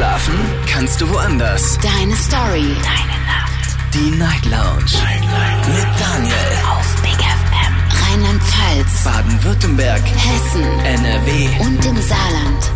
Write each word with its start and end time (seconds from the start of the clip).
Schlafen 0.00 0.40
kannst 0.66 0.98
du 1.02 1.10
woanders. 1.10 1.78
Deine 1.80 2.16
Story. 2.16 2.74
Deine 2.82 3.18
Nacht. 3.26 3.76
Die 3.92 4.10
Night 4.12 4.46
Lounge. 4.46 4.94
Night, 4.94 5.20
Night. 5.20 5.68
Mit 5.68 5.86
Daniel. 6.00 6.32
Auf 6.70 7.02
Big 7.02 7.20
FM. 7.20 7.74
Rheinland-Pfalz. 8.02 9.04
Baden-Württemberg. 9.04 10.00
Hessen. 10.00 10.64
NRW. 10.86 11.50
Und 11.60 11.84
im 11.84 12.00
Saarland. 12.00 12.72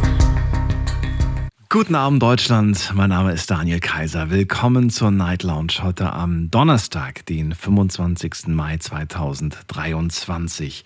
Guten 1.71 1.95
Abend 1.95 2.23
Deutschland, 2.23 2.93
mein 2.95 3.09
Name 3.09 3.33
ist 3.33 3.51
Daniel 3.51 3.81
Kaiser. 3.81 4.29
Willkommen 4.29 4.91
zur 4.91 5.11
Night 5.11 5.45
Lounge 5.45 5.79
heute 5.81 6.13
am 6.13 6.51
Donnerstag, 6.51 7.25
den 7.25 7.55
25. 7.55 8.49
Mai 8.49 8.77
2023. 8.77 10.85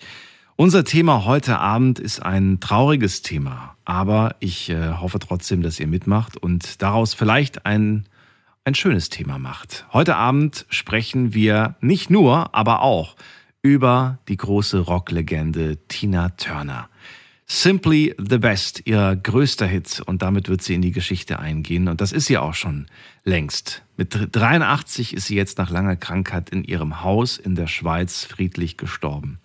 Unser 0.59 0.83
Thema 0.83 1.23
heute 1.23 1.57
Abend 1.57 1.99
ist 1.99 2.21
ein 2.21 2.59
trauriges 2.59 3.21
Thema, 3.21 3.77
aber 3.85 4.35
ich 4.41 4.69
äh, 4.69 4.95
hoffe 4.95 5.17
trotzdem, 5.19 5.61
dass 5.61 5.79
ihr 5.79 5.87
mitmacht 5.87 6.35
und 6.35 6.81
daraus 6.81 7.13
vielleicht 7.13 7.65
ein, 7.65 8.09
ein 8.65 8.75
schönes 8.75 9.07
Thema 9.07 9.39
macht. 9.39 9.85
Heute 9.93 10.17
Abend 10.17 10.65
sprechen 10.67 11.33
wir 11.33 11.75
nicht 11.79 12.09
nur, 12.09 12.53
aber 12.53 12.81
auch 12.81 13.15
über 13.61 14.19
die 14.27 14.35
große 14.35 14.79
Rocklegende 14.79 15.77
Tina 15.87 16.27
Turner. 16.31 16.89
Simply 17.45 18.13
the 18.17 18.37
Best, 18.37 18.81
ihr 18.83 19.15
größter 19.15 19.65
Hit 19.65 20.01
und 20.05 20.21
damit 20.21 20.49
wird 20.49 20.61
sie 20.61 20.73
in 20.73 20.81
die 20.81 20.91
Geschichte 20.91 21.39
eingehen 21.39 21.87
und 21.87 22.01
das 22.01 22.11
ist 22.11 22.25
sie 22.25 22.37
auch 22.37 22.53
schon 22.53 22.87
längst. 23.23 23.83
Mit 23.95 24.13
83 24.33 25.13
ist 25.13 25.27
sie 25.27 25.37
jetzt 25.37 25.57
nach 25.57 25.69
langer 25.69 25.95
Krankheit 25.95 26.49
in 26.49 26.65
ihrem 26.65 27.01
Haus 27.01 27.37
in 27.37 27.55
der 27.55 27.67
Schweiz 27.67 28.25
friedlich 28.25 28.75
gestorben. 28.75 29.39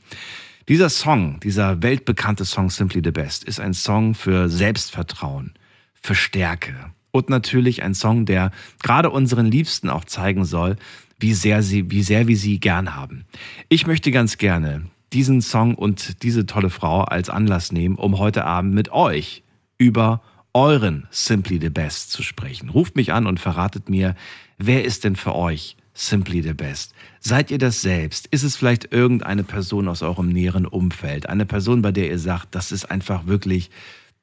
Dieser 0.66 0.88
Song, 0.88 1.40
dieser 1.40 1.82
weltbekannte 1.82 2.46
Song 2.46 2.70
Simply 2.70 3.02
the 3.04 3.10
Best, 3.10 3.44
ist 3.44 3.60
ein 3.60 3.74
Song 3.74 4.14
für 4.14 4.48
Selbstvertrauen, 4.48 5.52
für 5.92 6.14
Stärke 6.14 6.74
und 7.10 7.28
natürlich 7.28 7.82
ein 7.82 7.92
Song, 7.92 8.24
der 8.24 8.50
gerade 8.82 9.10
unseren 9.10 9.44
Liebsten 9.44 9.90
auch 9.90 10.06
zeigen 10.06 10.46
soll, 10.46 10.76
wie 11.20 11.34
sehr 11.34 11.62
sie, 11.62 11.90
wie 11.90 12.02
sehr 12.02 12.28
wir 12.28 12.38
sie 12.38 12.60
gern 12.60 12.96
haben. 12.96 13.26
Ich 13.68 13.86
möchte 13.86 14.10
ganz 14.10 14.38
gerne 14.38 14.86
diesen 15.12 15.42
Song 15.42 15.74
und 15.74 16.22
diese 16.22 16.46
tolle 16.46 16.70
Frau 16.70 17.02
als 17.02 17.28
Anlass 17.28 17.70
nehmen, 17.70 17.96
um 17.96 18.18
heute 18.18 18.46
Abend 18.46 18.72
mit 18.72 18.90
euch 18.90 19.42
über 19.76 20.22
euren 20.54 21.06
Simply 21.10 21.58
the 21.60 21.68
Best 21.68 22.10
zu 22.10 22.22
sprechen. 22.22 22.70
Ruft 22.70 22.96
mich 22.96 23.12
an 23.12 23.26
und 23.26 23.38
verratet 23.38 23.90
mir, 23.90 24.14
wer 24.56 24.82
ist 24.82 25.04
denn 25.04 25.16
für 25.16 25.34
euch 25.34 25.76
Simply 25.92 26.42
the 26.42 26.54
Best? 26.54 26.94
Seid 27.26 27.50
ihr 27.50 27.56
das 27.56 27.80
selbst? 27.80 28.26
Ist 28.26 28.42
es 28.42 28.54
vielleicht 28.54 28.92
irgendeine 28.92 29.44
Person 29.44 29.88
aus 29.88 30.02
eurem 30.02 30.28
näheren 30.28 30.66
Umfeld? 30.66 31.26
Eine 31.26 31.46
Person, 31.46 31.80
bei 31.80 31.90
der 31.90 32.10
ihr 32.10 32.18
sagt, 32.18 32.54
das 32.54 32.70
ist 32.70 32.90
einfach 32.90 33.26
wirklich 33.26 33.70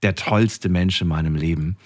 der 0.04 0.14
tollste 0.14 0.70
Mensch 0.70 1.02
in 1.02 1.08
meinem 1.08 1.34
Leben? 1.34 1.78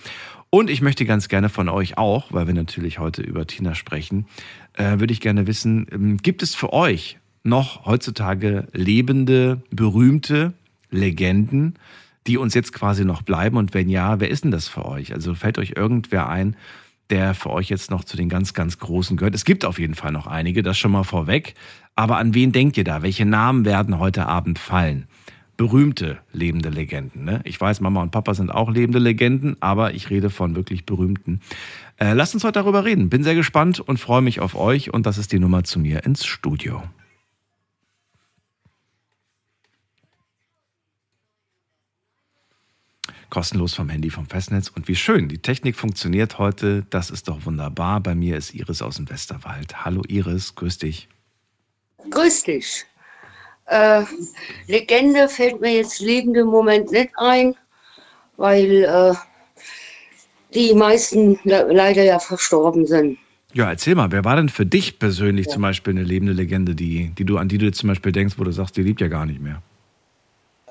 Und 0.49 0.69
ich 0.69 0.81
möchte 0.81 1.05
ganz 1.05 1.29
gerne 1.29 1.47
von 1.47 1.69
euch 1.69 1.97
auch, 1.97 2.33
weil 2.33 2.47
wir 2.47 2.53
natürlich 2.53 2.99
heute 2.99 3.21
über 3.21 3.47
Tina 3.47 3.75
sprechen, 3.75 4.27
äh, 4.73 4.99
würde 4.99 5.13
ich 5.13 5.21
gerne 5.21 5.47
wissen, 5.47 5.87
ähm, 5.89 6.17
gibt 6.17 6.43
es 6.43 6.53
für 6.53 6.73
euch 6.73 7.17
noch 7.43 7.85
heutzutage 7.85 8.67
lebende, 8.73 9.61
berühmte 9.71 10.51
Legenden, 10.91 11.75
die 12.27 12.35
uns 12.35 12.53
jetzt 12.53 12.73
quasi 12.73 13.05
noch 13.05 13.21
bleiben? 13.21 13.55
Und 13.55 13.73
wenn 13.73 13.87
ja, 13.87 14.19
wer 14.19 14.29
ist 14.29 14.43
denn 14.43 14.51
das 14.51 14.67
für 14.67 14.83
euch? 14.83 15.13
Also 15.13 15.33
fällt 15.33 15.59
euch 15.59 15.75
irgendwer 15.77 16.27
ein, 16.27 16.57
der 17.09 17.33
für 17.33 17.51
euch 17.51 17.69
jetzt 17.69 17.91
noch 17.91 18.03
zu 18.03 18.17
den 18.17 18.29
ganz, 18.29 18.53
ganz 18.53 18.79
Großen 18.79 19.17
gehört? 19.17 19.35
Es 19.35 19.45
gibt 19.45 19.65
auf 19.65 19.79
jeden 19.79 19.95
Fall 19.95 20.11
noch 20.11 20.27
einige, 20.27 20.63
das 20.63 20.77
schon 20.77 20.91
mal 20.91 21.03
vorweg. 21.03 21.53
Aber 21.95 22.17
an 22.17 22.33
wen 22.33 22.51
denkt 22.51 22.77
ihr 22.77 22.83
da? 22.83 23.01
Welche 23.01 23.25
Namen 23.25 23.65
werden 23.65 23.99
heute 23.99 24.25
Abend 24.25 24.59
fallen? 24.59 25.07
Berühmte 25.57 26.17
lebende 26.33 26.69
Legenden. 26.69 27.23
Ne? 27.23 27.39
Ich 27.45 27.59
weiß, 27.59 27.79
Mama 27.79 28.01
und 28.01 28.11
Papa 28.11 28.33
sind 28.33 28.51
auch 28.51 28.69
lebende 28.69 28.99
Legenden, 28.99 29.55
aber 29.61 29.93
ich 29.93 30.09
rede 30.09 30.29
von 30.29 30.55
wirklich 30.55 30.85
berühmten. 30.85 31.39
Äh, 31.97 32.13
lasst 32.13 32.33
uns 32.33 32.43
heute 32.43 32.59
darüber 32.59 32.83
reden. 32.83 33.09
Bin 33.09 33.23
sehr 33.23 33.35
gespannt 33.35 33.79
und 33.79 33.97
freue 33.97 34.21
mich 34.21 34.41
auf 34.41 34.55
euch. 34.55 34.93
Und 34.93 35.05
das 35.05 35.17
ist 35.17 35.31
die 35.31 35.39
Nummer 35.39 35.63
zu 35.63 35.79
mir 35.79 36.03
ins 36.03 36.25
Studio. 36.25 36.83
Kostenlos 43.35 43.73
vom 43.73 43.89
Handy 43.89 44.09
vom 44.09 44.27
Festnetz. 44.27 44.69
Und 44.69 44.87
wie 44.87 44.95
schön, 44.95 45.27
die 45.27 45.39
Technik 45.39 45.75
funktioniert 45.75 46.39
heute. 46.39 46.85
Das 46.89 47.09
ist 47.09 47.27
doch 47.27 47.45
wunderbar. 47.45 47.99
Bei 47.99 48.15
mir 48.15 48.37
ist 48.37 48.53
Iris 48.53 48.81
aus 48.81 48.95
dem 48.95 49.09
Westerwald. 49.09 49.83
Hallo 49.83 50.03
Iris, 50.07 50.55
grüß 50.55 50.77
dich. 50.77 51.09
Grüß 52.09 52.43
dich. 52.43 52.85
Äh, 53.65 54.03
Legende 54.67 55.27
fällt 55.27 55.59
mir 55.59 55.73
jetzt 55.73 55.99
lebend 55.99 56.37
im 56.37 56.47
Moment 56.47 56.93
nicht 56.93 57.09
ein, 57.17 57.55
weil 58.37 58.85
äh, 58.85 59.13
die 60.53 60.73
meisten 60.73 61.37
le 61.43 61.67
leider 61.73 62.03
ja 62.03 62.19
verstorben 62.19 62.87
sind. 62.87 63.17
Ja, 63.51 63.69
erzähl 63.69 63.95
mal, 63.95 64.13
wer 64.13 64.23
war 64.23 64.37
denn 64.37 64.47
für 64.47 64.65
dich 64.65 64.97
persönlich 64.97 65.47
ja. 65.47 65.51
zum 65.51 65.61
Beispiel 65.61 65.91
eine 65.91 66.03
lebende 66.03 66.31
Legende, 66.31 66.73
die, 66.73 67.11
die 67.17 67.25
du, 67.25 67.37
an 67.37 67.49
die 67.49 67.57
du 67.57 67.69
zum 67.73 67.89
Beispiel 67.89 68.13
denkst, 68.13 68.35
wo 68.37 68.45
du 68.45 68.51
sagst, 68.51 68.77
die 68.77 68.83
lebt 68.83 69.01
ja 69.01 69.09
gar 69.09 69.25
nicht 69.25 69.41
mehr? 69.41 69.61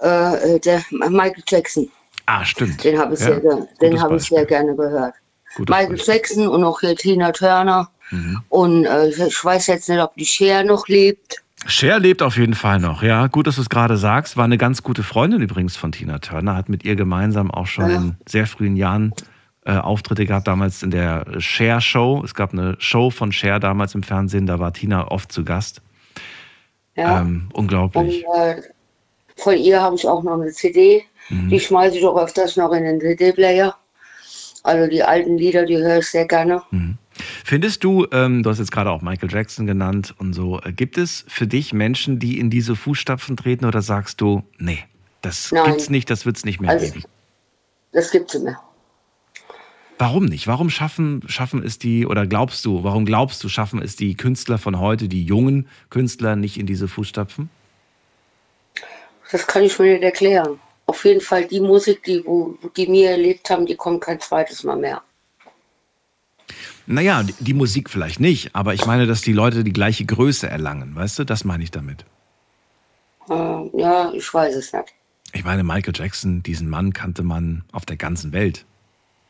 Äh, 0.01 0.59
der 0.61 0.83
Michael 1.11 1.45
Jackson. 1.47 1.91
Ah, 2.27 2.45
stimmt. 2.45 2.83
Den 2.85 2.99
habe 2.99 3.15
ich, 3.15 3.21
ja. 3.21 3.41
sehr, 3.41 3.69
den 3.81 4.01
hab 4.01 4.13
ich 4.13 4.23
sehr 4.23 4.47
gerne 4.47 4.75
gehört. 4.75 5.15
Gutes 5.57 5.75
Michael 5.75 5.97
Beispiel. 5.97 6.15
Jackson 6.15 6.49
und 6.49 6.65
auch 6.65 6.81
hier 6.81 6.97
Tina 6.97 7.33
Turner. 7.33 7.89
Mhm. 8.11 8.41
Und 8.49 8.85
äh, 8.87 9.09
ich 9.09 9.45
weiß 9.45 9.67
jetzt 9.69 9.89
nicht, 9.89 10.01
ob 10.01 10.15
die 10.17 10.27
Cher 10.27 10.65
noch 10.65 10.89
lebt. 10.89 11.43
Cher 11.67 11.99
lebt 11.99 12.23
auf 12.23 12.37
jeden 12.37 12.55
Fall 12.55 12.79
noch, 12.79 13.03
ja. 13.03 13.27
Gut, 13.27 13.47
dass 13.47 13.57
du 13.57 13.63
es 13.63 13.71
gerade 13.71 13.97
sagst. 13.97 14.37
War 14.37 14.45
eine 14.45 14.59
ganz 14.59 14.83
gute 14.83 15.03
Freundin 15.03 15.41
übrigens 15.41 15.77
von 15.77 15.93
Tina 15.93 16.19
Turner. 16.19 16.57
Hat 16.57 16.69
mit 16.69 16.85
ihr 16.85 16.97
gemeinsam 16.97 17.51
auch 17.51 17.67
schon 17.67 17.91
ja. 17.91 17.97
in 17.97 18.17
sehr 18.27 18.47
frühen 18.47 18.77
Jahren 18.77 19.15
äh, 19.65 19.77
Auftritte 19.77 20.27
gehabt, 20.27 20.47
damals 20.47 20.83
in 20.83 20.91
der 20.91 21.25
Cher 21.39 21.81
Show. 21.81 22.23
Es 22.25 22.35
gab 22.35 22.53
eine 22.53 22.77
Show 22.79 23.11
von 23.11 23.33
Cher 23.33 23.61
damals 23.61 23.95
im 23.95 24.03
Fernsehen, 24.03 24.47
da 24.47 24.59
war 24.59 24.73
Tina 24.73 25.09
oft 25.09 25.33
zu 25.33 25.45
Gast. 25.45 25.81
Ja. 26.97 27.21
Ähm, 27.21 27.49
unglaublich. 27.53 28.25
Und, 28.27 28.39
äh, 28.39 28.63
von 29.37 29.57
ihr 29.57 29.81
habe 29.81 29.97
ich 29.97 30.07
auch 30.07 30.23
noch 30.23 30.35
eine 30.35 30.51
CD. 30.53 31.05
Mhm. 31.29 31.49
Die 31.49 31.61
schmeiße 31.61 31.99
ich 31.99 32.05
auch 32.05 32.17
öfters 32.17 32.57
noch 32.57 32.73
in 32.73 32.85
den 32.85 33.01
CD-Player. 33.01 33.77
Also 34.63 34.91
die 34.91 35.03
alten 35.03 35.37
Lieder, 35.37 35.67
die 35.67 35.77
höre 35.77 35.99
ich 35.99 36.07
sehr 36.07 36.27
gerne. 36.27 36.63
Mhm. 36.71 36.97
Findest 37.45 37.85
du, 37.85 38.07
ähm, 38.13 38.43
du 38.43 38.51
hast 38.51 38.59
jetzt 38.59 38.73
gerade 38.73 38.91
auch 38.91 39.03
Michael 39.03 39.31
Jackson 39.31 39.67
genannt 39.67 40.15
und 40.19 40.33
so, 40.33 40.61
äh, 40.63 40.73
gibt 40.73 40.99
es 40.99 41.25
für 41.29 41.47
dich 41.47 41.73
Menschen, 41.73 42.19
die 42.19 42.39
in 42.39 42.51
diese 42.51 42.75
Fußstapfen 42.75 43.37
treten 43.37 43.67
oder 43.67 43.83
sagst 43.83 44.21
du, 44.21 44.43
nee, 44.59 44.79
das 45.23 45.53
Nein. 45.53 45.67
gibt's 45.67 45.91
nicht, 45.91 46.11
das 46.11 46.27
wird's 46.27 46.45
nicht 46.45 46.61
mehr 46.61 46.71
also, 46.71 46.87
geben? 46.87 47.05
Das 47.93 48.11
gibt's 48.11 48.35
nicht 48.35 48.45
mehr. 48.45 48.61
Warum 49.99 50.25
nicht? 50.25 50.49
Warum 50.49 50.71
schaffen, 50.71 51.23
schaffen 51.29 51.63
es 51.63 51.79
die, 51.79 52.05
oder 52.07 52.27
glaubst 52.27 52.65
du, 52.65 52.83
warum 52.83 53.05
glaubst 53.05 53.45
du, 53.45 53.49
schaffen 53.49 53.81
es 53.81 53.95
die 53.95 54.17
Künstler 54.17 54.59
von 54.59 54.81
heute, 54.81 55.09
die 55.09 55.25
jungen 55.25 55.69
Künstler, 55.89 56.35
nicht 56.35 56.59
in 56.59 56.67
diese 56.67 56.89
Fußstapfen? 56.89 57.49
Das 59.31 59.47
kann 59.47 59.63
ich 59.63 59.79
mir 59.79 59.93
nicht 59.95 60.03
erklären. 60.03 60.59
Auf 60.87 61.05
jeden 61.05 61.21
Fall 61.21 61.47
die 61.47 61.61
Musik, 61.61 62.03
die, 62.05 62.25
wo, 62.25 62.59
die 62.77 62.87
wir 62.91 63.11
erlebt 63.13 63.49
haben, 63.51 63.67
die 63.67 63.77
kommt 63.77 64.03
kein 64.03 64.21
zweites 64.21 64.65
Mal 64.65 64.77
mehr. 64.77 65.03
Naja, 66.87 67.23
die 67.39 67.55
Musik 67.55 67.89
vielleicht 67.89 68.21
nicht, 68.21 68.55
aber 68.55 68.75
ich 68.75 68.85
meine, 68.85 69.07
dass 69.07 69.23
die 69.23 69.33
Leute 69.33 69.65
die 69.65 69.73
gleiche 69.73 70.05
Größe 70.05 70.49
erlangen, 70.49 70.95
weißt 70.95 71.21
du? 71.21 71.25
Das 71.25 71.45
meine 71.45 71.65
ich 71.65 71.71
damit. 71.71 72.05
Äh, 73.31 73.81
ja, 73.81 74.13
ich 74.13 74.33
weiß 74.33 74.55
es 74.57 74.73
nicht. 74.73 74.95
Ich 75.33 75.45
meine, 75.45 75.65
Michael 75.65 75.95
Jackson, 75.97 76.43
diesen 76.43 76.69
Mann 76.69 76.93
kannte 76.93 77.23
man 77.23 77.65
auf 77.73 77.87
der 77.87 77.97
ganzen 77.97 78.33
Welt. 78.33 78.67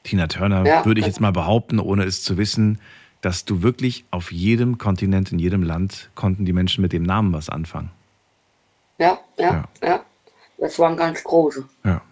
Tina 0.02 0.26
Turner 0.26 0.66
ja. 0.66 0.84
würde 0.84 1.00
ich 1.00 1.06
jetzt 1.06 1.20
mal 1.20 1.32
behaupten, 1.32 1.78
ohne 1.78 2.04
es 2.04 2.22
zu 2.22 2.36
wissen, 2.36 2.80
dass 3.20 3.44
du 3.44 3.62
wirklich 3.62 4.04
auf 4.10 4.32
jedem 4.32 4.76
Kontinent, 4.76 5.32
in 5.32 5.38
jedem 5.38 5.62
Land 5.62 6.10
konnten 6.14 6.44
die 6.44 6.52
Menschen 6.52 6.82
mit 6.82 6.92
dem 6.92 7.04
Namen 7.04 7.32
was 7.32 7.48
anfangen. 7.48 7.90
Ja, 8.98 9.18
ja, 9.38 9.66
ja. 9.82 9.88
ja. 9.88 10.04
Das 10.58 10.78
waren 10.78 10.96
ganz 10.96 11.22
große. 11.22 11.64
Ja. 11.84 12.02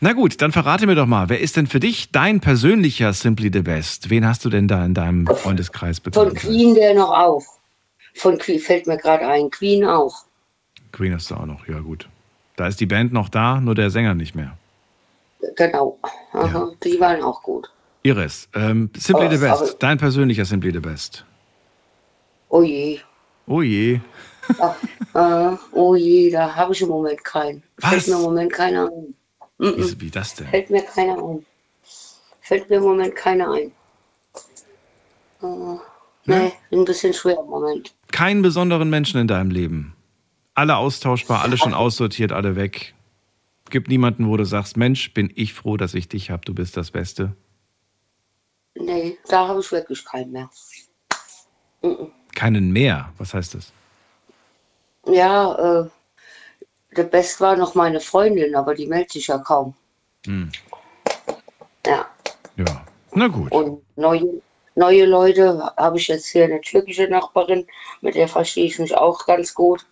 Na 0.00 0.12
gut, 0.12 0.40
dann 0.40 0.52
verrate 0.52 0.86
mir 0.86 0.94
doch 0.94 1.06
mal, 1.06 1.28
wer 1.28 1.40
ist 1.40 1.56
denn 1.56 1.66
für 1.66 1.80
dich 1.80 2.12
dein 2.12 2.40
persönlicher 2.40 3.12
Simply 3.12 3.50
the 3.52 3.62
Best? 3.62 4.10
Wen 4.10 4.26
hast 4.26 4.44
du 4.44 4.50
denn 4.50 4.68
da 4.68 4.84
in 4.84 4.94
deinem 4.94 5.26
Freundeskreis 5.26 5.98
bekommen? 6.00 6.30
Von 6.30 6.38
Queen 6.38 6.74
der 6.74 6.94
noch 6.94 7.10
auch. 7.10 7.42
Von 8.14 8.38
Queen 8.38 8.60
fällt 8.60 8.86
mir 8.86 8.96
gerade 8.96 9.26
ein. 9.26 9.50
Queen 9.50 9.84
auch. 9.84 10.24
Queen 10.92 11.14
hast 11.14 11.30
du 11.30 11.34
auch 11.34 11.46
noch, 11.46 11.66
ja 11.66 11.80
gut. 11.80 12.08
Da 12.56 12.66
ist 12.66 12.80
die 12.80 12.86
Band 12.86 13.12
noch 13.12 13.28
da, 13.28 13.60
nur 13.60 13.74
der 13.74 13.90
Sänger 13.90 14.14
nicht 14.14 14.34
mehr. 14.34 14.56
Genau. 15.56 15.98
Aha, 16.32 16.46
ja. 16.46 16.70
Die 16.84 17.00
waren 17.00 17.22
auch 17.22 17.42
gut. 17.42 17.70
Iris, 18.02 18.48
ähm, 18.54 18.90
Simply 18.96 19.26
oh, 19.26 19.30
the 19.30 19.38
Best, 19.38 19.76
dein 19.80 19.98
persönlicher 19.98 20.44
Simply 20.44 20.72
the 20.72 20.80
Best. 20.80 21.24
Oh 22.48 22.62
je. 22.62 23.00
Oh 23.46 23.62
je. 23.62 24.00
Ach, 24.58 24.76
äh, 25.14 25.56
oh 25.72 25.94
je, 25.94 26.30
da 26.30 26.54
habe 26.54 26.72
ich 26.72 26.82
im 26.82 26.88
Moment 26.88 27.22
keinen. 27.24 27.62
Was? 27.78 27.90
Fällt 27.90 28.08
mir 28.08 28.14
im 28.16 28.22
Moment 28.22 28.52
keiner 28.52 28.86
ein. 28.86 29.14
Mm 29.58 29.66
-mm. 29.66 29.76
Wie, 29.76 30.00
wie 30.00 30.10
das 30.10 30.34
denn? 30.34 30.48
Fällt 30.48 30.70
mir 30.70 30.82
keiner 30.82 31.16
ein. 31.16 31.46
Fällt 32.40 32.70
mir 32.70 32.76
im 32.76 32.84
Moment 32.84 33.14
keiner 33.14 33.52
ein. 33.52 33.72
Äh, 35.42 35.78
nee, 36.26 36.52
ein 36.72 36.84
bisschen 36.84 37.12
schwer 37.12 37.38
im 37.38 37.46
Moment. 37.46 37.94
Keinen 38.10 38.42
besonderen 38.42 38.90
Menschen 38.90 39.20
in 39.20 39.28
deinem 39.28 39.50
Leben. 39.50 39.94
Alle 40.54 40.76
austauschbar, 40.76 41.42
alle 41.42 41.56
schon 41.56 41.74
aussortiert, 41.74 42.32
alle 42.32 42.56
weg. 42.56 42.94
Gibt 43.70 43.88
niemanden, 43.88 44.28
wo 44.28 44.36
du 44.36 44.44
sagst, 44.44 44.76
Mensch, 44.76 45.12
bin 45.12 45.30
ich 45.36 45.52
froh, 45.54 45.76
dass 45.76 45.94
ich 45.94 46.08
dich 46.08 46.30
habe, 46.30 46.44
du 46.44 46.54
bist 46.54 46.76
das 46.76 46.90
Beste. 46.90 47.36
Nee, 48.74 49.18
da 49.28 49.46
habe 49.48 49.60
ich 49.60 49.70
wirklich 49.70 50.04
keinen 50.04 50.32
mehr. 50.32 50.50
Mhm. 51.82 52.10
Keinen 52.34 52.72
mehr? 52.72 53.12
Was 53.18 53.34
heißt 53.34 53.54
das? 53.54 53.72
Ja, 55.08 55.82
äh, 55.84 55.88
der 56.96 57.04
Best 57.04 57.40
war 57.40 57.56
noch 57.56 57.74
meine 57.74 58.00
Freundin, 58.00 58.54
aber 58.54 58.74
die 58.74 58.86
meldet 58.86 59.12
sich 59.12 59.26
ja 59.28 59.38
kaum. 59.38 59.74
Hm. 60.26 60.50
Ja. 61.86 62.06
Ja, 62.56 62.84
na 63.14 63.28
gut. 63.28 63.52
Und 63.52 63.82
neue, 63.96 64.42
neue 64.74 65.06
Leute 65.06 65.72
habe 65.76 65.96
ich 65.98 66.08
jetzt 66.08 66.26
hier 66.26 66.44
eine 66.44 66.60
türkische 66.60 67.08
Nachbarin, 67.08 67.66
mit 68.00 68.14
der 68.14 68.28
verstehe 68.28 68.66
ich 68.66 68.78
mich 68.78 68.96
auch 68.96 69.26
ganz 69.26 69.54
gut. 69.54 69.86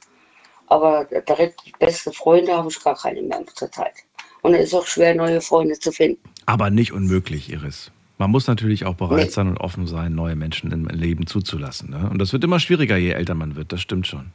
Aber 0.68 1.04
direkt 1.04 1.60
beste 1.78 2.12
Freunde 2.12 2.56
habe 2.56 2.68
ich 2.68 2.82
gar 2.82 2.96
keine 2.96 3.22
mehr 3.22 3.44
zur 3.54 3.70
Zeit. 3.70 3.94
Und 4.42 4.54
es 4.54 4.66
ist 4.68 4.74
auch 4.74 4.86
schwer, 4.86 5.14
neue 5.14 5.40
Freunde 5.40 5.78
zu 5.78 5.92
finden. 5.92 6.20
Aber 6.46 6.70
nicht 6.70 6.92
unmöglich, 6.92 7.50
Iris. 7.50 7.92
Man 8.18 8.30
muss 8.30 8.46
natürlich 8.46 8.84
auch 8.84 8.94
bereit 8.94 9.26
Nee. 9.26 9.30
sein 9.30 9.48
und 9.48 9.58
offen 9.58 9.86
sein, 9.86 10.14
neue 10.14 10.34
Menschen 10.34 10.72
im 10.72 10.86
Leben 10.86 11.26
zuzulassen. 11.26 11.90
Ne? 11.90 12.08
Und 12.10 12.18
das 12.18 12.32
wird 12.32 12.42
immer 12.42 12.58
schwieriger, 12.58 12.96
je 12.96 13.10
älter 13.12 13.34
man 13.34 13.54
wird. 13.54 13.72
Das 13.72 13.80
stimmt 13.80 14.06
schon. 14.06 14.32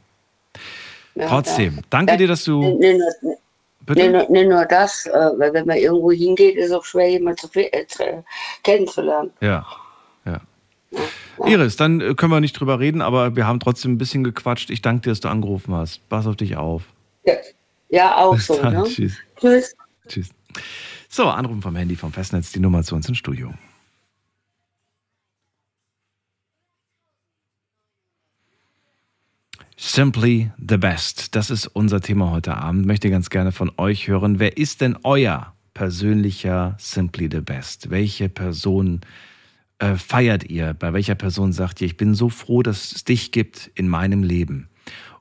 Ja, 1.14 1.28
Trotzdem, 1.28 1.80
danke 1.90 2.16
dir, 2.16 2.28
dass 2.28 2.44
du. 2.44 2.60
Nee, 2.78 2.94
nee, 2.94 3.36
Bitte? 3.84 4.10
nee, 4.10 4.26
nee, 4.28 4.44
nur 4.44 4.64
das, 4.64 5.06
äh, 5.06 5.10
weil 5.10 5.52
wenn 5.52 5.66
man 5.66 5.76
irgendwo 5.76 6.12
hingeht, 6.12 6.56
ist 6.56 6.66
es 6.66 6.72
auch 6.72 6.84
schwer, 6.84 7.10
jemanden 7.10 7.38
zu, 7.38 7.48
äh, 7.54 7.86
zu, 7.86 8.24
kennenzulernen. 8.62 9.30
Ja, 9.40 9.66
ja. 10.24 10.40
Iris, 11.44 11.76
dann 11.76 12.00
äh, 12.00 12.14
können 12.14 12.32
wir 12.32 12.40
nicht 12.40 12.52
drüber 12.52 12.78
reden, 12.78 13.02
aber 13.02 13.34
wir 13.34 13.46
haben 13.46 13.58
trotzdem 13.58 13.92
ein 13.92 13.98
bisschen 13.98 14.22
gequatscht. 14.22 14.70
Ich 14.70 14.82
danke 14.82 15.02
dir, 15.02 15.10
dass 15.10 15.20
du 15.20 15.28
angerufen 15.28 15.74
hast. 15.74 16.08
Pass 16.08 16.26
auf 16.26 16.36
dich 16.36 16.56
auf. 16.56 16.84
Ja, 17.24 17.34
ja 17.88 18.16
auch 18.16 18.34
Bis 18.34 18.46
so. 18.46 18.56
dann. 18.62 18.74
Ne? 18.74 18.84
Tschüss. 18.84 19.16
Tschüss. 19.40 19.74
Tschüss. 20.06 20.28
So, 21.08 21.28
Anrufen 21.28 21.60
vom 21.60 21.74
Handy 21.74 21.96
vom 21.96 22.12
Festnetz, 22.12 22.52
die 22.52 22.60
Nummer 22.60 22.82
zu 22.84 22.94
uns 22.94 23.08
ins 23.08 23.18
Studio. 23.18 23.52
Simply 29.84 30.52
the 30.58 30.76
best. 30.76 31.34
Das 31.34 31.50
ist 31.50 31.66
unser 31.66 32.00
Thema 32.00 32.30
heute 32.30 32.56
Abend. 32.56 32.86
Möchte 32.86 33.10
ganz 33.10 33.30
gerne 33.30 33.50
von 33.50 33.72
euch 33.78 34.06
hören. 34.06 34.38
Wer 34.38 34.56
ist 34.56 34.80
denn 34.80 34.96
euer 35.02 35.54
persönlicher 35.74 36.76
Simply 36.78 37.28
the 37.30 37.40
best? 37.40 37.90
Welche 37.90 38.28
Person 38.28 39.00
äh, 39.80 39.96
feiert 39.96 40.48
ihr? 40.48 40.72
Bei 40.72 40.92
welcher 40.92 41.16
Person 41.16 41.52
sagt 41.52 41.80
ihr, 41.80 41.88
ich 41.88 41.96
bin 41.96 42.14
so 42.14 42.28
froh, 42.28 42.62
dass 42.62 42.92
es 42.92 43.02
dich 43.02 43.32
gibt 43.32 43.72
in 43.74 43.88
meinem 43.88 44.22
Leben? 44.22 44.68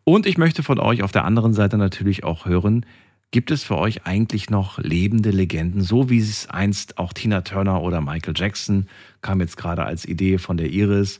Und 0.03 0.27
ich 0.27 0.37
möchte 0.37 0.61
von 0.61 0.79
euch 0.79 1.01
auf 1.01 1.11
der 1.11 1.25
anderen 1.25 1.53
Seite 1.53 1.79
natürlich 1.79 2.23
auch 2.23 2.45
hören, 2.45 2.85
gibt 3.31 3.49
es 3.49 3.63
für 3.63 3.79
euch 3.79 4.05
eigentlich 4.05 4.51
noch 4.51 4.77
lebende 4.77 5.31
Legenden, 5.31 5.81
so 5.81 6.11
wie 6.11 6.19
es 6.19 6.47
einst 6.51 6.99
auch 6.99 7.13
Tina 7.13 7.41
Turner 7.41 7.81
oder 7.81 7.99
Michael 7.99 8.35
Jackson 8.37 8.85
kam 9.23 9.41
jetzt 9.41 9.57
gerade 9.57 9.83
als 9.83 10.05
Idee 10.05 10.37
von 10.37 10.57
der 10.57 10.69
Iris 10.69 11.19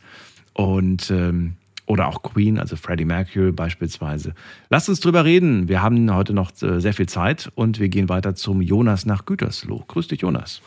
und 0.54 1.10
ähm, 1.10 1.56
oder 1.86 2.08
auch 2.08 2.22
Queen, 2.24 2.60
also 2.60 2.76
Freddie 2.76 3.06
Mercury 3.06 3.52
beispielsweise. 3.52 4.34
Lasst 4.70 4.90
uns 4.90 5.00
drüber 5.00 5.26
reden. 5.26 5.68
Wir 5.68 5.82
haben 5.82 6.14
heute 6.14 6.34
noch 6.34 6.52
äh, 6.62 6.80
sehr 6.80 6.94
viel 6.94 7.08
Zeit 7.08 7.52
und 7.56 7.80
wir 7.80 7.90
gehen 7.90 8.10
weiter 8.10 8.36
zum 8.36 8.62
Jonas 8.62 9.06
nach 9.06 9.26
Gütersloh. 9.26 9.84
Grüß 9.88 10.08
dich, 10.08 10.22
Jonas. 10.22 10.62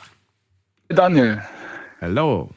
Daniel. 0.89 1.43
Hello. 2.01 2.51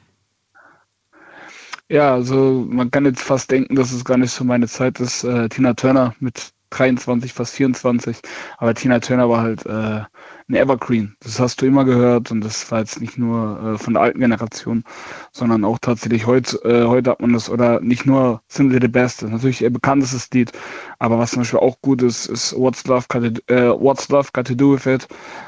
Ja, 1.89 2.13
also 2.13 2.65
man 2.69 2.91
kann 2.91 3.05
jetzt 3.05 3.21
fast 3.21 3.49
denken, 3.49 3.75
dass 3.75 3.93
es 3.93 4.03
gar 4.03 4.17
nicht 4.17 4.31
so 4.31 4.43
meine 4.43 4.67
Zeit 4.67 4.99
ist. 4.99 5.23
Äh, 5.23 5.47
Tina 5.47 5.73
Turner 5.73 6.13
mit 6.19 6.51
23, 6.71 7.31
fast 7.31 7.55
24. 7.55 8.17
Aber 8.57 8.73
Tina 8.73 8.99
Turner 8.99 9.29
war 9.29 9.41
halt 9.41 9.65
äh, 9.65 10.01
ein 10.49 10.55
Evergreen. 10.55 11.15
Das 11.19 11.39
hast 11.39 11.61
du 11.61 11.65
immer 11.65 11.83
gehört 11.83 12.31
und 12.31 12.41
das 12.41 12.71
war 12.71 12.79
jetzt 12.79 13.01
nicht 13.01 13.17
nur 13.17 13.61
äh, 13.61 13.77
von 13.77 13.93
der 13.93 14.03
alten 14.03 14.19
Generation, 14.19 14.83
sondern 15.31 15.65
auch 15.65 15.77
tatsächlich 15.79 16.25
heute, 16.25 16.57
äh, 16.63 16.85
heute 16.85 17.11
hat 17.11 17.19
man 17.19 17.33
das 17.33 17.49
oder 17.49 17.81
nicht 17.81 18.05
nur 18.05 18.41
Simply 18.47 18.79
the 18.81 18.87
Best. 18.87 19.21
Das 19.21 19.27
ist 19.27 19.33
natürlich 19.33 19.61
ihr 19.61 19.69
bekanntestes 19.69 20.29
Lied, 20.31 20.51
aber 20.99 21.19
was 21.19 21.31
zum 21.31 21.41
Beispiel 21.41 21.59
auch 21.59 21.81
gut 21.81 22.01
ist, 22.01 22.27
ist 22.27 22.53
What's 22.57 22.85
Love 22.87 23.05
Got 23.09 23.23
to, 23.23 23.53
äh, 23.53 23.69
What's 23.69 24.07
Love 24.09 24.29
Got 24.31 24.47
to 24.47 24.55
Do 24.55 24.73
with 24.73 24.85
It. 24.85 25.07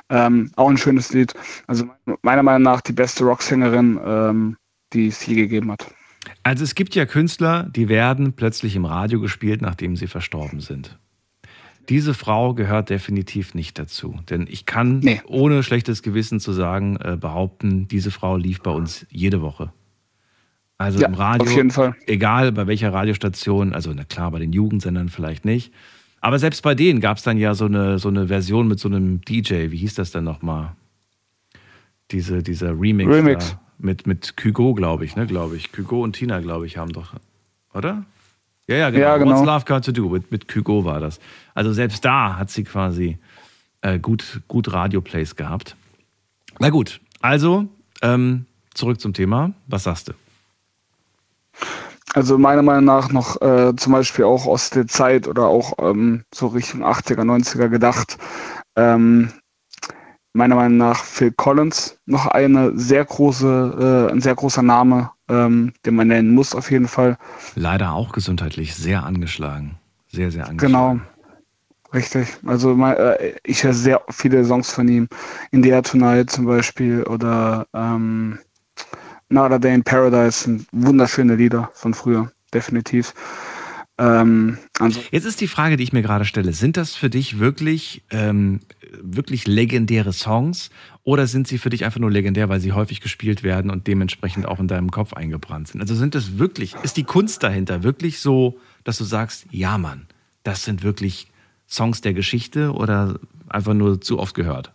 Ähm, 0.09 0.51
auch 0.55 0.69
ein 0.69 0.77
schönes 0.77 1.13
Lied. 1.13 1.33
Also 1.67 1.85
meiner 2.21 2.43
Meinung 2.43 2.63
nach 2.63 2.81
die 2.81 2.93
beste 2.93 3.23
Rocksängerin, 3.23 3.99
ähm, 4.03 4.57
die 4.91 5.07
es 5.07 5.25
je 5.25 5.35
gegeben 5.35 5.71
hat. 5.71 5.93
Also 6.43 6.63
es 6.63 6.75
gibt 6.75 6.95
ja 6.95 7.05
Künstler, 7.05 7.63
die 7.63 7.87
werden 7.87 8.33
plötzlich 8.33 8.75
im 8.75 8.85
Radio 8.85 9.21
gespielt, 9.21 9.61
nachdem 9.61 9.95
sie 9.95 10.07
verstorben 10.07 10.59
sind. 10.59 10.99
Diese 11.89 12.13
Frau 12.13 12.53
gehört 12.53 12.89
definitiv 12.89 13.55
nicht 13.55 13.79
dazu. 13.79 14.19
Denn 14.29 14.45
ich 14.49 14.65
kann, 14.65 14.99
Nee. 14.99 15.21
ohne 15.25 15.63
schlechtes 15.63 16.03
Gewissen 16.03 16.39
zu 16.39 16.53
sagen, 16.53 16.97
äh, 16.97 17.17
behaupten, 17.19 17.87
diese 17.87 18.11
Frau 18.11 18.37
lief 18.37 18.61
bei 18.61 18.71
uns 18.71 19.05
jede 19.09 19.41
Woche. 19.41 19.73
Also 20.77 20.99
Ja, 21.01 21.07
im 21.07 21.15
Radio, 21.15 21.45
auf 21.49 21.55
jeden 21.55 21.71
Fall. 21.71 21.95
egal 22.05 22.51
bei 22.51 22.67
welcher 22.67 22.93
Radiostation, 22.93 23.73
also 23.73 23.91
na 23.93 24.03
klar, 24.05 24.31
bei 24.31 24.39
den 24.39 24.53
Jugendsendern 24.53 25.09
vielleicht 25.09 25.43
nicht. 25.45 25.73
Aber 26.21 26.37
selbst 26.39 26.61
bei 26.63 26.75
denen 26.75 26.99
gab 27.01 27.17
es 27.17 27.23
dann 27.23 27.37
ja 27.37 27.53
so 27.55 27.65
eine, 27.65 27.97
so 27.99 28.09
eine 28.09 28.27
Version 28.27 28.67
mit 28.67 28.79
so 28.79 28.87
einem 28.87 29.21
DJ, 29.21 29.71
wie 29.71 29.77
hieß 29.77 29.95
das 29.95 30.11
denn 30.11 30.23
nochmal? 30.25 30.75
Diese, 32.11 32.43
dieser 32.43 32.79
Remix, 32.79 33.09
Remix. 33.11 33.57
Mit, 33.77 34.05
mit 34.07 34.35
Kygo, 34.35 34.73
glaube 34.73 35.05
ich, 35.05 35.15
ne, 35.15 35.25
glaube 35.25 35.55
ich. 35.55 35.71
Kygo 35.71 36.03
und 36.03 36.13
Tina, 36.13 36.39
glaube 36.41 36.65
ich, 36.65 36.77
haben 36.77 36.91
doch, 36.91 37.13
oder? 37.73 38.05
Ja, 38.69 38.75
ja, 38.75 38.89
genau. 38.91 39.01
Ja, 39.01 39.17
genau. 39.17 39.31
What's 39.31 39.45
Love 39.47 39.65
Got 39.65 39.85
to 39.85 39.91
Do? 39.91 40.09
Mit, 40.09 40.31
mit 40.31 40.47
Kygo 40.47 40.85
war 40.85 40.99
das. 40.99 41.19
Also 41.55 41.73
selbst 41.73 42.05
da 42.05 42.37
hat 42.37 42.51
sie 42.51 42.63
quasi 42.63 43.17
äh, 43.81 43.97
gut, 43.97 44.41
gut 44.47 44.71
Radio-Plays 44.71 45.35
gehabt. 45.35 45.75
Na 46.59 46.69
gut, 46.69 47.01
also 47.19 47.65
ähm, 48.03 48.45
zurück 48.75 49.01
zum 49.01 49.13
Thema. 49.13 49.53
Was 49.65 49.85
sagst 49.85 50.09
du? 50.09 50.13
Also 52.13 52.37
meiner 52.37 52.61
Meinung 52.61 52.85
nach 52.85 53.11
noch 53.11 53.41
äh, 53.41 53.75
zum 53.75 53.93
Beispiel 53.93 54.25
auch 54.25 54.45
aus 54.45 54.69
der 54.69 54.85
Zeit 54.85 55.27
oder 55.27 55.47
auch 55.47 55.73
ähm, 55.79 56.23
so 56.31 56.47
Richtung 56.47 56.83
80er, 56.83 57.21
90er 57.21 57.69
gedacht. 57.69 58.19
Ähm, 58.75 59.31
meiner 60.33 60.55
Meinung 60.55 60.77
nach 60.77 61.03
Phil 61.03 61.31
Collins 61.31 61.97
noch 62.05 62.27
eine 62.27 62.77
sehr 62.77 63.03
große, 63.03 64.07
äh, 64.09 64.13
ein 64.13 64.21
sehr 64.21 64.35
großer 64.35 64.61
Name, 64.61 65.09
ähm, 65.29 65.73
den 65.85 65.95
man 65.95 66.07
nennen 66.07 66.33
muss 66.33 66.55
auf 66.55 66.71
jeden 66.71 66.87
Fall. 66.87 67.17
Leider 67.55 67.93
auch 67.93 68.11
gesundheitlich 68.11 68.75
sehr 68.75 69.03
angeschlagen. 69.03 69.77
Sehr, 70.11 70.31
sehr 70.31 70.43
Genau. 70.55 70.89
angeschlagen. 70.89 71.01
Richtig. 71.93 72.37
Also 72.45 72.75
mein, 72.75 72.95
äh, 72.97 73.33
ich 73.43 73.63
höre 73.63 73.73
sehr 73.73 74.01
viele 74.09 74.43
Songs 74.45 74.71
von 74.71 74.87
ihm. 74.87 75.07
In 75.51 75.63
the 75.63 75.69
Air 75.69 75.83
Tonight 75.83 76.29
zum 76.29 76.45
Beispiel 76.45 77.03
oder 77.03 77.65
ähm, 77.73 78.37
Another 79.31 79.59
Day 79.59 79.73
in 79.75 79.83
Paradise 79.83 80.43
sind 80.43 80.67
wunderschöne 80.71 81.35
Lieder 81.35 81.69
von 81.73 81.93
früher, 81.93 82.31
definitiv. 82.53 83.13
Ähm, 83.99 84.57
also 84.79 85.01
Jetzt 85.11 85.25
ist 85.25 85.41
die 85.41 85.47
Frage, 85.47 85.75
die 85.75 85.83
ich 85.83 85.93
mir 85.93 86.01
gerade 86.01 86.25
stelle: 86.25 86.53
Sind 86.53 86.77
das 86.77 86.95
für 86.95 87.09
dich 87.09 87.37
wirklich, 87.37 88.01
ähm, 88.09 88.61
wirklich 89.01 89.45
legendäre 89.45 90.13
Songs 90.13 90.69
oder 91.03 91.27
sind 91.27 91.47
sie 91.47 91.57
für 91.57 91.69
dich 91.69 91.83
einfach 91.85 91.99
nur 91.99 92.09
legendär, 92.09 92.49
weil 92.49 92.61
sie 92.61 92.71
häufig 92.71 93.01
gespielt 93.01 93.43
werden 93.43 93.69
und 93.69 93.87
dementsprechend 93.87 94.47
auch 94.47 94.59
in 94.59 94.67
deinem 94.67 94.89
Kopf 94.89 95.13
eingebrannt 95.13 95.67
sind? 95.67 95.81
Also 95.81 95.95
sind 95.95 96.15
das 96.15 96.37
wirklich, 96.37 96.75
ist 96.81 96.95
die 96.97 97.03
Kunst 97.03 97.43
dahinter 97.43 97.83
wirklich 97.83 98.19
so, 98.19 98.57
dass 98.85 98.97
du 98.97 99.03
sagst, 99.03 99.45
ja 99.51 99.77
Mann, 99.77 100.07
das 100.43 100.63
sind 100.63 100.81
wirklich 100.81 101.27
Songs 101.67 102.01
der 102.01 102.13
Geschichte 102.13 102.71
oder 102.71 103.19
einfach 103.49 103.73
nur 103.73 103.99
zu 103.99 104.17
oft 104.17 104.33
gehört? 104.33 104.71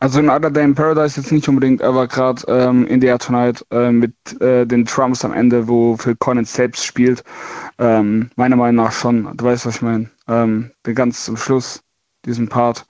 Also 0.00 0.18
in 0.18 0.30
Other 0.30 0.50
Day 0.50 0.64
in 0.64 0.74
Paradise 0.74 1.20
jetzt 1.20 1.30
nicht 1.30 1.46
unbedingt, 1.46 1.82
aber 1.82 2.08
gerade 2.08 2.42
ähm, 2.48 2.86
in 2.86 3.02
the 3.02 3.06
Air 3.06 3.18
Tonight 3.18 3.64
äh, 3.70 3.90
mit 3.90 4.14
äh, 4.40 4.66
den 4.66 4.86
Drums 4.86 5.24
am 5.26 5.34
Ende, 5.34 5.68
wo 5.68 5.94
Phil 5.98 6.16
Collins 6.16 6.54
selbst 6.54 6.86
spielt, 6.86 7.22
ähm, 7.78 8.30
meiner 8.36 8.56
Meinung 8.56 8.86
nach 8.86 8.92
schon, 8.92 9.36
du 9.36 9.44
weißt, 9.44 9.66
was 9.66 9.76
ich 9.76 9.82
meine, 9.82 10.10
ähm, 10.26 10.70
den 10.86 10.94
ganz 10.94 11.26
zum 11.26 11.36
Schluss, 11.36 11.82
diesen 12.24 12.48
Part, 12.48 12.86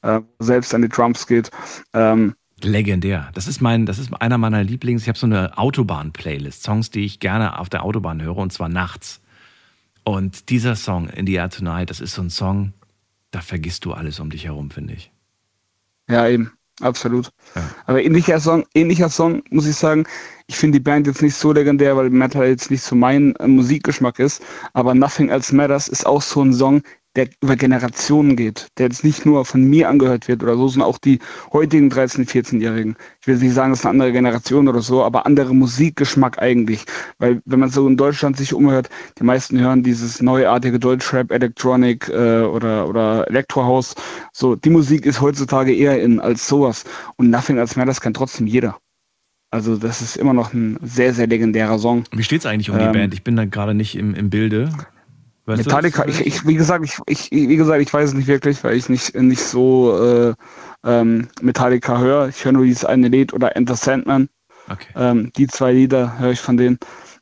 äh, 0.00 0.20
selbst 0.38 0.74
an 0.74 0.80
die 0.80 0.88
Drums 0.88 1.26
geht. 1.26 1.50
Ähm, 1.92 2.34
Legendär. 2.62 3.28
Das 3.34 3.46
ist 3.46 3.60
mein, 3.60 3.84
das 3.84 3.98
ist 3.98 4.10
einer 4.22 4.38
meiner 4.38 4.64
Lieblings. 4.64 5.02
Ich 5.02 5.08
habe 5.08 5.18
so 5.18 5.26
eine 5.26 5.58
Autobahn-Playlist, 5.58 6.62
Songs, 6.62 6.90
die 6.90 7.04
ich 7.04 7.20
gerne 7.20 7.58
auf 7.58 7.68
der 7.68 7.84
Autobahn 7.84 8.22
höre 8.22 8.38
und 8.38 8.54
zwar 8.54 8.70
nachts. 8.70 9.20
Und 10.02 10.48
dieser 10.48 10.76
Song, 10.76 11.08
In 11.10 11.26
the 11.26 11.34
Air 11.34 11.50
Tonight, 11.50 11.90
das 11.90 12.00
ist 12.00 12.14
so 12.14 12.22
ein 12.22 12.30
Song, 12.30 12.72
da 13.32 13.42
vergisst 13.42 13.84
du 13.84 13.92
alles 13.92 14.18
um 14.18 14.30
dich 14.30 14.46
herum, 14.46 14.70
finde 14.70 14.94
ich. 14.94 15.13
Ja, 16.08 16.28
eben, 16.28 16.52
absolut. 16.80 17.30
Ja. 17.54 17.62
Aber 17.86 18.02
ähnlicher 18.02 18.40
Song, 18.40 18.64
ähnlicher 18.74 19.08
Song, 19.08 19.42
muss 19.50 19.66
ich 19.66 19.76
sagen, 19.76 20.04
ich 20.46 20.56
finde 20.56 20.78
die 20.78 20.84
Band 20.84 21.06
jetzt 21.06 21.22
nicht 21.22 21.36
so 21.36 21.52
legendär, 21.52 21.96
weil 21.96 22.10
Metal 22.10 22.46
jetzt 22.46 22.70
nicht 22.70 22.82
so 22.82 22.94
mein 22.94 23.34
äh, 23.36 23.46
Musikgeschmack 23.46 24.18
ist, 24.18 24.42
aber 24.72 24.94
Nothing 24.94 25.28
Else 25.28 25.54
Matters 25.54 25.88
ist 25.88 26.06
auch 26.06 26.22
so 26.22 26.42
ein 26.42 26.52
Song, 26.52 26.82
der 27.16 27.28
über 27.40 27.56
Generationen 27.56 28.36
geht, 28.36 28.68
der 28.78 28.86
jetzt 28.86 29.04
nicht 29.04 29.24
nur 29.24 29.44
von 29.44 29.62
mir 29.64 29.88
angehört 29.88 30.28
wird 30.28 30.42
oder 30.42 30.56
so, 30.56 30.68
sondern 30.68 30.88
auch 30.88 30.98
die 30.98 31.20
heutigen 31.52 31.90
13-, 31.90 32.28
14-Jährigen. 32.28 32.96
Ich 33.20 33.26
will 33.26 33.36
nicht 33.36 33.54
sagen, 33.54 33.72
es 33.72 33.80
ist 33.80 33.84
eine 33.84 33.92
andere 33.92 34.12
Generation 34.12 34.68
oder 34.68 34.82
so, 34.82 35.04
aber 35.04 35.26
andere 35.26 35.54
Musikgeschmack 35.54 36.40
eigentlich. 36.40 36.84
Weil 37.18 37.40
wenn 37.44 37.60
man 37.60 37.70
so 37.70 37.86
in 37.86 37.96
Deutschland 37.96 38.36
sich 38.36 38.52
umhört, 38.52 38.88
die 39.18 39.24
meisten 39.24 39.58
hören 39.60 39.82
dieses 39.82 40.20
neuartige 40.20 40.78
Deutschrap, 40.78 41.30
Electronic 41.30 42.08
äh, 42.08 42.42
oder, 42.42 42.88
oder 42.88 43.28
Elektrohaus. 43.28 43.94
So, 44.32 44.56
die 44.56 44.70
Musik 44.70 45.06
ist 45.06 45.20
heutzutage 45.20 45.74
eher 45.74 46.02
in 46.02 46.20
als 46.20 46.48
sowas. 46.48 46.84
Und 47.16 47.30
Nothing 47.30 47.58
Else 47.58 47.78
Matters 47.78 48.00
kann 48.00 48.14
trotzdem 48.14 48.46
jeder. 48.46 48.78
Also 49.50 49.76
das 49.76 50.02
ist 50.02 50.16
immer 50.16 50.32
noch 50.32 50.52
ein 50.52 50.78
sehr, 50.82 51.14
sehr 51.14 51.28
legendärer 51.28 51.78
Song. 51.78 52.02
Wie 52.10 52.24
steht 52.24 52.40
es 52.40 52.46
eigentlich 52.46 52.70
um 52.70 52.78
die 52.78 52.86
Ähm, 52.86 52.92
Band? 52.92 53.14
Ich 53.14 53.22
bin 53.22 53.36
da 53.36 53.44
gerade 53.44 53.72
nicht 53.72 53.94
im, 53.96 54.12
im 54.14 54.28
Bilde. 54.28 54.70
Weißt 55.46 55.64
Metallica, 55.64 56.06
ich, 56.06 56.26
ich, 56.26 56.46
wie 56.46 56.54
gesagt, 56.54 56.84
ich, 56.84 56.98
ich, 57.06 57.30
wie 57.30 57.56
gesagt, 57.56 57.82
ich 57.82 57.92
weiß 57.92 58.10
es 58.10 58.14
nicht 58.14 58.28
wirklich, 58.28 58.64
weil 58.64 58.76
ich 58.76 58.88
nicht, 58.88 59.14
nicht 59.14 59.42
so 59.42 59.98
äh, 59.98 60.34
ähm, 60.84 61.28
Metallica 61.42 61.98
höre. 61.98 62.28
Ich 62.28 62.44
höre 62.44 62.52
nur 62.52 62.64
dieses 62.64 62.84
eine 62.84 63.08
Lied 63.08 63.34
oder 63.34 63.54
Enter 63.54 63.76
Sandman. 63.76 64.28
Okay. 64.70 64.88
Ähm, 64.96 65.30
die 65.36 65.46
zwei 65.46 65.72
Lieder 65.72 66.18
höre 66.18 66.32
ich 66.32 66.40
von 66.40 66.56
denen. 66.56 66.78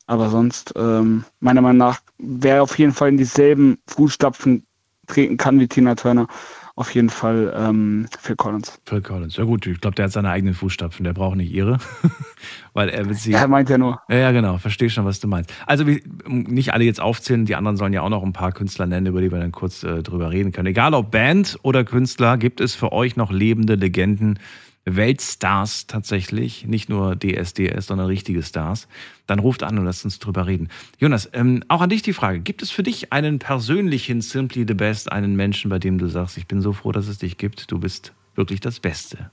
Aber 0.06 0.30
sonst, 0.30 0.72
ähm, 0.76 1.24
meiner 1.40 1.62
Meinung 1.62 1.78
nach, 1.78 2.00
wer 2.18 2.62
auf 2.62 2.78
jeden 2.78 2.92
Fall 2.92 3.08
in 3.08 3.16
dieselben 3.16 3.78
Fußstapfen 3.88 4.66
treten 5.08 5.36
kann 5.36 5.58
wie 5.58 5.66
Tina 5.66 5.94
Turner, 5.94 6.28
auf 6.74 6.94
jeden 6.94 7.10
Fall 7.10 7.52
ähm, 7.56 8.06
Phil 8.18 8.36
Collins. 8.36 8.80
Phil 8.86 9.02
Collins. 9.02 9.36
Ja 9.36 9.44
gut, 9.44 9.66
ich 9.66 9.80
glaube, 9.80 9.94
der 9.94 10.06
hat 10.06 10.12
seine 10.12 10.30
eigenen 10.30 10.54
Fußstapfen, 10.54 11.04
der 11.04 11.12
braucht 11.12 11.36
nicht 11.36 11.52
ihre. 11.52 11.78
Weil 12.72 12.88
er 12.88 13.06
wird 13.06 13.18
sie. 13.18 13.32
Er 13.32 13.48
meint 13.48 13.68
ja 13.68 13.76
nur. 13.76 14.00
Ja, 14.08 14.16
ja, 14.16 14.32
genau, 14.32 14.58
verstehe 14.58 14.88
schon, 14.88 15.04
was 15.04 15.20
du 15.20 15.28
meinst. 15.28 15.52
Also 15.66 15.84
nicht 16.26 16.72
alle 16.72 16.84
jetzt 16.84 17.00
aufzählen, 17.00 17.44
die 17.44 17.56
anderen 17.56 17.76
sollen 17.76 17.92
ja 17.92 18.02
auch 18.02 18.08
noch 18.08 18.22
ein 18.22 18.32
paar 18.32 18.52
Künstler 18.52 18.86
nennen, 18.86 19.06
über 19.06 19.20
die 19.20 19.30
wir 19.30 19.38
dann 19.38 19.52
kurz 19.52 19.82
äh, 19.82 20.02
drüber 20.02 20.30
reden 20.30 20.52
können. 20.52 20.68
Egal 20.68 20.94
ob 20.94 21.10
Band 21.10 21.58
oder 21.62 21.84
Künstler, 21.84 22.38
gibt 22.38 22.60
es 22.60 22.74
für 22.74 22.92
euch 22.92 23.16
noch 23.16 23.30
lebende 23.30 23.74
Legenden, 23.74 24.38
Weltstars 24.84 25.86
tatsächlich, 25.86 26.66
nicht 26.66 26.88
nur 26.88 27.16
DSDS, 27.16 27.86
sondern 27.86 28.06
richtige 28.06 28.42
Stars. 28.42 28.88
Dann 29.26 29.38
ruft 29.38 29.62
an 29.62 29.78
und 29.78 29.84
lasst 29.84 30.04
uns 30.04 30.18
drüber 30.18 30.46
reden. 30.46 30.68
Jonas, 30.98 31.28
ähm, 31.32 31.62
auch 31.68 31.80
an 31.80 31.90
dich 31.90 32.02
die 32.02 32.12
Frage, 32.12 32.40
gibt 32.40 32.62
es 32.62 32.70
für 32.70 32.82
dich 32.82 33.12
einen 33.12 33.38
persönlichen 33.38 34.20
Simply 34.20 34.64
the 34.66 34.74
Best, 34.74 35.12
einen 35.12 35.36
Menschen, 35.36 35.68
bei 35.70 35.78
dem 35.78 35.98
du 35.98 36.08
sagst, 36.08 36.36
ich 36.36 36.46
bin 36.46 36.60
so 36.60 36.72
froh, 36.72 36.92
dass 36.92 37.06
es 37.06 37.18
dich 37.18 37.38
gibt, 37.38 37.70
du 37.70 37.78
bist 37.78 38.12
wirklich 38.34 38.60
das 38.60 38.80
Beste? 38.80 39.30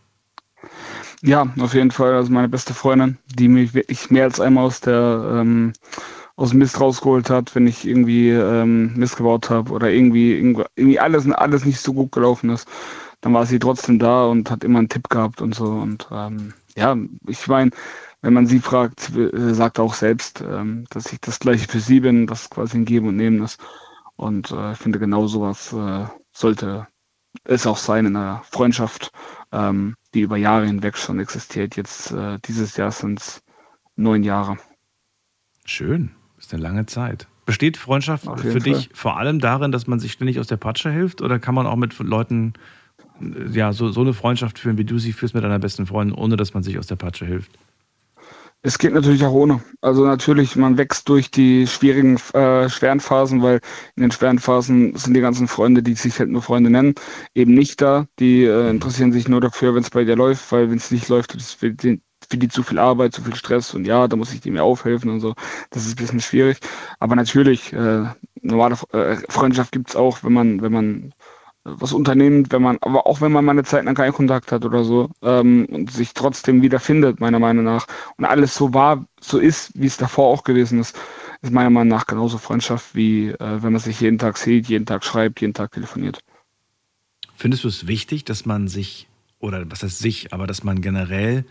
Ja, 1.22 1.52
auf 1.60 1.74
jeden 1.74 1.92
Fall. 1.92 2.14
Also 2.14 2.32
meine 2.32 2.50
beste 2.50 2.74
Freundin, 2.74 3.18
die 3.26 3.48
mich 3.48 3.74
wirklich 3.74 4.10
mehr 4.10 4.26
als 4.26 4.40
einmal 4.40 4.66
aus 4.66 4.82
der 4.82 5.40
ähm, 5.42 5.74
aus 6.36 6.52
dem 6.52 6.60
Mist 6.60 6.80
rausgeholt 6.80 7.30
hat, 7.30 7.54
wenn 7.54 7.68
ich 7.68 7.86
irgendwie 7.86 8.30
ähm, 8.30 8.94
Mist 8.96 9.18
gebaut 9.18 9.50
habe 9.50 9.74
oder 9.74 9.92
irgendwie, 9.92 10.32
irgendwie 10.32 10.98
alles 10.98 11.30
alles 11.30 11.66
nicht 11.66 11.82
so 11.82 11.94
gut 11.94 12.14
gelaufen 12.14 12.50
ist, 12.50 12.66
dann 13.22 13.34
war 13.34 13.46
sie 13.46 13.60
trotzdem 13.60 14.00
da 14.00 14.26
und 14.26 14.50
hat 14.50 14.64
immer 14.64 14.80
einen 14.80 14.90
Tipp 14.90 15.10
gehabt 15.10 15.42
und 15.42 15.54
so. 15.54 15.66
Und 15.66 16.08
ähm, 16.12 16.54
ja, 16.76 16.96
ich 17.28 17.48
meine, 17.48 17.72
wenn 18.22 18.34
man 18.34 18.48
sie 18.48 18.60
fragt, 18.60 19.16
äh, 19.16 19.54
sagt 19.54 19.80
auch 19.80 19.94
selbst, 19.94 20.42
ähm, 20.42 20.86
dass 20.90 21.12
ich 21.12 21.20
das 21.22 21.40
gleiche 21.40 21.68
für 21.68 21.80
sie 21.80 22.00
bin, 22.00 22.28
dass 22.28 22.50
quasi 22.50 22.78
ein 22.78 22.86
Geben 22.86 23.10
und 23.10 23.16
Nehmen 23.16 23.44
ist. 23.44 23.60
Und 24.16 24.52
äh, 24.52 24.74
ich 24.74 24.78
finde 24.78 25.00
genau 25.00 25.28
sowas 25.28 25.74
äh, 25.74 26.06
sollte 26.34 26.88
es 27.44 27.68
auch 27.68 27.78
sein 27.78 28.06
in 28.06 28.16
einer 28.16 28.42
Freundschaft, 28.52 29.12
ähm, 29.52 29.96
die 30.14 30.22
über 30.22 30.38
Jahre 30.38 30.66
hinweg 30.66 30.98
schon 30.98 31.20
existiert. 31.20 31.76
Jetzt 31.76 32.12
äh, 32.12 32.38
dieses 32.46 32.76
Jahr 32.78 32.92
sind 32.92 33.20
es 33.20 33.42
neun 33.96 34.24
Jahre. 34.24 34.58
Schön, 35.66 36.12
ist 36.38 36.54
eine 36.54 36.64
lange 36.64 36.86
Zeit. 36.86 37.28
Besteht 37.46 37.78
Freundschaft 37.78 38.26
für 38.40 38.60
dich 38.60 38.88
Fall. 38.88 38.96
vor 38.96 39.18
allem 39.18 39.40
darin, 39.40 39.72
dass 39.72 39.88
man 39.88 40.00
sich 40.00 40.12
ständig 40.12 40.40
aus 40.40 40.48
der 40.48 40.58
Patsche 40.58 40.92
hilft? 40.92 41.22
Oder 41.22 41.40
kann 41.40 41.56
man 41.56 41.66
auch 41.66 41.76
mit 41.76 41.98
Leuten 41.98 42.54
ja, 43.52 43.74
so, 43.74 43.92
so 43.92 44.02
eine 44.02 44.14
Freundschaft 44.14 44.60
führen, 44.60 44.78
wie 44.78 44.86
du 44.86 45.00
sie 45.00 45.14
führst 45.14 45.34
mit 45.34 45.44
deiner 45.44 45.60
besten 45.60 45.86
Freundin, 45.86 46.16
ohne 46.18 46.38
dass 46.38 46.54
man 46.54 46.64
sich 46.64 46.78
aus 46.78 46.88
der 46.88 46.96
Patsche 46.96 47.26
hilft? 47.26 47.52
Es 48.62 48.78
geht 48.78 48.94
natürlich 48.94 49.24
auch 49.24 49.32
ohne. 49.32 49.64
Also 49.80 50.06
natürlich, 50.06 50.58
man 50.58 50.78
wächst 50.78 51.08
durch 51.08 51.32
die 51.32 51.66
schwierigen, 51.66 52.18
äh, 52.34 52.68
schweren 52.70 53.00
Phasen, 53.00 53.42
weil 53.42 53.62
in 53.96 54.02
den 54.02 54.12
schweren 54.12 54.38
Phasen 54.38 54.96
sind 54.98 55.14
die 55.14 55.22
ganzen 55.22 55.48
Freunde, 55.48 55.82
die 55.82 55.94
sich 55.94 56.20
halt 56.20 56.30
nur 56.30 56.42
Freunde 56.42 56.70
nennen, 56.70 56.96
eben 57.34 57.54
nicht 57.54 57.82
da. 57.82 58.06
Die 58.20 58.44
äh, 58.44 58.70
interessieren 58.70 59.14
sich 59.14 59.30
nur 59.30 59.40
dafür, 59.40 59.76
wenn 59.76 59.84
es 59.84 59.90
bei 59.90 60.04
dir 60.04 60.18
läuft, 60.18 60.52
weil 60.52 60.70
wenn 60.70 60.78
es 60.78 60.92
nicht 60.92 61.08
läuft, 61.08 61.36
ist 61.36 61.44
es 61.44 61.54
für 61.54 61.72
die, 61.72 62.02
für 62.30 62.38
die 62.38 62.50
zu 62.50 62.62
viel 62.64 62.80
Arbeit, 62.80 63.14
zu 63.14 63.22
viel 63.22 63.36
Stress 63.36 63.74
und 63.74 63.86
ja, 63.86 64.10
da 64.10 64.18
muss 64.18 64.34
ich 64.34 64.42
dir 64.42 64.52
mehr 64.52 64.66
aufhelfen 64.66 65.10
und 65.10 65.22
so. 65.22 65.36
Das 65.70 65.86
ist 65.86 65.94
ein 65.94 65.96
bisschen 65.96 66.20
schwierig. 66.20 66.58
Aber 67.00 67.16
natürlich, 67.16 67.72
äh, 67.72 68.08
normale 68.42 68.76
äh, 68.92 69.16
Freundschaft 69.30 69.72
gibt's 69.72 69.96
auch, 69.96 70.22
wenn 70.24 70.34
man, 70.34 70.62
wenn 70.62 70.74
man 70.74 71.14
was 71.64 71.94
unternimmt, 71.94 72.52
wenn 72.52 72.62
man, 72.62 72.78
aber 72.82 73.06
auch 73.06 73.22
wenn 73.22 73.32
man 73.32 73.46
mal 73.46 73.52
eine 73.52 73.64
Zeit 73.64 73.86
lang 73.86 73.96
keinen 73.96 74.14
Kontakt 74.14 74.52
hat 74.52 74.66
oder 74.66 74.84
so 74.84 75.10
ähm, 75.22 75.66
und 75.70 75.92
sich 75.92 76.14
trotzdem 76.14 76.62
wieder 76.62 76.80
findet, 76.80 77.20
meiner 77.20 77.40
Meinung 77.40 77.66
nach, 77.66 77.86
und 78.18 78.26
alles 78.26 78.56
so 78.56 78.74
war, 78.74 79.06
so 79.20 79.38
ist, 79.38 79.72
wie 79.76 79.86
es 79.86 79.98
davor 79.98 80.28
auch 80.28 80.44
gewesen 80.44 80.80
ist, 80.80 80.98
ist 81.42 81.54
meiner 81.54 81.70
Meinung 81.70 81.90
nach 81.90 82.08
genauso 82.08 82.38
Freundschaft, 82.38 82.96
wie 82.96 83.30
äh, 83.30 83.64
wenn 83.64 83.74
man 83.74 83.82
sich 83.82 84.00
jeden 84.02 84.18
Tag 84.18 84.38
sieht, 84.38 84.68
jeden 84.68 84.86
Tag 84.86 85.04
schreibt, 85.04 85.42
jeden 85.42 85.54
Tag 85.54 85.72
telefoniert. 85.72 86.20
Findest 87.36 87.64
du 87.64 87.68
es 87.68 87.88
wichtig, 87.88 88.26
dass 88.26 88.46
man 88.46 88.68
sich, 88.68 89.08
oder 89.40 89.70
was 89.70 89.84
heißt 89.84 90.00
sich, 90.00 90.34
aber 90.34 90.48
dass 90.48 90.64
man 90.64 90.82
generell 90.82 91.46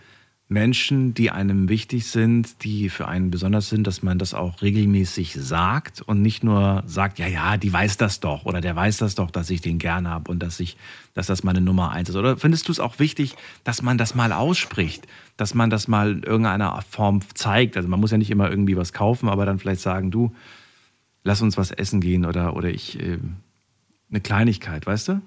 Menschen, 0.50 1.12
die 1.12 1.30
einem 1.30 1.68
wichtig 1.68 2.06
sind, 2.06 2.64
die 2.64 2.88
für 2.88 3.06
einen 3.06 3.30
besonders 3.30 3.68
sind, 3.68 3.86
dass 3.86 4.02
man 4.02 4.18
das 4.18 4.32
auch 4.32 4.62
regelmäßig 4.62 5.34
sagt 5.34 6.00
und 6.00 6.22
nicht 6.22 6.42
nur 6.42 6.82
sagt, 6.86 7.18
ja, 7.18 7.26
ja, 7.26 7.58
die 7.58 7.70
weiß 7.70 7.98
das 7.98 8.20
doch 8.20 8.46
oder 8.46 8.62
der 8.62 8.74
weiß 8.74 8.96
das 8.96 9.14
doch, 9.14 9.30
dass 9.30 9.50
ich 9.50 9.60
den 9.60 9.78
gern 9.78 10.08
habe 10.08 10.30
und 10.30 10.42
dass 10.42 10.58
ich, 10.58 10.78
dass 11.12 11.26
das 11.26 11.44
meine 11.44 11.60
Nummer 11.60 11.90
eins 11.90 12.08
ist. 12.08 12.16
Oder 12.16 12.38
findest 12.38 12.66
du 12.68 12.72
es 12.72 12.80
auch 12.80 12.98
wichtig, 12.98 13.36
dass 13.62 13.82
man 13.82 13.98
das 13.98 14.14
mal 14.14 14.32
ausspricht, 14.32 15.06
dass 15.36 15.52
man 15.52 15.68
das 15.68 15.86
mal 15.86 16.12
in 16.12 16.22
irgendeiner 16.22 16.80
Form 16.88 17.20
zeigt? 17.34 17.76
Also 17.76 17.86
man 17.90 18.00
muss 18.00 18.10
ja 18.10 18.16
nicht 18.16 18.30
immer 18.30 18.48
irgendwie 18.48 18.76
was 18.78 18.94
kaufen, 18.94 19.28
aber 19.28 19.44
dann 19.44 19.58
vielleicht 19.58 19.82
sagen, 19.82 20.10
du, 20.10 20.34
lass 21.24 21.42
uns 21.42 21.58
was 21.58 21.72
essen 21.72 22.00
gehen 22.00 22.24
oder, 22.24 22.56
oder 22.56 22.70
ich, 22.70 22.98
äh, 22.98 23.18
eine 24.08 24.20
Kleinigkeit, 24.22 24.86
weißt 24.86 25.08
du? 25.08 25.22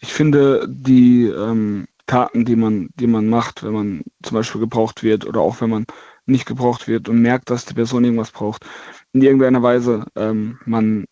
Ich 0.00 0.12
finde 0.12 0.68
die 0.68 1.24
ähm, 1.24 1.86
Taten, 2.06 2.44
die 2.44 2.56
man, 2.56 2.88
die 2.94 3.06
man 3.06 3.28
macht, 3.28 3.62
wenn 3.62 3.72
man 3.72 4.02
zum 4.22 4.34
Beispiel 4.36 4.60
gebraucht 4.60 5.02
wird 5.02 5.26
oder 5.26 5.40
auch 5.40 5.60
wenn 5.60 5.70
man 5.70 5.86
nicht 6.26 6.46
gebraucht 6.46 6.88
wird 6.88 7.08
und 7.08 7.20
merkt, 7.22 7.50
dass 7.50 7.64
die 7.64 7.74
Person 7.74 8.04
irgendwas 8.04 8.32
braucht, 8.32 8.66
in 9.12 9.22
irgendeiner 9.22 9.62
Weise, 9.62 10.06
ähm, 10.16 10.58
man, 10.64 11.06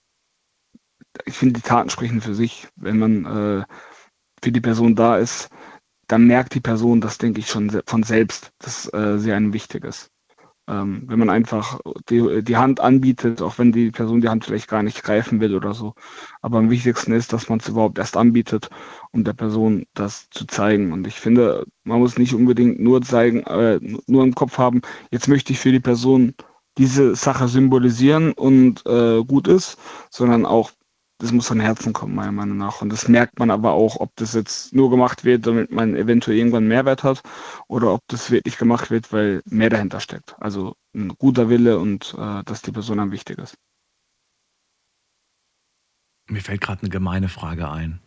ich 1.24 1.34
finde, 1.34 1.54
die 1.60 1.66
Taten 1.66 1.90
sprechen 1.90 2.20
für 2.20 2.34
sich. 2.34 2.68
Wenn 2.76 2.98
man 2.98 3.24
äh, 3.24 3.64
für 4.42 4.52
die 4.52 4.60
Person 4.60 4.94
da 4.96 5.16
ist, 5.18 5.48
dann 6.08 6.26
merkt 6.26 6.54
die 6.54 6.60
Person 6.60 7.00
das, 7.00 7.18
denke 7.18 7.40
ich, 7.40 7.48
schon 7.48 7.82
von 7.86 8.02
selbst, 8.02 8.52
dass 8.58 8.92
äh, 8.92 9.18
sie 9.18 9.32
einem 9.32 9.52
wichtig 9.52 9.84
ist. 9.84 10.10
Ähm, 10.66 11.04
wenn 11.06 11.18
man 11.18 11.30
einfach 11.30 11.78
die, 12.08 12.42
die 12.42 12.56
Hand 12.56 12.80
anbietet, 12.80 13.42
auch 13.42 13.58
wenn 13.58 13.72
die 13.72 13.90
Person 13.90 14.20
die 14.22 14.28
Hand 14.28 14.44
vielleicht 14.44 14.68
gar 14.68 14.82
nicht 14.82 15.02
greifen 15.02 15.40
will 15.40 15.54
oder 15.54 15.74
so. 15.74 15.94
Aber 16.40 16.58
am 16.58 16.70
wichtigsten 16.70 17.12
ist, 17.12 17.32
dass 17.32 17.48
man 17.48 17.58
es 17.60 17.68
überhaupt 17.68 17.98
erst 17.98 18.16
anbietet, 18.16 18.70
um 19.12 19.24
der 19.24 19.34
Person 19.34 19.84
das 19.94 20.28
zu 20.30 20.46
zeigen. 20.46 20.92
Und 20.92 21.06
ich 21.06 21.16
finde, 21.20 21.66
man 21.84 21.98
muss 21.98 22.18
nicht 22.18 22.34
unbedingt 22.34 22.80
nur 22.80 23.02
zeigen, 23.02 23.42
äh, 23.42 23.78
nur 24.06 24.24
im 24.24 24.34
Kopf 24.34 24.56
haben, 24.58 24.80
jetzt 25.10 25.28
möchte 25.28 25.52
ich 25.52 25.60
für 25.60 25.72
die 25.72 25.80
Person 25.80 26.34
diese 26.78 27.14
Sache 27.14 27.48
symbolisieren 27.48 28.32
und 28.32 28.84
äh, 28.86 29.22
gut 29.24 29.48
ist, 29.48 29.78
sondern 30.10 30.46
auch, 30.46 30.72
das 31.18 31.32
muss 31.32 31.46
von 31.46 31.60
Herzen 31.60 31.92
kommen, 31.92 32.14
meiner 32.14 32.32
Meinung 32.32 32.56
nach. 32.56 32.82
Und 32.82 32.90
das 32.90 33.08
merkt 33.08 33.38
man 33.38 33.50
aber 33.50 33.72
auch, 33.72 33.96
ob 33.96 34.14
das 34.16 34.34
jetzt 34.34 34.74
nur 34.74 34.90
gemacht 34.90 35.24
wird, 35.24 35.46
damit 35.46 35.70
man 35.70 35.94
eventuell 35.94 36.36
irgendwann 36.36 36.66
Mehrwert 36.66 37.02
hat, 37.04 37.22
oder 37.68 37.92
ob 37.92 38.00
das 38.08 38.30
wirklich 38.30 38.58
gemacht 38.58 38.90
wird, 38.90 39.12
weil 39.12 39.40
mehr 39.46 39.70
dahinter 39.70 40.00
steckt. 40.00 40.34
Also 40.40 40.74
ein 40.94 41.08
guter 41.08 41.48
Wille 41.48 41.78
und 41.78 42.14
äh, 42.18 42.42
dass 42.44 42.62
die 42.62 42.72
Person 42.72 43.00
einem 43.00 43.12
wichtig 43.12 43.38
ist. 43.38 43.56
Mir 46.28 46.40
fällt 46.40 46.60
gerade 46.60 46.82
eine 46.82 46.90
gemeine 46.90 47.28
Frage 47.28 47.70
ein. 47.70 48.00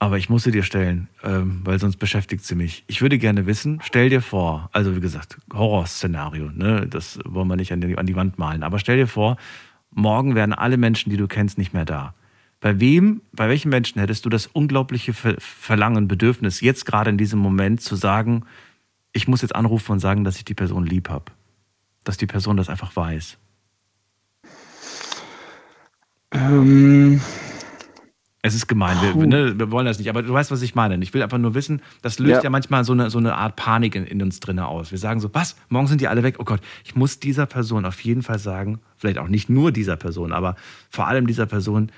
Aber 0.00 0.18
ich 0.18 0.28
muss 0.28 0.42
sie 0.42 0.50
dir 0.50 0.64
stellen, 0.64 1.08
ähm, 1.22 1.60
weil 1.64 1.78
sonst 1.78 1.96
beschäftigt 1.96 2.44
sie 2.44 2.56
mich. 2.56 2.84
Ich 2.88 3.00
würde 3.00 3.16
gerne 3.16 3.46
wissen, 3.46 3.80
stell 3.82 4.10
dir 4.10 4.20
vor, 4.20 4.68
also 4.72 4.96
wie 4.96 5.00
gesagt, 5.00 5.38
Horrorszenario, 5.52 6.50
ne? 6.50 6.86
das 6.88 7.20
wollen 7.24 7.48
wir 7.48 7.56
nicht 7.56 7.72
an 7.72 7.80
die, 7.80 7.96
an 7.96 8.06
die 8.06 8.16
Wand 8.16 8.38
malen, 8.38 8.64
aber 8.64 8.78
stell 8.78 8.96
dir 8.96 9.06
vor, 9.06 9.36
morgen 9.90 10.34
wären 10.34 10.52
alle 10.52 10.76
Menschen, 10.76 11.10
die 11.10 11.16
du 11.16 11.28
kennst, 11.28 11.58
nicht 11.58 11.72
mehr 11.72 11.84
da. 11.84 12.14
Bei 12.64 12.80
wem, 12.80 13.20
bei 13.32 13.50
welchen 13.50 13.68
Menschen 13.68 14.00
hättest 14.00 14.24
du 14.24 14.30
das 14.30 14.46
unglaubliche 14.46 15.12
Ver 15.12 15.34
Verlangen, 15.38 16.08
Bedürfnis, 16.08 16.62
jetzt 16.62 16.86
gerade 16.86 17.10
in 17.10 17.18
diesem 17.18 17.38
Moment 17.38 17.82
zu 17.82 17.94
sagen, 17.94 18.46
ich 19.12 19.28
muss 19.28 19.42
jetzt 19.42 19.54
anrufen 19.54 19.92
und 19.92 19.98
sagen, 19.98 20.24
dass 20.24 20.38
ich 20.38 20.46
die 20.46 20.54
Person 20.54 20.86
lieb 20.86 21.10
habe? 21.10 21.26
Dass 22.04 22.16
die 22.16 22.24
Person 22.24 22.56
das 22.56 22.70
einfach 22.70 22.96
weiß. 22.96 23.36
Ähm, 26.30 27.20
Es 28.40 28.54
ist 28.54 28.66
gemein, 28.66 28.96
wir, 29.02 29.26
ne, 29.26 29.58
wir 29.58 29.70
wollen 29.70 29.84
das 29.84 29.98
nicht, 29.98 30.08
aber 30.08 30.22
du 30.22 30.32
weißt, 30.32 30.50
was 30.50 30.62
ich 30.62 30.74
meine. 30.74 30.96
Ich 31.02 31.12
will 31.12 31.22
einfach 31.22 31.36
nur 31.36 31.52
wissen, 31.54 31.82
das 32.00 32.18
löst 32.18 32.36
ja, 32.36 32.44
Ja. 32.44 32.50
manchmal 32.50 32.86
so 32.86 32.94
eine, 32.94 33.10
so 33.10 33.18
eine 33.18 33.34
Art 33.34 33.56
Panik 33.56 33.94
in, 33.94 34.06
in 34.06 34.22
uns 34.22 34.40
drinne 34.40 34.68
aus. 34.68 34.90
Wir 34.90 34.98
sagen 34.98 35.20
so, 35.20 35.28
was, 35.34 35.54
morgen 35.68 35.86
sind 35.86 36.00
die 36.00 36.08
alle 36.08 36.22
weg? 36.22 36.36
Oh 36.38 36.44
Gott, 36.44 36.62
ich 36.82 36.96
muss 36.96 37.20
dieser 37.20 37.44
Person 37.44 37.84
auf 37.84 38.00
jeden 38.00 38.22
Fall 38.22 38.38
sagen, 38.38 38.80
vielleicht 38.96 39.18
auch 39.18 39.28
nicht 39.28 39.50
nur 39.50 39.70
dieser 39.70 39.96
Person, 39.96 40.32
aber 40.32 40.56
vor 40.88 41.08
allem 41.08 41.26
dieser 41.26 41.44
Person, 41.44 41.92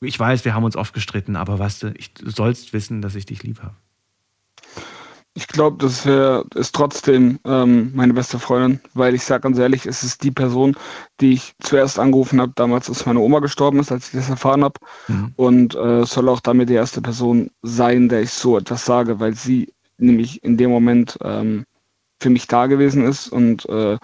ich 0.00 0.18
weiß, 0.18 0.44
wir 0.44 0.54
haben 0.54 0.64
uns 0.64 0.76
oft 0.76 0.94
gestritten, 0.94 1.36
aber 1.36 1.58
weißt 1.58 1.82
du, 1.82 1.94
ich, 1.96 2.14
du 2.14 2.30
sollst 2.30 2.72
wissen, 2.72 3.02
dass 3.02 3.14
ich 3.14 3.26
dich 3.26 3.42
lieb 3.42 3.62
habe. 3.62 3.74
Ich 5.36 5.48
glaube, 5.48 5.78
das 5.78 6.06
ist 6.54 6.74
trotzdem 6.76 7.40
ähm, 7.44 7.90
meine 7.92 8.14
beste 8.14 8.38
Freundin, 8.38 8.80
weil 8.94 9.16
ich 9.16 9.24
sage 9.24 9.40
ganz 9.40 9.58
ehrlich, 9.58 9.84
es 9.84 10.04
ist 10.04 10.22
die 10.22 10.30
Person, 10.30 10.76
die 11.20 11.32
ich 11.32 11.54
zuerst 11.58 11.98
angerufen 11.98 12.40
habe, 12.40 12.52
damals, 12.54 12.88
als 12.88 13.04
meine 13.04 13.18
Oma 13.18 13.40
gestorben 13.40 13.80
ist, 13.80 13.90
als 13.90 14.06
ich 14.06 14.20
das 14.20 14.30
erfahren 14.30 14.62
habe. 14.62 14.78
Mhm. 15.08 15.32
Und 15.34 15.74
äh, 15.74 16.04
soll 16.04 16.28
auch 16.28 16.38
damit 16.38 16.68
die 16.68 16.74
erste 16.74 17.02
Person 17.02 17.50
sein, 17.62 18.08
der 18.08 18.22
ich 18.22 18.30
so 18.30 18.56
etwas 18.56 18.84
sage, 18.84 19.18
weil 19.18 19.34
sie 19.34 19.74
nämlich 19.98 20.42
in 20.44 20.56
dem 20.56 20.70
Moment 20.70 21.18
ähm, 21.22 21.64
für 22.20 22.30
mich 22.30 22.46
da 22.46 22.66
gewesen 22.66 23.04
ist 23.04 23.28
und 23.28 23.68
äh, 23.68 23.98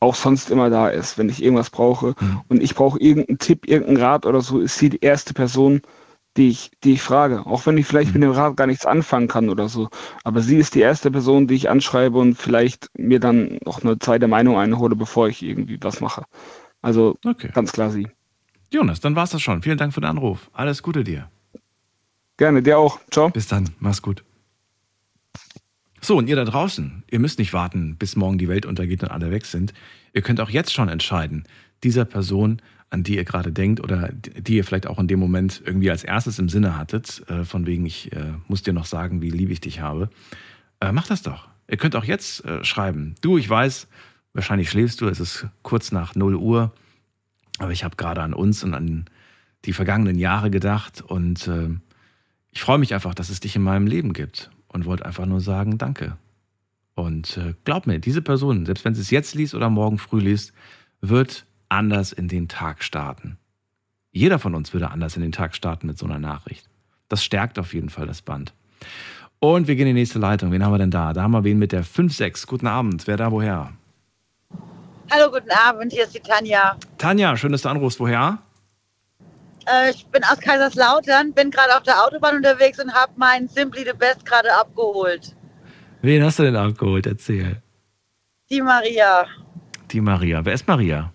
auch 0.00 0.14
sonst 0.14 0.50
immer 0.50 0.70
da 0.70 0.88
ist, 0.88 1.18
wenn 1.18 1.28
ich 1.28 1.42
irgendwas 1.42 1.70
brauche. 1.70 2.14
Mhm. 2.20 2.42
Und 2.48 2.62
ich 2.62 2.74
brauche 2.74 2.98
irgendeinen 3.00 3.38
Tipp, 3.38 3.66
irgendeinen 3.68 3.98
Rat 3.98 4.26
oder 4.26 4.40
so, 4.40 4.60
ist 4.60 4.78
sie 4.78 4.90
die 4.90 5.00
erste 5.00 5.32
Person, 5.34 5.80
die 6.36 6.48
ich, 6.50 6.70
die 6.84 6.92
ich 6.92 7.02
frage. 7.02 7.46
Auch 7.46 7.64
wenn 7.66 7.78
ich 7.78 7.86
vielleicht 7.86 8.14
Mhm. 8.14 8.20
mit 8.20 8.22
dem 8.24 8.32
Rat 8.32 8.56
gar 8.56 8.66
nichts 8.66 8.84
anfangen 8.86 9.26
kann 9.28 9.48
oder 9.48 9.68
so. 9.68 9.88
Aber 10.22 10.42
sie 10.42 10.58
ist 10.58 10.74
die 10.74 10.80
erste 10.80 11.10
Person, 11.10 11.46
die 11.46 11.54
ich 11.54 11.70
anschreibe 11.70 12.18
und 12.18 12.34
vielleicht 12.34 12.88
mir 12.98 13.20
dann 13.20 13.58
noch 13.64 13.82
eine 13.82 13.98
zweite 13.98 14.28
Meinung 14.28 14.58
einhole, 14.58 14.96
bevor 14.96 15.28
ich 15.28 15.42
irgendwie 15.42 15.78
was 15.80 16.00
mache. 16.00 16.24
Also 16.82 17.16
Okay. 17.24 17.48
ganz 17.54 17.72
klar 17.72 17.90
sie. 17.90 18.08
Jonas, 18.70 19.00
dann 19.00 19.16
war's 19.16 19.30
das 19.30 19.40
schon. 19.40 19.62
Vielen 19.62 19.78
Dank 19.78 19.94
für 19.94 20.00
den 20.00 20.10
Anruf. 20.10 20.50
Alles 20.52 20.82
Gute 20.82 21.04
dir. 21.04 21.30
Gerne, 22.36 22.62
dir 22.62 22.78
auch. 22.78 23.00
Ciao. 23.10 23.30
Bis 23.30 23.48
dann. 23.48 23.70
Mach's 23.78 24.02
gut. 24.02 24.25
So, 26.00 26.16
und 26.16 26.28
ihr 26.28 26.36
da 26.36 26.44
draußen, 26.44 27.04
ihr 27.10 27.18
müsst 27.18 27.38
nicht 27.38 27.52
warten, 27.52 27.96
bis 27.96 28.16
morgen 28.16 28.38
die 28.38 28.48
Welt 28.48 28.66
untergeht 28.66 29.02
und 29.02 29.10
alle 29.10 29.30
weg 29.30 29.46
sind. 29.46 29.72
Ihr 30.12 30.22
könnt 30.22 30.40
auch 30.40 30.50
jetzt 30.50 30.72
schon 30.72 30.88
entscheiden, 30.88 31.44
dieser 31.82 32.04
Person, 32.04 32.60
an 32.90 33.02
die 33.02 33.16
ihr 33.16 33.24
gerade 33.24 33.52
denkt 33.52 33.80
oder 33.80 34.10
die 34.12 34.56
ihr 34.56 34.64
vielleicht 34.64 34.86
auch 34.86 34.98
in 34.98 35.08
dem 35.08 35.18
Moment 35.18 35.62
irgendwie 35.64 35.90
als 35.90 36.04
erstes 36.04 36.38
im 36.38 36.48
Sinne 36.48 36.76
hattet, 36.76 37.22
äh, 37.28 37.44
von 37.44 37.66
wegen, 37.66 37.86
ich 37.86 38.12
äh, 38.12 38.32
muss 38.46 38.62
dir 38.62 38.72
noch 38.72 38.84
sagen, 38.84 39.22
wie 39.22 39.30
lieb 39.30 39.50
ich 39.50 39.60
dich 39.60 39.80
habe, 39.80 40.10
äh, 40.80 40.92
macht 40.92 41.10
das 41.10 41.22
doch. 41.22 41.48
Ihr 41.68 41.78
könnt 41.78 41.96
auch 41.96 42.04
jetzt 42.04 42.44
schreiben. 42.62 43.16
Du, 43.22 43.38
ich 43.38 43.50
weiß, 43.50 43.88
wahrscheinlich 44.34 44.70
schläfst 44.70 45.00
du, 45.00 45.08
es 45.08 45.18
ist 45.18 45.48
kurz 45.62 45.90
nach 45.90 46.14
0 46.14 46.36
Uhr, 46.36 46.72
aber 47.58 47.72
ich 47.72 47.82
habe 47.82 47.96
gerade 47.96 48.22
an 48.22 48.34
uns 48.34 48.62
und 48.62 48.72
an 48.72 49.06
die 49.64 49.72
vergangenen 49.72 50.16
Jahre 50.16 50.52
gedacht 50.52 51.02
und 51.02 51.50
ich 52.52 52.60
freue 52.60 52.78
mich 52.78 52.94
einfach, 52.94 53.16
dass 53.16 53.30
es 53.30 53.40
dich 53.40 53.56
in 53.56 53.62
meinem 53.62 53.88
Leben 53.88 54.12
gibt 54.12 54.52
und 54.76 54.84
wollte 54.84 55.06
einfach 55.06 55.24
nur 55.24 55.40
sagen, 55.40 55.78
danke. 55.78 56.18
Und 56.94 57.38
äh, 57.38 57.54
glaub 57.64 57.86
mir, 57.86 57.98
diese 57.98 58.20
Person, 58.20 58.66
selbst 58.66 58.84
wenn 58.84 58.94
sie 58.94 59.00
es 59.00 59.10
jetzt 59.10 59.34
liest 59.34 59.54
oder 59.54 59.70
morgen 59.70 59.96
früh 59.96 60.20
liest, 60.20 60.52
wird 61.00 61.46
anders 61.70 62.12
in 62.12 62.28
den 62.28 62.46
Tag 62.46 62.84
starten. 62.84 63.38
Jeder 64.12 64.38
von 64.38 64.54
uns 64.54 64.74
würde 64.74 64.90
anders 64.90 65.16
in 65.16 65.22
den 65.22 65.32
Tag 65.32 65.54
starten 65.54 65.86
mit 65.86 65.96
so 65.96 66.04
einer 66.04 66.18
Nachricht. 66.18 66.68
Das 67.08 67.24
stärkt 67.24 67.58
auf 67.58 67.72
jeden 67.72 67.88
Fall 67.88 68.06
das 68.06 68.20
Band. 68.20 68.52
Und 69.38 69.66
wir 69.66 69.76
gehen 69.76 69.86
in 69.86 69.94
die 69.94 70.00
nächste 70.00 70.18
Leitung. 70.18 70.52
Wen 70.52 70.62
haben 70.62 70.72
wir 70.72 70.78
denn 70.78 70.90
da? 70.90 71.14
Da 71.14 71.22
haben 71.22 71.32
wir 71.32 71.44
wen 71.44 71.58
mit 71.58 71.72
der 71.72 71.84
5-6. 71.84 72.46
Guten 72.46 72.66
Abend. 72.66 73.06
Wer 73.06 73.16
da 73.16 73.32
woher? 73.32 73.72
Hallo, 75.10 75.30
guten 75.30 75.50
Abend, 75.50 75.92
hier 75.92 76.04
ist 76.04 76.14
die 76.14 76.20
Tanja. 76.20 76.76
Tanja, 76.98 77.34
schön, 77.36 77.52
dass 77.52 77.62
du 77.62 77.70
anrufst. 77.70 77.98
Woher? 77.98 78.38
Äh, 79.66 79.90
ich 79.90 80.06
bin 80.06 80.22
aus 80.24 80.38
Kaiserslautern, 80.38 81.32
bin 81.32 81.50
gerade 81.50 81.76
auf 81.76 81.82
der 81.82 82.04
Autobahn 82.04 82.36
unterwegs 82.36 82.78
und 82.78 82.92
habe 82.92 83.12
meinen 83.16 83.48
Simply 83.48 83.84
the 83.84 83.96
Best 83.96 84.24
gerade 84.24 84.52
abgeholt. 84.54 85.34
Wen 86.02 86.22
hast 86.22 86.38
du 86.38 86.44
denn 86.44 86.56
abgeholt? 86.56 87.06
Erzähl. 87.06 87.60
Die 88.48 88.62
Maria. 88.62 89.26
Die 89.90 90.00
Maria. 90.00 90.44
Wer 90.44 90.54
ist 90.54 90.66
Maria? 90.68 91.12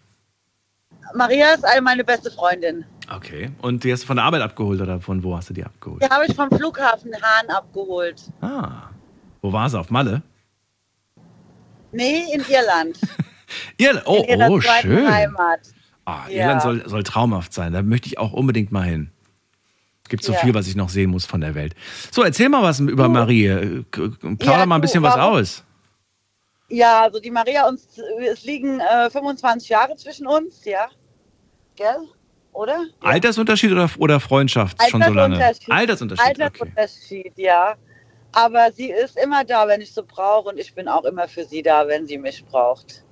Maria 1.13 1.53
ist 1.53 1.65
eine 1.65 1.81
meine 1.81 2.03
beste 2.03 2.31
Freundin. 2.31 2.85
Okay. 3.13 3.51
Und 3.61 3.83
die 3.83 3.91
hast 3.91 4.03
du 4.03 4.07
von 4.07 4.17
der 4.17 4.25
Arbeit 4.25 4.41
abgeholt 4.41 4.81
oder 4.81 4.99
von 5.01 5.23
wo 5.23 5.35
hast 5.35 5.49
du 5.49 5.53
die 5.53 5.63
abgeholt? 5.63 6.01
Die 6.03 6.09
habe 6.09 6.25
ich 6.25 6.35
vom 6.35 6.49
Flughafen 6.49 7.13
Hahn 7.13 7.49
abgeholt. 7.49 8.21
Ah. 8.41 8.89
Wo 9.41 9.51
war 9.51 9.69
sie? 9.69 9.79
Auf 9.79 9.89
Malle? 9.89 10.21
Nee, 11.91 12.23
in 12.33 12.41
Irland. 12.47 12.99
Irland. 13.77 14.07
Oh, 14.07 14.23
in 14.27 14.39
ihrer 14.39 14.49
oh 14.49 14.59
zweiten 14.59 14.87
schön. 14.87 15.13
Heimat. 15.13 15.59
Ah, 16.05 16.27
Ja. 16.29 16.43
Irland 16.43 16.61
soll, 16.61 16.89
soll 16.89 17.03
traumhaft 17.03 17.53
sein. 17.53 17.73
Da 17.73 17.81
möchte 17.81 18.07
ich 18.07 18.17
auch 18.17 18.33
unbedingt 18.33 18.71
mal 18.71 18.83
hin. 18.83 19.11
Gibt 20.09 20.23
so 20.23 20.33
Ja. 20.33 20.39
viel, 20.39 20.53
was 20.53 20.67
ich 20.67 20.75
noch 20.75 20.89
sehen 20.89 21.09
muss 21.09 21.25
von 21.25 21.39
der 21.41 21.55
Welt. 21.55 21.73
So, 22.11 22.23
erzähl 22.23 22.49
mal 22.49 22.63
was 22.63 22.79
über 22.79 23.07
Marie. 23.07 23.45
Äh, 23.47 23.83
Plauder 23.91 24.37
Ja, 24.59 24.65
mal 24.65 24.75
ein 24.75 24.81
du, 24.81 24.87
bisschen 24.87 25.03
was 25.03 25.15
warum- 25.15 25.35
aus. 25.35 25.63
Ja, 26.69 27.01
also 27.03 27.19
die 27.19 27.31
Maria 27.31 27.67
uns, 27.67 27.87
es 28.29 28.43
liegen 28.43 28.79
äh, 28.79 29.09
25 29.09 29.69
Jahre 29.69 29.95
zwischen 29.97 30.25
uns, 30.27 30.63
ja. 30.65 30.87
Gell? 31.75 32.07
Oder? 32.53 32.85
Altersunterschied 33.01 33.71
oder, 33.71 33.89
oder 33.97 34.19
Freundschaft 34.19 34.77
schon 34.89 35.01
so 35.01 35.11
lange? 35.13 35.35
Altersunterschied. 35.35 35.71
Altersunterschied. 35.71 36.25
Okay. 36.31 36.43
Altersunterschied, 36.43 37.33
ja. 37.37 37.75
Aber 38.33 38.71
sie 38.73 38.89
ist 38.91 39.17
immer 39.17 39.43
da, 39.45 39.67
wenn 39.67 39.81
ich 39.81 39.93
sie 39.93 40.03
brauche 40.03 40.49
und 40.49 40.57
ich 40.57 40.73
bin 40.73 40.87
auch 40.87 41.03
immer 41.05 41.27
für 41.27 41.45
sie 41.45 41.61
da, 41.61 41.87
wenn 41.87 42.07
sie 42.07 42.17
mich 42.17 42.43
braucht. 42.45 43.03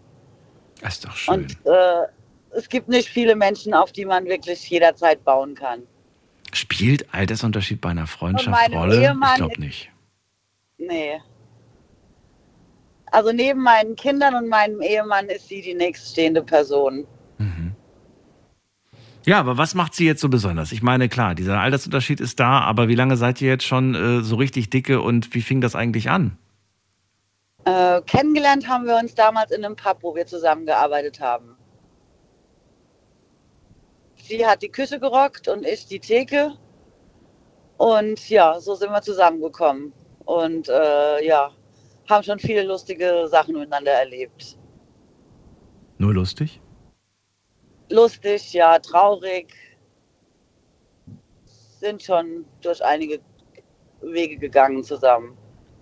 Das 0.82 0.94
ist 0.96 1.06
doch 1.06 1.16
schön. 1.16 1.34
Und 1.36 1.52
äh, 1.66 2.04
es 2.52 2.70
gibt 2.70 2.90
nicht 2.90 3.10
viele 3.10 3.36
Menschen, 3.36 3.74
auf 3.74 3.92
die 3.92 4.06
man 4.06 4.26
wirklich 4.26 4.70
jederzeit 4.70 5.24
bauen 5.24 5.56
kann. 5.56 5.84
Spielt 6.54 7.14
Altersunterschied 7.14 7.80
bei 7.82 7.90
einer 7.90 8.08
Freundschaft 8.08 8.72
Rolle? 8.72 9.02
Ehemann 9.02 9.32
ich 9.32 9.38
glaube 9.38 9.62
nicht. 9.62 9.92
Nee. 10.78 11.22
Also 13.12 13.32
neben 13.32 13.62
meinen 13.62 13.96
Kindern 13.96 14.36
und 14.36 14.50
meinem 14.50 14.82
Ehemann 14.82 15.28
ist 15.28 15.48
sie 15.48 15.62
die 15.62 15.74
nächststehende 15.74 16.44
Person. 16.44 17.06
Mhm. 17.38 17.76
Ja, 19.26 19.40
aber 19.40 19.58
was 19.58 19.76
macht 19.76 19.94
sie 19.94 20.06
jetzt 20.06 20.22
so 20.22 20.30
besonders? 20.30 20.72
Ich 20.72 20.82
meine, 20.82 21.10
klar, 21.10 21.36
dieser 21.36 21.60
Altersunterschied 21.60 22.20
ist 22.20 22.40
da, 22.40 22.62
aber 22.62 22.88
wie 22.88 22.96
lange 22.96 23.18
seid 23.18 23.42
ihr 23.42 23.50
jetzt 23.50 23.66
schon 23.66 23.94
äh, 23.94 24.22
so 24.22 24.38
richtig 24.38 24.70
dicke 24.70 25.02
und 25.02 25.34
wie 25.34 25.42
fing 25.42 25.62
das 25.62 25.76
eigentlich 25.76 26.10
an? 26.10 26.38
Äh, 27.66 28.02
kennengelernt 28.04 28.68
haben 28.68 28.86
wir 28.86 28.98
uns 28.98 29.14
damals 29.16 29.52
in 29.52 29.64
einem 29.64 29.76
Pub, 29.76 30.00
wo 30.02 30.16
wir 30.16 30.26
zusammengearbeitet 30.26 31.20
haben. 31.20 31.59
Sie 34.30 34.46
hat 34.46 34.62
die 34.62 34.70
Küche 34.70 35.00
gerockt 35.00 35.48
und 35.48 35.66
ich 35.66 35.88
die 35.88 36.00
Theke. 36.00 36.54
Und 37.78 38.30
ja, 38.30 38.60
so 38.60 38.76
sind 38.76 38.92
wir 38.92 39.02
zusammengekommen. 39.02 39.92
Und 40.26 40.70
äh, 40.70 41.26
ja, 41.26 41.50
haben 42.08 42.24
schon 42.24 42.38
viele 42.38 42.62
lustige 42.62 43.28
Sachen 43.28 43.56
miteinander 43.56 43.92
erlebt. 43.92 44.56
Nur 45.98 46.14
lustig? 46.14 46.62
Lustig, 47.90 48.54
ja, 48.54 48.78
traurig. 48.78 49.52
Sind 51.80 52.04
schon 52.04 52.46
durch 52.62 52.86
einige 52.86 53.22
Wege 54.02 54.38
gegangen 54.38 54.84
zusammen. 54.84 55.36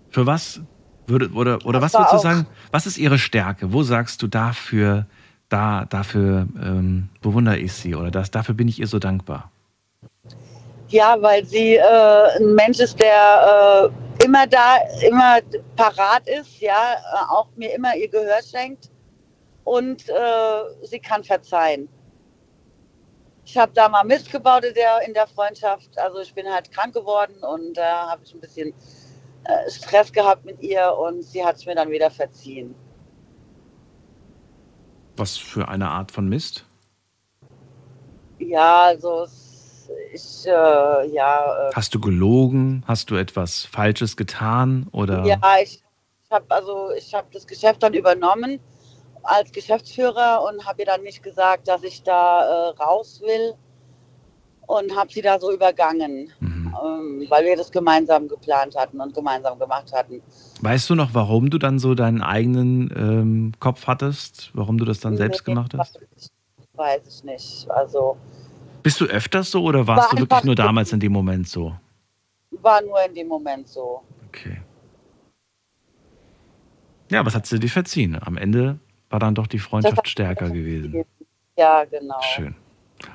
Für 0.08 0.24
was 0.24 0.62
würde 1.06 1.28
oder 1.34 1.58
oder 1.66 1.82
was 1.82 1.92
Das 1.92 2.00
würdest 2.00 2.14
du 2.14 2.18
sagen? 2.18 2.46
Was 2.70 2.86
ist 2.86 2.96
ihre 2.96 3.18
Stärke? 3.18 3.74
Wo 3.74 3.82
sagst 3.82 4.22
du 4.22 4.26
dafür, 4.26 5.06
da 5.48 5.86
dafür 5.86 6.46
ähm, 6.60 7.08
bewundere 7.20 7.58
ich 7.58 7.72
sie 7.72 7.94
oder 7.94 8.10
das 8.10 8.30
dafür 8.30 8.54
bin 8.54 8.68
ich 8.68 8.78
ihr 8.80 8.86
so 8.86 8.98
dankbar? 8.98 9.50
Ja, 10.88 11.16
weil 11.20 11.44
sie 11.44 11.76
äh, 11.76 12.36
ein 12.38 12.54
Mensch 12.54 12.78
ist, 12.80 12.98
der 12.98 13.90
äh, 14.18 14.24
immer 14.24 14.46
da, 14.46 14.78
immer 15.06 15.38
parat 15.76 16.26
ist, 16.26 16.60
ja, 16.60 16.94
äh, 16.94 17.30
auch 17.30 17.48
mir 17.56 17.74
immer 17.74 17.94
ihr 17.94 18.08
Gehör 18.08 18.40
schenkt 18.42 18.90
und 19.64 20.08
äh, 20.08 20.86
sie 20.86 20.98
kann 20.98 21.24
verzeihen. 21.24 21.88
Ich 23.44 23.56
habe 23.56 23.72
da 23.74 23.88
mal 23.88 24.04
Mist 24.04 24.30
gebaut 24.30 24.64
in 24.64 24.74
der, 24.74 25.06
in 25.06 25.14
der 25.14 25.26
Freundschaft. 25.26 25.98
Also 25.98 26.20
ich 26.20 26.34
bin 26.34 26.46
halt 26.46 26.70
krank 26.70 26.94
geworden 26.94 27.36
und 27.42 27.74
da 27.74 28.10
habe 28.10 28.22
ich 28.24 28.34
ein 28.34 28.40
bisschen 28.40 28.74
äh, 29.44 29.70
Stress 29.70 30.12
gehabt 30.12 30.44
mit 30.44 30.60
ihr 30.62 30.94
und 30.98 31.22
sie 31.22 31.44
hat 31.44 31.56
es 31.56 31.66
mir 31.66 31.74
dann 31.74 31.90
wieder 31.90 32.10
verziehen. 32.10 32.74
Was 35.18 35.36
für 35.36 35.68
eine 35.68 35.88
Art 35.90 36.12
von 36.12 36.28
Mist? 36.28 36.64
Ja, 38.38 38.84
also 38.84 39.22
es- 39.24 39.90
ich, 40.12 40.46
äh, 40.46 40.50
ja, 40.50 41.68
äh, 41.68 41.72
Hast 41.74 41.94
du 41.94 42.00
gelogen? 42.00 42.84
Hast 42.86 43.10
du 43.10 43.16
etwas 43.16 43.64
Falsches 43.64 44.16
getan 44.16 44.86
oder? 44.92 45.24
Ja, 45.24 45.40
ich, 45.62 45.82
ich 46.24 46.30
habe 46.30 46.44
also 46.50 46.90
ich 46.96 47.12
habe 47.14 47.26
das 47.32 47.46
Geschäft 47.46 47.82
dann 47.82 47.94
übernommen 47.94 48.60
als 49.22 49.50
Geschäftsführer 49.52 50.42
und 50.48 50.64
habe 50.66 50.82
ihr 50.82 50.86
dann 50.86 51.02
nicht 51.02 51.22
gesagt, 51.22 51.68
dass 51.68 51.82
ich 51.82 52.02
da 52.02 52.70
äh, 52.70 52.82
raus 52.82 53.20
will 53.22 53.54
und 54.66 54.94
habe 54.94 55.12
sie 55.12 55.22
da 55.22 55.38
so 55.40 55.50
übergangen, 55.52 56.30
Mhm. 56.40 56.47
Ähm, 56.84 57.26
weil 57.28 57.44
wir 57.44 57.56
das 57.56 57.70
gemeinsam 57.70 58.28
geplant 58.28 58.76
hatten 58.76 59.00
und 59.00 59.14
gemeinsam 59.14 59.58
gemacht 59.58 59.92
hatten. 59.92 60.22
Weißt 60.60 60.88
du 60.90 60.94
noch, 60.94 61.14
warum 61.14 61.50
du 61.50 61.58
dann 61.58 61.78
so 61.78 61.94
deinen 61.94 62.22
eigenen 62.22 62.92
ähm, 62.96 63.52
Kopf 63.60 63.86
hattest? 63.86 64.50
Warum 64.54 64.78
du 64.78 64.84
das 64.84 65.00
dann 65.00 65.16
selbst 65.16 65.46
Nee, 65.46 65.54
gemacht 65.54 65.74
hast? 65.76 65.98
Weiß 66.74 67.00
ich, 67.08 67.24
nicht. 67.24 67.70
Also 67.70 68.16
Bist 68.82 69.00
du 69.00 69.06
öfters 69.06 69.50
so 69.50 69.62
oder 69.62 69.86
warst 69.86 70.12
War 70.12 70.16
du 70.16 70.22
wirklich 70.22 70.44
nur 70.44 70.54
damals 70.54 70.92
in 70.92 71.00
dem 71.00 71.12
Moment 71.12 71.48
so? 71.48 71.74
war 72.62 72.82
nur 72.82 73.02
in 73.04 73.14
dem 73.14 73.28
Moment 73.28 73.68
so. 73.68 74.02
Okay. 74.28 74.60
Ja, 77.10 77.24
was 77.24 77.34
hat 77.34 77.46
sie 77.46 77.58
dir 77.58 77.70
verziehen? 77.70 78.18
Am 78.20 78.36
Ende 78.36 78.78
war 79.10 79.18
dann 79.18 79.34
doch 79.34 79.46
die 79.46 79.58
Freundschaft 79.58 80.08
stärker 80.08 80.50
gewesen. 80.50 81.04
Ja, 81.56 81.84
genau. 81.84 82.20
Schön. 82.20 82.54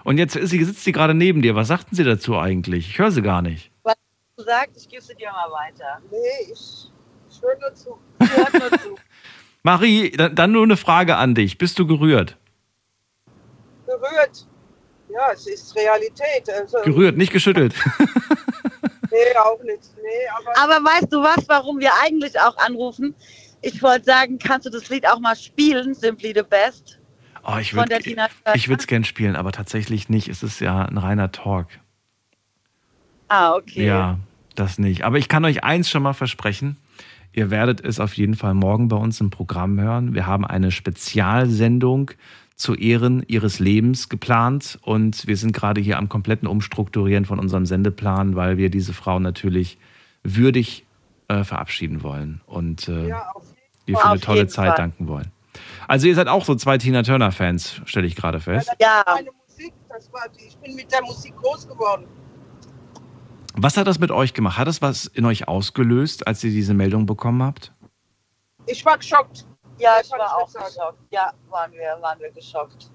Und 0.04 0.18
jetzt 0.18 0.36
ist 0.36 0.50
sie, 0.50 0.64
sitzt 0.64 0.84
sie 0.84 0.92
gerade 0.92 1.14
neben 1.14 1.42
dir. 1.42 1.56
Was 1.56 1.68
sagten 1.68 1.96
sie 1.96 2.04
dazu 2.04 2.38
eigentlich? 2.38 2.90
Ich 2.90 3.00
höre 3.00 3.12
sie 3.12 3.22
gar 3.22 3.42
nicht. 3.42 3.72
Du 4.36 4.44
sagst, 4.44 4.78
ich 4.78 4.90
gebe 4.90 5.02
sie 5.02 5.14
dir 5.16 5.32
mal 5.32 5.52
weiter. 5.52 6.02
Nee, 6.10 6.52
ich, 6.52 6.92
ich 7.30 7.42
höre 7.42 7.60
nur 7.60 7.74
zu. 7.76 8.00
Nur. 8.90 8.98
Marie, 9.62 10.12
dann, 10.12 10.36
dann 10.36 10.52
nur 10.52 10.64
eine 10.64 10.76
Frage 10.76 11.16
an 11.16 11.36
dich. 11.36 11.58
Bist 11.58 11.78
du 11.80 11.86
gerührt? 11.88 12.36
Berührt. 13.86 14.48
Ja, 15.10 15.32
es 15.32 15.46
ist 15.48 15.76
Realität. 15.76 16.50
Also, 16.50 16.80
Gerührt, 16.84 17.16
nicht 17.18 17.32
geschüttelt. 17.32 17.74
Nee, 19.14 19.38
auch 19.38 19.62
nicht. 19.62 19.92
Nee, 20.02 20.28
aber 20.36 20.74
Aber 20.76 20.86
weißt 20.90 21.14
du 21.14 21.22
was, 21.22 21.48
warum 21.48 21.80
wir 21.80 21.92
eigentlich 22.04 22.40
auch 22.40 22.58
anrufen? 22.58 23.14
Ich 23.62 23.82
wollte 23.84 24.06
sagen, 24.06 24.40
kannst 24.40 24.66
du 24.66 24.72
das 24.72 24.90
Lied 24.90 25.08
auch 25.08 25.20
mal 25.20 25.36
spielen, 25.36 25.94
Simply 25.94 26.34
the 26.36 26.42
Best? 26.42 27.00
Oh, 27.46 27.58
ich 27.58 27.74
würde 27.76 27.96
es 27.96 28.88
gern 28.88 29.04
spielen, 29.04 29.36
aber 29.36 29.52
tatsächlich 29.52 30.10
nicht. 30.10 30.30
Es 30.30 30.44
ist 30.44 30.60
ja 30.62 30.86
ein 30.86 30.98
reiner 30.98 31.32
Talk. 31.32 31.68
Ah, 33.28 33.56
okay. 33.56 33.86
Ja, 33.86 34.20
das 34.56 34.78
nicht. 34.80 35.04
Aber 35.04 35.18
ich 35.18 35.28
kann 35.28 35.44
euch 35.44 35.64
eins 35.64 35.90
schon 35.90 36.04
mal 36.04 36.14
versprechen. 36.14 36.78
Ihr 37.34 37.50
werdet 37.50 37.84
es 37.84 38.00
auf 38.00 38.14
jeden 38.14 38.36
Fall 38.36 38.54
morgen 38.54 38.88
bei 38.88 38.96
uns 38.96 39.20
im 39.20 39.30
Programm 39.30 39.80
hören. 39.80 40.14
Wir 40.14 40.28
haben 40.28 40.46
eine 40.46 40.72
Spezialsendung 40.72 42.12
zu 42.56 42.76
Ehren 42.76 43.24
ihres 43.28 43.60
Lebens 43.60 44.08
geplant 44.08 44.78
und 44.84 45.26
wir 45.26 45.36
sind 45.36 45.52
gerade 45.54 45.82
hier 45.82 45.98
am 45.98 46.08
kompletten 46.08 46.48
Umstrukturieren 46.48 47.26
von 47.26 47.40
unserem 47.40 47.66
Sendeplan, 47.66 48.36
weil 48.36 48.58
wir 48.58 48.70
diese 48.70 48.94
Frau 48.94 49.20
natürlich 49.20 49.80
würdig 50.24 50.86
äh, 51.28 51.44
verabschieden 51.44 52.04
wollen 52.04 52.42
und 52.46 52.88
äh, 52.88 53.08
Ja, 53.10 53.26
ihr 53.88 53.98
für 53.98 54.06
eine 54.10 54.20
tolle 54.20 54.48
Zeit 54.48 54.70
Fall. 54.70 54.78
danken 54.78 55.08
wollen. 55.08 55.32
Also 55.88 56.08
ihr 56.08 56.16
seid 56.16 56.28
auch 56.28 56.46
so 56.46 56.56
zwei 56.56 56.78
Tina 56.78 57.04
Turner 57.04 57.32
Fans, 57.32 57.82
stelle 57.86 58.08
ich 58.08 58.16
gerade 58.16 58.40
fest. 58.40 58.72
Ja, 58.80 59.04
meine 59.06 59.30
Musik, 59.48 59.74
das 59.90 60.12
war 60.12 60.28
die. 60.30 60.46
Ich 60.46 60.58
bin 60.58 60.76
mit 60.76 60.92
der 60.92 61.02
Musik 61.04 61.36
groß 61.38 61.68
geworden. 61.68 62.06
Was 63.56 63.78
hat 63.78 63.86
das 63.86 64.00
mit 64.00 64.10
euch 64.12 64.34
gemacht? 64.34 64.58
Hat 64.58 64.68
das 64.68 64.82
was 64.82 65.06
in 65.06 65.26
euch 65.26 65.48
ausgelöst, 65.48 66.26
als 66.26 66.44
ihr 66.44 66.52
diese 66.52 66.74
Meldung 66.74 67.06
bekommen 67.06 67.44
habt? 67.44 67.72
Ich 68.66 68.84
war 68.84 68.98
geschockt. 68.98 69.46
ja, 69.78 69.92
ich 70.04 70.10
war 70.12 70.38
auch 70.38 70.50
sagen. 70.50 70.66
geschockt. 70.66 71.00
Ja, 71.12 71.34
waren 71.50 71.72
wir, 71.74 71.98
waren 72.02 72.20
wir 72.20 72.32
geschockt. 72.32 72.90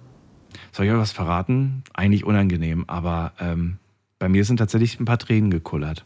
Soll 0.72 0.86
ich 0.86 0.92
euch 0.92 0.98
was 0.98 1.12
verraten? 1.12 1.84
Eigentlich 1.94 2.24
unangenehm, 2.24 2.84
aber 2.88 3.32
ähm, 3.38 3.78
bei 4.18 4.28
mir 4.28 4.44
sind 4.44 4.56
tatsächlich 4.56 4.98
ein 4.98 5.04
paar 5.04 5.18
Tränen 5.18 5.50
gekullert. 5.50 6.04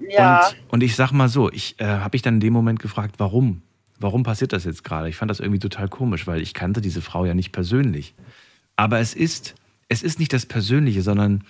Ja, 0.00 0.48
Und, 0.48 0.56
und 0.72 0.82
ich 0.82 0.96
sag 0.96 1.12
mal 1.12 1.28
so, 1.28 1.50
ich 1.50 1.78
äh, 1.80 1.84
habe 1.86 2.14
mich 2.14 2.22
dann 2.22 2.34
in 2.34 2.40
dem 2.40 2.52
Moment 2.52 2.80
gefragt, 2.80 3.14
warum? 3.18 3.62
Warum 3.98 4.22
passiert 4.22 4.52
das 4.52 4.64
jetzt 4.64 4.84
gerade? 4.84 5.08
Ich 5.08 5.16
fand 5.16 5.30
das 5.30 5.40
irgendwie 5.40 5.58
total 5.58 5.88
komisch, 5.88 6.26
weil 6.26 6.40
ich 6.40 6.54
kannte 6.54 6.80
diese 6.80 7.00
Frau 7.02 7.24
ja 7.24 7.34
nicht 7.34 7.52
persönlich. 7.52 8.14
Aber 8.76 8.98
es 8.98 9.14
ist, 9.14 9.54
es 9.88 10.02
ist 10.02 10.18
nicht 10.18 10.32
das 10.32 10.46
Persönliche, 10.46 11.02
sondern 11.02 11.44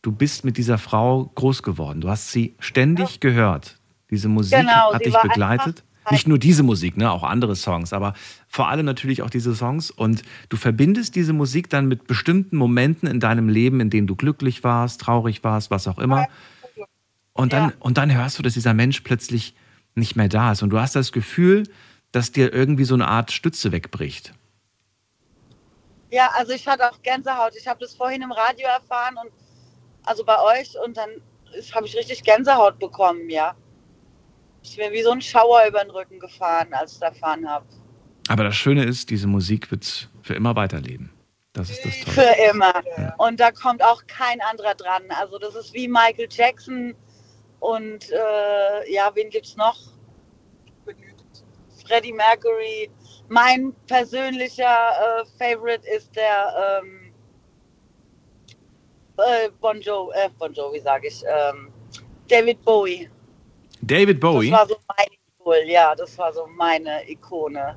du 0.00 0.12
bist 0.12 0.44
mit 0.44 0.56
dieser 0.56 0.78
Frau 0.78 1.30
groß 1.34 1.62
geworden. 1.62 2.00
Du 2.00 2.08
hast 2.08 2.30
sie 2.32 2.54
ständig 2.60 3.20
gehört. 3.20 3.78
Diese 4.10 4.28
Musik 4.28 4.58
Genau, 4.58 4.92
hat 4.92 5.04
dich 5.04 5.16
begleitet. 5.22 5.84
Nicht 6.10 6.26
nur 6.26 6.38
diese 6.38 6.64
Musik, 6.64 6.96
ne, 6.96 7.10
auch 7.12 7.22
andere 7.22 7.54
Songs, 7.54 7.92
aber 7.92 8.14
vor 8.48 8.68
allem 8.68 8.84
natürlich 8.84 9.22
auch 9.22 9.30
diese 9.30 9.54
Songs. 9.54 9.90
Und 9.92 10.22
du 10.48 10.56
verbindest 10.56 11.14
diese 11.14 11.32
Musik 11.32 11.70
dann 11.70 11.86
mit 11.86 12.08
bestimmten 12.08 12.56
Momenten 12.56 13.08
in 13.08 13.20
deinem 13.20 13.48
Leben, 13.48 13.78
in 13.80 13.88
denen 13.88 14.08
du 14.08 14.16
glücklich 14.16 14.64
warst, 14.64 15.00
traurig 15.00 15.44
warst, 15.44 15.70
was 15.70 15.86
auch 15.86 15.98
immer. 15.98 16.26
Und 17.34 17.52
dann, 17.52 17.68
Ja. 17.70 17.72
und 17.78 17.98
dann 17.98 18.12
hörst 18.12 18.38
du, 18.38 18.42
dass 18.42 18.54
dieser 18.54 18.74
Mensch 18.74 19.00
plötzlich 19.02 19.54
nicht 19.94 20.16
mehr 20.16 20.28
da 20.28 20.52
ist. 20.52 20.62
Und 20.62 20.70
du 20.70 20.78
hast 20.80 20.96
das 20.96 21.12
Gefühl, 21.12 21.64
dass 22.12 22.32
dir 22.32 22.52
irgendwie 22.52 22.84
so 22.84 22.94
eine 22.94 23.08
Art 23.08 23.32
Stütze 23.32 23.72
wegbricht. 23.72 24.32
ja, 26.10 26.30
also 26.34 26.52
ich 26.52 26.66
hatte 26.68 26.90
auch 26.90 27.00
Gänsehaut. 27.02 27.54
Ich 27.58 27.66
habe 27.66 27.80
das 27.80 27.94
vorhin 27.94 28.22
im 28.22 28.32
Radio 28.32 28.68
erfahren 28.68 29.16
und 29.16 29.32
also 30.04 30.24
bei 30.24 30.38
euch 30.38 30.74
und 30.84 30.96
dann 30.96 31.08
habe 31.74 31.86
ich 31.86 31.96
richtig 31.96 32.22
Gänsehaut 32.22 32.78
bekommen, 32.78 33.28
ja. 33.30 33.54
Ich 34.62 34.76
bin 34.76 34.92
wie 34.92 35.02
so 35.02 35.10
ein 35.10 35.20
Schauer 35.20 35.66
über 35.66 35.82
den 35.82 35.90
Rücken 35.90 36.20
gefahren, 36.20 36.68
als 36.72 36.94
ich 36.94 36.98
da 37.00 37.06
erfahren 37.06 37.48
habe. 37.48 37.66
Aber 38.28 38.44
das 38.44 38.54
Schöne 38.56 38.84
ist, 38.84 39.10
diese 39.10 39.26
Musik 39.26 39.70
wird 39.70 40.08
für 40.22 40.34
immer 40.34 40.54
weiterleben. 40.54 41.10
Das 41.52 41.68
ist 41.68 41.84
das 41.84 41.98
Tolle. 42.00 42.14
Für 42.14 42.50
immer. 42.50 42.82
Ja. 42.96 43.14
Und 43.18 43.40
da 43.40 43.50
kommt 43.50 43.82
auch 43.82 44.02
kein 44.06 44.40
anderer 44.40 44.74
dran. 44.74 45.02
Also 45.20 45.38
das 45.38 45.54
ist 45.54 45.74
wie 45.74 45.88
Michael 45.88 46.28
Jackson 46.30 46.94
und 47.62 48.10
äh, 48.10 48.92
ja, 48.92 49.12
wen 49.14 49.30
gibt's 49.30 49.56
noch? 49.56 49.78
Freddie 51.86 52.12
Mercury. 52.12 52.90
Mein 53.28 53.72
persönlicher 53.86 54.64
äh, 54.64 55.24
Favorite 55.38 55.86
ist 55.88 56.14
der 56.16 56.80
ähm, 56.82 57.14
äh, 59.16 59.48
Bon 59.60 59.80
Jovi, 59.80 60.12
äh, 60.16 60.28
Bon 60.40 60.52
Jovi 60.52 60.80
sage 60.80 61.06
ich, 61.06 61.22
ähm, 61.24 61.72
David 62.28 62.64
Bowie. 62.64 63.08
David 63.80 64.18
Bowie. 64.18 64.50
Das 64.50 64.58
war 64.58 64.68
so 64.68 64.76
mein 64.88 65.06
Idol, 65.38 65.70
ja, 65.70 65.94
das 65.94 66.18
war 66.18 66.32
so 66.32 66.46
meine 66.48 67.08
Ikone. 67.08 67.76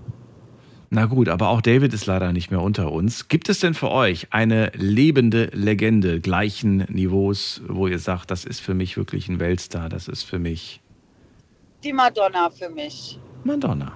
Na 0.90 1.06
gut, 1.06 1.30
aber 1.30 1.50
auch 1.50 1.62
David 1.62 1.94
ist 1.94 2.06
leider 2.06 2.32
nicht 2.32 2.52
mehr 2.52 2.62
unter 2.62 2.92
uns. 2.92 3.28
Gibt 3.28 3.50
es 3.50 3.60
denn 3.60 3.74
für 3.74 3.92
euch 3.92 4.28
eine 4.32 4.72
lebende 4.76 5.46
Legende 5.54 6.22
gleichen 6.22 6.78
Niveaus, 6.90 7.62
wo 7.68 7.88
ihr 7.88 8.00
sagt, 8.00 8.32
das 8.32 8.46
ist 8.46 8.62
für 8.62 8.74
mich 8.74 8.96
wirklich 8.96 9.28
ein 9.28 9.40
Weltstar, 9.40 9.90
das 9.90 10.08
ist 10.08 10.24
für 10.24 10.40
mich 10.40 10.82
Die 11.84 11.92
Madonna 11.94 12.50
für 12.50 12.70
mich. 12.70 13.20
Madonna? 13.44 13.94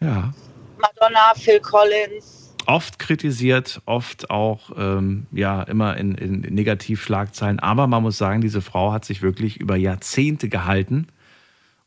Ja. 0.00 0.32
Madonna, 0.78 1.32
Phil 1.36 1.60
Collins. 1.60 2.54
Oft 2.66 2.98
kritisiert, 3.00 3.80
oft 3.86 4.30
auch 4.30 4.70
ähm, 4.76 5.26
ja 5.32 5.62
immer 5.62 5.96
in, 5.96 6.14
in 6.14 6.40
Negativschlagzeilen. 6.42 7.58
Aber 7.58 7.86
man 7.88 8.02
muss 8.02 8.18
sagen, 8.18 8.40
diese 8.40 8.60
Frau 8.62 8.92
hat 8.92 9.04
sich 9.04 9.20
wirklich 9.22 9.56
über 9.58 9.76
Jahrzehnte 9.76 10.48
gehalten 10.48 11.08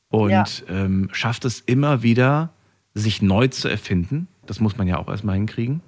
und 0.09 0.29
Ja. 0.31 0.45
ähm, 0.69 1.09
schafft 1.13 1.45
es 1.45 1.61
immer 1.61 2.03
wieder, 2.03 2.49
sich 2.95 3.21
neu 3.21 3.47
zu 3.49 3.67
erfinden. 3.67 4.27
Das 4.47 4.60
muss 4.60 4.77
man 4.77 4.88
ja 4.88 4.97
auch 4.97 5.08
erstmal 5.08 5.36
hinkriegen. 5.36 5.81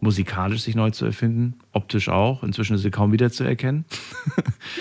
Musikalisch 0.00 0.62
sich 0.62 0.74
neu 0.74 0.90
zu 0.90 1.04
erfinden, 1.04 1.58
optisch 1.72 2.08
auch. 2.08 2.42
Inzwischen 2.42 2.74
ist 2.74 2.82
sie 2.82 2.90
kaum 2.90 3.12
wieder 3.12 3.30
zu 3.30 3.44
erkennen. 3.44 3.84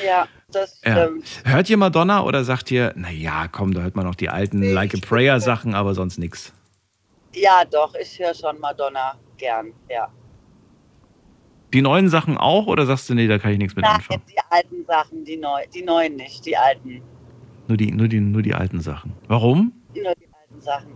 Ja, 0.06 0.28
das 0.52 0.80
Ja. 0.86 1.06
stimmt. 1.06 1.26
Hört 1.44 1.70
ihr 1.70 1.78
Madonna 1.78 2.24
oder 2.24 2.44
sagt 2.44 2.70
ihr, 2.72 2.94
naja, 2.96 3.48
komm, 3.48 3.74
da 3.74 3.82
hört 3.82 3.96
man 3.96 4.06
noch 4.06 4.16
die 4.16 4.30
alten 4.30 4.60
Nee, 4.60 4.72
Like 4.74 4.94
a 4.94 4.98
ich- 4.98 5.02
Prayer 5.08 5.40
Sachen, 5.40 5.74
aber 5.74 5.94
sonst 5.96 6.18
nichts? 6.20 6.54
Ja, 7.34 7.64
doch, 7.70 7.94
ich 7.96 8.20
höre 8.20 8.34
schon 8.36 8.60
Madonna 8.60 9.16
gern, 9.38 9.74
ja. 9.90 10.08
Die 11.74 11.82
neuen 11.82 12.10
Sachen 12.10 12.38
auch 12.38 12.68
oder 12.68 12.86
sagst 12.86 13.10
du, 13.10 13.14
nee, 13.16 13.28
da 13.28 13.38
kann 13.40 13.52
ich 13.54 13.58
nichts 13.58 13.76
mit 13.76 13.86
Nein, 13.86 13.96
anfangen? 13.96 14.22
die 14.30 14.38
alten 14.50 14.86
Sachen, 14.86 15.24
die, 15.26 15.38
neu, 15.38 15.62
die 15.74 15.82
neuen 15.84 16.16
nicht, 16.16 16.46
die 16.46 16.56
alten. 16.58 17.02
Nur 17.68 17.78
die, 17.78 17.92
nur, 17.92 18.08
die, 18.08 18.20
nur 18.20 18.42
die 18.42 18.54
alten 18.54 18.82
Sachen. 18.82 19.14
Warum? 19.28 19.72
Nur 19.96 20.14
die 20.16 20.28
alten 20.34 20.62
Sachen. 20.62 20.92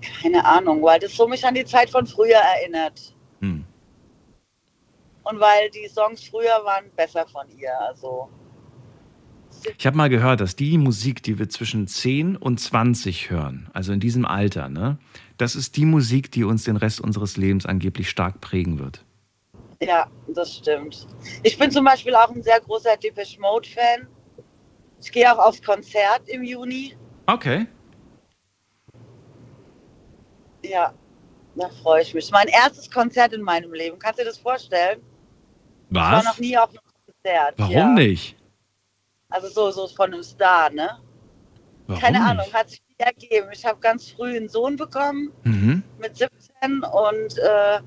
Keine 0.00 0.44
Ahnung, 0.44 0.82
weil 0.82 1.00
das 1.00 1.14
so 1.14 1.26
mich 1.26 1.44
an 1.44 1.54
die 1.54 1.64
Zeit 1.64 1.90
von 1.90 2.06
früher 2.06 2.38
erinnert. 2.38 3.14
Hm. 3.40 3.64
Und 5.24 5.40
weil 5.40 5.70
die 5.70 5.88
Songs 5.88 6.24
früher 6.24 6.64
waren 6.64 6.90
besser 6.96 7.26
von 7.26 7.46
ihr. 7.58 7.78
Also, 7.80 8.28
Ich 9.76 9.86
habe 9.86 9.96
mal 9.96 10.08
gehört, 10.08 10.40
dass 10.40 10.56
die 10.56 10.78
Musik, 10.78 11.22
die 11.22 11.38
wir 11.38 11.48
zwischen 11.48 11.86
10 11.86 12.36
und 12.36 12.58
20 12.58 13.30
hören, 13.30 13.68
also 13.74 13.92
in 13.92 14.00
diesem 14.00 14.24
Alter, 14.24 14.68
ne, 14.68 14.98
das 15.36 15.54
ist 15.54 15.76
die 15.76 15.84
Musik, 15.84 16.30
die 16.32 16.44
uns 16.44 16.64
den 16.64 16.76
Rest 16.76 17.00
unseres 17.00 17.36
Lebens 17.36 17.66
angeblich 17.66 18.08
stark 18.08 18.40
prägen 18.40 18.78
wird. 18.78 19.04
ja, 19.80 20.06
das 20.28 20.56
stimmt. 20.56 21.06
Ich 21.42 21.58
bin 21.58 21.70
zum 21.70 21.84
Beispiel 21.84 22.14
auch 22.14 22.30
ein 22.30 22.42
sehr 22.42 22.60
großer 22.60 22.96
Depeche 22.96 23.40
Mode-Fan. 23.40 24.06
Ich 25.00 25.12
gehe 25.12 25.32
auch 25.32 25.38
aufs 25.38 25.62
Konzert 25.62 26.22
im 26.26 26.42
Juni. 26.42 26.94
Okay. 27.26 27.66
Ja, 30.68 30.92
da 31.54 31.68
freue 31.82 32.02
ich 32.02 32.14
mich. 32.14 32.30
Mein 32.30 32.48
erstes 32.48 32.90
Konzert 32.90 33.32
in 33.32 33.42
meinem 33.42 33.72
Leben. 33.72 33.98
Kannst 33.98 34.18
du 34.18 34.22
dir 34.24 34.28
das 34.30 34.38
vorstellen? 34.38 35.00
Ich 35.90 35.96
war 35.96 36.18
Was? 36.18 36.24
noch 36.24 36.38
nie 36.38 36.56
auf 36.58 36.70
einem 36.70 36.80
Konzert. 37.06 37.54
Warum 37.56 37.72
ja. 37.72 37.86
nicht? 37.88 38.36
Also 39.30 39.48
so, 39.48 39.70
so 39.70 39.86
von 39.88 40.12
einem 40.12 40.22
Star, 40.22 40.70
ne? 40.70 40.98
Warum 41.86 42.00
Keine 42.02 42.18
nicht? 42.18 42.28
Ahnung, 42.28 42.46
hat 42.52 42.70
sich 42.70 42.82
nie 42.88 42.96
ergeben. 43.04 43.48
Ich 43.52 43.64
habe 43.64 43.78
ganz 43.80 44.10
früh 44.10 44.36
einen 44.36 44.48
Sohn 44.48 44.76
bekommen 44.76 45.32
Mhm. 45.44 45.82
mit 45.98 46.16
17 46.16 46.82
und 46.84 47.38
äh, 47.38 47.80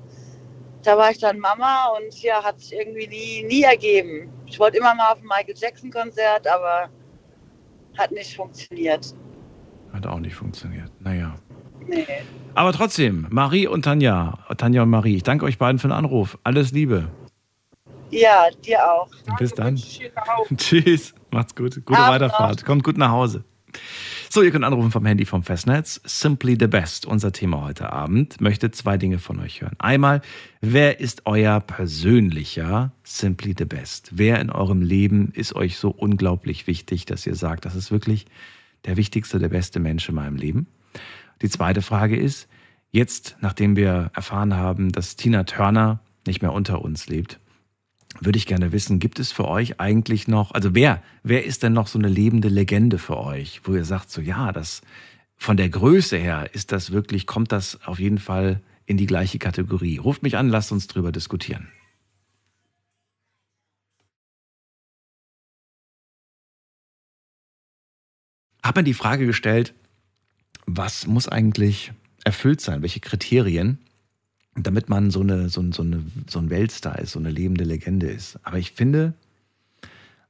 da 0.82 0.98
war 0.98 1.10
ich 1.12 1.18
dann 1.18 1.38
Mama 1.38 1.86
und 1.96 2.20
ja, 2.22 2.42
hat 2.42 2.58
sich 2.60 2.72
irgendwie 2.72 3.06
nie, 3.06 3.44
nie 3.44 3.62
ergeben. 3.62 4.32
Ich 4.46 4.58
wollte 4.58 4.78
immer 4.78 4.94
mal 4.94 5.12
auf 5.12 5.18
ein 5.18 5.24
Michael 5.26 5.54
Jackson 5.56 5.90
Konzert, 5.90 6.46
aber 6.48 6.90
hat 7.96 8.10
nicht 8.10 8.34
funktioniert. 8.36 9.14
Hat 9.92 10.06
auch 10.06 10.18
nicht 10.18 10.34
funktioniert. 10.34 10.90
Naja. 11.00 11.34
Nee. 11.86 12.06
Aber 12.54 12.72
trotzdem, 12.72 13.26
Marie 13.30 13.66
und 13.66 13.82
Tanja, 13.82 14.38
Tanja 14.58 14.82
und 14.82 14.90
Marie, 14.90 15.16
ich 15.16 15.22
danke 15.22 15.46
euch 15.46 15.58
beiden 15.58 15.78
für 15.78 15.88
den 15.88 15.92
Anruf. 15.92 16.38
Alles 16.44 16.72
Liebe. 16.72 17.08
Ja, 18.10 18.48
dir 18.64 18.78
auch. 18.90 19.08
Bis 19.38 19.54
dann. 19.54 19.76
Tschüss. 20.56 21.14
Macht's 21.30 21.54
gut. 21.54 21.82
Gute 21.86 21.98
Abend 21.98 22.14
Weiterfahrt. 22.14 22.64
Kommt 22.66 22.84
gut 22.84 22.98
nach 22.98 23.10
Hause. 23.10 23.44
So, 24.28 24.42
ihr 24.42 24.50
könnt 24.50 24.66
anrufen 24.66 24.90
vom 24.90 25.06
Handy 25.06 25.24
vom 25.24 25.42
Festnetz. 25.42 26.00
Simply 26.04 26.56
the 26.60 26.66
best, 26.66 27.06
unser 27.06 27.32
Thema 27.32 27.62
heute 27.62 27.90
Abend. 27.90 28.38
Möchte 28.40 28.70
zwei 28.70 28.98
Dinge 28.98 29.18
von 29.18 29.40
euch 29.40 29.62
hören. 29.62 29.76
Einmal, 29.78 30.20
wer 30.60 31.00
ist 31.00 31.22
euer 31.24 31.60
persönlicher 31.60 32.92
Simply 33.02 33.54
the 33.56 33.64
best? 33.64 34.10
Wer 34.12 34.40
in 34.40 34.50
eurem 34.50 34.82
Leben 34.82 35.32
ist 35.34 35.54
euch 35.54 35.78
so 35.78 35.90
unglaublich 35.90 36.66
wichtig, 36.66 37.06
dass 37.06 37.26
ihr 37.26 37.34
sagt, 37.34 37.64
das 37.64 37.74
ist 37.74 37.90
wirklich 37.90 38.26
der 38.84 38.98
wichtigste, 38.98 39.38
der 39.38 39.48
beste 39.48 39.80
Mensch 39.80 40.06
in 40.08 40.14
meinem 40.14 40.36
Leben? 40.36 40.66
Die 41.42 41.48
zweite 41.48 41.82
Frage 41.82 42.16
ist, 42.16 42.48
jetzt, 42.92 43.36
nachdem 43.40 43.76
wir 43.76 44.10
erfahren 44.14 44.54
haben, 44.54 44.92
dass 44.92 45.16
Tina 45.16 45.44
Turner 45.44 46.00
nicht 46.26 46.40
mehr 46.40 46.52
unter 46.52 46.82
uns 46.82 47.08
lebt, 47.08 47.40
würde 48.20 48.38
ich 48.38 48.46
gerne 48.46 48.72
wissen, 48.72 49.00
gibt 49.00 49.18
es 49.18 49.32
für 49.32 49.48
euch 49.48 49.80
eigentlich 49.80 50.28
noch, 50.28 50.52
also 50.52 50.74
wer, 50.74 51.02
wer 51.22 51.44
ist 51.44 51.62
denn 51.62 51.72
noch 51.72 51.88
so 51.88 51.98
eine 51.98 52.08
lebende 52.08 52.48
Legende 52.48 52.98
für 52.98 53.18
euch, 53.18 53.62
wo 53.64 53.74
ihr 53.74 53.84
sagt, 53.84 54.10
so 54.10 54.20
ja, 54.20 54.52
das 54.52 54.82
von 55.36 55.56
der 55.56 55.68
Größe 55.68 56.16
her 56.16 56.50
ist 56.52 56.70
das 56.70 56.92
wirklich, 56.92 57.26
kommt 57.26 57.50
das 57.50 57.80
auf 57.84 57.98
jeden 57.98 58.18
Fall 58.18 58.60
in 58.86 58.96
die 58.96 59.06
gleiche 59.06 59.38
Kategorie. 59.38 59.96
Ruft 59.98 60.22
mich 60.22 60.36
an, 60.36 60.48
lasst 60.48 60.70
uns 60.70 60.86
drüber 60.86 61.10
diskutieren. 61.10 61.68
Hab 68.62 68.76
mir 68.76 68.84
die 68.84 68.94
Frage 68.94 69.26
gestellt, 69.26 69.74
was 70.66 71.06
muss 71.06 71.28
eigentlich 71.28 71.92
erfüllt 72.24 72.60
sein, 72.60 72.82
welche 72.82 73.00
Kriterien, 73.00 73.78
damit 74.54 74.88
man 74.88 75.10
so, 75.10 75.20
eine, 75.20 75.48
so, 75.48 75.64
so, 75.72 75.82
eine, 75.82 76.02
so 76.28 76.38
ein 76.38 76.50
Weltstar 76.50 76.98
ist, 76.98 77.12
so 77.12 77.18
eine 77.18 77.30
lebende 77.30 77.64
Legende 77.64 78.06
ist. 78.06 78.38
Aber 78.42 78.58
ich 78.58 78.72
finde, 78.72 79.14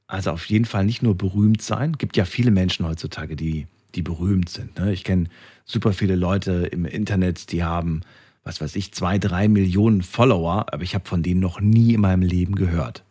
also 0.07 0.31
auf 0.31 0.45
jeden 0.45 0.65
Fall 0.65 0.85
nicht 0.85 1.01
nur 1.01 1.15
berühmt 1.15 1.61
sein. 1.61 1.91
Es 1.91 1.97
gibt 1.97 2.17
ja 2.17 2.25
viele 2.25 2.51
Menschen 2.51 2.85
heutzutage, 2.87 3.35
die, 3.35 3.67
die 3.95 4.01
berühmt 4.01 4.49
sind. 4.49 4.77
Ne? 4.79 4.93
Ich 4.93 5.03
kenne 5.03 5.25
super 5.65 5.93
viele 5.93 6.15
Leute 6.15 6.67
im 6.71 6.85
Internet, 6.85 7.51
die 7.51 7.63
haben, 7.63 8.01
was 8.43 8.61
weiß 8.61 8.75
ich, 8.75 8.93
zwei, 8.93 9.17
drei 9.17 9.47
Millionen 9.47 10.01
Follower, 10.01 10.73
aber 10.73 10.83
ich 10.83 10.95
habe 10.95 11.07
von 11.07 11.23
denen 11.23 11.39
noch 11.39 11.59
nie 11.59 11.93
in 11.93 12.01
meinem 12.01 12.21
Leben 12.21 12.55
gehört. 12.55 13.03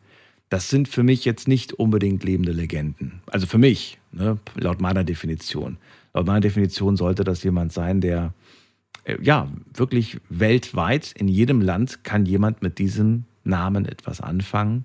Das 0.49 0.69
sind 0.69 0.87
für 0.87 1.03
mich 1.03 1.25
jetzt 1.25 1.49
nicht 1.49 1.73
unbedingt 1.73 2.25
lebende 2.25 2.53
Legenden. 2.53 3.23
Also 3.27 3.47
für 3.47 3.59
mich, 3.59 3.99
ne, 4.13 4.39
laut 4.55 4.81
meiner 4.81 5.03
Definition. 5.03 5.79
Laut 6.15 6.27
meiner 6.27 6.41
Definition 6.41 6.97
sollte 6.97 7.25
das 7.25 7.43
jemand 7.43 7.73
sein, 7.73 8.01
der 8.01 8.35
äh, 9.05 9.17
ja 9.23 9.49
wirklich 9.75 10.21
weltweit 10.29 11.13
in 11.13 11.29
jedem 11.29 11.61
Land 11.61 12.05
kann 12.05 12.27
jemand 12.27 12.63
mit 12.63 12.79
diesem 12.79 13.25
Namen 13.45 13.87
etwas 13.87 14.21
anfangen 14.21 14.85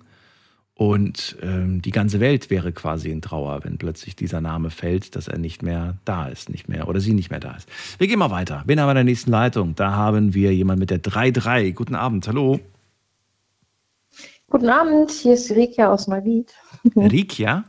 und 0.78 1.36
ähm, 1.42 1.82
die 1.82 1.90
ganze 1.90 2.20
Welt 2.20 2.50
wäre 2.50 2.70
quasi 2.70 3.10
in 3.10 3.20
Trauer, 3.20 3.64
wenn 3.64 3.78
plötzlich 3.78 4.14
dieser 4.14 4.40
Name 4.40 4.70
fällt, 4.70 5.16
dass 5.16 5.26
er 5.26 5.36
nicht 5.36 5.60
mehr 5.60 5.98
da 6.04 6.28
ist, 6.28 6.50
nicht 6.50 6.68
mehr 6.68 6.88
oder 6.88 7.00
sie 7.00 7.14
nicht 7.14 7.30
mehr 7.30 7.40
da 7.40 7.56
ist. 7.56 7.68
Wir 7.98 8.06
gehen 8.06 8.20
mal 8.20 8.30
weiter. 8.30 8.62
Wen 8.64 8.78
haben 8.78 8.86
wir 8.86 8.92
in 8.92 8.96
der 8.98 9.04
nächsten 9.04 9.32
Leitung? 9.32 9.74
Da 9.74 9.90
haben 9.96 10.34
wir 10.34 10.54
jemanden 10.54 10.78
mit 10.78 10.90
der 10.90 11.02
3-3. 11.02 11.72
Guten 11.74 11.96
Abend, 11.96 12.28
hallo. 12.28 12.60
Guten 14.50 14.68
Abend, 14.68 15.10
hier 15.10 15.34
ist 15.34 15.50
Rikia 15.50 15.92
aus 15.92 16.06
Neuwied. 16.06 16.54
Rikia? 16.94 17.64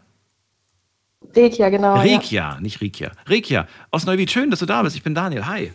Rikia, 1.35 1.69
genau. 1.69 1.99
Rikia, 1.99 2.53
ja. 2.53 2.61
nicht 2.61 2.81
Rikia. 2.81 3.11
Rikia 3.29 3.67
aus 3.91 4.05
Neuwied, 4.05 4.31
schön, 4.31 4.49
dass 4.49 4.59
du 4.59 4.65
da 4.65 4.81
bist. 4.81 4.95
Ich 4.95 5.03
bin 5.03 5.13
Daniel. 5.13 5.45
Hi. 5.45 5.73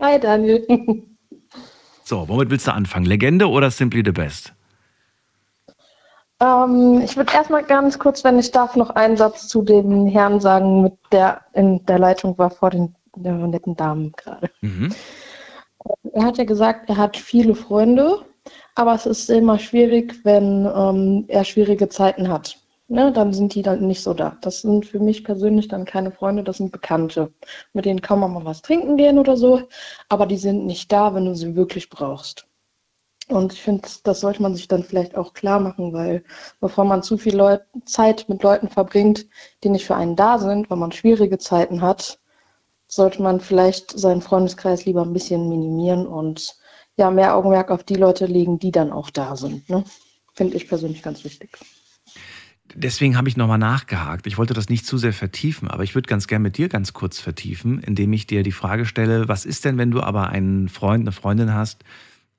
Hi, 0.00 0.18
Daniel. 0.18 0.66
So, 2.06 2.28
womit 2.28 2.50
willst 2.50 2.66
du 2.66 2.74
anfangen? 2.74 3.06
Legende 3.06 3.48
oder 3.48 3.70
Simply 3.70 4.02
the 4.04 4.12
Best? 4.12 4.52
Ähm, 6.38 7.00
ich 7.02 7.16
würde 7.16 7.32
erstmal 7.32 7.64
ganz 7.64 7.98
kurz, 7.98 8.22
wenn 8.24 8.38
ich 8.38 8.50
darf, 8.50 8.76
noch 8.76 8.90
einen 8.90 9.16
Satz 9.16 9.48
zu 9.48 9.62
dem 9.62 10.06
Herrn 10.06 10.38
sagen, 10.38 10.82
mit 10.82 10.92
der 11.12 11.40
in 11.54 11.84
der 11.86 11.98
Leitung 11.98 12.36
war 12.36 12.50
vor 12.50 12.68
den 12.68 12.94
netten 13.16 13.74
Damen 13.74 14.12
gerade. 14.12 14.50
Mhm. 14.60 14.94
Er 16.12 16.24
hat 16.24 16.36
ja 16.36 16.44
gesagt, 16.44 16.90
er 16.90 16.98
hat 16.98 17.16
viele 17.16 17.54
Freunde, 17.54 18.18
aber 18.74 18.94
es 18.94 19.06
ist 19.06 19.30
immer 19.30 19.58
schwierig, 19.58 20.14
wenn 20.24 20.66
ähm, 20.76 21.24
er 21.28 21.44
schwierige 21.44 21.88
Zeiten 21.88 22.28
hat. 22.28 22.58
Ne, 22.94 23.10
dann 23.10 23.32
sind 23.32 23.56
die 23.56 23.62
dann 23.62 23.88
nicht 23.88 24.04
so 24.04 24.14
da. 24.14 24.38
Das 24.40 24.60
sind 24.60 24.86
für 24.86 25.00
mich 25.00 25.24
persönlich 25.24 25.66
dann 25.66 25.84
keine 25.84 26.12
Freunde, 26.12 26.44
das 26.44 26.58
sind 26.58 26.70
Bekannte. 26.70 27.32
Mit 27.72 27.86
denen 27.86 28.00
kann 28.02 28.20
man 28.20 28.32
mal 28.32 28.44
was 28.44 28.62
trinken 28.62 28.96
gehen 28.96 29.18
oder 29.18 29.36
so, 29.36 29.62
aber 30.08 30.26
die 30.26 30.36
sind 30.36 30.64
nicht 30.64 30.92
da, 30.92 31.12
wenn 31.12 31.24
du 31.24 31.34
sie 31.34 31.56
wirklich 31.56 31.90
brauchst. 31.90 32.46
Und 33.26 33.52
ich 33.52 33.62
finde, 33.62 33.88
das 34.04 34.20
sollte 34.20 34.42
man 34.42 34.54
sich 34.54 34.68
dann 34.68 34.84
vielleicht 34.84 35.16
auch 35.16 35.32
klar 35.32 35.58
machen, 35.58 35.92
weil 35.92 36.22
bevor 36.60 36.84
man 36.84 37.02
zu 37.02 37.18
viel 37.18 37.34
Leut 37.34 37.62
Zeit 37.84 38.28
mit 38.28 38.44
Leuten 38.44 38.68
verbringt, 38.68 39.26
die 39.64 39.70
nicht 39.70 39.86
für 39.86 39.96
einen 39.96 40.14
da 40.14 40.38
sind, 40.38 40.70
weil 40.70 40.78
man 40.78 40.92
schwierige 40.92 41.38
Zeiten 41.38 41.82
hat, 41.82 42.20
sollte 42.86 43.22
man 43.22 43.40
vielleicht 43.40 43.98
seinen 43.98 44.22
Freundeskreis 44.22 44.84
lieber 44.84 45.02
ein 45.02 45.12
bisschen 45.12 45.48
minimieren 45.48 46.06
und 46.06 46.56
ja, 46.96 47.10
mehr 47.10 47.34
Augenmerk 47.34 47.72
auf 47.72 47.82
die 47.82 47.96
Leute 47.96 48.26
legen, 48.26 48.60
die 48.60 48.70
dann 48.70 48.92
auch 48.92 49.10
da 49.10 49.34
sind. 49.34 49.68
Ne? 49.68 49.82
Finde 50.34 50.56
ich 50.56 50.68
persönlich 50.68 51.02
ganz 51.02 51.24
wichtig. 51.24 51.58
Deswegen 52.74 53.16
habe 53.16 53.28
ich 53.28 53.36
nochmal 53.36 53.58
nachgehakt. 53.58 54.26
Ich 54.26 54.36
wollte 54.36 54.54
das 54.54 54.68
nicht 54.68 54.84
zu 54.84 54.98
sehr 54.98 55.12
vertiefen, 55.12 55.68
aber 55.68 55.84
ich 55.84 55.94
würde 55.94 56.08
ganz 56.08 56.26
gerne 56.26 56.42
mit 56.42 56.58
dir 56.58 56.68
ganz 56.68 56.92
kurz 56.92 57.20
vertiefen, 57.20 57.80
indem 57.80 58.12
ich 58.12 58.26
dir 58.26 58.42
die 58.42 58.52
Frage 58.52 58.84
stelle, 58.84 59.28
was 59.28 59.44
ist 59.44 59.64
denn, 59.64 59.78
wenn 59.78 59.92
du 59.92 60.02
aber 60.02 60.30
einen 60.30 60.68
Freund, 60.68 61.02
eine 61.02 61.12
Freundin 61.12 61.54
hast, 61.54 61.84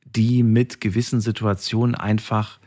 die 0.04 0.44
mit 0.44 0.82
gewissen 0.82 1.22
Situationen 1.22 1.96
einfach 1.96 2.60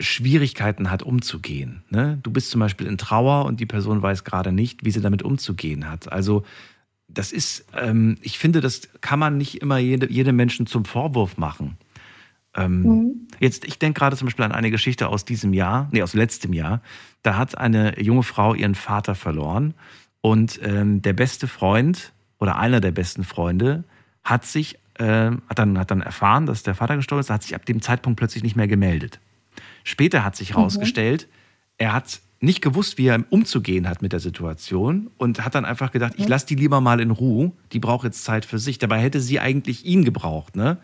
Schwierigkeiten 0.00 0.90
hat, 0.90 1.02
umzugehen. 1.02 1.82
Ne? 1.90 2.18
Du 2.22 2.30
bist 2.30 2.50
zum 2.50 2.60
Beispiel 2.60 2.86
in 2.86 2.98
Trauer 2.98 3.46
und 3.46 3.60
die 3.60 3.66
Person 3.66 4.02
weiß 4.02 4.24
gerade 4.24 4.52
nicht, 4.52 4.84
wie 4.84 4.90
sie 4.90 5.00
damit 5.00 5.22
umzugehen 5.22 5.90
hat. 5.90 6.12
Also 6.12 6.44
das 7.08 7.32
ist, 7.32 7.64
ähm, 7.74 8.16
ich 8.22 8.38
finde, 8.38 8.60
das 8.60 8.88
kann 9.00 9.18
man 9.18 9.38
nicht 9.38 9.62
immer 9.62 9.78
jede, 9.78 10.10
jedem 10.10 10.36
Menschen 10.36 10.66
zum 10.66 10.84
Vorwurf 10.84 11.36
machen. 11.38 11.78
Ähm, 12.58 12.82
mhm. 12.82 13.28
Jetzt, 13.40 13.64
ich 13.64 13.78
denke 13.78 14.00
gerade 14.00 14.16
zum 14.16 14.26
Beispiel 14.26 14.44
an 14.44 14.52
eine 14.52 14.70
Geschichte 14.70 15.08
aus 15.08 15.24
diesem 15.24 15.52
Jahr, 15.54 15.88
nee, 15.92 16.02
aus 16.02 16.14
letztem 16.14 16.52
Jahr. 16.52 16.80
Da 17.22 17.36
hat 17.36 17.56
eine 17.56 18.00
junge 18.00 18.22
Frau 18.22 18.54
ihren 18.54 18.74
Vater 18.74 19.14
verloren 19.14 19.74
und 20.20 20.60
ähm, 20.62 21.02
der 21.02 21.12
beste 21.12 21.46
Freund 21.46 22.12
oder 22.38 22.56
einer 22.56 22.80
der 22.80 22.90
besten 22.90 23.24
Freunde 23.24 23.84
hat 24.24 24.44
sich 24.44 24.78
äh, 24.94 25.30
hat, 25.48 25.58
dann, 25.58 25.78
hat 25.78 25.90
dann 25.90 26.02
erfahren, 26.02 26.46
dass 26.46 26.62
der 26.62 26.74
Vater 26.74 26.96
gestorben 26.96 27.20
ist, 27.20 27.30
hat 27.30 27.44
sich 27.44 27.54
ab 27.54 27.64
dem 27.64 27.80
Zeitpunkt 27.80 28.18
plötzlich 28.18 28.42
nicht 28.42 28.56
mehr 28.56 28.68
gemeldet. 28.68 29.20
Später 29.84 30.24
hat 30.24 30.36
sich 30.36 30.54
herausgestellt, 30.54 31.28
mhm. 31.28 31.34
er 31.78 31.92
hat 31.92 32.20
nicht 32.40 32.62
gewusst, 32.62 32.98
wie 32.98 33.06
er 33.06 33.24
umzugehen 33.30 33.88
hat 33.88 34.02
mit 34.02 34.12
der 34.12 34.20
Situation 34.20 35.10
und 35.16 35.44
hat 35.44 35.54
dann 35.54 35.64
einfach 35.64 35.90
gedacht, 35.90 36.14
ich 36.16 36.28
lasse 36.28 36.46
die 36.46 36.54
lieber 36.54 36.80
mal 36.80 37.00
in 37.00 37.10
Ruhe, 37.10 37.52
die 37.72 37.80
braucht 37.80 38.04
jetzt 38.04 38.24
Zeit 38.24 38.44
für 38.44 38.58
sich. 38.58 38.78
Dabei 38.78 39.00
hätte 39.00 39.20
sie 39.20 39.40
eigentlich 39.40 39.84
ihn 39.84 40.04
gebraucht, 40.04 40.54
ne? 40.54 40.78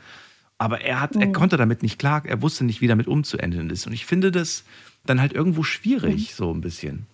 Aber 0.58 0.80
er 0.80 1.00
hat, 1.00 1.14
mhm. 1.14 1.20
er 1.20 1.32
konnte 1.32 1.56
damit 1.56 1.82
nicht 1.82 1.98
klar, 1.98 2.22
er 2.24 2.42
wusste 2.42 2.64
nicht, 2.64 2.80
wie 2.80 2.88
damit 2.88 3.08
umzuenden 3.08 3.70
ist. 3.70 3.86
Und 3.86 3.92
ich 3.92 4.06
finde 4.06 4.30
das 4.30 4.64
dann 5.04 5.20
halt 5.20 5.32
irgendwo 5.32 5.62
schwierig, 5.62 6.30
mhm. 6.30 6.34
so 6.36 6.50
ein 6.52 6.60
bisschen. 6.60 7.06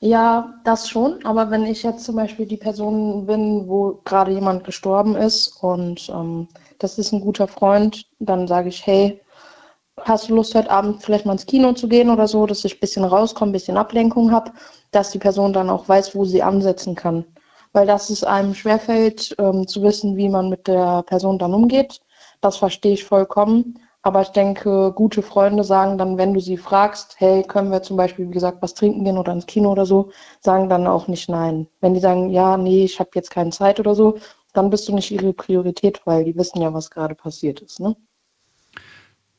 Ja, 0.00 0.54
das 0.64 0.88
schon. 0.88 1.24
Aber 1.24 1.50
wenn 1.50 1.64
ich 1.64 1.84
jetzt 1.84 2.04
zum 2.04 2.16
Beispiel 2.16 2.44
die 2.44 2.56
Person 2.56 3.24
bin, 3.26 3.68
wo 3.68 4.00
gerade 4.04 4.32
jemand 4.32 4.64
gestorben 4.64 5.14
ist 5.14 5.48
und 5.62 6.08
ähm, 6.08 6.48
das 6.80 6.98
ist 6.98 7.12
ein 7.12 7.20
guter 7.20 7.46
Freund, 7.46 8.04
dann 8.18 8.48
sage 8.48 8.68
ich, 8.68 8.84
hey, 8.84 9.20
hast 10.00 10.28
du 10.28 10.34
Lust, 10.34 10.56
heute 10.56 10.70
Abend 10.70 11.02
vielleicht 11.02 11.24
mal 11.24 11.32
ins 11.32 11.46
Kino 11.46 11.72
zu 11.72 11.88
gehen 11.88 12.10
oder 12.10 12.26
so, 12.26 12.46
dass 12.46 12.64
ich 12.64 12.76
ein 12.76 12.80
bisschen 12.80 13.04
rauskomme, 13.04 13.50
ein 13.50 13.52
bisschen 13.52 13.76
Ablenkung 13.76 14.32
habe, 14.32 14.50
dass 14.90 15.12
die 15.12 15.20
Person 15.20 15.52
dann 15.52 15.70
auch 15.70 15.88
weiß, 15.88 16.16
wo 16.16 16.24
sie 16.24 16.42
ansetzen 16.42 16.96
kann. 16.96 17.24
Weil 17.72 17.86
das 17.86 18.10
es 18.10 18.24
einem 18.24 18.54
schwerfällt, 18.54 19.34
ähm, 19.38 19.66
zu 19.66 19.82
wissen, 19.82 20.16
wie 20.16 20.28
man 20.28 20.48
mit 20.48 20.66
der 20.66 21.02
Person 21.04 21.38
dann 21.38 21.54
umgeht. 21.54 22.00
Das 22.40 22.56
verstehe 22.56 22.94
ich 22.94 23.04
vollkommen. 23.04 23.78
Aber 24.02 24.20
ich 24.22 24.28
denke, 24.30 24.92
gute 24.92 25.22
Freunde 25.22 25.62
sagen 25.62 25.96
dann, 25.96 26.18
wenn 26.18 26.34
du 26.34 26.40
sie 26.40 26.56
fragst, 26.56 27.14
hey, 27.18 27.44
können 27.44 27.70
wir 27.70 27.82
zum 27.82 27.96
Beispiel, 27.96 28.26
wie 28.28 28.32
gesagt, 28.32 28.58
was 28.60 28.74
trinken 28.74 29.04
gehen 29.04 29.16
oder 29.16 29.32
ins 29.32 29.46
Kino 29.46 29.70
oder 29.70 29.86
so, 29.86 30.10
sagen 30.40 30.68
dann 30.68 30.88
auch 30.88 31.06
nicht 31.06 31.28
nein. 31.28 31.68
Wenn 31.80 31.94
die 31.94 32.00
sagen, 32.00 32.30
ja, 32.30 32.56
nee, 32.56 32.84
ich 32.84 32.98
habe 32.98 33.10
jetzt 33.14 33.30
keine 33.30 33.50
Zeit 33.50 33.78
oder 33.78 33.94
so, 33.94 34.18
dann 34.54 34.70
bist 34.70 34.88
du 34.88 34.94
nicht 34.94 35.12
ihre 35.12 35.32
Priorität, 35.32 36.02
weil 36.04 36.24
die 36.24 36.36
wissen 36.36 36.60
ja, 36.60 36.74
was 36.74 36.90
gerade 36.90 37.14
passiert 37.14 37.60
ist. 37.60 37.78
Ne? 37.78 37.96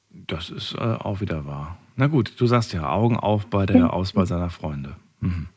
Das 0.10 0.50
ist 0.50 0.76
äh, 0.76 0.98
auch 0.98 1.19
wieder 1.19 1.46
wahr. 1.46 1.78
Na 1.96 2.08
gut, 2.08 2.39
du 2.39 2.48
sagst 2.48 2.72
ja, 2.72 2.89
Augen 2.89 3.17
auf 3.17 3.48
bei 3.48 3.65
der 3.65 3.93
Auswahl 3.93 4.26
seiner 4.26 4.50
Freunde. 4.50 4.96
Mhm. 5.19 5.50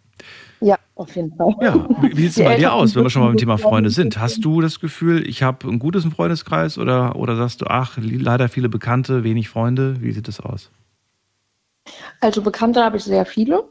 Ja, 0.66 0.80
auf 0.96 1.14
jeden 1.14 1.32
Fall. 1.36 1.54
Ja, 1.60 1.86
wie 2.02 2.22
sieht 2.26 2.38
es 2.38 2.44
bei 2.44 2.56
dir 2.56 2.72
aus, 2.72 2.96
wenn 2.96 3.04
wir 3.04 3.10
schon 3.10 3.22
mal 3.22 3.28
beim 3.28 3.36
Thema 3.36 3.56
Freunde 3.56 3.90
sind? 3.90 4.18
Hast 4.18 4.44
du 4.44 4.60
das 4.60 4.80
Gefühl, 4.80 5.24
ich 5.24 5.44
habe 5.44 5.68
ein 5.68 5.78
gutes 5.78 6.04
Freundeskreis 6.04 6.76
oder, 6.76 7.14
oder 7.14 7.36
sagst 7.36 7.60
du, 7.60 7.66
ach, 7.68 7.96
leider 8.00 8.48
viele 8.48 8.68
Bekannte, 8.68 9.22
wenig 9.22 9.48
Freunde? 9.48 10.02
Wie 10.02 10.10
sieht 10.10 10.26
das 10.26 10.40
aus? 10.40 10.72
Also 12.20 12.42
Bekannte 12.42 12.82
habe 12.82 12.96
ich 12.96 13.04
sehr 13.04 13.24
viele, 13.26 13.62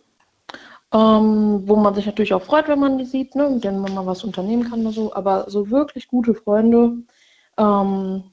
ähm, 0.93 1.63
wo 1.65 1.75
man 1.75 1.93
sich 1.95 2.05
natürlich 2.05 2.33
auch 2.33 2.43
freut, 2.43 2.69
wenn 2.69 2.79
man 2.79 2.97
die 2.97 3.03
sieht, 3.03 3.35
ne, 3.35 3.49
mit 3.49 3.65
denen 3.65 3.81
man 3.81 3.93
mal 3.93 4.05
was 4.05 4.23
unternehmen 4.23 4.69
kann 4.69 4.79
oder 4.79 4.93
so. 4.93 5.13
Aber 5.13 5.49
so 5.49 5.69
wirklich 5.69 6.07
gute 6.07 6.33
Freunde 6.33 6.93
ähm, 7.57 8.23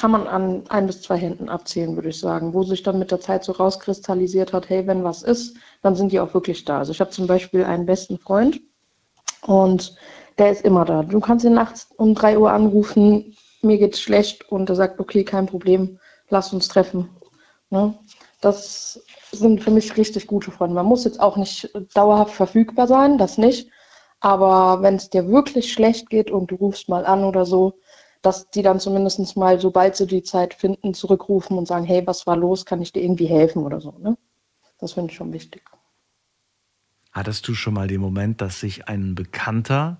kann 0.00 0.12
man 0.12 0.26
an 0.26 0.62
ein 0.70 0.86
bis 0.86 1.02
zwei 1.02 1.18
Händen 1.18 1.50
abzählen, 1.50 1.94
würde 1.94 2.08
ich 2.08 2.18
sagen, 2.18 2.54
wo 2.54 2.62
sich 2.62 2.82
dann 2.82 2.98
mit 2.98 3.10
der 3.10 3.20
Zeit 3.20 3.44
so 3.44 3.52
rauskristallisiert 3.52 4.54
hat, 4.54 4.70
hey, 4.70 4.86
wenn 4.86 5.04
was 5.04 5.22
ist, 5.22 5.58
dann 5.82 5.94
sind 5.94 6.10
die 6.10 6.20
auch 6.20 6.32
wirklich 6.32 6.64
da. 6.64 6.78
Also 6.78 6.92
ich 6.92 7.00
habe 7.00 7.10
zum 7.10 7.26
Beispiel 7.26 7.64
einen 7.64 7.84
besten 7.84 8.18
Freund 8.18 8.62
und 9.42 9.94
der 10.38 10.52
ist 10.52 10.64
immer 10.64 10.86
da. 10.86 11.02
Du 11.02 11.20
kannst 11.20 11.44
ihn 11.44 11.52
nachts 11.52 11.86
um 11.98 12.14
drei 12.14 12.38
Uhr 12.38 12.50
anrufen, 12.50 13.36
mir 13.60 13.76
geht's 13.76 14.00
schlecht 14.00 14.50
und 14.50 14.70
er 14.70 14.76
sagt, 14.76 15.00
okay, 15.00 15.22
kein 15.22 15.44
Problem, 15.44 15.98
lass 16.30 16.50
uns 16.54 16.68
treffen. 16.68 17.10
Ne? 17.68 17.92
Das 18.40 19.04
sind 19.32 19.62
für 19.62 19.70
mich 19.70 19.98
richtig 19.98 20.26
gute 20.26 20.50
Freunde. 20.50 20.76
Man 20.76 20.86
muss 20.86 21.04
jetzt 21.04 21.20
auch 21.20 21.36
nicht 21.36 21.68
dauerhaft 21.92 22.34
verfügbar 22.34 22.86
sein, 22.86 23.18
das 23.18 23.36
nicht. 23.36 23.68
Aber 24.20 24.80
wenn 24.80 24.94
es 24.94 25.10
dir 25.10 25.28
wirklich 25.28 25.70
schlecht 25.70 26.08
geht 26.08 26.30
und 26.30 26.50
du 26.50 26.54
rufst 26.54 26.88
mal 26.88 27.04
an 27.04 27.22
oder 27.24 27.44
so, 27.44 27.74
dass 28.22 28.50
die 28.50 28.62
dann 28.62 28.80
zumindest 28.80 29.36
mal, 29.36 29.58
sobald 29.60 29.96
sie 29.96 30.06
die 30.06 30.22
Zeit 30.22 30.54
finden, 30.54 30.94
zurückrufen 30.94 31.56
und 31.56 31.66
sagen, 31.66 31.84
hey, 31.84 32.06
was 32.06 32.26
war 32.26 32.36
los, 32.36 32.66
kann 32.66 32.82
ich 32.82 32.92
dir 32.92 33.02
irgendwie 33.02 33.26
helfen 33.26 33.62
oder 33.62 33.80
so. 33.80 33.92
Ne? 33.98 34.16
Das 34.78 34.92
finde 34.92 35.10
ich 35.10 35.16
schon 35.16 35.32
wichtig. 35.32 35.62
Hattest 37.12 37.48
du 37.48 37.54
schon 37.54 37.74
mal 37.74 37.88
den 37.88 38.00
Moment, 38.00 38.40
dass 38.40 38.60
sich 38.60 38.88
ein 38.88 39.14
Bekannter 39.14 39.98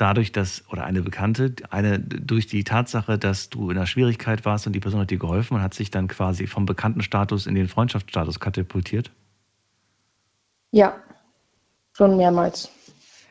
dadurch, 0.00 0.32
dass, 0.32 0.64
oder 0.70 0.84
eine 0.84 1.02
Bekannte, 1.02 1.54
eine, 1.70 2.00
durch 2.00 2.46
die 2.46 2.64
Tatsache, 2.64 3.18
dass 3.18 3.50
du 3.50 3.70
in 3.70 3.76
einer 3.76 3.86
Schwierigkeit 3.86 4.44
warst 4.44 4.66
und 4.66 4.72
die 4.72 4.80
Person 4.80 5.00
hat 5.00 5.10
dir 5.10 5.18
geholfen 5.18 5.54
und 5.54 5.62
hat 5.62 5.74
sich 5.74 5.90
dann 5.90 6.08
quasi 6.08 6.46
vom 6.46 6.66
Bekanntenstatus 6.66 7.46
in 7.46 7.54
den 7.54 7.68
Freundschaftsstatus 7.68 8.40
katapultiert? 8.40 9.10
Ja, 10.72 10.96
schon 11.92 12.16
mehrmals. 12.16 12.70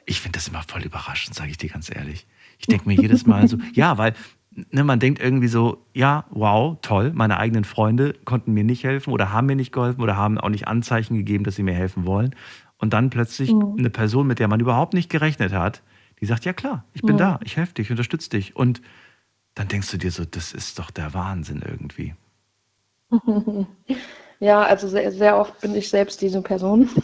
Ich 0.06 0.22
finde 0.22 0.38
das 0.38 0.48
immer 0.48 0.64
voll 0.64 0.84
überraschend, 0.84 1.36
sage 1.36 1.52
ich 1.52 1.58
dir 1.58 1.70
ganz 1.70 1.94
ehrlich. 1.94 2.28
Ich 2.60 2.68
denke 2.68 2.88
mir 2.88 2.96
jedes 2.96 3.26
Mal 3.26 3.48
so, 3.48 3.58
ja, 3.74 3.98
weil 3.98 4.14
ne, 4.72 4.84
man 4.84 5.00
denkt 5.00 5.22
irgendwie 5.22 5.48
so, 5.48 5.86
ja, 5.94 6.26
wow, 6.30 6.78
toll, 6.82 7.12
meine 7.14 7.38
eigenen 7.38 7.64
Freunde 7.64 8.14
konnten 8.26 8.54
mir 8.54 8.64
nicht 8.64 8.84
helfen 8.84 9.12
oder 9.12 9.32
haben 9.32 9.48
mir 9.48 9.56
nicht 9.56 9.72
geholfen 9.72 10.02
oder 10.02 10.16
haben 10.16 10.38
auch 10.38 10.50
nicht 10.50 10.68
Anzeichen 10.68 11.16
gegeben, 11.16 11.44
dass 11.44 11.56
sie 11.56 11.64
mir 11.64 11.74
helfen 11.74 12.06
wollen. 12.06 12.36
Und 12.78 12.94
dann 12.94 13.10
plötzlich 13.10 13.52
mhm. 13.52 13.76
eine 13.78 13.90
Person, 13.90 14.28
mit 14.28 14.40
der 14.40 14.48
man 14.48 14.60
überhaupt 14.60 14.94
nicht 14.94 15.10
gerechnet 15.10 15.54
hat, 15.54 15.82
die 16.22 16.26
sagt, 16.26 16.46
ja 16.46 16.54
klar, 16.54 16.86
ich 16.94 17.02
bin 17.02 17.16
mhm. 17.16 17.20
da, 17.20 17.40
ich 17.44 17.58
helfe 17.58 17.74
dich, 17.74 17.88
ich 17.88 17.92
unterstütze 17.92 18.30
dich. 18.30 18.56
Und 18.56 18.82
dann 19.56 19.68
denkst 19.68 19.92
du 19.92 19.98
dir 19.98 20.12
so, 20.12 20.26
das 20.26 20.54
ist 20.54 20.80
doch 20.80 20.92
der 20.92 21.14
Wahnsinn 21.14 21.62
irgendwie. 21.66 22.14
Ja, 24.40 24.62
also 24.62 24.88
sehr, 24.88 25.12
sehr 25.12 25.38
oft 25.38 25.60
bin 25.60 25.76
ich 25.76 25.90
selbst 25.90 26.22
diese 26.22 26.42
Person. 26.42 26.90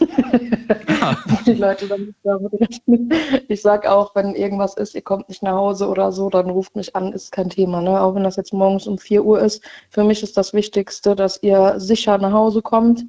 Ja. 0.98 1.16
die 1.46 1.52
Leute 1.52 1.86
dann 1.86 2.06
nicht 2.06 2.18
damit 2.24 2.52
rechnen. 2.54 3.12
Ich 3.48 3.62
sage 3.62 3.92
auch, 3.92 4.14
wenn 4.14 4.34
irgendwas 4.34 4.74
ist, 4.74 4.94
ihr 4.94 5.02
kommt 5.02 5.28
nicht 5.28 5.42
nach 5.42 5.54
Hause 5.54 5.88
oder 5.88 6.10
so, 6.10 6.30
dann 6.30 6.50
ruft 6.50 6.74
mich 6.74 6.96
an, 6.96 7.12
ist 7.12 7.30
kein 7.30 7.50
Thema. 7.50 7.80
Ne? 7.80 8.00
Auch 8.00 8.14
wenn 8.14 8.24
das 8.24 8.36
jetzt 8.36 8.52
morgens 8.52 8.86
um 8.86 8.98
4 8.98 9.24
Uhr 9.24 9.40
ist. 9.40 9.62
Für 9.90 10.02
mich 10.02 10.22
ist 10.22 10.36
das 10.36 10.52
Wichtigste, 10.52 11.14
dass 11.14 11.42
ihr 11.42 11.74
sicher 11.78 12.18
nach 12.18 12.32
Hause 12.32 12.62
kommt. 12.62 13.04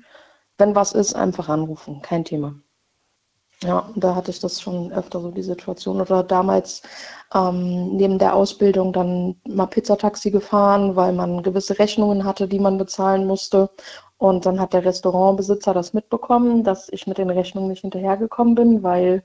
Wenn 0.58 0.76
was 0.76 0.92
ist, 0.94 1.16
einfach 1.16 1.50
anrufen, 1.50 2.02
kein 2.04 2.26
Thema. 2.26 2.56
Ja, 3.64 3.90
da 3.96 4.14
hatte 4.14 4.30
ich 4.30 4.40
das 4.40 4.62
schon 4.62 4.92
öfter 4.92 5.20
so 5.20 5.32
die 5.32 5.42
Situation. 5.42 6.00
Oder 6.00 6.22
damals 6.24 6.84
ähm, 7.34 7.96
neben 7.96 8.20
der 8.20 8.36
Ausbildung 8.36 8.94
dann 8.94 9.42
mal 9.48 9.66
Pizzataxi 9.66 10.30
gefahren, 10.30 10.96
weil 10.96 11.12
man 11.14 11.42
gewisse 11.42 11.80
Rechnungen 11.80 12.24
hatte, 12.24 12.48
die 12.48 12.60
man 12.60 12.78
bezahlen 12.78 13.26
musste. 13.26 13.72
Und 14.18 14.46
dann 14.46 14.60
hat 14.60 14.74
der 14.74 14.86
Restaurantbesitzer 14.86 15.74
das 15.74 15.94
mitbekommen, 15.94 16.64
dass 16.64 16.90
ich 16.90 17.06
mit 17.08 17.18
den 17.18 17.30
Rechnungen 17.30 17.70
nicht 17.70 17.82
hinterhergekommen 17.82 18.56
bin, 18.56 18.84
weil 18.84 19.24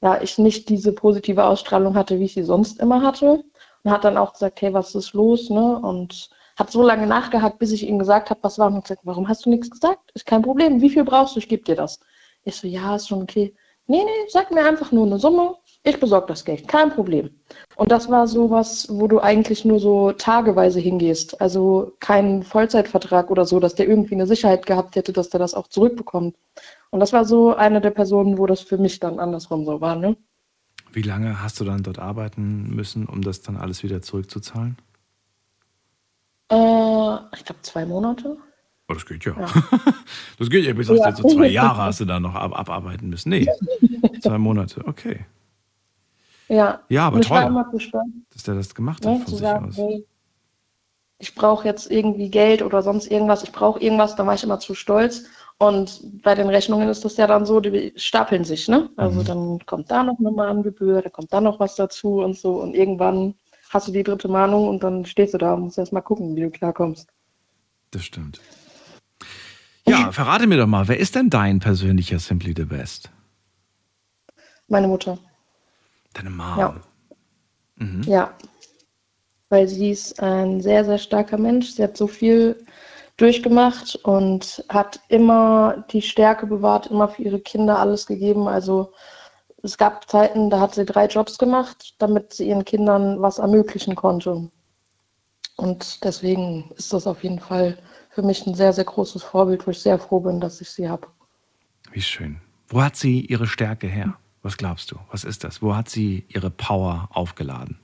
ja 0.00 0.20
ich 0.22 0.38
nicht 0.38 0.68
diese 0.68 0.92
positive 0.92 1.44
Ausstrahlung 1.44 1.94
hatte, 1.94 2.18
wie 2.18 2.24
ich 2.24 2.34
sie 2.34 2.42
sonst 2.42 2.80
immer 2.80 3.02
hatte. 3.02 3.44
Und 3.82 3.90
hat 3.90 4.04
dann 4.04 4.16
auch 4.16 4.32
gesagt, 4.32 4.60
hey, 4.62 4.72
was 4.74 4.94
ist 4.94 5.12
los? 5.14 5.50
Ne? 5.50 5.78
Und 5.78 6.30
hat 6.56 6.70
so 6.70 6.82
lange 6.82 7.06
nachgehakt, 7.06 7.58
bis 7.58 7.72
ich 7.72 7.86
ihm 7.86 7.98
gesagt 7.98 8.30
habe, 8.30 8.40
was 8.42 8.58
war. 8.58 8.68
Und 8.68 8.82
gesagt, 8.82 9.02
warum 9.04 9.28
hast 9.28 9.46
du 9.46 9.50
nichts 9.50 9.70
gesagt? 9.70 10.10
Ist 10.14 10.26
kein 10.26 10.42
Problem. 10.42 10.80
Wie 10.80 10.90
viel 10.90 11.04
brauchst 11.04 11.34
du? 11.36 11.38
Ich 11.38 11.48
gebe 11.48 11.64
dir 11.64 11.76
das. 11.76 12.00
Ich 12.44 12.56
so, 12.56 12.66
ja, 12.66 12.96
ist 12.96 13.08
schon 13.08 13.22
okay. 13.22 13.54
Nee, 13.86 14.04
nee, 14.04 14.28
sag 14.28 14.50
mir 14.50 14.64
einfach 14.64 14.92
nur 14.92 15.06
eine 15.06 15.18
Summe, 15.18 15.56
ich 15.82 15.98
besorge 15.98 16.26
das 16.26 16.44
Geld, 16.44 16.68
kein 16.68 16.90
Problem. 16.90 17.30
Und 17.76 17.90
das 17.90 18.10
war 18.10 18.26
sowas, 18.26 18.86
wo 18.90 19.08
du 19.08 19.18
eigentlich 19.20 19.64
nur 19.64 19.80
so 19.80 20.12
tageweise 20.12 20.78
hingehst. 20.78 21.40
Also 21.40 21.96
kein 22.00 22.42
Vollzeitvertrag 22.42 23.30
oder 23.30 23.46
so, 23.46 23.60
dass 23.60 23.74
der 23.74 23.88
irgendwie 23.88 24.14
eine 24.14 24.26
Sicherheit 24.26 24.66
gehabt 24.66 24.96
hätte, 24.96 25.12
dass 25.12 25.30
der 25.30 25.40
das 25.40 25.54
auch 25.54 25.68
zurückbekommt. 25.68 26.36
Und 26.90 27.00
das 27.00 27.12
war 27.12 27.24
so 27.24 27.54
eine 27.54 27.80
der 27.80 27.90
Personen, 27.90 28.36
wo 28.36 28.46
das 28.46 28.60
für 28.60 28.76
mich 28.76 29.00
dann 29.00 29.18
andersrum 29.18 29.64
so 29.64 29.80
war. 29.80 29.96
Ne? 29.96 30.16
Wie 30.92 31.02
lange 31.02 31.42
hast 31.42 31.60
du 31.60 31.64
dann 31.64 31.82
dort 31.82 31.98
arbeiten 31.98 32.74
müssen, 32.74 33.06
um 33.06 33.22
das 33.22 33.40
dann 33.40 33.56
alles 33.56 33.82
wieder 33.82 34.02
zurückzuzahlen? 34.02 34.76
Äh, 36.50 37.14
ich 37.36 37.44
glaube 37.44 37.62
zwei 37.62 37.86
Monate. 37.86 38.36
Oh, 38.88 38.94
das 38.94 39.06
geht 39.06 39.24
ja. 39.24 39.34
ja. 39.38 39.48
Das 40.38 40.50
geht 40.50 40.64
ja. 40.64 40.74
Bis 40.74 40.88
ja. 40.88 41.16
so 41.16 41.28
zwei 41.28 41.46
Jahre 41.48 41.82
hast 41.84 42.00
du 42.00 42.04
da 42.04 42.20
noch 42.20 42.34
ab 42.34 42.58
abarbeiten 42.58 43.08
müssen. 43.08 43.30
Nee, 43.30 43.46
zwei 44.20 44.36
Monate. 44.36 44.84
Okay. 44.86 45.24
Ja. 46.50 46.80
Ja, 46.88 47.06
aber 47.06 47.20
toll, 47.20 47.64
dass 48.32 48.42
der 48.42 48.56
das 48.56 48.74
gemacht 48.74 49.06
hat 49.06 49.12
ja, 49.12 49.18
von 49.20 49.26
sich 49.26 49.38
sagen, 49.38 49.68
aus. 49.68 49.76
Hey, 49.76 50.04
ich 51.18 51.34
brauche 51.34 51.66
jetzt 51.66 51.90
irgendwie 51.90 52.28
Geld 52.28 52.60
oder 52.62 52.82
sonst 52.82 53.10
irgendwas. 53.10 53.44
Ich 53.44 53.52
brauche 53.52 53.80
irgendwas. 53.80 54.16
Da 54.16 54.26
war 54.26 54.34
ich 54.34 54.42
immer 54.42 54.58
zu 54.58 54.74
stolz. 54.74 55.24
Und 55.58 56.22
bei 56.22 56.34
den 56.34 56.48
Rechnungen 56.48 56.88
ist 56.88 57.04
das 57.04 57.18
ja 57.18 57.26
dann 57.26 57.46
so, 57.46 57.60
die 57.60 57.92
stapeln 57.94 58.44
sich, 58.44 58.66
ne? 58.66 58.90
Also 58.96 59.20
mhm. 59.20 59.24
dann 59.26 59.66
kommt 59.66 59.90
da 59.90 60.02
noch 60.02 60.18
eine 60.18 60.30
Mahngebühr, 60.30 61.02
da 61.02 61.10
kommt 61.10 61.32
da 61.32 61.40
noch 61.40 61.60
was 61.60 61.76
dazu 61.76 62.20
und 62.20 62.36
so. 62.36 62.60
Und 62.60 62.74
irgendwann 62.74 63.34
hast 63.68 63.86
du 63.86 63.92
die 63.92 64.02
dritte 64.02 64.26
Mahnung 64.26 64.68
und 64.68 64.82
dann 64.82 65.04
stehst 65.04 65.34
du 65.34 65.38
da 65.38 65.54
und 65.54 65.62
musst 65.62 65.78
erst 65.78 65.92
mal 65.92 66.00
gucken, 66.00 66.34
wie 66.34 66.40
du 66.40 66.50
klarkommst. 66.50 67.08
Das 67.92 68.02
stimmt. 68.02 68.40
Ja, 69.86 70.10
verrate 70.10 70.46
mir 70.46 70.56
doch 70.56 70.66
mal, 70.66 70.88
wer 70.88 70.98
ist 70.98 71.14
denn 71.14 71.30
dein 71.30 71.60
persönlicher 71.60 72.18
Simply 72.18 72.54
the 72.56 72.64
Best? 72.64 73.10
Meine 74.66 74.88
Mutter. 74.88 75.18
Deine 76.14 76.30
Mom. 76.30 76.58
Ja. 76.58 76.74
Mhm. 77.76 78.02
ja. 78.02 78.34
Weil 79.48 79.66
sie 79.68 79.90
ist 79.90 80.22
ein 80.22 80.60
sehr, 80.60 80.84
sehr 80.84 80.98
starker 80.98 81.38
Mensch. 81.38 81.70
Sie 81.70 81.82
hat 81.82 81.96
so 81.96 82.06
viel 82.06 82.64
durchgemacht 83.16 83.96
und 83.96 84.64
hat 84.68 85.00
immer 85.08 85.84
die 85.90 86.02
Stärke 86.02 86.46
bewahrt, 86.46 86.86
immer 86.86 87.08
für 87.08 87.22
ihre 87.22 87.40
Kinder 87.40 87.78
alles 87.78 88.06
gegeben. 88.06 88.48
Also 88.48 88.92
es 89.62 89.76
gab 89.76 90.08
Zeiten, 90.08 90.48
da 90.48 90.60
hat 90.60 90.74
sie 90.74 90.84
drei 90.86 91.06
Jobs 91.06 91.36
gemacht, 91.36 91.94
damit 91.98 92.32
sie 92.32 92.48
ihren 92.48 92.64
Kindern 92.64 93.20
was 93.20 93.38
ermöglichen 93.38 93.94
konnte. 93.94 94.50
Und 95.56 96.04
deswegen 96.04 96.70
ist 96.76 96.92
das 96.92 97.06
auf 97.06 97.22
jeden 97.22 97.40
Fall 97.40 97.76
für 98.08 98.22
mich 98.22 98.46
ein 98.46 98.54
sehr, 98.54 98.72
sehr 98.72 98.84
großes 98.84 99.22
Vorbild, 99.22 99.66
wo 99.66 99.70
ich 99.70 99.80
sehr 99.80 99.98
froh 99.98 100.20
bin, 100.20 100.40
dass 100.40 100.60
ich 100.60 100.70
sie 100.70 100.88
habe. 100.88 101.06
Wie 101.92 102.00
schön. 102.00 102.40
Wo 102.68 102.82
hat 102.82 102.96
sie 102.96 103.20
ihre 103.26 103.46
Stärke 103.46 103.86
her? 103.86 104.16
Was 104.42 104.56
glaubst 104.56 104.90
du? 104.90 104.96
Was 105.10 105.24
ist 105.24 105.44
das? 105.44 105.60
Wo 105.60 105.76
hat 105.76 105.88
sie 105.88 106.24
ihre 106.28 106.50
Power 106.50 107.08
aufgeladen? 107.12 107.78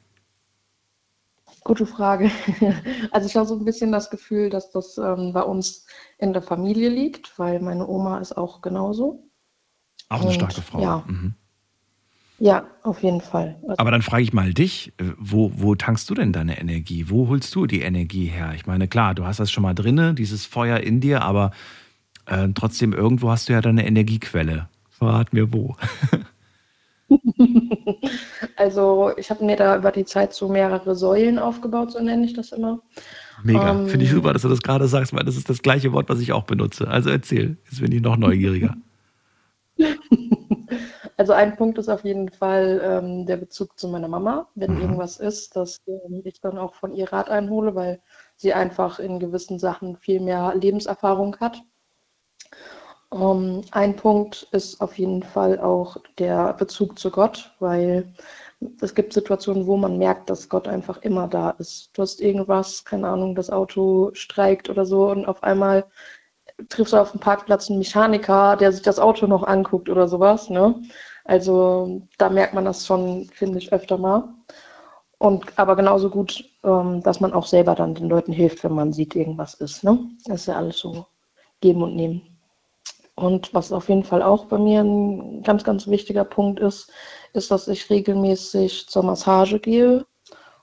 Gute 1.64 1.86
Frage. 1.86 2.30
Also 3.10 3.28
ich 3.28 3.36
habe 3.36 3.46
so 3.46 3.58
ein 3.58 3.64
bisschen 3.64 3.92
das 3.92 4.10
Gefühl, 4.10 4.50
dass 4.50 4.70
das 4.70 4.98
ähm, 4.98 5.32
bei 5.32 5.42
uns 5.42 5.86
in 6.18 6.32
der 6.32 6.42
Familie 6.42 6.88
liegt, 6.88 7.38
weil 7.38 7.60
meine 7.60 7.86
Oma 7.86 8.18
ist 8.18 8.36
auch 8.36 8.62
genauso. 8.62 9.28
Auch 10.08 10.20
eine 10.20 10.28
Und, 10.28 10.34
starke 10.34 10.62
Frau. 10.62 10.80
Ja. 10.80 11.04
Mhm. 11.06 11.34
Ja, 12.38 12.66
auf 12.82 13.02
jeden 13.02 13.20
Fall. 13.20 13.56
Also 13.62 13.74
Aber 13.78 13.90
dann 13.90 14.02
frage 14.02 14.22
ich 14.22 14.32
mal 14.32 14.52
dich, 14.52 14.92
äh, 14.98 15.04
wo, 15.18 15.50
wo 15.54 15.74
tankst 15.74 16.08
du 16.10 16.14
denn 16.14 16.32
deine 16.32 16.60
Energie? 16.60 17.08
Wo 17.08 17.28
holst 17.28 17.54
du 17.54 17.66
die 17.66 17.80
Energie 17.80 18.26
her? 18.26 18.52
Ich 18.54 18.66
meine, 18.66 18.88
klar, 18.88 19.14
du 19.14 19.24
hast 19.24 19.40
das 19.40 19.50
schon 19.50 19.62
mal 19.62 19.74
drinne, 19.74 20.14
dieses 20.14 20.44
Feuer 20.44 20.78
in 20.78 21.00
dir, 21.00 21.22
aber 21.22 21.50
äh, 22.26 22.48
trotzdem 22.54 22.92
irgendwo 22.92 23.30
hast 23.30 23.48
du 23.48 23.54
ja 23.54 23.60
deine 23.60 23.86
Energiequelle. 23.86 24.68
Verrat 24.90 25.32
mir 25.32 25.52
wo. 25.52 25.76
also 28.56 29.12
ich 29.16 29.30
habe 29.30 29.44
mir 29.44 29.56
da 29.56 29.76
über 29.76 29.92
die 29.92 30.04
Zeit 30.04 30.32
so 30.32 30.48
mehrere 30.48 30.94
Säulen 30.96 31.38
aufgebaut, 31.38 31.92
so 31.92 32.00
nenne 32.00 32.24
ich 32.24 32.34
das 32.34 32.52
immer. 32.52 32.80
Mega. 33.42 33.70
Ähm, 33.70 33.88
Finde 33.88 34.04
ich 34.04 34.10
super, 34.10 34.32
dass 34.32 34.42
du 34.42 34.48
das 34.48 34.62
gerade 34.62 34.88
sagst, 34.88 35.12
weil 35.12 35.24
das 35.24 35.36
ist 35.36 35.48
das 35.48 35.62
gleiche 35.62 35.92
Wort, 35.92 36.08
was 36.08 36.20
ich 36.20 36.32
auch 36.32 36.44
benutze. 36.44 36.88
Also 36.88 37.10
erzähl, 37.10 37.58
jetzt 37.64 37.80
bin 37.80 37.92
ich 37.92 38.02
noch 38.02 38.16
neugieriger. 38.16 38.76
Also 41.18 41.32
ein 41.32 41.56
Punkt 41.56 41.78
ist 41.78 41.88
auf 41.88 42.04
jeden 42.04 42.28
Fall 42.30 42.80
ähm, 42.84 43.24
der 43.24 43.38
Bezug 43.38 43.78
zu 43.78 43.88
meiner 43.88 44.08
Mama, 44.08 44.48
wenn 44.54 44.74
mhm. 44.74 44.82
irgendwas 44.82 45.16
ist, 45.16 45.56
dass 45.56 45.80
ähm, 45.86 46.20
ich 46.24 46.40
dann 46.40 46.58
auch 46.58 46.74
von 46.74 46.92
ihr 46.92 47.10
Rat 47.10 47.30
einhole, 47.30 47.74
weil 47.74 48.02
sie 48.36 48.52
einfach 48.52 48.98
in 48.98 49.18
gewissen 49.18 49.58
Sachen 49.58 49.96
viel 49.96 50.20
mehr 50.20 50.54
Lebenserfahrung 50.54 51.36
hat. 51.40 51.62
Um, 53.10 53.20
ähm, 53.20 53.64
ein 53.70 53.96
Punkt 53.96 54.48
ist 54.52 54.80
auf 54.80 54.98
jeden 54.98 55.22
Fall 55.22 55.60
auch 55.60 55.96
der 56.18 56.52
Bezug 56.54 56.98
zu 56.98 57.10
Gott, 57.10 57.54
weil 57.60 58.12
es 58.80 58.94
gibt 58.94 59.12
Situationen, 59.12 59.66
wo 59.66 59.76
man 59.76 59.98
merkt, 59.98 60.30
dass 60.30 60.48
Gott 60.48 60.66
einfach 60.68 60.98
immer 61.02 61.28
da 61.28 61.50
ist. 61.50 61.90
Du 61.96 62.02
hast 62.02 62.20
irgendwas, 62.20 62.84
keine 62.84 63.08
Ahnung, 63.08 63.34
das 63.34 63.50
Auto 63.50 64.10
streikt 64.14 64.70
oder 64.70 64.86
so 64.86 65.10
und 65.10 65.26
auf 65.26 65.42
einmal 65.42 65.84
triffst 66.68 66.92
du 66.94 66.98
auf 66.98 67.12
dem 67.12 67.20
Parkplatz 67.20 67.68
einen 67.70 67.78
Mechaniker, 67.78 68.56
der 68.56 68.72
sich 68.72 68.82
das 68.82 68.98
Auto 68.98 69.26
noch 69.26 69.42
anguckt 69.44 69.88
oder 69.88 70.08
sowas. 70.08 70.50
Ne? 70.50 70.82
Also 71.24 72.02
da 72.18 72.30
merkt 72.30 72.54
man 72.54 72.64
das 72.64 72.86
schon, 72.86 73.26
finde 73.26 73.58
ich, 73.58 73.72
öfter 73.72 73.98
mal. 73.98 74.34
Und 75.18 75.58
aber 75.58 75.76
genauso 75.76 76.10
gut, 76.10 76.44
ähm, 76.64 77.02
dass 77.02 77.20
man 77.20 77.32
auch 77.32 77.46
selber 77.46 77.74
dann 77.74 77.94
den 77.94 78.08
Leuten 78.08 78.32
hilft, 78.32 78.64
wenn 78.64 78.72
man 78.74 78.92
sieht, 78.92 79.14
irgendwas 79.16 79.54
ist. 79.54 79.84
Ne? 79.84 79.98
Das 80.26 80.42
ist 80.42 80.46
ja 80.46 80.56
alles 80.56 80.78
so 80.78 81.06
geben 81.60 81.82
und 81.82 81.96
nehmen. 81.96 82.35
Und 83.16 83.54
was 83.54 83.72
auf 83.72 83.88
jeden 83.88 84.04
Fall 84.04 84.22
auch 84.22 84.44
bei 84.44 84.58
mir 84.58 84.80
ein 84.80 85.42
ganz, 85.42 85.64
ganz 85.64 85.86
wichtiger 85.88 86.24
Punkt 86.24 86.60
ist, 86.60 86.92
ist, 87.32 87.50
dass 87.50 87.66
ich 87.66 87.88
regelmäßig 87.88 88.88
zur 88.88 89.02
Massage 89.02 89.58
gehe 89.58 90.04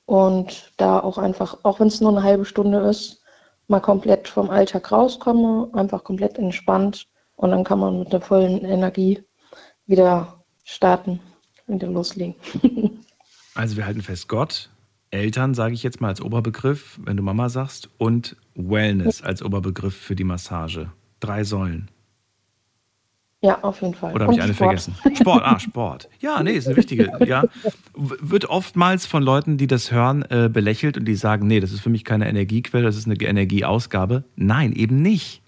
und 0.05 0.71
da 0.77 0.99
auch 0.99 1.17
einfach, 1.17 1.57
auch 1.63 1.79
wenn 1.79 1.87
es 1.87 1.99
nur 1.99 2.11
eine 2.11 2.23
halbe 2.23 2.45
Stunde 2.45 2.79
ist, 2.79 3.21
mal 3.67 3.79
komplett 3.79 4.27
vom 4.27 4.51
Alltag 4.51 4.91
rauskomme, 4.91 5.69
einfach 5.73 6.03
komplett 6.03 6.37
entspannt 6.37 7.07
und 7.37 7.49
dann 7.49 7.63
kann 7.63 7.79
man 7.79 7.99
mit 7.99 8.13
der 8.13 8.21
vollen 8.21 8.63
Energie 8.63 9.23
wieder 9.87 10.43
starten, 10.63 11.19
wieder 11.65 11.87
loslegen. 11.87 12.35
also 13.55 13.77
wir 13.77 13.85
halten 13.87 14.01
fest, 14.01 14.27
Gott, 14.27 14.69
Eltern 15.09 15.55
sage 15.55 15.73
ich 15.73 15.81
jetzt 15.81 16.01
mal 16.01 16.09
als 16.09 16.21
Oberbegriff, 16.21 16.99
wenn 17.03 17.17
du 17.17 17.23
Mama 17.23 17.49
sagst, 17.49 17.89
und 17.97 18.35
Wellness 18.53 19.23
als 19.23 19.41
Oberbegriff 19.41 19.95
für 19.95 20.15
die 20.15 20.23
Massage. 20.23 20.91
Drei 21.19 21.43
Säulen. 21.43 21.89
Ja, 23.43 23.59
auf 23.61 23.81
jeden 23.81 23.93
Fall. 23.93 24.13
Oder 24.13 24.23
habe 24.23 24.35
ich 24.35 24.41
eine 24.41 24.53
Sport. 24.53 24.79
vergessen? 24.79 24.95
Sport, 25.15 25.43
ah, 25.43 25.59
Sport. 25.59 26.09
Ja, 26.21 26.41
nee, 26.41 26.53
ist 26.53 26.65
eine 26.65 26.77
wichtige. 26.77 27.11
Ja, 27.25 27.43
wird 27.93 28.45
oftmals 28.45 29.05
von 29.05 29.21
Leuten, 29.21 29.57
die 29.57 29.67
das 29.67 29.91
hören, 29.91 30.23
äh, 30.29 30.49
belächelt 30.51 30.97
und 30.97 31.03
die 31.03 31.15
sagen, 31.15 31.45
nee, 31.45 31.59
das 31.59 31.73
ist 31.73 31.81
für 31.81 31.89
mich 31.89 32.05
keine 32.05 32.29
Energiequelle, 32.29 32.85
das 32.85 32.95
ist 32.95 33.05
eine 33.05 33.15
Energieausgabe. 33.15 34.23
Nein, 34.37 34.71
eben 34.71 35.01
nicht. 35.01 35.41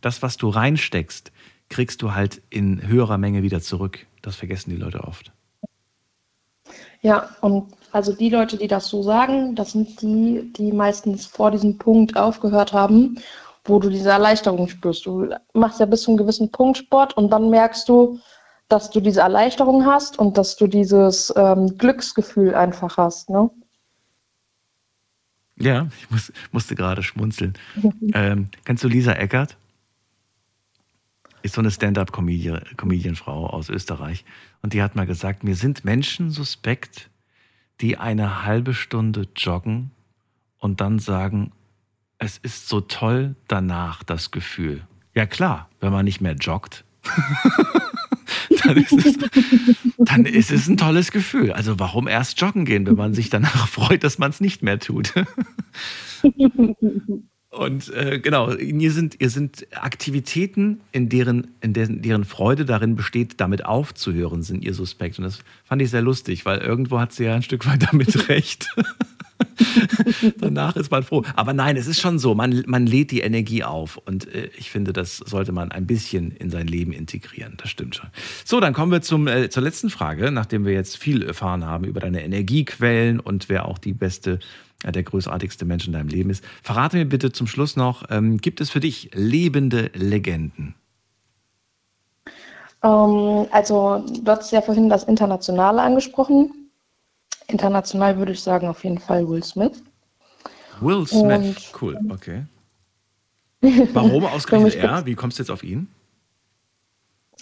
Das, 0.00 0.22
was 0.22 0.36
du 0.36 0.48
reinsteckst, 0.48 1.30
kriegst 1.68 2.02
du 2.02 2.14
halt 2.14 2.42
in 2.50 2.84
höherer 2.84 3.16
Menge 3.16 3.44
wieder 3.44 3.60
zurück. 3.60 4.06
Das 4.22 4.34
vergessen 4.34 4.70
die 4.70 4.76
Leute 4.76 5.04
oft. 5.04 5.30
Ja, 7.02 7.28
und 7.42 7.72
also 7.92 8.12
die 8.12 8.30
Leute, 8.30 8.56
die 8.56 8.66
das 8.66 8.88
so 8.88 9.04
sagen, 9.04 9.54
das 9.54 9.70
sind 9.70 10.02
die, 10.02 10.52
die 10.56 10.72
meistens 10.72 11.26
vor 11.26 11.52
diesem 11.52 11.78
Punkt 11.78 12.16
aufgehört 12.16 12.72
haben 12.72 13.20
wo 13.68 13.78
du 13.78 13.88
diese 13.88 14.10
Erleichterung 14.10 14.68
spürst. 14.68 15.06
Du 15.06 15.28
machst 15.54 15.80
ja 15.80 15.86
bis 15.86 16.02
zu 16.02 16.10
einem 16.10 16.18
gewissen 16.18 16.50
Punkt 16.50 16.78
Sport 16.78 17.16
und 17.16 17.30
dann 17.30 17.50
merkst 17.50 17.88
du, 17.88 18.18
dass 18.68 18.90
du 18.90 19.00
diese 19.00 19.20
Erleichterung 19.20 19.86
hast 19.86 20.18
und 20.18 20.36
dass 20.36 20.56
du 20.56 20.66
dieses 20.66 21.32
ähm, 21.36 21.78
Glücksgefühl 21.78 22.54
einfach 22.54 22.96
hast. 22.96 23.30
Ne? 23.30 23.50
Ja, 25.58 25.88
ich 26.00 26.10
muss, 26.10 26.32
musste 26.52 26.74
gerade 26.74 27.02
schmunzeln. 27.02 27.54
ähm, 28.14 28.48
kennst 28.64 28.84
du 28.84 28.88
Lisa 28.88 29.12
Eckert? 29.12 29.56
Ist 31.42 31.54
so 31.54 31.60
eine 31.60 31.70
Stand-up-Comedian-Frau 31.70 33.46
aus 33.46 33.68
Österreich. 33.68 34.24
Und 34.62 34.72
die 34.72 34.82
hat 34.82 34.96
mal 34.96 35.06
gesagt, 35.06 35.44
mir 35.44 35.54
sind 35.54 35.84
Menschen 35.84 36.30
suspekt, 36.30 37.08
die 37.80 37.98
eine 37.98 38.44
halbe 38.44 38.74
Stunde 38.74 39.28
joggen 39.36 39.92
und 40.58 40.80
dann 40.80 40.98
sagen, 40.98 41.52
es 42.18 42.38
ist 42.38 42.68
so 42.68 42.80
toll 42.80 43.36
danach, 43.48 44.02
das 44.02 44.30
Gefühl. 44.30 44.86
Ja 45.14 45.26
klar, 45.26 45.68
wenn 45.80 45.92
man 45.92 46.04
nicht 46.04 46.20
mehr 46.20 46.34
joggt, 46.34 46.84
dann, 48.64 48.76
ist 48.76 48.92
es, 48.92 49.18
dann 49.98 50.26
ist 50.26 50.50
es 50.50 50.68
ein 50.68 50.76
tolles 50.76 51.10
Gefühl. 51.12 51.52
Also 51.52 51.78
warum 51.78 52.08
erst 52.08 52.40
joggen 52.40 52.64
gehen, 52.64 52.86
wenn 52.86 52.96
man 52.96 53.14
sich 53.14 53.30
danach 53.30 53.68
freut, 53.72 54.04
dass 54.04 54.18
man 54.18 54.30
es 54.30 54.40
nicht 54.40 54.62
mehr 54.62 54.78
tut? 54.78 55.14
Und 57.56 57.92
äh, 57.94 58.20
genau, 58.20 58.52
ihr 58.52 58.92
sind, 58.92 59.16
ihr 59.18 59.30
sind 59.30 59.66
Aktivitäten, 59.72 60.80
in 60.92 61.08
deren, 61.08 61.48
in 61.62 61.72
deren, 61.72 62.02
deren 62.02 62.24
Freude 62.24 62.66
darin 62.66 62.96
besteht, 62.96 63.40
damit 63.40 63.64
aufzuhören, 63.64 64.42
sind 64.42 64.62
ihr 64.62 64.74
suspekt. 64.74 65.18
Und 65.18 65.24
das 65.24 65.38
fand 65.64 65.80
ich 65.80 65.90
sehr 65.90 66.02
lustig, 66.02 66.44
weil 66.44 66.58
irgendwo 66.58 67.00
hat 67.00 67.12
sie 67.12 67.24
ja 67.24 67.34
ein 67.34 67.42
Stück 67.42 67.66
weit 67.66 67.90
damit 67.90 68.28
recht. 68.28 68.68
Danach 70.38 70.76
ist 70.76 70.90
man 70.90 71.02
froh. 71.02 71.22
Aber 71.34 71.52
nein, 71.52 71.76
es 71.76 71.86
ist 71.86 72.00
schon 72.00 72.18
so, 72.18 72.34
man, 72.34 72.62
man 72.66 72.86
lädt 72.86 73.10
die 73.10 73.20
Energie 73.20 73.64
auf. 73.64 73.96
Und 73.96 74.32
äh, 74.34 74.50
ich 74.58 74.70
finde, 74.70 74.92
das 74.92 75.16
sollte 75.16 75.52
man 75.52 75.72
ein 75.72 75.86
bisschen 75.86 76.32
in 76.32 76.50
sein 76.50 76.66
Leben 76.66 76.92
integrieren. 76.92 77.54
Das 77.56 77.70
stimmt 77.70 77.96
schon. 77.96 78.08
So, 78.44 78.60
dann 78.60 78.72
kommen 78.72 78.92
wir 78.92 79.02
zum, 79.02 79.26
äh, 79.28 79.48
zur 79.48 79.62
letzten 79.62 79.90
Frage, 79.90 80.30
nachdem 80.30 80.64
wir 80.64 80.72
jetzt 80.72 80.96
viel 80.98 81.22
erfahren 81.22 81.64
haben 81.64 81.84
über 81.84 82.00
deine 82.00 82.22
Energiequellen 82.22 83.20
und 83.20 83.48
wer 83.48 83.66
auch 83.66 83.78
die 83.78 83.92
beste, 83.92 84.40
der 84.84 85.02
großartigste 85.02 85.64
Mensch 85.64 85.86
in 85.86 85.92
deinem 85.92 86.08
Leben 86.08 86.30
ist. 86.30 86.44
Verrate 86.62 86.96
mir 86.96 87.06
bitte 87.06 87.32
zum 87.32 87.46
Schluss 87.46 87.76
noch, 87.76 88.04
ähm, 88.10 88.38
gibt 88.38 88.60
es 88.60 88.70
für 88.70 88.80
dich 88.80 89.10
lebende 89.14 89.90
Legenden? 89.94 90.74
Ähm, 92.82 93.46
also, 93.50 94.04
du 94.20 94.30
hast 94.30 94.52
ja 94.52 94.60
vorhin 94.60 94.88
das 94.88 95.04
Internationale 95.04 95.82
angesprochen. 95.82 96.70
International 97.48 98.18
würde 98.18 98.32
ich 98.32 98.42
sagen, 98.42 98.68
auf 98.68 98.84
jeden 98.84 98.98
Fall 98.98 99.28
Will 99.28 99.42
Smith. 99.42 99.82
Will 100.80 101.06
Smith, 101.06 101.72
Und, 101.72 101.82
cool, 101.82 101.98
okay. 102.10 102.44
Warum 103.92 104.24
ausgerechnet 104.26 104.74
er? 104.74 105.06
Wie 105.06 105.14
kommst 105.14 105.38
du 105.38 105.42
jetzt 105.42 105.50
auf 105.50 105.64
ihn? 105.64 105.88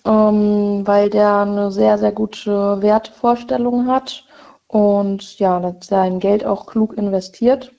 Ähm, 0.06 0.86
weil 0.86 1.08
der 1.10 1.38
eine 1.38 1.70
sehr, 1.72 1.98
sehr 1.98 2.12
gute 2.12 2.80
Wertevorstellung 2.82 3.86
hat 3.86 4.23
und 4.74 5.38
ja, 5.38 5.76
sein 5.82 6.18
Geld 6.18 6.44
auch 6.44 6.66
klug 6.66 6.98
investiert. 6.98 7.70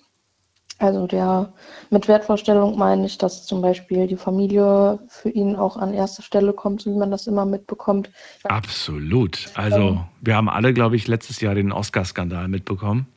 Also 0.77 1.07
der 1.07 1.51
mit 1.89 2.07
Wertvorstellung 2.07 2.77
meine 2.77 3.05
ich, 3.05 3.17
dass 3.17 3.45
zum 3.45 3.61
Beispiel 3.61 4.07
die 4.07 4.15
Familie 4.15 4.99
für 5.09 5.27
ihn 5.29 5.57
auch 5.57 5.75
an 5.75 5.93
erster 5.93 6.23
Stelle 6.23 6.53
kommt, 6.53 6.85
wie 6.85 6.95
man 6.95 7.11
das 7.11 7.27
immer 7.27 7.45
mitbekommt. 7.45 8.11
Absolut. 8.45 9.49
Also 9.55 10.05
wir 10.21 10.37
haben 10.37 10.47
alle, 10.47 10.73
glaube 10.73 10.95
ich, 10.95 11.05
letztes 11.09 11.41
Jahr 11.41 11.53
den 11.53 11.73
Oscar-Skandal 11.73 12.47
mitbekommen. 12.47 13.07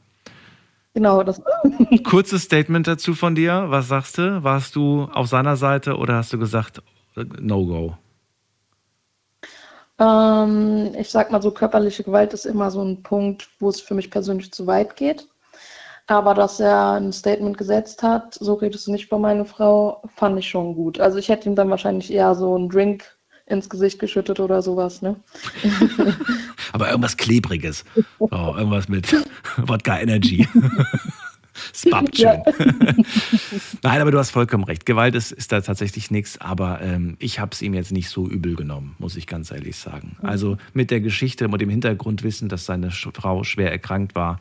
Genau, 0.95 1.22
das. 1.22 1.41
Kurzes 2.03 2.43
Statement 2.43 2.89
dazu 2.89 3.14
von 3.14 3.37
dir. 3.37 3.66
Was 3.68 3.87
sagst 3.87 4.18
du? 4.18 4.43
Warst 4.43 4.74
du 4.74 5.05
auf 5.12 5.29
seiner 5.29 5.55
Seite 5.55 5.99
oder 5.99 6.16
hast 6.16 6.33
du 6.33 6.39
gesagt, 6.41 6.83
no 7.14 7.64
go? 7.64 7.97
Ähm, 9.99 10.92
ich 10.99 11.11
sag 11.11 11.30
mal 11.30 11.42
so, 11.42 11.51
körperliche 11.51 12.05
Gewalt 12.05 12.32
ist 12.32 12.46
immer 12.46 12.70
so 12.70 12.82
ein 12.82 13.03
Punkt, 13.03 13.49
wo 13.59 13.68
es 13.68 13.80
für 13.80 13.94
mich 13.94 14.11
persönlich 14.11 14.53
zu 14.53 14.66
weit 14.66 14.96
geht. 14.96 15.26
Aber 16.07 16.32
dass 16.32 16.59
er 16.59 16.92
ein 16.92 17.12
Statement 17.12 17.59
gesetzt 17.59 18.03
hat, 18.03 18.34
so 18.34 18.55
redest 18.55 18.86
du 18.86 18.92
nicht 18.92 19.11
bei 19.11 19.18
meiner 19.18 19.44
Frau, 19.44 20.03
fand 20.16 20.38
ich 20.38 20.49
schon 20.49 20.74
gut. 20.74 20.99
Also 21.01 21.18
ich 21.18 21.28
hätte 21.28 21.49
ihm 21.49 21.55
dann 21.55 21.68
wahrscheinlich 21.68 22.11
eher 22.11 22.34
so 22.34 22.55
einen 22.55 22.70
Drink 22.70 23.05
ins 23.44 23.68
Gesicht 23.68 23.99
geschüttet 23.99 24.40
oder 24.40 24.62
sowas, 24.62 25.03
ne? 25.03 25.16
aber 26.72 26.88
irgendwas 26.88 27.16
Klebriges. 27.16 27.84
Oh, 28.18 28.55
irgendwas 28.57 28.88
mit 28.88 29.14
Wodka 29.57 29.99
Energy. 29.99 30.49
Es 31.72 31.88
babbt 31.90 32.16
schön. 32.16 32.42
Nein, 33.82 34.00
aber 34.00 34.11
du 34.11 34.18
hast 34.18 34.30
vollkommen 34.30 34.64
recht. 34.64 34.86
Gewalt 34.86 35.14
ist, 35.14 35.32
ist 35.32 35.52
da 35.52 35.61
tatsächlich 35.61 36.11
nichts, 36.11 36.40
aber 36.40 36.80
ähm, 36.80 37.16
ich 37.18 37.40
habe 37.40 37.52
es 37.52 37.62
ihm 37.62 37.74
jetzt 37.74 37.92
nicht 37.92 38.09
so 38.09 38.28
übel 38.28 38.56
genommen, 38.56 38.94
muss 38.98 39.16
ich 39.16 39.26
ganz 39.26 39.50
ehrlich 39.50 39.76
sagen. 39.76 40.16
Also 40.22 40.56
mit 40.72 40.90
der 40.90 41.00
Geschichte 41.00 41.48
und 41.48 41.61
dem 41.61 41.70
Hintergrundwissen, 41.70 42.48
dass 42.48 42.66
seine 42.66 42.90
Frau 42.90 43.44
schwer 43.44 43.72
erkrankt 43.72 44.14
war, 44.14 44.40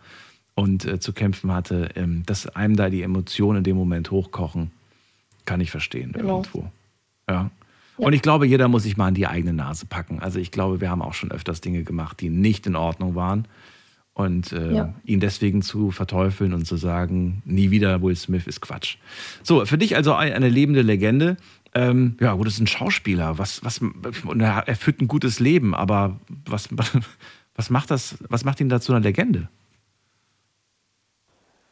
und 0.58 0.86
äh, 0.86 1.00
zu 1.00 1.14
kämpfen 1.14 1.54
hatte, 1.54 1.90
ähm, 1.96 2.24
dass 2.26 2.48
einem 2.48 2.76
da 2.76 2.90
die 2.90 3.04
Emotionen 3.04 3.60
in 3.60 3.64
dem 3.64 3.78
Moment 3.78 4.10
hochkochen, 4.10 4.72
kann 5.46 5.62
ich 5.62 5.70
verstehen 5.70 6.14
genau. 6.14 6.38
irgendwo. 6.38 6.72
Ja. 7.30 7.34
ja. 7.36 7.52
Und 7.98 8.14
ich 8.14 8.24
glaube, 8.24 8.48
jeder 8.48 8.68
muss 8.68 8.82
sich 8.82 8.98
mal 8.98 9.06
an 9.06 9.14
die 9.14 9.28
eigene 9.28 9.54
Nase 9.54 9.86
packen. 9.86 10.20
Also 10.20 10.40
ich 10.40 10.50
glaube, 10.50 10.82
wir 10.82 10.90
haben 10.90 11.04
auch 11.04 11.14
schon 11.14 11.32
öfters 11.32 11.62
Dinge 11.62 11.84
gemacht, 11.84 12.20
die 12.22 12.30
nicht 12.30 12.66
in 12.66 12.76
Ordnung 12.76 13.14
waren. 13.14 13.46
Und 14.18 14.52
äh, 14.52 14.74
ja. 14.74 14.94
ihn 15.06 15.20
deswegen 15.20 15.62
zu 15.62 15.92
verteufeln 15.92 16.56
und 16.56 16.66
zu 16.66 16.76
sagen, 16.76 17.44
nie 17.46 17.70
wieder 17.70 18.02
Will 18.02 18.16
Smith 18.16 18.48
ist 18.48 18.62
Quatsch. 18.62 18.98
So, 19.44 19.64
für 19.68 19.78
dich 19.78 19.96
also 19.96 20.16
eine 20.16 20.50
lebende 20.50 20.82
Legende. 20.82 21.38
Ähm, 21.76 22.18
ja, 22.20 22.34
gut, 22.34 22.48
ist 22.48 22.60
ein 22.60 22.66
Schauspieler. 22.66 23.38
Was, 23.38 23.64
was, 23.64 23.80
und 23.80 24.42
er, 24.42 24.76
führt 24.76 25.02
ein 25.02 25.08
gutes 25.08 25.40
Leben, 25.40 25.76
aber 25.76 26.20
was, 26.48 26.70
was, 27.56 27.70
macht 27.70 27.92
das, 27.92 28.18
was 28.28 28.44
macht 28.44 28.60
ihn 28.60 28.70
dazu 28.70 28.92
einer 28.92 29.04
Legende? 29.04 29.50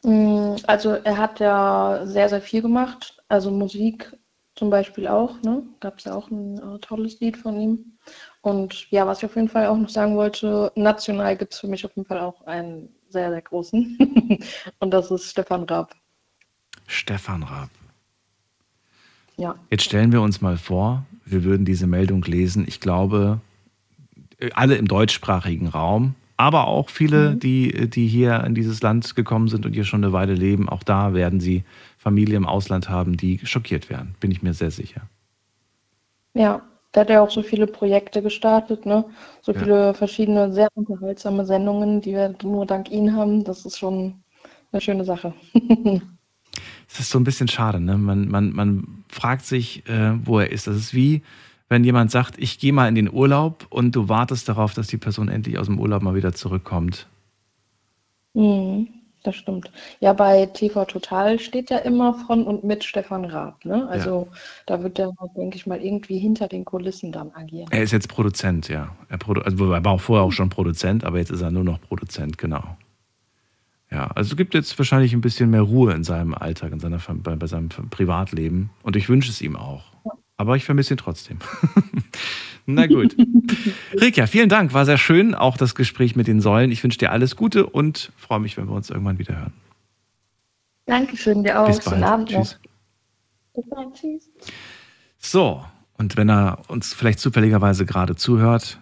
Mm, 0.04 0.54
also 0.68 0.90
er 0.90 1.16
hat 1.16 1.40
ja 1.40 2.02
sehr, 2.04 2.28
sehr 2.28 2.40
viel 2.40 2.62
gemacht. 2.62 3.20
Also 3.26 3.50
Musik 3.50 4.16
zum 4.54 4.70
Beispiel 4.70 5.08
auch. 5.08 5.42
Ne? 5.42 5.64
Gab 5.80 5.98
es 5.98 6.04
ja 6.04 6.14
auch 6.14 6.30
ein 6.30 6.58
äh, 6.58 6.78
tolles 6.78 7.18
Lied 7.18 7.38
von 7.38 7.60
ihm. 7.60 7.98
Und 8.46 8.88
ja, 8.92 9.04
was 9.08 9.18
ich 9.18 9.24
auf 9.24 9.34
jeden 9.34 9.48
Fall 9.48 9.66
auch 9.66 9.76
noch 9.76 9.88
sagen 9.88 10.14
wollte, 10.14 10.70
national 10.76 11.36
gibt 11.36 11.52
es 11.52 11.58
für 11.58 11.66
mich 11.66 11.84
auf 11.84 11.96
jeden 11.96 12.06
Fall 12.06 12.20
auch 12.20 12.46
einen 12.46 12.88
sehr, 13.08 13.30
sehr 13.32 13.42
großen. 13.42 13.98
Und 14.78 14.90
das 14.92 15.10
ist 15.10 15.28
Stefan 15.28 15.64
Raab. 15.64 15.96
Stefan 16.86 17.42
Raab. 17.42 17.70
Ja. 19.36 19.56
Jetzt 19.68 19.82
stellen 19.82 20.12
wir 20.12 20.22
uns 20.22 20.40
mal 20.42 20.58
vor, 20.58 21.04
wir 21.24 21.42
würden 21.42 21.64
diese 21.64 21.88
Meldung 21.88 22.22
lesen. 22.22 22.66
Ich 22.68 22.78
glaube, 22.78 23.40
alle 24.54 24.76
im 24.76 24.86
deutschsprachigen 24.86 25.66
Raum 25.66 26.14
aber 26.36 26.68
auch 26.68 26.90
viele, 26.90 27.30
mhm. 27.30 27.40
die, 27.40 27.90
die 27.90 28.06
hier 28.06 28.44
in 28.44 28.54
dieses 28.54 28.80
Land 28.82 29.16
gekommen 29.16 29.48
sind 29.48 29.66
und 29.66 29.72
hier 29.72 29.84
schon 29.84 30.04
eine 30.04 30.12
Weile 30.12 30.34
leben, 30.34 30.68
auch 30.68 30.82
da 30.82 31.14
werden 31.14 31.40
sie 31.40 31.64
Familie 31.96 32.36
im 32.36 32.46
Ausland 32.46 32.90
haben, 32.90 33.16
die 33.16 33.40
schockiert 33.42 33.88
werden, 33.88 34.14
bin 34.20 34.30
ich 34.30 34.42
mir 34.42 34.52
sehr 34.52 34.70
sicher. 34.70 35.00
Ja, 36.34 36.62
der 36.96 37.02
hat 37.02 37.10
ja 37.10 37.20
auch 37.20 37.30
so 37.30 37.42
viele 37.42 37.66
Projekte 37.66 38.22
gestartet, 38.22 38.86
ne? 38.86 39.04
So 39.42 39.52
ja. 39.52 39.58
viele 39.58 39.94
verschiedene, 39.94 40.50
sehr 40.50 40.68
unterhaltsame 40.74 41.44
Sendungen, 41.44 42.00
die 42.00 42.12
wir 42.12 42.34
nur 42.42 42.64
dank 42.64 42.90
Ihnen 42.90 43.14
haben. 43.14 43.44
Das 43.44 43.66
ist 43.66 43.78
schon 43.78 44.14
eine 44.72 44.80
schöne 44.80 45.04
Sache. 45.04 45.34
es 46.88 47.00
ist 47.00 47.10
so 47.10 47.18
ein 47.18 47.24
bisschen 47.24 47.48
schade, 47.48 47.80
ne? 47.80 47.98
Man, 47.98 48.28
man, 48.28 48.50
man 48.50 49.04
fragt 49.08 49.44
sich, 49.44 49.86
äh, 49.86 50.12
wo 50.24 50.38
er 50.38 50.50
ist. 50.50 50.66
Das 50.68 50.76
ist 50.76 50.94
wie, 50.94 51.22
wenn 51.68 51.84
jemand 51.84 52.10
sagt, 52.10 52.36
ich 52.38 52.58
gehe 52.58 52.72
mal 52.72 52.88
in 52.88 52.94
den 52.94 53.12
Urlaub 53.12 53.66
und 53.68 53.94
du 53.94 54.08
wartest 54.08 54.48
darauf, 54.48 54.72
dass 54.72 54.86
die 54.86 54.96
Person 54.96 55.28
endlich 55.28 55.58
aus 55.58 55.66
dem 55.66 55.78
Urlaub 55.78 56.00
mal 56.00 56.14
wieder 56.14 56.32
zurückkommt. 56.32 57.08
Mhm, 58.32 58.88
das 59.26 59.36
stimmt. 59.36 59.70
Ja, 60.00 60.12
bei 60.12 60.46
TV 60.46 60.84
Total 60.84 61.38
steht 61.38 61.70
ja 61.70 61.78
immer 61.78 62.14
von 62.26 62.44
und 62.44 62.64
mit 62.64 62.84
Stefan 62.84 63.24
Raab. 63.24 63.64
Ne? 63.64 63.86
Also 63.88 64.28
ja. 64.30 64.38
da 64.66 64.82
wird 64.82 64.98
er, 64.98 65.12
denke 65.36 65.56
ich 65.56 65.66
mal, 65.66 65.80
irgendwie 65.80 66.18
hinter 66.18 66.48
den 66.48 66.64
Kulissen 66.64 67.12
dann 67.12 67.32
agieren. 67.34 67.68
Er 67.70 67.82
ist 67.82 67.92
jetzt 67.92 68.08
Produzent, 68.08 68.68
ja. 68.68 68.94
Er, 69.08 69.18
produ 69.18 69.40
also, 69.42 69.72
er 69.72 69.84
war 69.84 69.92
auch 69.92 70.00
vorher 70.00 70.24
auch 70.24 70.32
schon 70.32 70.50
Produzent, 70.50 71.04
aber 71.04 71.18
jetzt 71.18 71.30
ist 71.30 71.42
er 71.42 71.50
nur 71.50 71.64
noch 71.64 71.80
Produzent, 71.80 72.38
genau. 72.38 72.76
Ja, 73.90 74.08
also 74.08 74.32
es 74.32 74.36
gibt 74.36 74.54
jetzt 74.54 74.76
wahrscheinlich 74.78 75.12
ein 75.12 75.20
bisschen 75.20 75.50
mehr 75.50 75.62
Ruhe 75.62 75.92
in 75.92 76.02
seinem 76.02 76.34
Alltag, 76.34 76.72
in 76.72 76.80
seiner, 76.80 76.98
bei, 77.08 77.36
bei 77.36 77.46
seinem 77.46 77.68
Privatleben. 77.68 78.70
Und 78.82 78.96
ich 78.96 79.08
wünsche 79.08 79.30
es 79.30 79.40
ihm 79.40 79.56
auch. 79.56 79.84
Aber 80.36 80.56
ich 80.56 80.64
vermisse 80.64 80.94
ihn 80.94 80.98
trotzdem. 80.98 81.38
Na 82.66 82.86
gut. 82.86 83.16
Rika, 84.00 84.26
vielen 84.26 84.48
Dank. 84.48 84.74
War 84.74 84.84
sehr 84.84 84.98
schön, 84.98 85.34
auch 85.34 85.56
das 85.56 85.74
Gespräch 85.74 86.16
mit 86.16 86.26
den 86.26 86.40
Säulen. 86.40 86.72
Ich 86.72 86.82
wünsche 86.82 86.98
dir 86.98 87.12
alles 87.12 87.36
Gute 87.36 87.66
und 87.66 88.12
freue 88.16 88.40
mich, 88.40 88.56
wenn 88.56 88.68
wir 88.68 88.74
uns 88.74 88.90
irgendwann 88.90 89.18
wieder 89.18 89.38
hören. 89.38 89.52
Dankeschön, 90.86 91.42
dir 91.42 91.60
auch. 91.60 91.66
Bis 91.66 91.80
bald. 91.80 91.90
Schönen 91.96 92.04
Abend 92.04 92.28
Tschüss. 92.28 92.58
noch. 93.54 93.62
Bis 93.62 93.70
bald. 93.70 93.94
Tschüss. 93.94 94.30
So, 95.18 95.64
und 95.94 96.16
wenn 96.16 96.28
er 96.28 96.58
uns 96.68 96.92
vielleicht 96.92 97.20
zufälligerweise 97.20 97.86
gerade 97.86 98.16
zuhört, 98.16 98.78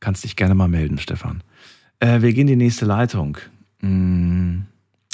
kannst 0.00 0.24
dich 0.24 0.36
gerne 0.36 0.54
mal 0.54 0.68
melden, 0.68 0.98
Stefan. 0.98 1.42
Äh, 2.00 2.20
wir 2.20 2.32
gehen 2.32 2.48
in 2.48 2.58
die 2.58 2.64
nächste 2.64 2.84
Leitung. 2.84 3.38
Hm, 3.80 4.66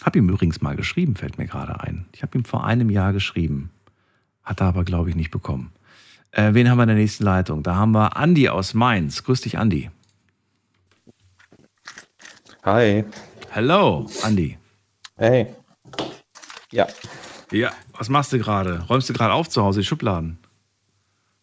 hab 0.03 0.17
ihm 0.17 0.29
übrigens 0.29 0.61
mal 0.61 0.77
geschrieben, 0.77 1.15
fällt 1.17 1.39
mir 1.39 1.47
gerade 1.47 1.81
ein. 1.81 2.07
Ich 2.13 2.23
habe 2.23 2.37
ihm 2.37 2.45
vor 2.45 2.65
einem 2.65 2.91
Jahr 2.91 3.13
geschrieben. 3.13 3.71
Hat 4.49 4.63
er 4.63 4.69
aber, 4.69 4.83
glaube 4.83 5.11
ich, 5.11 5.15
nicht 5.15 5.31
bekommen. 5.31 5.73
Äh, 6.31 6.55
wen 6.55 6.71
haben 6.71 6.79
wir 6.79 6.85
in 6.85 6.89
der 6.89 6.97
nächsten 6.97 7.23
Leitung? 7.23 7.63
Da 7.63 7.75
haben 7.75 7.93
wir 7.93 8.17
Andi 8.17 8.49
aus 8.49 8.73
Mainz. 8.73 9.23
Grüß 9.23 9.43
dich, 9.43 9.59
Andi. 9.59 9.91
Hi. 12.65 13.05
Hallo, 13.55 14.09
Andi. 14.23 14.57
Hey. 15.19 15.49
Ja. 16.73 16.87
Ja, 17.53 17.73
was 17.93 18.09
machst 18.09 18.33
du 18.33 18.39
gerade? 18.39 18.87
Räumst 18.89 19.11
du 19.11 19.13
gerade 19.13 19.35
auf 19.35 19.51
zu 19.51 19.63
Hause 19.63 19.81
die 19.81 19.87
Schubladen? 19.87 20.39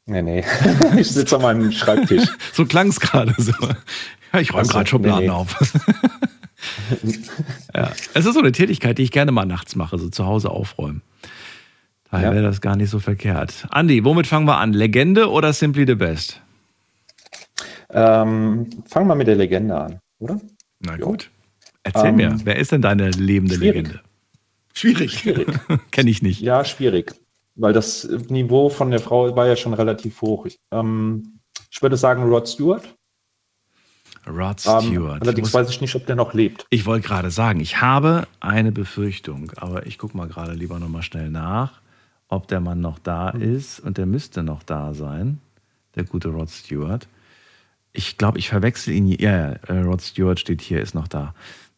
Nee, 0.07 0.23
nee. 0.23 0.43
ich 0.97 1.11
sitze 1.11 1.35
an 1.35 1.43
meinem 1.43 1.71
Schreibtisch. 1.71 2.27
so 2.53 2.65
klang 2.65 2.87
es 2.87 2.99
gerade 2.99 3.35
so. 3.37 3.53
Ja, 4.33 4.39
ich 4.39 4.51
räume 4.51 4.67
gerade 4.67 4.89
Schubladen 4.89 5.19
nee, 5.19 5.27
nee. 5.27 5.29
auf. 5.29 5.55
ja. 7.75 7.91
Es 8.15 8.25
ist 8.25 8.33
so 8.33 8.39
eine 8.39 8.51
Tätigkeit, 8.51 8.97
die 8.97 9.03
ich 9.03 9.11
gerne 9.11 9.31
mal 9.31 9.45
nachts 9.45 9.75
mache, 9.75 9.99
so 9.99 10.09
zu 10.09 10.25
Hause 10.25 10.49
aufräumen. 10.49 11.03
Daher 12.15 12.29
Ja. 12.29 12.33
wäre 12.35 12.43
das 12.45 12.61
gar 12.61 12.77
nicht 12.77 12.89
so 12.89 12.99
verkehrt. 12.99 13.67
Andi, 13.71 14.05
womit 14.05 14.25
fangen 14.25 14.47
wir 14.47 14.57
an? 14.57 14.71
Legende 14.71 15.29
oder 15.29 15.51
Simply 15.51 15.85
the 15.85 15.95
Best? 15.95 16.39
Ähm, 17.89 18.69
fangen 18.87 19.07
wir 19.07 19.15
mit 19.15 19.27
der 19.27 19.35
Legende 19.35 19.75
an, 19.77 19.99
oder? 20.19 20.39
Na 20.79 20.95
gut. 20.95 21.29
Erzähl 21.83 22.09
Ähm, 22.11 22.15
mir, 22.15 22.37
wer 22.45 22.55
ist 22.55 22.71
denn 22.71 22.81
deine 22.81 23.09
lebende 23.11 23.55
schwierig. 23.55 23.75
Legende? 23.75 24.01
Schwierig. 24.73 25.19
Schwierig. 25.19 25.47
Kenne 25.91 26.09
ich 26.09 26.21
nicht. 26.21 26.39
Ja, 26.39 26.63
schwierig. 26.63 27.13
Weil 27.55 27.73
das 27.73 28.07
Niveau 28.29 28.69
von 28.69 28.91
der 28.91 28.99
Frau 29.01 29.35
war 29.35 29.47
ja 29.47 29.57
schon 29.57 29.73
relativ 29.73 30.21
hoch. 30.21 30.45
Ich, 30.45 30.57
ähm, 30.71 31.39
ich 31.69 31.81
würde 31.81 31.97
sagen 31.97 32.23
Rod 32.23 32.47
Stewart. 32.47 32.95
Rod 34.25 34.63
Ähm, 34.65 34.81
Stewart. 34.87 35.21
allerdings 35.21 35.53
weiß 35.53 35.69
ich 35.69 35.81
nicht, 35.81 35.93
ob 35.95 36.05
der 36.05 36.15
noch 36.15 36.33
lebt. 36.33 36.65
Ich 36.69 36.85
wollte 36.85 37.05
gerade 37.07 37.29
sagen, 37.29 37.59
ich 37.59 37.81
habe 37.81 38.25
eine 38.39 38.71
Befürchtung, 38.71 39.51
aber 39.57 39.85
ich 39.85 39.97
gucke 39.97 40.15
mal 40.15 40.27
gerade 40.29 40.53
lieber 40.53 40.79
nochmal 40.79 41.03
schnell 41.03 41.29
nach, 41.29 41.81
ob 42.27 42.47
der 42.47 42.59
Mann 42.59 42.81
noch 42.81 42.99
da 42.99 43.33
Hm. 43.33 43.41
ist 43.41 43.79
und 43.79 43.97
der 43.97 44.05
müsste 44.05 44.43
noch 44.43 44.63
da 44.63 44.93
sein, 44.93 45.39
der 45.95 46.03
gute 46.05 46.29
Rod 46.29 46.49
Stewart. 46.49 47.07
Ich 47.93 48.17
glaube, 48.17 48.39
ich 48.39 48.49
verwechsel 48.49 48.93
ihn, 48.93 49.07
ja, 49.07 49.15
ja, 49.31 49.49
äh, 49.67 49.79
Rod 49.81 50.01
Stewart 50.01 50.39
steht 50.39 50.61
hier, 50.61 50.81
ist 50.81 50.95
noch 50.95 51.07
da. 51.07 51.33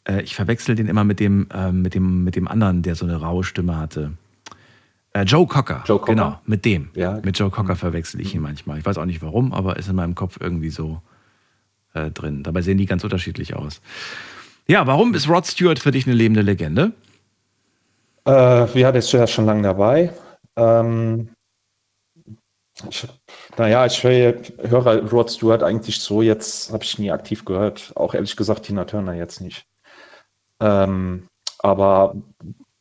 Äh, 0.06 0.22
Ich 0.24 0.36
verwechsel 0.36 0.76
den 0.76 0.88
immer 0.88 1.04
mit 1.04 1.20
dem, 1.20 1.48
ähm, 1.54 1.82
mit, 1.84 1.94
dem, 1.94 2.24
mit 2.24 2.36
dem 2.36 2.48
anderen, 2.48 2.82
der 2.82 2.96
so 2.96 3.06
eine 3.06 3.18
raue 3.18 3.44
Stimme 3.44 3.78
hatte. 3.78 4.14
Äh, 5.14 5.24
Joe 5.24 5.46
Cocker. 5.46 5.84
Joe 5.86 6.00
Cocker? 6.00 6.12
Genau, 6.14 6.40
mit 6.46 6.66
dem. 6.66 6.90
Ja. 6.96 7.20
Mit 7.24 7.38
Joe 7.38 7.50
Cocker 7.52 7.76
verwechsel 7.76 8.20
ich 8.22 8.34
ihn 8.34 8.42
manchmal. 8.42 8.80
Ich 8.80 8.86
weiß 8.86 8.98
auch 8.98 9.06
nicht 9.06 9.22
warum, 9.22 9.54
aber 9.54 9.78
ist 9.78 9.90
in 9.90 9.96
meinem 9.96 10.16
Kopf 10.16 10.38
irgendwie 10.40 10.70
so 10.70 11.02
äh, 11.94 12.10
drin. 12.12 12.44
Dabei 12.44 12.62
sehen 12.62 12.78
die 12.78 12.86
ganz 12.88 13.04
unterschiedlich 13.04 13.56
aus. 13.56 13.82
Ja, 14.68 14.86
warum 14.88 15.14
ist 15.14 15.30
Rod 15.30 15.46
Stewart 15.46 15.80
für 15.80 15.92
dich 15.92 16.08
eine 16.08 16.16
lebende 16.16 16.42
Legende? 16.42 16.94
Äh, 18.26 18.80
ja, 18.80 18.92
der 18.92 18.96
ist 18.96 19.12
ja 19.12 19.26
schon 19.28 19.46
lange 19.46 19.62
dabei. 19.64 20.12
Ähm, 20.58 21.30
ich, 22.90 23.08
naja, 23.58 23.86
ich 23.86 24.04
höre, 24.04 24.42
höre 24.60 25.10
Rod 25.10 25.32
Stewart 25.32 25.64
eigentlich 25.64 26.00
so, 26.00 26.22
jetzt 26.22 26.72
habe 26.72 26.84
ich 26.84 27.00
nie 27.00 27.12
aktiv 27.12 27.46
gehört. 27.46 27.94
Auch 27.96 28.14
ehrlich 28.14 28.36
gesagt 28.36 28.64
Tina 28.64 28.86
Turner 28.86 29.14
jetzt 29.14 29.42
nicht. 29.42 29.66
Ähm, 30.60 31.28
aber 31.60 32.16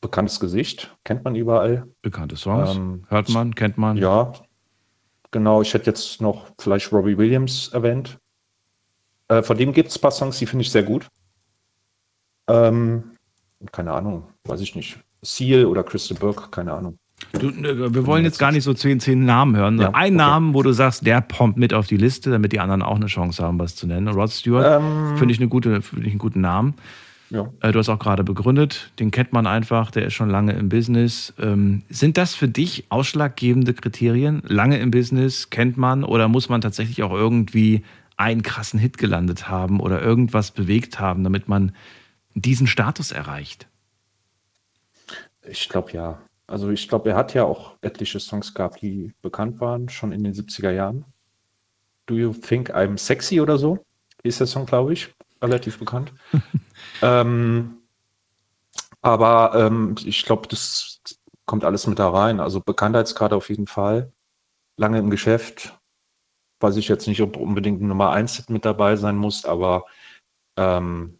bekanntes 0.00 0.38
Gesicht, 0.40 0.94
kennt 1.04 1.24
man 1.24 1.34
überall. 1.34 1.86
Bekannte 2.02 2.36
Songs, 2.36 2.76
Ähm, 2.76 3.04
hört 3.08 3.28
man, 3.30 3.54
kennt 3.54 3.78
man. 3.78 3.96
Ja, 3.96 4.32
genau. 5.30 5.62
Ich 5.62 5.72
hätte 5.72 5.86
jetzt 5.86 6.20
noch 6.20 6.46
vielleicht 6.58 6.92
Robbie 6.92 7.16
Williams 7.16 7.68
erwähnt. 7.68 8.18
Äh, 9.28 9.42
von 9.42 9.56
dem 9.56 9.72
gibt 9.72 9.88
es 9.88 9.96
ein 9.96 10.00
paar 10.00 10.10
Songs, 10.10 10.38
die 10.38 10.46
finde 10.46 10.62
ich 10.62 10.70
sehr 10.70 10.82
gut. 10.82 11.08
Ähm, 12.48 13.16
keine 13.72 13.92
Ahnung, 13.92 14.28
weiß 14.44 14.60
ich 14.60 14.76
nicht. 14.76 15.00
Seal 15.22 15.64
oder 15.64 15.82
Crystal 15.82 16.16
Burke, 16.16 16.50
keine 16.50 16.74
Ahnung. 16.74 16.98
Du, 17.32 17.48
äh, 17.48 17.94
wir 17.94 18.06
wollen 18.06 18.24
jetzt 18.24 18.38
gar 18.38 18.52
nicht 18.52 18.64
so 18.64 18.74
zehn, 18.74 19.00
zehn 19.00 19.24
Namen 19.24 19.56
hören. 19.56 19.80
Ja, 19.80 19.88
Ein 19.94 20.14
okay. 20.14 20.16
Namen, 20.16 20.54
wo 20.54 20.62
du 20.62 20.72
sagst, 20.72 21.06
der 21.06 21.20
pompt 21.22 21.58
mit 21.58 21.72
auf 21.72 21.86
die 21.86 21.96
Liste, 21.96 22.30
damit 22.30 22.52
die 22.52 22.60
anderen 22.60 22.82
auch 22.82 22.96
eine 22.96 23.06
Chance 23.06 23.42
haben, 23.42 23.58
was 23.58 23.74
zu 23.74 23.86
nennen. 23.86 24.08
Rod 24.08 24.30
Stewart 24.30 24.80
Ähm, 24.82 25.16
finde 25.16 25.32
ich, 25.32 25.40
eine 25.40 25.48
gute, 25.48 25.80
finde 25.82 26.06
ich 26.06 26.12
einen 26.12 26.18
guten 26.18 26.40
Namen. 26.42 26.74
ja. 27.30 27.48
Äh, 27.60 27.72
Du 27.72 27.78
hast 27.78 27.88
auch 27.88 27.98
gerade 27.98 28.22
begründet, 28.22 28.92
den 28.98 29.10
kennt 29.10 29.32
man 29.32 29.46
einfach, 29.46 29.90
der 29.90 30.06
ist 30.06 30.14
schon 30.14 30.28
lange 30.28 30.52
im 30.52 30.68
Business. 30.68 31.32
Ähm, 31.40 31.82
sind 31.88 32.18
das 32.18 32.34
für 32.34 32.48
dich 32.48 32.84
ausschlaggebende 32.90 33.72
Kriterien? 33.74 34.42
Lange 34.46 34.78
im 34.78 34.90
Business, 34.90 35.48
kennt 35.50 35.76
man 35.78 36.04
oder 36.04 36.28
muss 36.28 36.48
man 36.50 36.60
tatsächlich 36.60 37.02
auch 37.02 37.12
irgendwie 37.12 37.82
einen 38.18 38.42
krassen 38.42 38.78
Hit 38.78 38.98
gelandet 38.98 39.48
haben 39.48 39.80
oder 39.80 40.02
irgendwas 40.02 40.50
bewegt 40.50 41.00
haben, 41.00 41.24
damit 41.24 41.48
man 41.48 41.72
diesen 42.34 42.66
Status 42.66 43.10
erreicht? 43.10 43.66
Ich 45.48 45.68
glaube 45.68 45.92
ja. 45.92 46.18
Also 46.46 46.70
ich 46.70 46.88
glaube, 46.88 47.10
er 47.10 47.16
hat 47.16 47.34
ja 47.34 47.44
auch 47.44 47.76
etliche 47.80 48.20
Songs 48.20 48.54
gehabt, 48.54 48.80
die 48.80 49.12
bekannt 49.20 49.60
waren, 49.60 49.88
schon 49.88 50.12
in 50.12 50.22
den 50.22 50.32
70er 50.32 50.70
Jahren. 50.70 51.04
Do 52.06 52.14
You 52.14 52.32
Think 52.32 52.74
I'm 52.74 52.98
Sexy 52.98 53.40
oder 53.40 53.58
so? 53.58 53.84
Ist 54.22 54.38
der 54.40 54.46
Song, 54.46 54.66
glaube 54.66 54.92
ich, 54.92 55.14
relativ 55.42 55.78
bekannt. 55.78 56.12
ähm, 57.02 57.78
aber 59.02 59.54
ähm, 59.54 59.96
ich 60.04 60.24
glaube, 60.24 60.46
das 60.48 61.00
kommt 61.46 61.64
alles 61.64 61.86
mit 61.86 61.98
da 61.98 62.10
rein. 62.10 62.40
Also 62.40 62.60
Bekanntheitsgrad 62.60 63.32
auf 63.32 63.48
jeden 63.48 63.66
Fall. 63.66 64.12
Lange 64.76 64.98
im 64.98 65.10
Geschäft. 65.10 65.78
Weiß 66.60 66.76
ich 66.76 66.88
jetzt 66.88 67.06
nicht, 67.06 67.20
ob 67.22 67.36
unbedingt 67.36 67.82
Nummer 67.82 68.10
1 68.10 68.36
Hit 68.36 68.50
mit 68.50 68.64
dabei 68.64 68.96
sein 68.96 69.16
muss, 69.16 69.44
aber 69.44 69.84
ähm, 70.56 71.18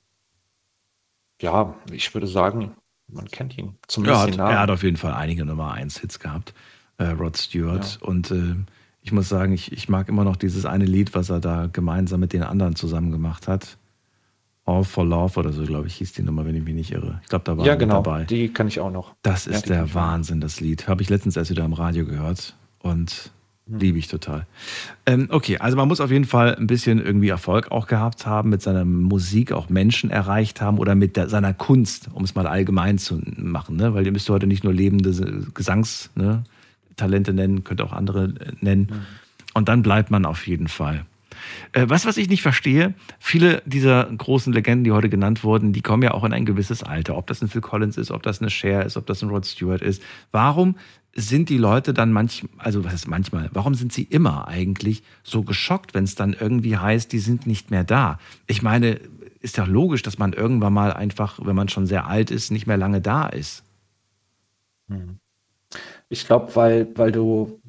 ja, 1.40 1.74
ich 1.90 2.14
würde 2.14 2.26
sagen, 2.26 2.76
man 3.08 3.26
kennt 3.26 3.56
ihn. 3.58 3.66
Ja, 3.66 3.72
Zumindest 3.88 4.20
hat, 4.20 4.28
den 4.30 4.36
Namen. 4.38 4.52
er 4.52 4.60
hat 4.60 4.70
auf 4.70 4.82
jeden 4.82 4.96
Fall 4.96 5.12
einige 5.14 5.44
Nummer 5.44 5.72
1 5.72 6.00
Hits 6.00 6.18
gehabt, 6.18 6.54
äh, 6.98 7.04
Rod 7.06 7.36
Stewart. 7.36 7.98
Und 8.02 8.30
äh, 8.30 8.54
ich 9.02 9.12
muss 9.12 9.28
sagen, 9.28 9.52
ich, 9.52 9.72
ich 9.72 9.88
mag 9.88 10.08
immer 10.08 10.24
noch 10.24 10.36
dieses 10.36 10.66
eine 10.66 10.84
Lied, 10.84 11.14
was 11.14 11.30
er 11.30 11.40
da 11.40 11.66
gemeinsam 11.72 12.20
mit 12.20 12.32
den 12.32 12.42
anderen 12.42 12.74
zusammen 12.76 13.12
gemacht 13.12 13.46
hat. 13.48 13.78
All 14.64 14.82
for 14.82 15.04
Love 15.06 15.38
oder 15.38 15.52
so, 15.52 15.62
glaube 15.62 15.86
ich, 15.86 15.94
hieß 15.94 16.12
die 16.14 16.22
Nummer, 16.22 16.44
wenn 16.44 16.56
ich 16.56 16.64
mich 16.64 16.74
nicht 16.74 16.90
irre. 16.90 17.20
Ich 17.22 17.28
glaube, 17.28 17.44
da 17.44 17.56
war 17.56 17.64
ja, 17.64 17.76
genau. 17.76 18.02
dabei. 18.02 18.24
Die 18.24 18.48
kann 18.52 18.66
ich 18.66 18.80
auch 18.80 18.90
noch. 18.90 19.14
Das 19.22 19.46
Ja, 19.46 19.52
ist 19.52 19.66
kenn 19.66 19.74
der. 19.74 19.94
Wahnsinn, 19.94 20.40
das 20.40 20.58
Lied. 20.60 20.88
Habe 20.88 21.02
ich 21.02 21.08
letztens 21.08 21.36
erst 21.36 21.50
wieder 21.50 21.64
im 21.64 21.72
Radio 21.72 22.04
gehört 22.04 22.56
und. 22.80 23.30
Liebe 23.66 23.98
ich 23.98 24.08
total. 24.08 24.46
Ähm, 25.06 25.26
okay, 25.30 25.58
also 25.58 25.76
man 25.76 25.88
muss 25.88 26.00
auf 26.00 26.10
jeden 26.10 26.24
Fall 26.24 26.54
ein 26.54 26.66
bisschen 26.66 27.04
irgendwie 27.04 27.28
Erfolg 27.28 27.70
auch 27.72 27.86
gehabt 27.86 28.26
haben, 28.26 28.50
mit 28.50 28.62
seiner 28.62 28.84
Musik 28.84 29.52
auch 29.52 29.68
Menschen 29.68 30.10
erreicht 30.10 30.60
haben 30.60 30.78
oder 30.78 30.94
mit 30.94 31.16
der, 31.16 31.28
seiner 31.28 31.52
Kunst, 31.52 32.08
um 32.12 32.24
es 32.24 32.34
mal 32.34 32.46
allgemein 32.46 32.98
zu 32.98 33.20
machen, 33.36 33.76
ne? 33.76 33.94
weil 33.94 34.06
ihr 34.06 34.12
müsst 34.12 34.28
heute 34.30 34.46
nicht 34.46 34.64
nur 34.64 34.72
lebende 34.72 35.10
Gesangstalente 35.52 36.44
ne? 36.96 37.32
Nennen, 37.32 37.64
könnt 37.64 37.82
auch 37.82 37.92
andere 37.92 38.34
äh, 38.40 38.52
nennen. 38.60 38.88
Hm. 38.88 39.00
Und 39.54 39.68
dann 39.68 39.82
bleibt 39.82 40.10
man 40.10 40.26
auf 40.26 40.46
jeden 40.46 40.68
Fall. 40.68 41.04
Äh, 41.72 41.86
was, 41.88 42.06
was 42.06 42.16
ich 42.16 42.28
nicht 42.28 42.42
verstehe, 42.42 42.94
viele 43.18 43.62
dieser 43.66 44.04
großen 44.04 44.52
Legenden, 44.52 44.84
die 44.84 44.92
heute 44.92 45.08
genannt 45.08 45.44
wurden, 45.44 45.72
die 45.72 45.82
kommen 45.82 46.02
ja 46.02 46.12
auch 46.12 46.24
in 46.24 46.32
ein 46.32 46.46
gewisses 46.46 46.82
Alter. 46.82 47.16
Ob 47.16 47.26
das 47.26 47.42
ein 47.42 47.48
Phil 47.48 47.60
Collins 47.60 47.96
ist, 47.96 48.10
ob 48.10 48.22
das 48.22 48.40
eine 48.40 48.50
Cher 48.50 48.84
ist, 48.84 48.96
ob 48.96 49.06
das 49.06 49.22
ein 49.22 49.28
Rod 49.28 49.44
Stewart 49.44 49.82
ist. 49.82 50.02
Warum 50.30 50.76
sind 51.16 51.48
die 51.48 51.58
Leute 51.58 51.94
dann 51.94 52.12
manchmal, 52.12 52.50
also 52.58 52.84
was 52.84 52.92
ist 52.92 53.08
manchmal, 53.08 53.48
warum 53.52 53.74
sind 53.74 53.92
sie 53.92 54.02
immer 54.02 54.48
eigentlich 54.48 55.02
so 55.22 55.42
geschockt, 55.42 55.94
wenn 55.94 56.04
es 56.04 56.14
dann 56.14 56.34
irgendwie 56.34 56.76
heißt, 56.76 57.10
die 57.10 57.18
sind 57.18 57.46
nicht 57.46 57.70
mehr 57.70 57.84
da? 57.84 58.18
Ich 58.46 58.62
meine, 58.62 59.00
ist 59.40 59.56
ja 59.56 59.64
logisch, 59.64 60.02
dass 60.02 60.18
man 60.18 60.34
irgendwann 60.34 60.74
mal 60.74 60.92
einfach, 60.92 61.38
wenn 61.42 61.56
man 61.56 61.68
schon 61.68 61.86
sehr 61.86 62.06
alt 62.06 62.30
ist, 62.30 62.50
nicht 62.50 62.66
mehr 62.66 62.76
lange 62.76 63.00
da 63.00 63.26
ist. 63.26 63.64
Ich 66.08 66.26
glaube, 66.26 66.54
weil, 66.54 66.88
weil 66.96 67.12
du, 67.12 67.60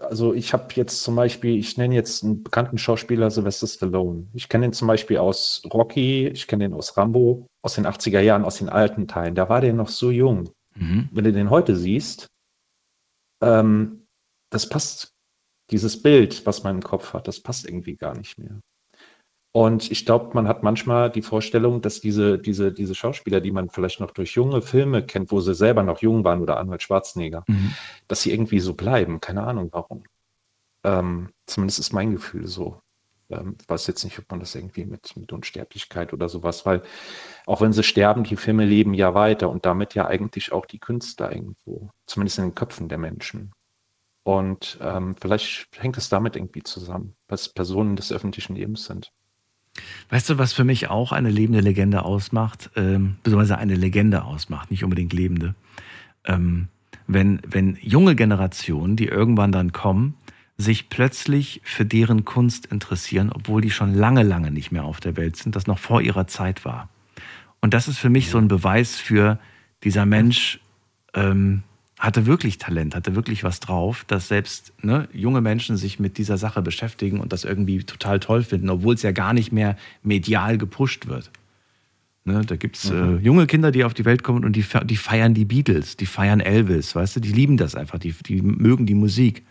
also 0.00 0.34
ich 0.34 0.52
habe 0.52 0.66
jetzt 0.74 1.02
zum 1.02 1.14
Beispiel, 1.14 1.56
ich 1.56 1.76
nenne 1.76 1.94
jetzt 1.94 2.24
einen 2.24 2.42
bekannten 2.42 2.78
Schauspieler 2.78 3.30
Sylvester 3.30 3.66
Stallone. 3.66 4.26
Ich 4.34 4.48
kenne 4.48 4.66
ihn 4.66 4.72
zum 4.72 4.88
Beispiel 4.88 5.18
aus 5.18 5.62
Rocky, 5.72 6.28
ich 6.28 6.46
kenne 6.46 6.64
ihn 6.64 6.74
aus 6.74 6.96
Rambo, 6.96 7.46
aus 7.62 7.74
den 7.74 7.86
80er 7.86 8.20
Jahren, 8.20 8.44
aus 8.44 8.58
den 8.58 8.68
alten 8.68 9.06
Teilen. 9.06 9.34
Da 9.34 9.48
war 9.48 9.60
der 9.60 9.72
noch 9.72 9.88
so 9.88 10.10
jung. 10.10 10.50
Mhm. 10.74 11.08
Wenn 11.12 11.24
du 11.24 11.32
den 11.32 11.50
heute 11.50 11.76
siehst, 11.76 12.28
ähm, 13.40 14.06
das 14.50 14.68
passt, 14.68 15.14
dieses 15.70 16.02
Bild, 16.02 16.46
was 16.46 16.64
man 16.64 16.76
im 16.76 16.82
Kopf 16.82 17.12
hat, 17.12 17.28
das 17.28 17.40
passt 17.40 17.66
irgendwie 17.66 17.96
gar 17.96 18.16
nicht 18.16 18.38
mehr. 18.38 18.60
Und 19.52 19.90
ich 19.90 20.04
glaube, 20.06 20.34
man 20.34 20.46
hat 20.46 20.62
manchmal 20.62 21.10
die 21.10 21.22
Vorstellung, 21.22 21.80
dass 21.80 22.00
diese, 22.00 22.38
diese, 22.38 22.72
diese 22.72 22.94
Schauspieler, 22.94 23.40
die 23.40 23.50
man 23.50 23.70
vielleicht 23.70 23.98
noch 24.00 24.10
durch 24.10 24.32
junge 24.32 24.62
Filme 24.62 25.04
kennt, 25.04 25.32
wo 25.32 25.40
sie 25.40 25.54
selber 25.54 25.82
noch 25.82 26.00
jung 26.00 26.22
waren 26.24 26.42
oder 26.42 26.58
Arnold 26.58 26.82
Schwarzenegger, 26.82 27.44
Mhm. 27.48 27.74
dass 28.08 28.22
sie 28.22 28.32
irgendwie 28.32 28.60
so 28.60 28.74
bleiben. 28.74 29.20
Keine 29.20 29.42
Ahnung 29.42 29.68
warum. 29.72 30.04
Ähm, 30.84 31.30
zumindest 31.46 31.80
ist 31.80 31.92
mein 31.92 32.12
Gefühl 32.12 32.46
so. 32.46 32.80
Ähm, 33.30 33.56
ich 33.60 33.68
weiß 33.68 33.86
jetzt 33.86 34.04
nicht, 34.04 34.18
ob 34.18 34.30
man 34.30 34.40
das 34.40 34.54
irgendwie 34.54 34.84
mit, 34.84 35.16
mit 35.16 35.32
Unsterblichkeit 35.32 36.12
oder 36.12 36.28
sowas, 36.28 36.66
weil 36.66 36.82
auch 37.46 37.60
wenn 37.60 37.72
sie 37.72 37.82
sterben, 37.82 38.24
die 38.24 38.36
Filme 38.36 38.64
leben 38.64 38.94
ja 38.94 39.14
weiter 39.14 39.50
und 39.50 39.66
damit 39.66 39.94
ja 39.94 40.06
eigentlich 40.06 40.52
auch 40.52 40.66
die 40.66 40.78
Künstler 40.78 41.32
irgendwo, 41.32 41.90
zumindest 42.06 42.38
in 42.38 42.44
den 42.46 42.54
Köpfen 42.54 42.88
der 42.88 42.98
Menschen. 42.98 43.52
Und 44.24 44.78
ähm, 44.82 45.16
vielleicht 45.18 45.68
hängt 45.78 45.96
es 45.96 46.10
damit 46.10 46.36
irgendwie 46.36 46.62
zusammen, 46.62 47.14
was 47.28 47.48
Personen 47.48 47.96
des 47.96 48.12
öffentlichen 48.12 48.56
Lebens 48.56 48.84
sind. 48.84 49.10
Weißt 50.10 50.28
du, 50.28 50.38
was 50.38 50.52
für 50.52 50.64
mich 50.64 50.88
auch 50.88 51.12
eine 51.12 51.30
lebende 51.30 51.60
Legende 51.60 52.04
ausmacht, 52.04 52.70
ähm, 52.76 53.16
beziehungsweise 53.22 53.58
eine 53.58 53.74
Legende 53.74 54.24
ausmacht, 54.24 54.70
nicht 54.70 54.84
unbedingt 54.84 55.12
lebende? 55.12 55.54
Ähm, 56.24 56.68
wenn, 57.06 57.40
wenn 57.46 57.78
junge 57.80 58.14
Generationen, 58.14 58.96
die 58.96 59.06
irgendwann 59.06 59.52
dann 59.52 59.72
kommen, 59.72 60.14
sich 60.58 60.90
plötzlich 60.90 61.60
für 61.64 61.84
deren 61.84 62.24
Kunst 62.24 62.66
interessieren, 62.66 63.30
obwohl 63.32 63.62
die 63.62 63.70
schon 63.70 63.94
lange, 63.94 64.24
lange 64.24 64.50
nicht 64.50 64.72
mehr 64.72 64.84
auf 64.84 64.98
der 64.98 65.16
Welt 65.16 65.36
sind, 65.36 65.54
das 65.54 65.68
noch 65.68 65.78
vor 65.78 66.02
ihrer 66.02 66.26
Zeit 66.26 66.64
war. 66.64 66.88
Und 67.60 67.74
das 67.74 67.88
ist 67.88 67.98
für 67.98 68.10
mich 68.10 68.28
so 68.28 68.38
ein 68.38 68.48
Beweis 68.48 68.96
für, 68.96 69.38
dieser 69.84 70.04
Mensch 70.04 70.60
ähm, 71.14 71.62
hatte 71.98 72.26
wirklich 72.26 72.58
Talent, 72.58 72.94
hatte 72.94 73.14
wirklich 73.14 73.44
was 73.44 73.60
drauf, 73.60 74.04
dass 74.06 74.28
selbst 74.28 74.72
ne, 74.82 75.08
junge 75.12 75.40
Menschen 75.40 75.76
sich 75.76 75.98
mit 75.98 76.18
dieser 76.18 76.38
Sache 76.38 76.62
beschäftigen 76.62 77.20
und 77.20 77.32
das 77.32 77.44
irgendwie 77.44 77.82
total 77.84 78.20
toll 78.20 78.42
finden, 78.42 78.70
obwohl 78.70 78.94
es 78.94 79.02
ja 79.02 79.12
gar 79.12 79.32
nicht 79.32 79.52
mehr 79.52 79.76
medial 80.02 80.58
gepusht 80.58 81.08
wird. 81.08 81.30
Ne, 82.24 82.42
da 82.46 82.56
gibt 82.56 82.76
es 82.76 82.90
mhm. 82.90 83.18
äh, 83.18 83.20
junge 83.20 83.46
Kinder, 83.46 83.72
die 83.72 83.84
auf 83.84 83.94
die 83.94 84.04
Welt 84.04 84.22
kommen 84.22 84.44
und 84.44 84.54
die, 84.54 84.64
die 84.84 84.96
feiern 84.96 85.34
die 85.34 85.44
Beatles, 85.44 85.96
die 85.96 86.06
feiern 86.06 86.40
Elvis, 86.40 86.94
weißt 86.94 87.16
du, 87.16 87.20
die 87.20 87.32
lieben 87.32 87.56
das 87.56 87.74
einfach, 87.74 87.98
die, 87.98 88.12
die 88.12 88.42
mögen 88.42 88.86
die 88.86 88.94
Musik. 88.94 89.44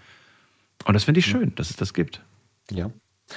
Und 0.85 0.93
das 0.93 1.03
finde 1.03 1.19
ich 1.19 1.25
schön, 1.25 1.53
dass 1.55 1.69
es 1.69 1.75
das 1.75 1.93
gibt. 1.93 2.23
Ja. 2.71 2.91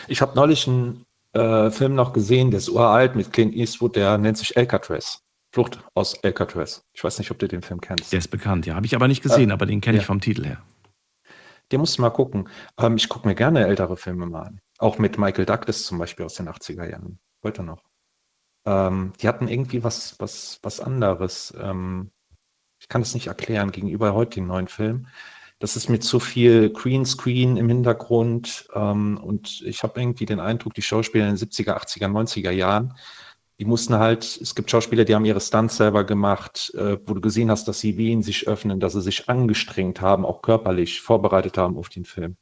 Ich 0.08 0.20
habe 0.22 0.34
neulich 0.36 0.68
einen 0.68 1.04
äh, 1.32 1.70
Film 1.70 1.94
noch 1.94 2.12
gesehen, 2.12 2.50
der 2.50 2.58
ist 2.58 2.68
uralt 2.68 3.16
mit 3.16 3.32
Clint 3.32 3.54
Eastwood, 3.54 3.96
der 3.96 4.18
nennt 4.18 4.38
sich 4.38 4.56
Alcatraz. 4.56 5.22
Flucht 5.52 5.82
aus 5.94 6.22
Alcatraz. 6.22 6.84
Ich 6.92 7.02
weiß 7.02 7.18
nicht, 7.18 7.30
ob 7.30 7.38
du 7.38 7.48
den 7.48 7.62
Film 7.62 7.80
kennst. 7.80 8.12
Der 8.12 8.20
ist 8.20 8.28
bekannt, 8.28 8.66
ja. 8.66 8.76
Habe 8.76 8.86
ich 8.86 8.94
aber 8.94 9.08
nicht 9.08 9.22
gesehen, 9.22 9.50
äh, 9.50 9.52
aber 9.52 9.66
den 9.66 9.80
kenne 9.80 9.96
ja. 9.96 10.00
ich 10.00 10.06
vom 10.06 10.20
Titel 10.20 10.44
her. 10.44 10.62
Den 11.72 11.80
musst 11.80 11.98
du 11.98 12.02
mal 12.02 12.10
gucken. 12.10 12.48
Ähm, 12.78 12.96
ich 12.96 13.08
gucke 13.08 13.26
mir 13.26 13.34
gerne 13.34 13.66
ältere 13.66 13.96
Filme 13.96 14.26
mal 14.26 14.42
an. 14.42 14.60
Auch 14.78 14.98
mit 14.98 15.18
Michael 15.18 15.46
Douglas 15.46 15.84
zum 15.84 15.98
Beispiel 15.98 16.24
aus 16.24 16.34
den 16.34 16.48
80er 16.48 16.88
Jahren. 16.88 17.18
Heute 17.42 17.62
noch. 17.62 17.82
Ähm, 18.64 19.12
die 19.20 19.28
hatten 19.28 19.48
irgendwie 19.48 19.82
was, 19.82 20.18
was, 20.20 20.60
was 20.62 20.80
anderes. 20.80 21.54
Ähm, 21.60 22.10
ich 22.80 22.88
kann 22.88 23.02
es 23.02 23.14
nicht 23.14 23.26
erklären 23.26 23.72
gegenüber 23.72 24.14
heute 24.14 24.36
den 24.36 24.46
neuen 24.46 24.68
Film. 24.68 25.06
Das 25.60 25.76
ist 25.76 25.90
mit 25.90 26.02
zu 26.02 26.18
viel 26.20 26.70
Greenscreen 26.70 27.56
im 27.56 27.68
Hintergrund. 27.68 28.66
Ähm, 28.74 29.18
und 29.22 29.60
ich 29.62 29.82
habe 29.82 30.00
irgendwie 30.00 30.26
den 30.26 30.40
Eindruck, 30.40 30.74
die 30.74 30.82
Schauspieler 30.82 31.28
in 31.28 31.36
den 31.36 31.48
70er, 31.48 31.76
80er, 31.76 32.08
90er 32.08 32.50
Jahren, 32.50 32.94
die 33.60 33.66
mussten 33.66 33.94
halt, 33.96 34.24
es 34.40 34.54
gibt 34.54 34.70
Schauspieler, 34.70 35.04
die 35.04 35.14
haben 35.14 35.26
ihre 35.26 35.40
Stunts 35.40 35.76
selber 35.76 36.04
gemacht, 36.04 36.72
äh, 36.74 36.98
wo 37.06 37.12
du 37.12 37.20
gesehen 37.20 37.50
hast, 37.50 37.68
dass 37.68 37.78
sie 37.78 37.98
Wehen 37.98 38.22
sich 38.22 38.48
öffnen, 38.48 38.80
dass 38.80 38.94
sie 38.94 39.02
sich 39.02 39.28
angestrengt 39.28 40.00
haben, 40.00 40.24
auch 40.24 40.40
körperlich 40.40 41.02
vorbereitet 41.02 41.58
haben 41.58 41.76
auf 41.76 41.90
den 41.90 42.06
Film. 42.06 42.36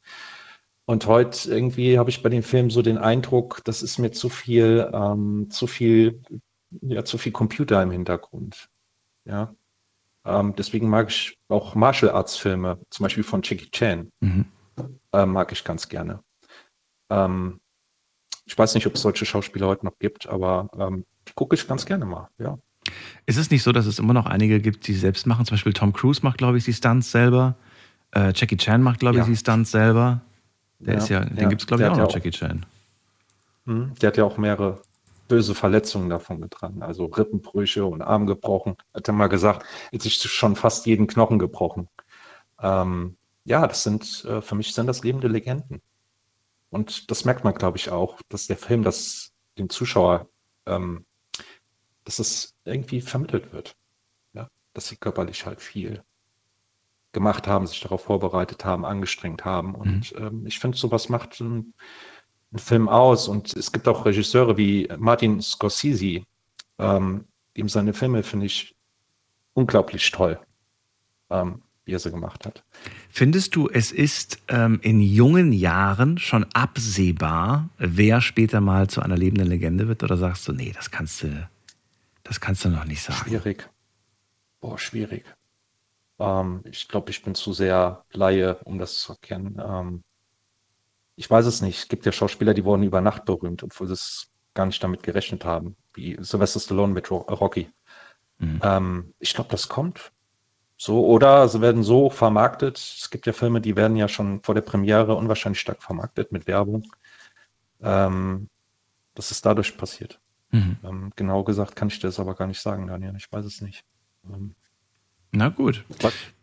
Und 0.85 1.05
heute 1.07 1.51
irgendwie 1.51 1.99
habe 1.99 2.09
ich 2.09 2.23
bei 2.23 2.29
dem 2.29 2.41
Film 2.41 2.71
so 2.71 2.81
den 2.81 2.97
Eindruck, 2.97 3.61
das 3.65 3.83
ist 3.83 3.99
mir 3.99 4.11
zu 4.11 4.29
viel, 4.29 4.89
ähm, 4.93 5.49
zu 5.51 5.67
viel, 5.67 6.23
ja, 6.81 7.03
zu 7.03 7.17
viel 7.17 7.33
Computer 7.33 7.83
im 7.83 7.91
Hintergrund. 7.91 8.69
Ja. 9.25 9.53
Ähm, 10.25 10.53
deswegen 10.57 10.89
mag 10.89 11.09
ich 11.09 11.37
auch 11.47 11.75
Martial 11.75 12.11
Arts 12.11 12.37
Filme, 12.37 12.79
zum 12.89 13.03
Beispiel 13.03 13.23
von 13.23 13.41
Jackie 13.43 13.69
Chan, 13.71 14.11
mhm. 14.19 14.45
äh, 15.13 15.25
mag 15.25 15.51
ich 15.51 15.63
ganz 15.63 15.87
gerne. 15.87 16.21
Ähm, 17.09 17.59
ich 18.45 18.57
weiß 18.57 18.75
nicht, 18.75 18.87
ob 18.87 18.95
es 18.95 19.01
solche 19.01 19.25
Schauspieler 19.25 19.67
heute 19.67 19.85
noch 19.85 19.97
gibt, 19.99 20.27
aber 20.27 20.69
ähm, 20.77 21.05
die 21.27 21.33
gucke 21.33 21.55
ich 21.55 21.67
ganz 21.67 21.85
gerne 21.85 22.05
mal, 22.05 22.29
ja. 22.37 22.57
Ist 23.25 23.37
es 23.37 23.51
nicht 23.51 23.61
so, 23.61 23.71
dass 23.71 23.85
es 23.85 23.99
immer 23.99 24.13
noch 24.13 24.25
einige 24.25 24.59
gibt, 24.59 24.87
die 24.87 24.93
selbst 24.93 25.27
machen? 25.27 25.45
Zum 25.45 25.55
Beispiel 25.55 25.73
Tom 25.73 25.93
Cruise 25.93 26.21
macht, 26.23 26.37
glaube 26.37 26.57
ich, 26.57 26.65
die 26.65 26.73
Stunts 26.73 27.11
selber. 27.11 27.55
Äh, 28.11 28.33
Jackie 28.33 28.57
Chan 28.57 28.81
macht, 28.81 28.99
glaube 28.99 29.17
ich, 29.17 29.25
ja. 29.25 29.29
die 29.29 29.35
Stunts 29.35 29.71
selber. 29.71 30.21
Der 30.79 30.95
ja, 30.95 30.99
ist 30.99 31.09
ja, 31.09 31.25
den 31.25 31.37
ja, 31.37 31.49
gibt 31.49 31.61
es, 31.61 31.67
glaube 31.67 31.83
ich, 31.83 31.89
auch 31.89 31.97
noch, 31.97 32.11
Jackie 32.11 32.31
Chan. 32.31 32.65
Hm, 33.65 33.93
der 34.01 34.07
hat 34.07 34.17
ja 34.17 34.23
auch 34.23 34.37
mehrere 34.37 34.81
böse 35.29 35.55
Verletzungen 35.55 36.09
davon 36.09 36.41
getragen, 36.41 36.83
also 36.83 37.05
Rippenbrüche 37.05 37.85
und 37.85 38.01
Arm 38.01 38.27
gebrochen. 38.27 38.75
Hat 38.93 39.07
er 39.07 39.13
mal 39.13 39.27
gesagt, 39.27 39.65
jetzt 39.93 40.05
ist 40.05 40.27
schon 40.27 40.57
fast 40.57 40.85
jeden 40.85 41.07
Knochen 41.07 41.39
gebrochen. 41.39 41.87
Ähm, 42.61 43.15
ja, 43.45 43.65
das 43.65 43.83
sind, 43.83 44.25
äh, 44.25 44.41
für 44.41 44.55
mich 44.55 44.73
sind 44.73 44.87
das 44.87 45.03
lebende 45.03 45.29
Legenden. 45.29 45.81
Und 46.69 47.09
das 47.09 47.23
merkt 47.23 47.45
man, 47.45 47.53
glaube 47.53 47.77
ich, 47.77 47.89
auch, 47.89 48.19
dass 48.27 48.47
der 48.47 48.57
Film 48.57 48.83
das 48.83 49.31
dem 49.57 49.69
Zuschauer, 49.69 50.29
ähm, 50.65 51.05
dass 52.03 52.19
es 52.19 52.55
irgendwie 52.65 53.01
vermittelt 53.01 53.53
wird. 53.53 53.75
Ja? 54.33 54.49
Dass 54.73 54.87
sie 54.87 54.97
körperlich 54.97 55.45
halt 55.45 55.61
viel 55.61 56.03
gemacht 57.11 57.47
haben, 57.47 57.65
sich 57.65 57.79
darauf 57.79 58.03
vorbereitet 58.03 58.65
haben, 58.65 58.85
angestrengt 58.85 59.45
haben. 59.45 59.75
Und 59.75 60.13
mhm. 60.13 60.25
ähm, 60.25 60.45
ich 60.45 60.59
finde, 60.59 60.77
sowas 60.77 61.09
macht 61.09 61.41
einen, 61.41 61.73
einen, 62.51 62.59
Film 62.59 62.89
aus. 62.89 63.27
Und 63.27 63.55
es 63.55 63.71
gibt 63.71 63.87
auch 63.87 64.05
Regisseure 64.05 64.57
wie 64.57 64.87
Martin 64.97 65.41
Scorsese, 65.41 66.23
ähm, 66.77 67.25
ihm 67.53 67.69
seine 67.69 67.93
Filme 67.93 68.23
finde 68.23 68.45
ich 68.45 68.75
unglaublich 69.53 70.09
toll. 70.11 70.39
Ähm, 71.29 71.61
wie 71.89 71.95
er 71.95 71.99
sie 71.99 72.11
gemacht 72.11 72.45
hat. 72.45 72.63
Findest 73.09 73.55
du, 73.55 73.67
es 73.67 73.91
ist 73.91 74.37
ähm, 74.47 74.79
in 74.83 75.01
jungen 75.01 75.51
Jahren 75.51 76.19
schon 76.19 76.45
absehbar, 76.53 77.69
wer 77.79 78.21
später 78.21 78.61
mal 78.61 78.87
zu 78.87 79.01
einer 79.01 79.17
lebenden 79.17 79.47
Legende 79.47 79.87
wird? 79.87 80.03
Oder 80.03 80.15
sagst 80.15 80.47
du, 80.47 80.53
nee, 80.53 80.71
das 80.71 80.91
kannst 80.91 81.23
du, 81.23 81.49
das 82.23 82.39
kannst 82.39 82.63
du 82.63 82.69
noch 82.69 82.85
nicht 82.85 83.01
sagen? 83.01 83.17
Schwierig. 83.27 83.67
Boah, 84.61 84.77
schwierig. 84.77 85.25
Ähm, 86.19 86.61
ich 86.65 86.87
glaube, 86.87 87.09
ich 87.09 87.23
bin 87.23 87.33
zu 87.33 87.53
sehr 87.53 88.05
Laie, 88.11 88.59
um 88.65 88.77
das 88.77 88.99
zu 88.99 89.13
erkennen. 89.13 90.03
Ich 91.19 91.29
weiß 91.29 91.47
es 91.47 91.61
nicht. 91.61 91.77
Es 91.79 91.87
gibt 91.89 92.05
ja 92.05 92.13
Schauspieler, 92.13 92.53
die 92.53 92.63
wurden 92.63 92.83
über 92.83 93.01
Nacht 93.01 93.25
berühmt, 93.25 93.61
obwohl 93.61 93.87
sie 93.87 93.93
es 93.93 94.31
gar 94.53 94.65
nicht 94.65 94.81
damit 94.81 95.03
gerechnet 95.03 95.43
haben, 95.43 95.75
wie 95.93 96.17
Sylvester 96.21 96.61
Stallone 96.61 96.93
mit 96.93 97.11
Rocky. 97.11 97.69
Mhm. 98.37 98.61
Ähm, 98.63 99.13
ich 99.19 99.33
glaube, 99.33 99.49
das 99.49 99.67
kommt. 99.67 100.13
So, 100.77 101.05
oder 101.05 101.49
sie 101.49 101.59
werden 101.59 101.83
so 101.83 102.09
vermarktet. 102.09 102.77
Es 102.77 103.09
gibt 103.09 103.25
ja 103.25 103.33
Filme, 103.33 103.59
die 103.59 103.75
werden 103.75 103.97
ja 103.97 104.07
schon 104.07 104.41
vor 104.43 104.55
der 104.55 104.61
Premiere 104.61 105.13
unwahrscheinlich 105.15 105.59
stark 105.59 105.83
vermarktet 105.83 106.31
mit 106.31 106.47
Werbung. 106.47 106.89
Ähm, 107.81 108.47
das 109.13 109.31
ist 109.31 109.45
dadurch 109.45 109.75
passiert. 109.75 110.21
Mhm. 110.51 110.77
Ähm, 110.85 111.11
genau 111.17 111.43
gesagt 111.43 111.75
kann 111.75 111.89
ich 111.89 111.99
dir 111.99 112.07
das 112.07 112.21
aber 112.21 112.33
gar 112.33 112.47
nicht 112.47 112.61
sagen, 112.61 112.87
Daniel. 112.87 113.13
Ich 113.17 113.29
weiß 113.29 113.43
es 113.43 113.59
nicht. 113.59 113.83
Ähm, 114.23 114.55
Na 115.33 115.49
gut. 115.49 115.83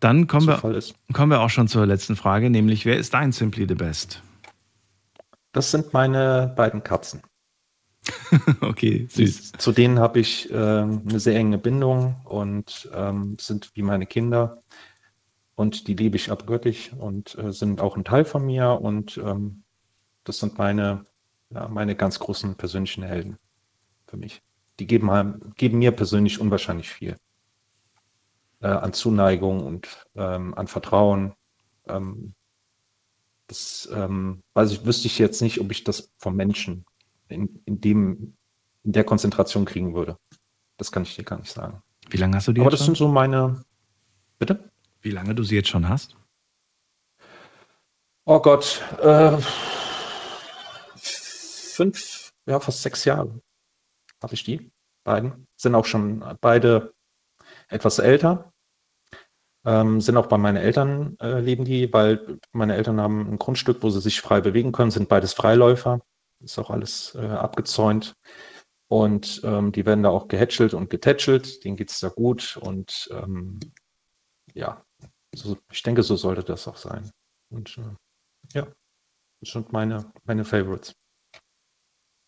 Dann 0.00 0.26
kommen 0.26 0.46
wir, 0.46 0.82
kommen 1.14 1.30
wir 1.30 1.40
auch 1.40 1.48
schon 1.48 1.66
zur 1.66 1.86
letzten 1.86 2.14
Frage, 2.14 2.50
nämlich 2.50 2.84
wer 2.84 2.98
ist 2.98 3.14
dein 3.14 3.32
Simply 3.32 3.64
the 3.66 3.74
Best? 3.74 4.22
Das 5.56 5.70
sind 5.70 5.94
meine 5.94 6.52
beiden 6.54 6.82
Katzen. 6.82 7.22
okay, 8.60 9.06
süß. 9.10 9.52
Zu 9.52 9.72
denen 9.72 9.98
habe 9.98 10.20
ich 10.20 10.50
äh, 10.50 10.54
eine 10.54 11.18
sehr 11.18 11.34
enge 11.36 11.56
Bindung 11.56 12.20
und 12.24 12.90
ähm, 12.92 13.38
sind 13.40 13.70
wie 13.72 13.80
meine 13.80 14.04
Kinder. 14.04 14.62
Und 15.54 15.88
die 15.88 15.94
liebe 15.94 16.16
ich 16.16 16.30
abgöttlich 16.30 16.92
und 16.92 17.38
äh, 17.38 17.54
sind 17.54 17.80
auch 17.80 17.96
ein 17.96 18.04
Teil 18.04 18.26
von 18.26 18.44
mir. 18.44 18.72
Und 18.82 19.16
ähm, 19.16 19.62
das 20.24 20.40
sind 20.40 20.58
meine, 20.58 21.06
ja, 21.48 21.68
meine 21.68 21.96
ganz 21.96 22.18
großen 22.18 22.56
persönlichen 22.56 23.02
Helden 23.02 23.38
für 24.08 24.18
mich. 24.18 24.42
Die 24.78 24.86
geben, 24.86 25.54
geben 25.56 25.78
mir 25.78 25.92
persönlich 25.92 26.38
unwahrscheinlich 26.38 26.90
viel. 26.90 27.16
Äh, 28.60 28.66
an 28.66 28.92
Zuneigung 28.92 29.64
und 29.64 30.04
ähm, 30.16 30.52
an 30.52 30.66
Vertrauen. 30.66 31.32
Das 33.48 33.88
ähm, 33.92 34.42
weiß 34.54 34.72
ich, 34.72 34.84
wüsste 34.84 35.06
ich 35.06 35.18
jetzt 35.18 35.40
nicht, 35.40 35.60
ob 35.60 35.70
ich 35.70 35.84
das 35.84 36.12
vom 36.18 36.34
Menschen 36.34 36.84
in, 37.28 37.62
in, 37.64 37.80
dem, 37.80 38.36
in 38.82 38.92
der 38.92 39.04
Konzentration 39.04 39.64
kriegen 39.64 39.94
würde. 39.94 40.16
Das 40.76 40.90
kann 40.92 41.04
ich 41.04 41.14
dir 41.14 41.24
gar 41.24 41.38
nicht 41.38 41.52
sagen. 41.52 41.82
Wie 42.08 42.16
lange 42.16 42.36
hast 42.36 42.48
du 42.48 42.52
die 42.52 42.60
Aber 42.60 42.70
das 42.70 42.80
schon? 42.80 42.86
sind 42.86 42.96
so 42.98 43.08
meine. 43.08 43.64
Bitte? 44.38 44.70
Wie 45.00 45.10
lange 45.10 45.34
du 45.34 45.42
sie 45.42 45.54
jetzt 45.54 45.68
schon 45.68 45.88
hast? 45.88 46.16
Oh 48.24 48.40
Gott. 48.40 48.82
Äh, 49.00 49.38
fünf, 50.96 52.32
ja, 52.46 52.58
fast 52.58 52.82
sechs 52.82 53.04
Jahre 53.04 53.40
habe 54.22 54.34
ich 54.34 54.44
die 54.44 54.70
beiden. 55.04 55.46
Sind 55.56 55.74
auch 55.74 55.84
schon 55.84 56.24
beide 56.40 56.92
etwas 57.68 57.98
älter. 57.98 58.52
Ähm, 59.66 60.00
sind 60.00 60.16
auch 60.16 60.28
bei 60.28 60.38
meinen 60.38 60.56
Eltern 60.56 61.16
äh, 61.20 61.40
leben 61.40 61.64
die, 61.64 61.92
weil 61.92 62.38
meine 62.52 62.76
Eltern 62.76 63.00
haben 63.00 63.32
ein 63.32 63.38
Grundstück, 63.38 63.82
wo 63.82 63.90
sie 63.90 64.00
sich 64.00 64.20
frei 64.20 64.40
bewegen 64.40 64.72
können, 64.72 64.92
sind 64.92 65.08
beides 65.08 65.32
Freiläufer. 65.32 66.00
Ist 66.40 66.58
auch 66.58 66.70
alles 66.70 67.14
äh, 67.16 67.26
abgezäunt. 67.26 68.14
Und 68.88 69.40
ähm, 69.42 69.72
die 69.72 69.84
werden 69.84 70.04
da 70.04 70.10
auch 70.10 70.28
gehätschelt 70.28 70.72
und 70.72 70.88
getätschelt. 70.88 71.64
Denen 71.64 71.76
geht 71.76 71.90
es 71.90 71.98
da 71.98 72.08
gut. 72.08 72.56
Und 72.62 73.08
ähm, 73.10 73.58
ja, 74.54 74.84
so, 75.34 75.58
ich 75.72 75.82
denke, 75.82 76.04
so 76.04 76.14
sollte 76.14 76.44
das 76.44 76.68
auch 76.68 76.76
sein. 76.76 77.10
Und 77.50 77.76
äh, 77.78 78.56
ja. 78.56 78.66
Das 79.40 79.50
sind 79.50 79.72
meine, 79.72 80.10
meine 80.24 80.44
Favorites. 80.44 80.94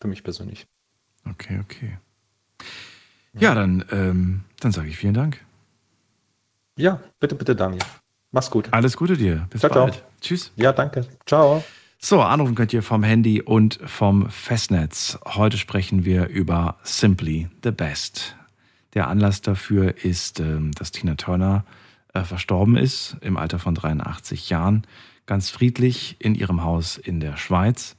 Für 0.01 0.07
mich 0.07 0.23
persönlich. 0.23 0.67
Okay, 1.25 1.59
okay. 1.63 1.97
Ja, 3.33 3.53
dann, 3.53 3.85
ähm, 3.91 4.43
dann 4.59 4.71
sage 4.71 4.89
ich 4.89 4.97
vielen 4.97 5.13
Dank. 5.13 5.45
Ja, 6.79 7.01
bitte, 7.19 7.35
bitte, 7.35 7.57
Daniel. 7.57 7.81
Mach's 8.31 8.49
gut. 8.49 8.69
Alles 8.71 8.95
Gute 8.95 9.17
dir. 9.17 9.47
Bis 9.49 9.59
ciao, 9.59 9.73
bald. 9.73 9.95
Ciao. 9.95 10.05
Tschüss. 10.21 10.53
Ja, 10.55 10.71
danke. 10.71 11.05
Ciao. 11.25 11.61
So, 11.97 12.21
anrufen 12.21 12.55
könnt 12.55 12.71
ihr 12.71 12.81
vom 12.81 13.03
Handy 13.03 13.41
und 13.41 13.79
vom 13.85 14.29
Festnetz. 14.29 15.19
Heute 15.25 15.57
sprechen 15.57 16.05
wir 16.05 16.27
über 16.27 16.77
Simply 16.83 17.49
the 17.63 17.71
Best. 17.71 18.37
Der 18.93 19.09
Anlass 19.09 19.41
dafür 19.41 20.05
ist, 20.05 20.39
ähm, 20.39 20.71
dass 20.71 20.91
Tina 20.91 21.15
Turner 21.15 21.65
äh, 22.13 22.21
verstorben 22.21 22.77
ist 22.77 23.17
im 23.19 23.35
Alter 23.35 23.59
von 23.59 23.75
83 23.75 24.49
Jahren, 24.49 24.87
ganz 25.25 25.49
friedlich 25.49 26.15
in 26.19 26.33
ihrem 26.33 26.63
Haus 26.63 26.97
in 26.97 27.19
der 27.19 27.35
Schweiz. 27.35 27.97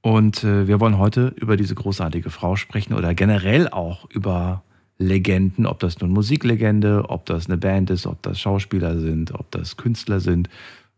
Und 0.00 0.44
äh, 0.44 0.66
wir 0.66 0.80
wollen 0.80 0.96
heute 0.96 1.34
über 1.36 1.58
diese 1.58 1.74
großartige 1.74 2.30
Frau 2.30 2.56
sprechen 2.56 2.94
oder 2.94 3.14
generell 3.14 3.68
auch 3.68 4.08
über 4.08 4.62
Legenden, 4.98 5.66
ob 5.66 5.78
das 5.78 6.00
nun 6.00 6.10
Musiklegende, 6.10 7.08
ob 7.08 7.24
das 7.26 7.46
eine 7.46 7.56
Band 7.56 7.90
ist, 7.90 8.06
ob 8.06 8.20
das 8.22 8.40
Schauspieler 8.40 8.98
sind, 8.98 9.32
ob 9.32 9.50
das 9.52 9.76
Künstler 9.76 10.20
sind. 10.20 10.48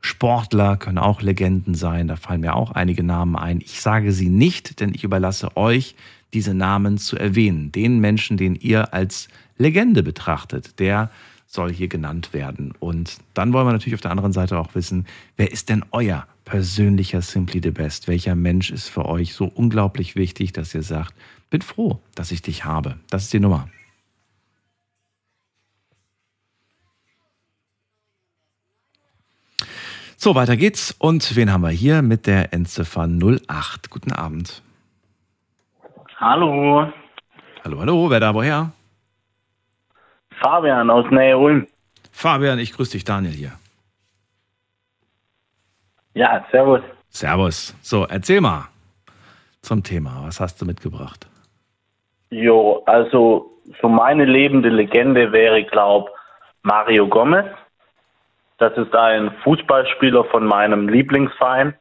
Sportler 0.00 0.78
können 0.78 0.96
auch 0.96 1.20
Legenden 1.20 1.74
sein, 1.74 2.08
da 2.08 2.16
fallen 2.16 2.40
mir 2.40 2.54
auch 2.54 2.70
einige 2.70 3.02
Namen 3.02 3.36
ein. 3.36 3.60
Ich 3.60 3.82
sage 3.82 4.12
sie 4.12 4.30
nicht, 4.30 4.80
denn 4.80 4.94
ich 4.94 5.04
überlasse 5.04 5.56
euch, 5.56 5.94
diese 6.32 6.54
Namen 6.54 6.96
zu 6.96 7.16
erwähnen. 7.16 7.72
Den 7.72 7.98
Menschen, 8.00 8.38
den 8.38 8.54
ihr 8.54 8.94
als 8.94 9.28
Legende 9.58 10.02
betrachtet, 10.02 10.78
der 10.78 11.10
soll 11.46 11.72
hier 11.72 11.88
genannt 11.88 12.32
werden. 12.32 12.72
Und 12.78 13.18
dann 13.34 13.52
wollen 13.52 13.66
wir 13.66 13.72
natürlich 13.72 13.94
auf 13.94 14.00
der 14.00 14.12
anderen 14.12 14.32
Seite 14.32 14.58
auch 14.58 14.74
wissen, 14.74 15.06
wer 15.36 15.50
ist 15.50 15.68
denn 15.68 15.84
euer 15.90 16.26
persönlicher 16.44 17.20
Simply 17.20 17.60
the 17.62 17.72
Best? 17.72 18.08
Welcher 18.08 18.36
Mensch 18.36 18.70
ist 18.70 18.88
für 18.88 19.04
euch 19.04 19.34
so 19.34 19.46
unglaublich 19.46 20.14
wichtig, 20.16 20.52
dass 20.52 20.74
ihr 20.74 20.84
sagt, 20.84 21.12
bin 21.50 21.60
froh, 21.60 22.00
dass 22.14 22.30
ich 22.30 22.40
dich 22.40 22.64
habe. 22.64 22.96
Das 23.10 23.24
ist 23.24 23.32
die 23.32 23.40
Nummer. 23.40 23.68
So, 30.22 30.34
weiter 30.34 30.58
geht's. 30.58 30.94
Und 30.98 31.34
wen 31.34 31.50
haben 31.50 31.62
wir 31.62 31.70
hier 31.70 32.02
mit 32.02 32.26
der 32.26 32.52
Endziffer 32.52 33.08
08? 33.08 33.88
Guten 33.88 34.12
Abend. 34.12 34.62
Hallo. 36.18 36.92
Hallo, 37.64 37.80
hallo. 37.80 38.10
Wer 38.10 38.20
da 38.20 38.34
woher? 38.34 38.70
Fabian 40.42 40.90
aus 40.90 41.10
Nähe 41.10 41.38
Ulm. 41.38 41.66
Fabian, 42.12 42.58
ich 42.58 42.74
grüße 42.74 42.92
dich, 42.92 43.04
Daniel 43.04 43.32
hier. 43.32 43.52
Ja, 46.12 46.44
servus. 46.50 46.82
Servus. 47.08 47.74
So, 47.80 48.04
erzähl 48.04 48.42
mal 48.42 48.68
zum 49.62 49.82
Thema. 49.82 50.24
Was 50.26 50.38
hast 50.38 50.60
du 50.60 50.66
mitgebracht? 50.66 51.26
Jo, 52.28 52.82
also 52.84 53.58
so 53.80 53.88
meine 53.88 54.26
lebende 54.26 54.68
Legende 54.68 55.32
wäre, 55.32 55.64
glaub, 55.64 56.10
Mario 56.60 57.08
Gomez. 57.08 57.46
Das 58.60 58.76
ist 58.76 58.94
ein 58.94 59.30
Fußballspieler 59.42 60.24
von 60.24 60.44
meinem 60.44 60.86
Lieblingsverein. 60.86 61.74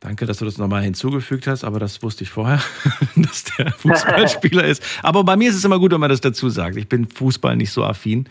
Danke, 0.00 0.26
dass 0.26 0.40
du 0.40 0.44
das 0.44 0.58
nochmal 0.58 0.82
hinzugefügt 0.82 1.46
hast, 1.46 1.62
aber 1.62 1.78
das 1.78 2.02
wusste 2.02 2.24
ich 2.24 2.30
vorher, 2.30 2.58
dass 3.16 3.44
der 3.44 3.70
Fußballspieler 3.70 4.64
ist. 4.64 4.82
Aber 5.04 5.22
bei 5.22 5.36
mir 5.36 5.48
ist 5.48 5.54
es 5.54 5.64
immer 5.64 5.78
gut, 5.78 5.92
wenn 5.92 6.00
man 6.00 6.10
das 6.10 6.20
dazu 6.20 6.48
sagt. 6.48 6.76
Ich 6.76 6.88
bin 6.88 7.06
Fußball 7.06 7.56
nicht 7.56 7.70
so 7.70 7.84
affin. 7.84 8.28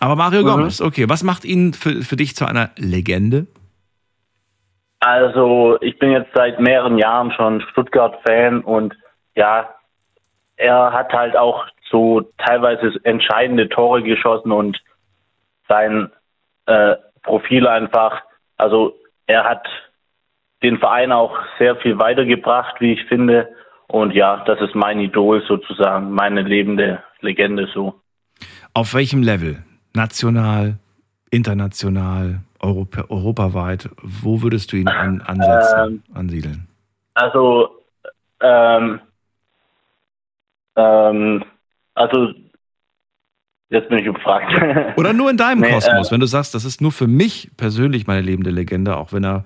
Aber 0.00 0.16
Mario 0.16 0.42
mhm. 0.42 0.46
Gomez, 0.46 0.80
okay, 0.80 1.08
was 1.08 1.22
macht 1.22 1.44
ihn 1.44 1.74
für, 1.74 2.02
für 2.02 2.16
dich 2.16 2.34
zu 2.34 2.44
einer 2.44 2.70
Legende? 2.76 3.46
Also, 4.98 5.78
ich 5.80 5.96
bin 6.00 6.10
jetzt 6.10 6.30
seit 6.34 6.58
mehreren 6.58 6.98
Jahren 6.98 7.30
schon 7.32 7.60
Stuttgart-Fan 7.70 8.62
und 8.62 8.96
ja, 9.36 9.68
er 10.56 10.92
hat 10.92 11.12
halt 11.12 11.36
auch 11.36 11.66
so 11.88 12.22
teilweise 12.38 12.98
entscheidende 13.04 13.68
Tore 13.68 14.02
geschossen 14.02 14.50
und 14.50 14.76
sein 15.68 16.10
äh, 16.70 16.96
Profil 17.22 17.66
einfach, 17.66 18.22
also 18.56 18.96
er 19.26 19.44
hat 19.44 19.66
den 20.62 20.78
Verein 20.78 21.12
auch 21.12 21.36
sehr 21.58 21.76
viel 21.76 21.98
weitergebracht, 21.98 22.80
wie 22.80 22.92
ich 22.92 23.04
finde. 23.06 23.48
Und 23.88 24.14
ja, 24.14 24.44
das 24.46 24.60
ist 24.60 24.74
mein 24.74 25.00
Idol 25.00 25.42
sozusagen, 25.46 26.12
meine 26.12 26.42
lebende 26.42 27.02
Legende 27.20 27.68
so. 27.74 28.00
Auf 28.72 28.94
welchem 28.94 29.22
Level? 29.22 29.64
National, 29.94 30.78
international, 31.30 32.40
Europa, 32.60 33.04
europaweit? 33.08 33.90
Wo 34.00 34.42
würdest 34.42 34.72
du 34.72 34.76
ihn 34.76 34.88
an, 34.88 35.20
ansetzen, 35.22 36.02
ähm, 36.06 36.14
ansiedeln? 36.14 36.68
Also, 37.14 37.68
ähm, 38.40 39.00
ähm, 40.76 41.44
also 41.94 42.32
Jetzt 43.70 43.88
bin 43.88 43.98
ich 43.98 44.04
gefragt. 44.04 44.52
Oder 44.98 45.12
nur 45.12 45.30
in 45.30 45.36
deinem 45.36 45.60
nee, 45.60 45.72
Kosmos, 45.72 46.08
äh, 46.08 46.12
wenn 46.12 46.20
du 46.20 46.26
sagst, 46.26 46.54
das 46.54 46.64
ist 46.64 46.80
nur 46.80 46.90
für 46.90 47.06
mich 47.06 47.50
persönlich 47.56 48.06
meine 48.06 48.20
lebende 48.20 48.50
Legende, 48.50 48.96
auch 48.96 49.12
wenn 49.12 49.24
er 49.24 49.44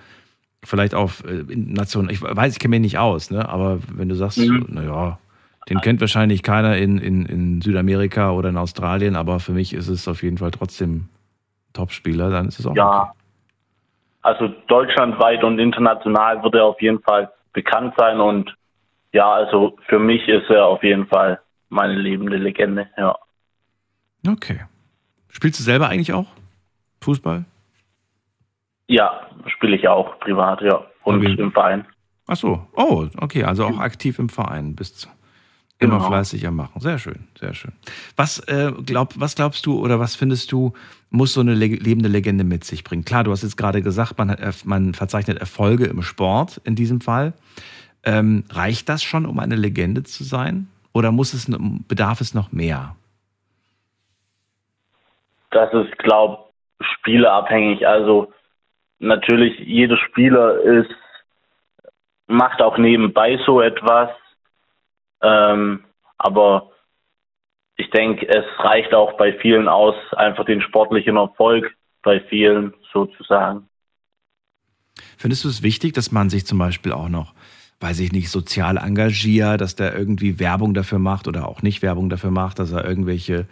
vielleicht 0.64 0.94
auf 0.94 1.22
äh, 1.24 1.44
Nation, 1.54 2.08
ich 2.08 2.22
weiß, 2.22 2.54
ich 2.54 2.58
kenne 2.58 2.70
mich 2.70 2.80
nicht 2.80 2.98
aus, 2.98 3.30
ne? 3.30 3.46
aber 3.46 3.78
wenn 3.92 4.08
du 4.08 4.14
sagst, 4.14 4.38
mhm. 4.38 4.66
naja, 4.68 5.18
den 5.68 5.80
kennt 5.80 6.00
wahrscheinlich 6.00 6.42
keiner 6.42 6.76
in, 6.76 6.98
in, 6.98 7.26
in 7.26 7.60
Südamerika 7.60 8.32
oder 8.32 8.48
in 8.48 8.56
Australien, 8.56 9.14
aber 9.14 9.40
für 9.40 9.52
mich 9.52 9.74
ist 9.74 9.88
es 9.88 10.08
auf 10.08 10.22
jeden 10.22 10.38
Fall 10.38 10.50
trotzdem 10.50 11.08
Topspieler, 11.74 12.30
dann 12.30 12.48
ist 12.48 12.58
es 12.58 12.66
auch. 12.66 12.76
Ja. 12.76 13.02
Okay. 13.02 13.10
Also 14.22 14.48
deutschlandweit 14.68 15.44
und 15.44 15.58
international 15.58 16.42
wird 16.42 16.54
er 16.54 16.64
auf 16.64 16.80
jeden 16.80 17.00
Fall 17.00 17.30
bekannt 17.52 17.92
sein 17.98 18.20
und 18.20 18.54
ja, 19.12 19.30
also 19.30 19.76
für 19.86 19.98
mich 19.98 20.26
ist 20.28 20.48
er 20.48 20.66
auf 20.66 20.82
jeden 20.82 21.06
Fall 21.06 21.40
meine 21.68 21.94
lebende 21.94 22.38
Legende, 22.38 22.88
ja. 22.96 23.14
Okay. 24.26 24.60
Spielst 25.28 25.58
du 25.58 25.64
selber 25.64 25.88
eigentlich 25.88 26.12
auch 26.12 26.26
Fußball? 27.00 27.44
Ja, 28.86 29.28
spiele 29.46 29.76
ich 29.76 29.88
auch 29.88 30.18
privat, 30.20 30.60
ja. 30.62 30.84
Und 31.02 31.18
okay. 31.18 31.40
im 31.40 31.52
Verein. 31.52 31.86
Ach 32.26 32.36
so. 32.36 32.66
Oh, 32.74 33.06
okay. 33.18 33.44
Also 33.44 33.64
auch 33.64 33.78
aktiv 33.78 34.18
im 34.18 34.28
Verein 34.28 34.74
bist 34.74 35.08
immer 35.78 35.96
genau. 35.96 36.08
fleißig 36.08 36.46
am 36.46 36.56
Machen. 36.56 36.80
Sehr 36.80 36.98
schön, 36.98 37.24
sehr 37.38 37.54
schön. 37.54 37.72
Was, 38.16 38.38
äh, 38.40 38.72
glaub, 38.84 39.18
was 39.18 39.34
glaubst 39.34 39.66
du 39.66 39.78
oder 39.78 40.00
was 40.00 40.14
findest 40.14 40.52
du, 40.52 40.72
muss 41.10 41.34
so 41.34 41.40
eine 41.40 41.54
le 41.54 41.66
lebende 41.66 42.08
Legende 42.08 42.44
mit 42.44 42.64
sich 42.64 42.84
bringen? 42.84 43.04
Klar, 43.04 43.24
du 43.24 43.30
hast 43.30 43.42
jetzt 43.42 43.56
gerade 43.56 43.82
gesagt, 43.82 44.16
man, 44.18 44.30
hat, 44.30 44.64
man 44.64 44.94
verzeichnet 44.94 45.38
Erfolge 45.38 45.84
im 45.84 46.02
Sport 46.02 46.60
in 46.64 46.76
diesem 46.76 47.00
Fall. 47.00 47.34
Ähm, 48.02 48.44
reicht 48.50 48.88
das 48.88 49.02
schon, 49.02 49.26
um 49.26 49.38
eine 49.38 49.56
Legende 49.56 50.02
zu 50.02 50.24
sein? 50.24 50.68
Oder 50.92 51.10
muss 51.10 51.34
es, 51.34 51.50
bedarf 51.88 52.20
es 52.20 52.34
noch 52.34 52.52
mehr? 52.52 52.94
Das 55.54 55.72
ist, 55.72 55.96
glaube 55.98 56.38
ich, 56.80 56.86
spielerabhängig. 56.98 57.86
Also 57.86 58.32
natürlich, 58.98 59.58
jeder 59.60 59.96
Spieler 59.96 60.60
ist, 60.60 60.90
macht 62.26 62.60
auch 62.60 62.76
nebenbei 62.76 63.38
so 63.46 63.60
etwas. 63.60 64.10
Ähm, 65.22 65.84
aber 66.18 66.72
ich 67.76 67.88
denke, 67.90 68.28
es 68.28 68.44
reicht 68.58 68.94
auch 68.94 69.16
bei 69.16 69.32
vielen 69.34 69.68
aus, 69.68 69.94
einfach 70.16 70.44
den 70.44 70.60
sportlichen 70.60 71.16
Erfolg 71.16 71.72
bei 72.02 72.20
vielen 72.20 72.74
sozusagen. 72.92 73.68
Findest 75.16 75.44
du 75.44 75.48
es 75.48 75.62
wichtig, 75.62 75.94
dass 75.94 76.12
man 76.12 76.30
sich 76.30 76.46
zum 76.46 76.58
Beispiel 76.58 76.92
auch 76.92 77.08
noch, 77.08 77.32
weiß 77.80 78.00
ich 78.00 78.12
nicht, 78.12 78.28
sozial 78.28 78.76
engagiert, 78.76 79.60
dass 79.60 79.76
der 79.76 79.96
irgendwie 79.96 80.40
Werbung 80.40 80.74
dafür 80.74 80.98
macht 80.98 81.28
oder 81.28 81.48
auch 81.48 81.62
nicht 81.62 81.82
Werbung 81.82 82.10
dafür 82.10 82.30
macht, 82.30 82.58
dass 82.58 82.72
er 82.72 82.84
irgendwelche 82.84 83.46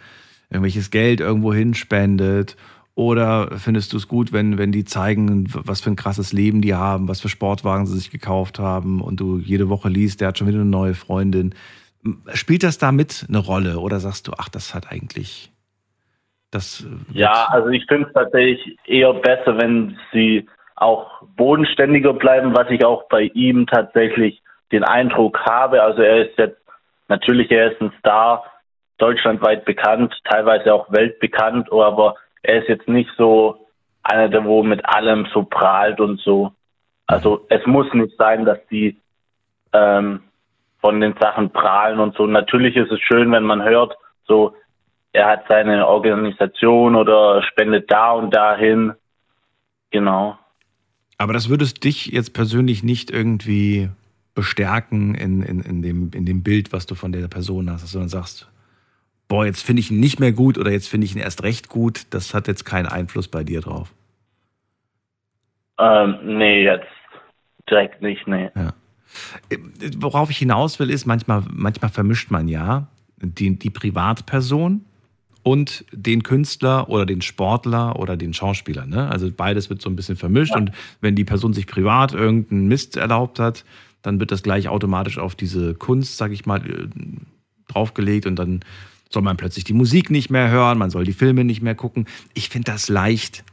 irgendwelches 0.53 0.91
Geld 0.91 1.19
irgendwo 1.19 1.53
hinspendet? 1.53 2.55
Oder 2.95 3.57
findest 3.57 3.93
du 3.93 3.97
es 3.97 4.07
gut, 4.07 4.31
wenn, 4.33 4.59
wenn 4.59 4.71
die 4.71 4.85
zeigen, 4.85 5.47
was 5.51 5.81
für 5.81 5.89
ein 5.89 5.95
krasses 5.95 6.31
Leben 6.31 6.61
die 6.61 6.75
haben, 6.75 7.07
was 7.07 7.21
für 7.21 7.29
Sportwagen 7.29 7.87
sie 7.87 7.97
sich 7.97 8.11
gekauft 8.11 8.59
haben 8.59 9.01
und 9.01 9.19
du 9.19 9.39
jede 9.39 9.67
Woche 9.67 9.89
liest, 9.89 10.21
der 10.21 10.27
hat 10.27 10.37
schon 10.37 10.47
wieder 10.47 10.59
eine 10.59 10.69
neue 10.69 10.93
Freundin? 10.93 11.55
Spielt 12.33 12.63
das 12.63 12.77
damit 12.77 13.25
eine 13.27 13.39
Rolle 13.39 13.79
oder 13.79 13.99
sagst 13.99 14.27
du, 14.27 14.33
ach, 14.37 14.49
das 14.49 14.75
hat 14.75 14.91
eigentlich 14.91 15.51
das. 16.51 16.85
Ja, 17.11 17.47
also 17.49 17.69
ich 17.69 17.85
finde 17.87 18.07
es 18.07 18.13
tatsächlich 18.13 18.77
eher 18.85 19.13
besser, 19.13 19.57
wenn 19.57 19.97
sie 20.11 20.47
auch 20.75 21.23
bodenständiger 21.35 22.13
bleiben, 22.13 22.55
was 22.55 22.69
ich 22.69 22.85
auch 22.85 23.07
bei 23.09 23.23
ihm 23.33 23.65
tatsächlich 23.65 24.41
den 24.71 24.83
Eindruck 24.83 25.39
habe. 25.39 25.81
Also 25.81 26.01
er 26.01 26.27
ist 26.27 26.37
jetzt 26.37 26.61
natürlich, 27.07 27.49
er 27.51 27.71
ist 27.71 27.81
ein 27.81 27.91
Star, 27.99 28.43
deutschlandweit 28.97 29.65
bekannt, 29.65 30.13
teilweise 30.25 30.73
auch 30.73 30.91
weltbekannt, 30.91 31.71
aber 31.71 32.15
er 32.41 32.61
ist 32.61 32.69
jetzt 32.69 32.87
nicht 32.87 33.09
so 33.17 33.67
einer, 34.03 34.29
der 34.29 34.43
wo 34.45 34.63
mit 34.63 34.85
allem 34.85 35.27
so 35.33 35.43
prahlt 35.43 35.99
und 35.99 36.19
so. 36.19 36.51
Also 37.07 37.45
es 37.49 37.65
muss 37.65 37.91
nicht 37.93 38.15
sein, 38.17 38.45
dass 38.45 38.59
die 38.69 38.97
ähm, 39.71 40.21
von 40.79 40.99
den 40.99 41.15
Sachen 41.19 41.51
prahlen 41.51 41.99
und 41.99 42.15
so. 42.15 42.27
Natürlich 42.27 42.75
ist 42.75 42.91
es 42.91 42.99
schön, 42.99 43.31
wenn 43.31 43.43
man 43.43 43.63
hört, 43.63 43.95
so 44.25 44.55
er 45.13 45.27
hat 45.27 45.45
seine 45.47 45.87
Organisation 45.87 46.95
oder 46.95 47.43
spendet 47.43 47.91
da 47.91 48.11
und 48.13 48.33
dahin. 48.33 48.93
Genau. 49.91 50.37
Aber 51.19 51.33
das 51.33 51.49
würdest 51.49 51.83
dich 51.83 52.07
jetzt 52.07 52.33
persönlich 52.33 52.83
nicht 52.83 53.11
irgendwie 53.11 53.89
bestärken 54.33 55.13
in, 55.13 55.43
in, 55.43 55.61
in, 55.61 55.81
dem, 55.83 56.11
in 56.13 56.25
dem 56.25 56.41
Bild, 56.41 56.73
was 56.73 56.87
du 56.87 56.95
von 56.95 57.11
der 57.11 57.27
Person 57.27 57.69
hast, 57.69 57.83
dass 57.83 57.91
du 57.91 57.99
dann 57.99 58.09
sagst, 58.09 58.49
boah, 59.27 59.45
jetzt 59.45 59.63
finde 59.63 59.81
ich 59.81 59.91
ihn 59.91 59.99
nicht 59.99 60.19
mehr 60.19 60.31
gut 60.31 60.57
oder 60.57 60.71
jetzt 60.71 60.87
finde 60.87 61.05
ich 61.05 61.15
ihn 61.15 61.21
erst 61.21 61.43
recht 61.43 61.69
gut. 61.69 62.03
Das 62.11 62.33
hat 62.33 62.47
jetzt 62.47 62.65
keinen 62.65 62.87
Einfluss 62.87 63.27
bei 63.27 63.43
dir 63.43 63.61
drauf. 63.61 63.93
Ähm, 65.79 66.19
nee, 66.23 66.63
jetzt 66.63 66.87
direkt 67.69 68.01
nicht, 68.01 68.27
nee. 68.27 68.49
Ja. 68.55 68.73
Worauf 69.97 70.29
ich 70.29 70.37
hinaus 70.37 70.79
will, 70.79 70.89
ist, 70.89 71.05
manchmal, 71.05 71.43
manchmal 71.51 71.91
vermischt 71.91 72.31
man 72.31 72.47
ja 72.47 72.87
die, 73.17 73.57
die 73.57 73.69
Privatperson 73.69 74.85
und 75.43 75.85
den 75.91 76.23
Künstler 76.23 76.89
oder 76.89 77.05
den 77.05 77.21
Sportler 77.21 77.99
oder 77.99 78.17
den 78.17 78.33
Schauspieler. 78.33 78.85
Ne? 78.85 79.09
Also 79.09 79.29
beides 79.31 79.69
wird 79.69 79.81
so 79.81 79.89
ein 79.89 79.95
bisschen 79.95 80.15
vermischt. 80.15 80.53
Ja. 80.53 80.57
Und 80.57 80.71
wenn 81.01 81.15
die 81.15 81.25
Person 81.25 81.53
sich 81.53 81.67
privat 81.67 82.13
irgendeinen 82.13 82.67
Mist 82.67 82.97
erlaubt 82.97 83.39
hat, 83.39 83.65
dann 84.01 84.19
wird 84.19 84.31
das 84.31 84.43
gleich 84.43 84.67
automatisch 84.67 85.17
auf 85.17 85.35
diese 85.35 85.75
Kunst, 85.75 86.17
sag 86.17 86.31
ich 86.31 86.45
mal, 86.45 86.65
äh, 86.65 86.87
draufgelegt 87.67 88.25
und 88.25 88.35
dann 88.37 88.61
soll 89.13 89.21
man 89.21 89.37
plötzlich 89.37 89.63
die 89.63 89.73
Musik 89.73 90.09
nicht 90.09 90.29
mehr 90.29 90.49
hören, 90.49 90.77
man 90.77 90.89
soll 90.89 91.05
die 91.05 91.13
Filme 91.13 91.43
nicht 91.43 91.61
mehr 91.61 91.75
gucken. 91.75 92.07
Ich 92.33 92.49
finde 92.49 92.71
das 92.71 92.89
leicht 92.89 93.43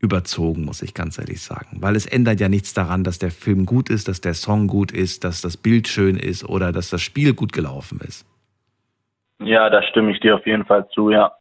überzogen, 0.00 0.64
muss 0.64 0.82
ich 0.82 0.94
ganz 0.94 1.18
ehrlich 1.18 1.42
sagen. 1.42 1.76
Weil 1.80 1.94
es 1.94 2.06
ändert 2.06 2.40
ja 2.40 2.48
nichts 2.48 2.74
daran, 2.74 3.04
dass 3.04 3.18
der 3.18 3.30
Film 3.30 3.66
gut 3.66 3.88
ist, 3.88 4.08
dass 4.08 4.20
der 4.20 4.34
Song 4.34 4.66
gut 4.66 4.90
ist, 4.90 5.22
dass 5.22 5.40
das 5.40 5.56
Bild 5.56 5.86
schön 5.86 6.16
ist 6.16 6.44
oder 6.44 6.72
dass 6.72 6.90
das 6.90 7.02
Spiel 7.02 7.34
gut 7.34 7.52
gelaufen 7.52 8.00
ist. 8.00 8.26
Ja, 9.38 9.70
da 9.70 9.82
stimme 9.82 10.10
ich 10.12 10.20
dir 10.20 10.34
auf 10.36 10.46
jeden 10.46 10.64
Fall 10.64 10.88
zu, 10.88 11.10
ja. 11.10 11.32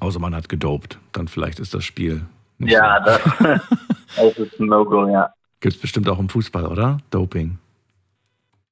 Außer 0.00 0.18
man 0.18 0.34
hat 0.34 0.48
gedopt, 0.48 0.98
dann 1.12 1.28
vielleicht 1.28 1.60
ist 1.60 1.72
das 1.72 1.84
Spiel 1.84 2.22
nicht 2.58 2.72
Ja, 2.72 2.98
so. 3.04 3.44
das, 3.44 3.60
das 4.16 4.38
ist 4.38 4.60
ein 4.60 4.66
No-Go, 4.66 5.06
ja. 5.08 5.32
Gibt 5.60 5.76
es 5.76 5.80
bestimmt 5.80 6.08
auch 6.08 6.18
im 6.18 6.28
Fußball, 6.28 6.66
oder? 6.66 6.98
Doping. 7.10 7.58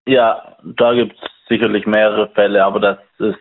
Ja, 0.07 0.57
da 0.65 0.93
gibt 0.95 1.15
es 1.15 1.31
sicherlich 1.49 1.87
mehrere 1.87 2.29
Fälle, 2.31 2.65
aber 2.65 2.81
das 2.81 2.99
ist 3.21 3.39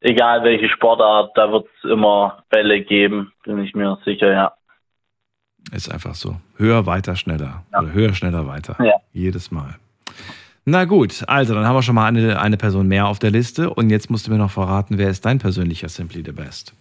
egal 0.00 0.44
welche 0.44 0.68
Sportart, 0.68 1.32
da 1.34 1.50
wird 1.50 1.66
es 1.66 1.90
immer 1.90 2.44
Fälle 2.52 2.82
geben, 2.82 3.32
bin 3.44 3.58
ich 3.58 3.74
mir 3.74 3.98
sicher, 4.04 4.32
ja. 4.32 4.52
Ist 5.72 5.90
einfach 5.90 6.14
so. 6.14 6.36
Höher, 6.56 6.86
weiter, 6.86 7.16
schneller. 7.16 7.64
Ja. 7.72 7.80
Oder 7.80 7.92
höher, 7.92 8.12
schneller, 8.12 8.46
weiter. 8.46 8.76
Ja. 8.84 8.94
Jedes 9.12 9.50
Mal. 9.50 9.76
Na 10.66 10.84
gut, 10.84 11.22
also 11.26 11.54
dann 11.54 11.66
haben 11.66 11.74
wir 11.74 11.82
schon 11.82 11.94
mal 11.94 12.06
eine, 12.06 12.40
eine 12.40 12.56
Person 12.56 12.88
mehr 12.88 13.06
auf 13.06 13.18
der 13.18 13.30
Liste 13.30 13.70
und 13.70 13.90
jetzt 13.90 14.10
musst 14.10 14.26
du 14.26 14.30
mir 14.30 14.38
noch 14.38 14.50
verraten, 14.50 14.98
wer 14.98 15.08
ist 15.08 15.24
dein 15.26 15.38
persönlicher 15.38 15.88
Simply 15.88 16.22
the 16.24 16.32
Best? 16.32 16.74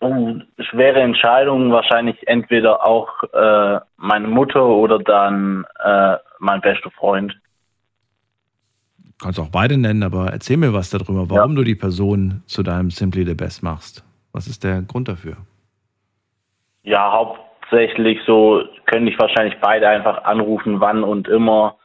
Oh, 0.00 0.34
schwere 0.58 1.00
Entscheidung, 1.00 1.72
wahrscheinlich 1.72 2.16
entweder 2.28 2.86
auch 2.86 3.08
äh, 3.32 3.80
meine 3.96 4.28
Mutter 4.28 4.64
oder 4.64 4.98
dann 4.98 5.64
äh, 5.82 6.16
mein 6.38 6.60
bester 6.60 6.90
Freund. 6.90 7.34
Du 9.18 9.24
kannst 9.24 9.40
auch 9.40 9.50
beide 9.50 9.76
nennen, 9.76 10.04
aber 10.04 10.28
erzähl 10.28 10.56
mir 10.56 10.72
was 10.72 10.90
darüber, 10.90 11.28
warum 11.28 11.52
ja. 11.52 11.56
du 11.56 11.64
die 11.64 11.74
Person 11.74 12.42
zu 12.46 12.62
deinem 12.62 12.90
Simply 12.90 13.24
the 13.24 13.34
Best 13.34 13.62
machst. 13.62 14.04
Was 14.32 14.46
ist 14.46 14.62
der 14.62 14.82
Grund 14.82 15.08
dafür? 15.08 15.36
Ja, 16.84 17.10
hauptsächlich 17.12 18.20
so 18.26 18.62
könnte 18.86 19.10
ich 19.10 19.18
wahrscheinlich 19.18 19.58
beide 19.60 19.88
einfach 19.88 20.24
anrufen, 20.24 20.80
wann 20.80 21.02
und 21.02 21.26
immer 21.26 21.76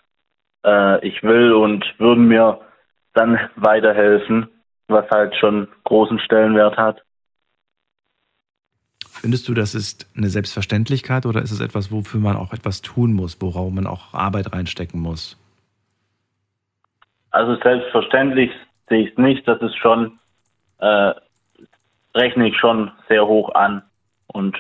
äh, 0.64 1.06
ich 1.06 1.24
will 1.24 1.54
und 1.54 1.84
würden 1.98 2.28
mir 2.28 2.62
dann 3.14 3.40
weiterhelfen, 3.56 4.48
was 4.88 5.10
halt 5.10 5.36
schon 5.36 5.68
großen 5.84 6.20
Stellenwert 6.20 6.78
hat. 6.78 7.04
Findest 9.10 9.48
du, 9.48 9.54
das 9.54 9.74
ist 9.74 10.08
eine 10.18 10.30
Selbstverständlichkeit 10.30 11.26
oder 11.26 11.42
ist 11.42 11.52
es 11.52 11.62
etwas, 11.62 11.92
wofür 11.92 12.20
man 12.20 12.36
auch 12.36 12.52
etwas 12.54 12.82
tun 12.82 13.14
muss, 13.14 13.42
worauf 13.42 13.72
man 13.72 13.88
auch 13.88 14.14
Arbeit 14.14 14.52
reinstecken 14.54 15.00
muss? 15.00 15.40
Also 17.34 17.56
selbstverständlich 17.64 18.52
sehe 18.88 19.06
ich 19.06 19.12
es 19.12 19.18
nicht. 19.18 19.48
Das 19.48 19.60
ist 19.62 19.76
schon, 19.78 20.20
äh, 20.78 21.14
rechne 22.14 22.48
ich 22.48 22.58
schon 22.58 22.92
sehr 23.10 23.26
hoch 23.26 23.54
an. 23.56 23.82
Und 24.28 24.56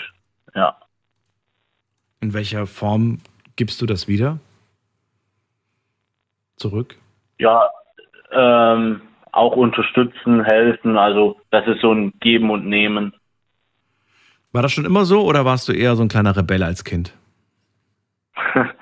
ja. 0.55 0.75
In 2.19 2.33
welcher 2.33 2.65
Form 2.65 3.19
gibst 3.55 3.79
du 3.81 3.85
das 3.85 4.07
wieder? 4.07 4.39
Zurück? 6.55 6.95
Ja, 7.37 7.69
ähm, 8.31 9.01
auch 9.31 9.55
unterstützen, 9.55 10.43
helfen. 10.43 10.97
Also 10.97 11.39
das 11.51 11.67
ist 11.67 11.81
so 11.81 11.93
ein 11.93 12.11
Geben 12.21 12.49
und 12.49 12.65
Nehmen. 12.65 13.13
War 14.51 14.63
das 14.63 14.71
schon 14.71 14.85
immer 14.85 15.05
so 15.05 15.21
oder 15.21 15.45
warst 15.45 15.67
du 15.67 15.73
eher 15.73 15.95
so 15.95 16.01
ein 16.01 16.09
kleiner 16.09 16.35
Rebell 16.35 16.63
als 16.63 16.83
Kind? 16.83 17.13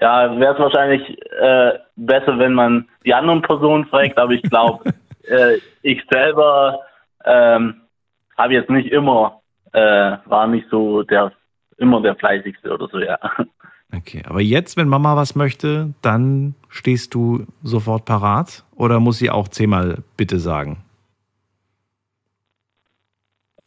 Ja, 0.00 0.40
wäre 0.40 0.54
es 0.54 0.58
wahrscheinlich 0.58 1.18
äh, 1.32 1.78
besser, 2.06 2.38
wenn 2.38 2.54
man 2.54 2.88
die 3.04 3.14
anderen 3.14 3.42
Personen 3.42 3.86
fragt, 3.86 4.18
aber 4.18 4.32
ich 4.32 4.42
glaube, 4.42 4.92
äh, 5.28 5.58
ich 5.82 6.02
selber 6.10 6.80
ähm, 7.24 7.82
habe 8.36 8.54
jetzt 8.54 8.70
nicht 8.70 8.90
immer, 8.90 9.40
äh, 9.72 10.16
war 10.24 10.46
nicht 10.46 10.66
so 10.70 11.02
der, 11.02 11.32
immer 11.78 12.00
der 12.00 12.16
fleißigste 12.16 12.72
oder 12.72 12.88
so, 12.88 12.98
ja. 12.98 13.18
Okay, 13.94 14.22
aber 14.26 14.40
jetzt, 14.40 14.76
wenn 14.76 14.88
Mama 14.88 15.16
was 15.16 15.34
möchte, 15.34 15.94
dann 16.00 16.54
stehst 16.68 17.14
du 17.14 17.46
sofort 17.62 18.04
parat 18.04 18.64
oder 18.76 19.00
muss 19.00 19.18
sie 19.18 19.30
auch 19.30 19.48
zehnmal 19.48 19.98
bitte 20.16 20.38
sagen? 20.38 20.84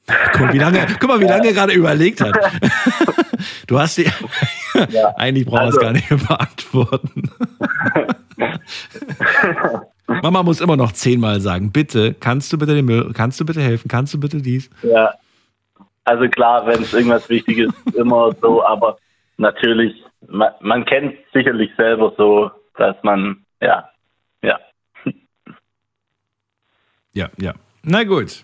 Guck, 0.34 0.54
wie 0.54 0.58
lange, 0.58 0.86
guck 1.00 1.10
mal, 1.10 1.20
wie 1.22 1.26
lange 1.26 1.48
er 1.48 1.54
gerade 1.54 1.74
überlegt 1.74 2.20
hat. 2.20 2.38
Du 3.68 3.80
hast 3.80 3.98
die. 3.98 4.10
Ja, 4.90 5.10
Eigentlich 5.18 5.46
brauchen 5.46 5.60
also, 5.60 5.80
wir 5.80 5.82
es 5.82 5.86
gar 5.86 5.94
nicht 5.94 6.10
mehr 6.10 6.20
beantworten. 6.20 7.30
Mama 10.22 10.44
muss 10.44 10.62
immer 10.62 10.78
noch 10.78 10.92
zehnmal 10.92 11.40
sagen: 11.42 11.72
Bitte, 11.72 12.16
kannst 12.20 12.52
du 12.54 12.58
bitte 12.58 12.76
den 12.76 12.86
Müll, 12.86 13.12
kannst 13.14 13.40
du 13.40 13.46
bitte 13.46 13.62
helfen, 13.62 13.88
kannst 13.88 14.14
du 14.14 14.20
bitte 14.20 14.42
dies? 14.42 14.70
Ja. 14.82 15.14
Also 16.06 16.28
klar, 16.28 16.68
wenn 16.68 16.82
es 16.82 16.94
irgendwas 16.94 17.30
Wichtiges 17.30 17.72
ist, 17.86 17.96
immer 17.96 18.36
so, 18.42 18.64
aber 18.66 18.98
natürlich, 19.38 20.04
man, 20.28 20.52
man 20.60 20.86
kennt 20.86 21.16
sicherlich 21.34 21.72
selber 21.78 22.14
so, 22.18 22.52
dass 22.78 22.96
man, 23.04 23.46
ja, 23.62 23.90
ja. 24.42 24.60
Ja, 27.14 27.30
ja. 27.38 27.54
Na 27.84 28.04
gut. 28.04 28.44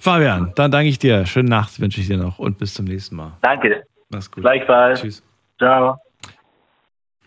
Fabian, 0.00 0.52
dann 0.56 0.70
danke 0.70 0.88
ich 0.88 0.98
dir. 0.98 1.24
Schönen 1.26 1.48
Nacht 1.48 1.80
wünsche 1.80 2.00
ich 2.00 2.08
dir 2.08 2.16
noch 2.16 2.38
und 2.38 2.58
bis 2.58 2.74
zum 2.74 2.86
nächsten 2.86 3.16
Mal. 3.16 3.32
Danke. 3.40 3.84
Mach's 4.10 4.30
gut. 4.30 4.42
Gleichfalls. 4.42 5.00
Tschüss. 5.00 5.22
Ciao. 5.58 5.98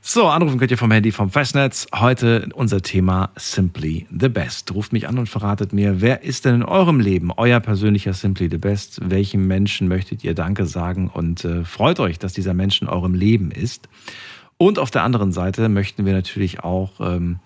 So, 0.04 0.28
anrufen 0.28 0.58
könnt 0.58 0.72
ihr 0.72 0.80
vom 0.80 0.90
Handy 0.90 1.12
vom 1.12 1.30
Festnetz. 1.30 1.86
Heute 1.94 2.50
unser 2.56 2.82
Thema 2.82 3.30
Simply 3.36 4.08
the 4.10 4.30
Best. 4.30 4.74
Ruft 4.74 4.94
mich 4.94 5.08
an 5.08 5.20
und 5.20 5.30
verratet 5.30 5.74
mir, 5.74 6.02
wer 6.02 6.24
ist 6.24 6.46
denn 6.46 6.56
in 6.56 6.64
eurem 6.64 7.00
Leben 7.00 7.32
euer 7.38 7.60
persönlicher 7.60 8.14
Simply 8.14 8.50
the 8.50 8.58
Best? 8.58 9.00
Welchem 9.12 9.46
Menschen 9.46 9.88
möchtet 9.88 10.24
ihr 10.24 10.34
Danke 10.34 10.66
sagen? 10.66 11.08
Und 11.08 11.46
äh, 11.46 11.64
freut 11.66 12.00
euch, 12.00 12.18
dass 12.18 12.34
dieser 12.34 12.56
Mensch 12.56 12.82
in 12.82 12.88
eurem 12.88 13.14
Leben 13.14 13.52
ist. 13.52 13.90
Und 14.58 14.80
auf 14.80 14.90
der 14.90 15.04
anderen 15.04 15.32
Seite 15.32 15.70
möchten 15.70 16.04
wir 16.08 16.14
natürlich 16.14 16.64
auch 16.64 16.94
ähm, 17.00 17.38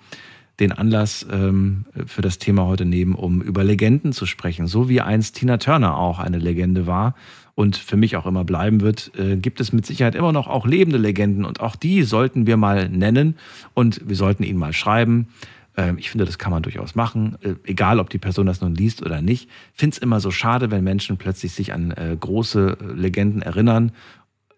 den 0.62 0.72
Anlass 0.72 1.28
ähm, 1.30 1.86
für 2.06 2.22
das 2.22 2.38
Thema 2.38 2.66
heute 2.68 2.86
nehmen, 2.86 3.16
um 3.16 3.42
über 3.42 3.66
Legenden 3.66 4.14
zu 4.14 4.26
sprechen. 4.26 4.68
So 4.68 4.88
wie 4.88 5.02
einst 5.02 5.36
Tina 5.36 5.58
Turner 5.58 5.98
auch 5.98 6.20
eine 6.20 6.38
Legende 6.38 6.88
war 6.88 7.16
und 7.56 7.78
für 7.78 7.98
mich 7.98 8.18
auch 8.18 8.26
immer 8.26 8.44
bleiben 8.44 8.82
wird, 8.82 9.12
äh, 9.18 9.38
gibt 9.38 9.60
es 9.62 9.72
mit 9.74 9.86
Sicherheit 9.86 10.16
immer 10.16 10.34
noch 10.34 10.48
auch 10.48 10.68
lebende 10.68 10.98
Legenden 10.98 11.46
und 11.46 11.62
auch 11.62 11.76
die 11.76 12.04
sollten 12.04 12.46
wir 12.46 12.58
mal 12.58 12.90
nennen 12.90 13.36
und 13.74 14.02
wir 14.08 14.16
sollten 14.16 14.44
ihnen 14.44 14.60
mal 14.60 14.74
schreiben. 14.74 15.30
Äh, 15.78 15.94
ich 15.98 16.10
finde, 16.10 16.26
das 16.26 16.38
kann 16.38 16.52
man 16.52 16.64
durchaus 16.64 16.96
machen, 16.96 17.38
äh, 17.42 17.56
egal 17.64 18.00
ob 18.00 18.10
die 18.10 18.18
Person 18.18 18.46
das 18.46 18.62
nun 18.62 18.76
liest 18.76 19.02
oder 19.02 19.22
nicht. 19.22 19.50
Ich 19.74 19.80
finde 19.80 19.96
es 19.96 19.98
immer 20.00 20.20
so 20.20 20.32
schade, 20.32 20.70
wenn 20.70 20.84
Menschen 20.84 21.18
plötzlich 21.18 21.54
sich 21.54 21.74
an 21.74 21.92
äh, 21.92 22.16
große 22.20 22.78
Legenden 22.96 23.42
erinnern 23.42 23.92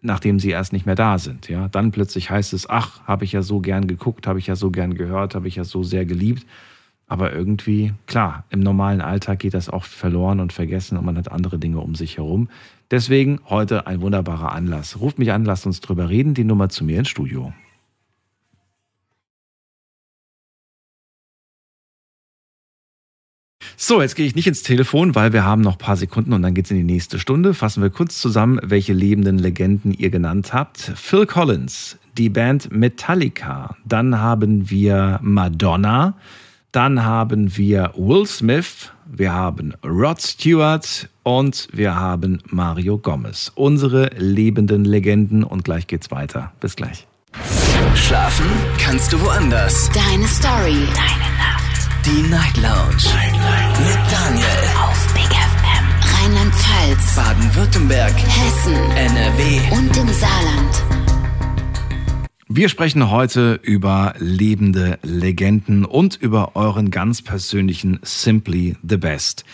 nachdem 0.00 0.38
sie 0.38 0.50
erst 0.50 0.72
nicht 0.72 0.86
mehr 0.86 0.94
da 0.94 1.18
sind. 1.18 1.48
Ja, 1.48 1.68
dann 1.68 1.90
plötzlich 1.90 2.30
heißt 2.30 2.52
es, 2.52 2.68
ach, 2.68 3.02
habe 3.04 3.24
ich 3.24 3.32
ja 3.32 3.42
so 3.42 3.60
gern 3.60 3.86
geguckt, 3.86 4.26
habe 4.26 4.38
ich 4.38 4.46
ja 4.46 4.56
so 4.56 4.70
gern 4.70 4.94
gehört, 4.94 5.34
habe 5.34 5.48
ich 5.48 5.56
ja 5.56 5.64
so 5.64 5.82
sehr 5.82 6.04
geliebt. 6.04 6.46
Aber 7.08 7.32
irgendwie, 7.32 7.94
klar, 8.06 8.44
im 8.50 8.60
normalen 8.60 9.00
Alltag 9.00 9.38
geht 9.38 9.54
das 9.54 9.70
auch 9.70 9.84
verloren 9.84 10.40
und 10.40 10.52
vergessen 10.52 10.98
und 10.98 11.06
man 11.06 11.16
hat 11.16 11.32
andere 11.32 11.58
Dinge 11.58 11.80
um 11.80 11.94
sich 11.94 12.18
herum. 12.18 12.48
Deswegen 12.90 13.40
heute 13.46 13.86
ein 13.86 14.02
wunderbarer 14.02 14.52
Anlass. 14.52 15.00
Ruft 15.00 15.18
mich 15.18 15.32
an, 15.32 15.46
lasst 15.46 15.66
uns 15.66 15.80
drüber 15.80 16.10
reden. 16.10 16.34
Die 16.34 16.44
Nummer 16.44 16.68
zu 16.68 16.84
mir 16.84 16.98
ins 16.98 17.08
Studio. 17.08 17.52
So, 23.80 24.02
jetzt 24.02 24.16
gehe 24.16 24.26
ich 24.26 24.34
nicht 24.34 24.46
ins 24.46 24.62
Telefon, 24.62 25.14
weil 25.14 25.32
wir 25.32 25.44
haben 25.44 25.62
noch 25.62 25.76
ein 25.76 25.78
paar 25.78 25.96
Sekunden 25.96 26.32
und 26.32 26.42
dann 26.42 26.52
geht 26.52 26.64
es 26.64 26.72
in 26.72 26.78
die 26.78 26.82
nächste 26.82 27.18
Stunde. 27.18 27.54
Fassen 27.54 27.82
wir 27.82 27.90
kurz 27.90 28.20
zusammen, 28.20 28.58
welche 28.62 28.92
lebenden 28.92 29.38
Legenden 29.38 29.94
ihr 29.94 30.10
genannt 30.10 30.52
habt. 30.52 30.78
Phil 30.96 31.26
Collins, 31.26 31.96
die 32.18 32.28
Band 32.28 32.72
Metallica, 32.72 33.76
dann 33.86 34.18
haben 34.18 34.68
wir 34.68 35.20
Madonna, 35.22 36.16
dann 36.78 37.04
haben 37.04 37.56
wir 37.56 37.90
Will 37.96 38.24
Smith, 38.24 38.92
wir 39.04 39.32
haben 39.32 39.74
Rod 39.84 40.22
Stewart 40.22 41.08
und 41.24 41.66
wir 41.72 41.96
haben 41.96 42.40
Mario 42.50 42.98
Gomez. 42.98 43.50
Unsere 43.56 44.10
lebenden 44.16 44.84
Legenden 44.84 45.42
und 45.42 45.64
gleich 45.64 45.88
geht's 45.88 46.12
weiter. 46.12 46.52
Bis 46.60 46.76
gleich. 46.76 47.08
Schlafen 47.96 48.46
kannst 48.78 49.12
du 49.12 49.20
woanders. 49.20 49.90
Deine 49.90 50.28
Story. 50.28 50.86
Deine 50.94 51.30
Nacht. 51.36 51.88
Die 52.06 52.22
Night 52.30 52.56
Lounge. 52.58 53.02
Night, 53.12 53.32
Night. 53.32 53.80
Mit 53.80 54.12
Daniel. 54.12 54.46
Auf 54.80 55.14
Big 55.14 55.24
FM. 55.24 56.22
Rheinland-Pfalz. 56.22 57.16
Baden-Württemberg. 57.16 58.14
Hessen. 58.14 58.74
NRW. 58.92 59.60
Und 59.76 59.96
im 59.96 60.08
Saarland. 60.12 61.07
Wir 62.50 62.70
sprechen 62.70 63.10
heute 63.10 63.60
über 63.62 64.14
lebende 64.16 64.98
Legenden 65.02 65.84
und 65.84 66.16
über 66.16 66.56
euren 66.56 66.90
ganz 66.90 67.20
persönlichen 67.20 67.98
Simply 68.00 68.74
the 68.82 68.96
Best. 68.96 69.44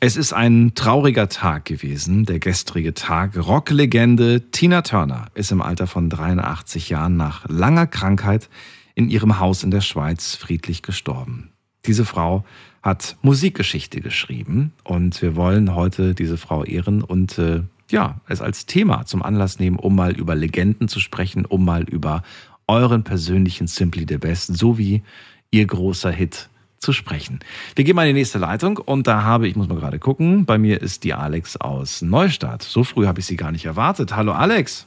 Es 0.00 0.16
ist 0.16 0.32
ein 0.32 0.72
trauriger 0.74 1.28
Tag 1.28 1.64
gewesen, 1.64 2.24
der 2.24 2.40
gestrige 2.40 2.92
Tag. 2.92 3.36
Rocklegende 3.36 4.50
Tina 4.50 4.82
Turner 4.82 5.26
ist 5.34 5.52
im 5.52 5.62
Alter 5.62 5.86
von 5.86 6.10
83 6.10 6.88
Jahren 6.88 7.16
nach 7.16 7.48
langer 7.48 7.86
Krankheit 7.86 8.48
in 8.96 9.10
ihrem 9.10 9.38
Haus 9.38 9.62
in 9.62 9.70
der 9.70 9.80
Schweiz 9.80 10.34
friedlich 10.34 10.82
gestorben. 10.82 11.52
Diese 11.86 12.04
Frau 12.04 12.44
hat 12.82 13.16
Musikgeschichte 13.22 14.00
geschrieben 14.00 14.72
und 14.82 15.22
wir 15.22 15.36
wollen 15.36 15.76
heute 15.76 16.16
diese 16.16 16.36
Frau 16.36 16.64
ehren 16.64 17.00
und 17.00 17.38
äh, 17.38 17.60
ja, 17.94 18.16
es 18.28 18.42
als 18.42 18.66
Thema 18.66 19.06
zum 19.06 19.22
Anlass 19.22 19.60
nehmen, 19.60 19.78
um 19.78 19.94
mal 19.94 20.12
über 20.12 20.34
Legenden 20.34 20.88
zu 20.88 20.98
sprechen, 20.98 21.46
um 21.46 21.64
mal 21.64 21.84
über 21.84 22.24
euren 22.66 23.04
persönlichen 23.04 23.68
Simply 23.68 24.04
the 24.08 24.18
Best 24.18 24.58
sowie 24.58 25.04
ihr 25.52 25.64
großer 25.64 26.10
Hit 26.10 26.48
zu 26.80 26.92
sprechen. 26.92 27.38
Wir 27.76 27.84
gehen 27.84 27.94
mal 27.94 28.02
in 28.08 28.14
die 28.14 28.20
nächste 28.20 28.38
Leitung 28.38 28.78
und 28.78 29.06
da 29.06 29.22
habe 29.22 29.46
ich, 29.46 29.54
muss 29.54 29.68
mal 29.68 29.78
gerade 29.78 30.00
gucken, 30.00 30.44
bei 30.44 30.58
mir 30.58 30.82
ist 30.82 31.04
die 31.04 31.14
Alex 31.14 31.56
aus 31.56 32.02
Neustadt. 32.02 32.62
So 32.62 32.82
früh 32.82 33.06
habe 33.06 33.20
ich 33.20 33.26
sie 33.26 33.36
gar 33.36 33.52
nicht 33.52 33.64
erwartet. 33.64 34.16
Hallo 34.16 34.32
Alex. 34.32 34.86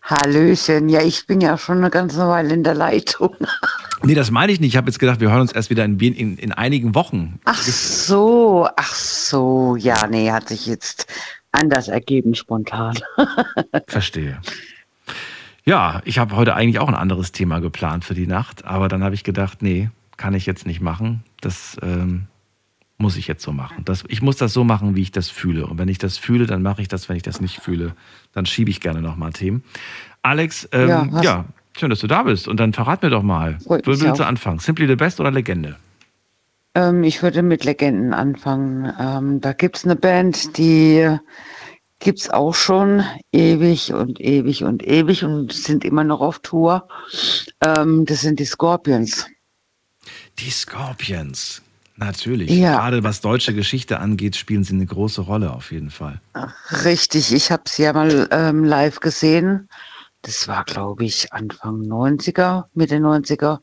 Hallöchen, 0.00 0.88
ja, 0.88 1.02
ich 1.02 1.26
bin 1.26 1.42
ja 1.42 1.58
schon 1.58 1.78
eine 1.78 1.90
ganze 1.90 2.26
Weile 2.26 2.54
in 2.54 2.64
der 2.64 2.74
Leitung. 2.74 3.36
Nee, 4.04 4.16
das 4.16 4.32
meine 4.32 4.50
ich 4.50 4.58
nicht. 4.58 4.70
Ich 4.70 4.76
habe 4.76 4.88
jetzt 4.88 4.98
gedacht, 4.98 5.20
wir 5.20 5.30
hören 5.30 5.42
uns 5.42 5.52
erst 5.52 5.70
wieder 5.70 5.84
in, 5.84 5.96
in, 6.00 6.36
in 6.36 6.50
einigen 6.50 6.96
Wochen. 6.96 7.38
Ach 7.44 7.62
so, 7.62 8.66
ach 8.74 8.94
so, 8.96 9.76
ja, 9.76 10.08
nee, 10.08 10.32
hat 10.32 10.48
sich 10.48 10.66
jetzt 10.66 11.06
anders 11.52 11.88
ergeben 11.88 12.34
spontan. 12.34 12.98
Verstehe. 13.86 14.40
Ja, 15.64 16.02
ich 16.04 16.18
habe 16.18 16.34
heute 16.34 16.56
eigentlich 16.56 16.80
auch 16.80 16.88
ein 16.88 16.94
anderes 16.94 17.30
Thema 17.30 17.60
geplant 17.60 18.04
für 18.04 18.14
die 18.14 18.26
Nacht, 18.26 18.64
aber 18.64 18.88
dann 18.88 19.04
habe 19.04 19.14
ich 19.14 19.22
gedacht, 19.22 19.62
nee, 19.62 19.90
kann 20.16 20.34
ich 20.34 20.46
jetzt 20.46 20.66
nicht 20.66 20.80
machen. 20.80 21.22
Das 21.40 21.76
ähm, 21.82 22.26
muss 22.98 23.16
ich 23.16 23.28
jetzt 23.28 23.42
so 23.42 23.52
machen. 23.52 23.84
Das, 23.84 24.04
ich 24.08 24.22
muss 24.22 24.36
das 24.36 24.52
so 24.52 24.64
machen, 24.64 24.96
wie 24.96 25.02
ich 25.02 25.12
das 25.12 25.30
fühle. 25.30 25.66
Und 25.66 25.78
wenn 25.78 25.88
ich 25.88 25.98
das 25.98 26.18
fühle, 26.18 26.46
dann 26.46 26.62
mache 26.62 26.82
ich 26.82 26.88
das. 26.88 27.08
Wenn 27.08 27.16
ich 27.16 27.22
das 27.22 27.40
nicht 27.40 27.60
fühle, 27.60 27.94
dann 28.32 28.46
schiebe 28.46 28.70
ich 28.70 28.80
gerne 28.80 29.02
nochmal 29.02 29.32
Themen. 29.32 29.62
Alex, 30.22 30.68
ähm, 30.72 30.88
ja, 30.88 31.22
ja, 31.22 31.44
schön, 31.76 31.90
dass 31.90 32.00
du 32.00 32.06
da 32.06 32.24
bist. 32.24 32.48
Und 32.48 32.58
dann 32.58 32.72
verrat 32.72 33.02
mir 33.02 33.10
doch 33.10 33.22
mal, 33.22 33.58
wo 33.64 33.78
willst 33.84 34.02
du 34.02 34.26
anfangen? 34.26 34.58
Simply 34.58 34.86
the 34.86 34.96
Best 34.96 35.20
oder 35.20 35.30
Legende? 35.30 35.76
Ähm, 36.74 37.04
ich 37.04 37.22
würde 37.22 37.42
mit 37.42 37.64
Legenden 37.64 38.14
anfangen. 38.14 38.92
Ähm, 38.98 39.40
da 39.40 39.52
gibt 39.52 39.78
es 39.78 39.84
eine 39.84 39.96
Band, 39.96 40.56
die 40.56 41.18
gibt 41.98 42.20
es 42.20 42.30
auch 42.30 42.54
schon 42.54 43.04
ewig 43.32 43.92
und 43.92 44.20
ewig 44.20 44.64
und 44.64 44.82
ewig 44.82 45.24
und 45.24 45.52
sind 45.52 45.84
immer 45.84 46.02
noch 46.02 46.20
auf 46.20 46.40
Tour. 46.40 46.88
Ähm, 47.64 48.04
das 48.06 48.22
sind 48.22 48.40
die 48.40 48.44
Scorpions. 48.44 49.26
Die 50.38 50.50
Scorpions. 50.50 51.62
Natürlich. 51.96 52.50
Ja. 52.50 52.76
Gerade 52.76 53.04
was 53.04 53.20
deutsche 53.20 53.54
Geschichte 53.54 54.00
angeht, 54.00 54.34
spielen 54.34 54.64
sie 54.64 54.74
eine 54.74 54.86
große 54.86 55.20
Rolle 55.20 55.52
auf 55.52 55.70
jeden 55.70 55.90
Fall. 55.90 56.20
Richtig, 56.84 57.32
ich 57.32 57.52
habe 57.52 57.64
sie 57.68 57.82
ja 57.84 57.92
mal 57.92 58.28
ähm, 58.32 58.64
live 58.64 58.98
gesehen. 58.98 59.68
Das 60.22 60.48
war, 60.48 60.64
glaube 60.64 61.04
ich, 61.04 61.32
Anfang 61.32 61.82
90er, 61.82 62.64
Mitte 62.74 62.96
90er. 62.96 63.58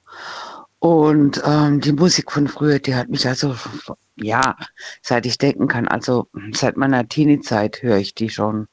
Und 0.80 1.42
ähm, 1.46 1.82
die 1.82 1.92
Musik 1.92 2.32
von 2.32 2.48
früher, 2.48 2.80
die 2.80 2.96
hat 2.96 3.10
mich 3.10 3.28
also, 3.28 3.56
ja, 4.16 4.56
seit 5.02 5.26
ich 5.26 5.38
denken 5.38 5.68
kann, 5.68 5.88
also 5.88 6.28
seit 6.54 6.78
meiner 6.78 7.08
Teenie-Zeit 7.08 7.82
höre 7.82 7.98
ich 7.98 8.16
die 8.16 8.30
schon. 8.30 8.68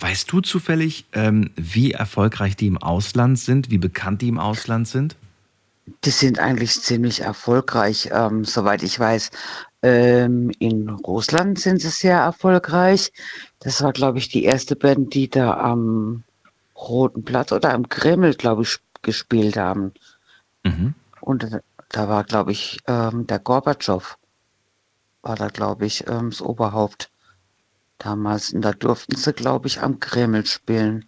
Weißt 0.00 0.32
du 0.32 0.40
zufällig, 0.40 1.04
ähm, 1.12 1.50
wie 1.56 1.92
erfolgreich 1.92 2.56
die 2.56 2.66
im 2.66 2.78
Ausland 2.78 3.38
sind, 3.38 3.70
wie 3.70 3.76
bekannt 3.76 4.22
die 4.22 4.28
im 4.28 4.38
Ausland 4.38 4.88
sind? 4.88 5.16
Die 6.04 6.10
sind 6.10 6.38
eigentlich 6.38 6.80
ziemlich 6.80 7.20
erfolgreich, 7.20 8.08
ähm, 8.12 8.44
soweit 8.44 8.82
ich 8.82 8.98
weiß. 8.98 9.30
Ähm, 9.82 10.50
in 10.58 10.88
Russland 10.88 11.58
sind 11.58 11.82
sie 11.82 11.90
sehr 11.90 12.18
erfolgreich. 12.18 13.12
Das 13.60 13.82
war, 13.82 13.92
glaube 13.92 14.18
ich, 14.18 14.28
die 14.30 14.44
erste 14.44 14.74
Band, 14.74 15.14
die 15.14 15.28
da 15.28 15.54
am 15.58 16.24
Roten 16.74 17.24
Platz 17.24 17.52
oder 17.52 17.72
am 17.72 17.88
Kreml, 17.88 18.34
glaube 18.34 18.62
ich, 18.62 18.78
gespielt 19.02 19.56
haben. 19.56 19.92
Mhm. 20.64 20.94
Und 21.26 21.44
da 21.88 22.08
war, 22.08 22.22
glaube 22.22 22.52
ich, 22.52 22.78
ähm, 22.86 23.26
der 23.26 23.40
Gorbatschow, 23.40 24.16
war 25.22 25.34
da, 25.34 25.48
glaube 25.48 25.84
ich, 25.84 26.06
ähm, 26.06 26.30
das 26.30 26.40
Oberhaupt 26.40 27.10
damals. 27.98 28.52
Und 28.52 28.62
da 28.62 28.70
durften 28.70 29.16
sie, 29.16 29.32
glaube 29.32 29.66
ich, 29.66 29.82
am 29.82 29.98
Kreml 29.98 30.46
spielen. 30.46 31.04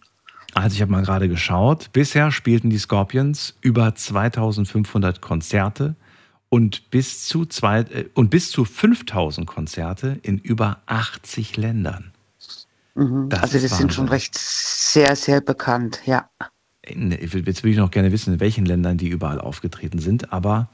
Also 0.55 0.75
ich 0.75 0.83
habe 0.83 0.91
mal 0.91 1.05
gerade 1.05 1.29
geschaut. 1.29 1.93
Bisher 1.93 2.33
spielten 2.33 2.69
die 2.69 2.79
Scorpions 2.79 3.55
über 3.61 3.95
2500 3.95 5.21
Konzerte 5.21 5.95
und 6.49 6.91
bis 6.91 7.25
zu, 7.29 7.47
zwei, 7.47 7.83
äh, 7.83 8.09
und 8.15 8.31
bis 8.31 8.51
zu 8.51 8.65
5000 8.65 9.47
Konzerte 9.47 10.19
in 10.23 10.39
über 10.39 10.79
80 10.87 11.57
Ländern. 11.57 12.13
Mhm. 12.97 13.29
Das 13.29 13.43
also 13.43 13.61
das 13.61 13.79
sind 13.79 13.95
schon 13.95 14.09
recht 14.09 14.37
sehr, 14.37 15.15
sehr 15.15 15.41
bekannt, 15.41 16.01
ja. 16.07 16.29
Jetzt 16.89 17.63
würde 17.63 17.71
ich 17.71 17.77
noch 17.77 17.91
gerne 17.91 18.13
wissen, 18.13 18.35
in 18.35 18.41
welchen 18.41 18.67
Ländern 18.67 18.99
die 18.99 19.09
überall 19.09 19.41
aufgetreten 19.41 19.99
sind, 19.99 20.33
aber 20.33 20.69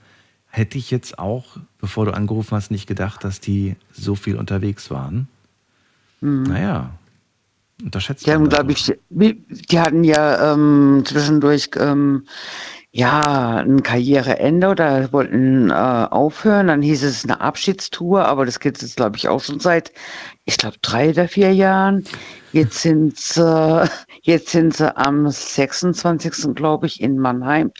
hätte 0.49 0.79
ich 0.79 0.91
jetzt 0.91 1.19
auch, 1.19 1.57
bevor 1.79 2.05
du 2.05 2.15
angerufen 2.15 2.57
hast, 2.57 2.71
nicht 2.71 2.87
gedacht, 2.87 3.25
dass 3.25 3.41
die 3.41 3.77
so 3.93 4.15
viel 4.15 4.37
unterwegs 4.37 4.91
waren. 4.91 5.29
Mhm. 6.21 6.45
Naja, 6.45 6.91
unterschätzt. 7.83 8.27
Die 8.27 8.33
haben, 8.33 8.49
glaube 8.49 8.73
ich, 8.73 8.93
die 9.11 9.81
hatten 9.81 10.05
ja 10.05 10.53
ähm, 10.53 11.03
zwischendurch 11.05 11.71
ähm, 11.77 12.25
ja 12.95 13.57
ein 13.57 13.83
Karriereende 13.83 14.69
oder 14.69 15.13
wollten 15.13 15.69
äh, 15.71 15.73
aufhören. 15.73 16.69
Dann 16.69 16.81
hieß 16.81 17.03
es 17.03 17.25
eine 17.25 17.41
Abschiedstour, 17.41 18.25
aber 18.25 18.47
das 18.47 18.61
geht 18.61 18.81
jetzt, 18.81 18.97
glaube 18.97 19.17
ich, 19.17 19.27
auch 19.29 19.43
schon 19.43 19.59
seit, 19.59 19.93
ich 20.45 20.59
glaube, 20.59 20.77
drei 20.81 21.11
oder 21.11 21.27
vier 21.27 21.53
Jahren. 21.53 22.05
Jetzt 22.53 22.83
sind 22.83 23.19
sie, 23.19 23.91
jetzt 24.23 24.51
sind 24.51 24.77
sie 24.77 24.97
am 24.97 25.29
26. 25.29 26.55
glaube 26.55 26.87
ich, 26.87 27.01
in 27.01 27.19
Mannheim. 27.19 27.73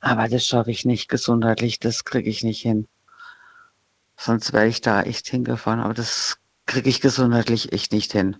Aber 0.00 0.28
das 0.28 0.46
schaffe 0.46 0.70
ich 0.70 0.84
nicht 0.84 1.08
gesundheitlich, 1.08 1.80
das 1.80 2.04
kriege 2.04 2.30
ich 2.30 2.44
nicht 2.44 2.62
hin. 2.62 2.86
Sonst 4.16 4.52
wäre 4.52 4.68
ich 4.68 4.80
da 4.80 5.02
echt 5.02 5.26
hingefahren, 5.26 5.80
aber 5.80 5.94
das 5.94 6.38
kriege 6.66 6.88
ich 6.88 7.00
gesundheitlich 7.00 7.72
echt 7.72 7.92
nicht 7.92 8.12
hin. 8.12 8.36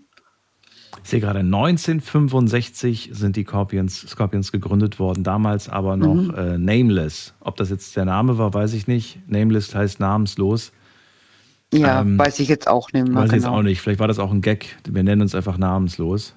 Ich 1.03 1.09
sehe 1.09 1.19
gerade 1.19 1.39
1965 1.39 3.09
sind 3.11 3.35
die 3.35 3.43
Scorpions, 3.43 4.07
Scorpions 4.07 4.51
gegründet 4.51 4.99
worden, 4.99 5.23
damals 5.23 5.67
aber 5.67 5.97
noch 5.97 6.15
mhm. 6.15 6.33
äh, 6.35 6.57
Nameless. 6.57 7.33
Ob 7.41 7.57
das 7.57 7.69
jetzt 7.69 7.95
der 7.95 8.05
Name 8.05 8.37
war, 8.37 8.53
weiß 8.53 8.73
ich 8.73 8.87
nicht. 8.87 9.19
Nameless 9.27 9.75
heißt 9.75 9.99
namenslos. 9.99 10.71
Ja, 11.73 12.01
ähm, 12.01 12.17
weiß 12.17 12.39
ich 12.39 12.47
jetzt 12.47 12.67
auch 12.67 12.91
nicht 12.93 13.07
mehr. 13.07 13.15
Weiß 13.15 13.25
ich 13.25 13.31
genau. 13.31 13.47
jetzt 13.49 13.59
auch 13.59 13.63
nicht. 13.63 13.81
Vielleicht 13.81 13.99
war 13.99 14.07
das 14.07 14.19
auch 14.19 14.31
ein 14.31 14.41
Gag. 14.41 14.77
Wir 14.87 15.03
nennen 15.03 15.21
uns 15.21 15.35
einfach 15.35 15.57
namenslos. 15.57 16.35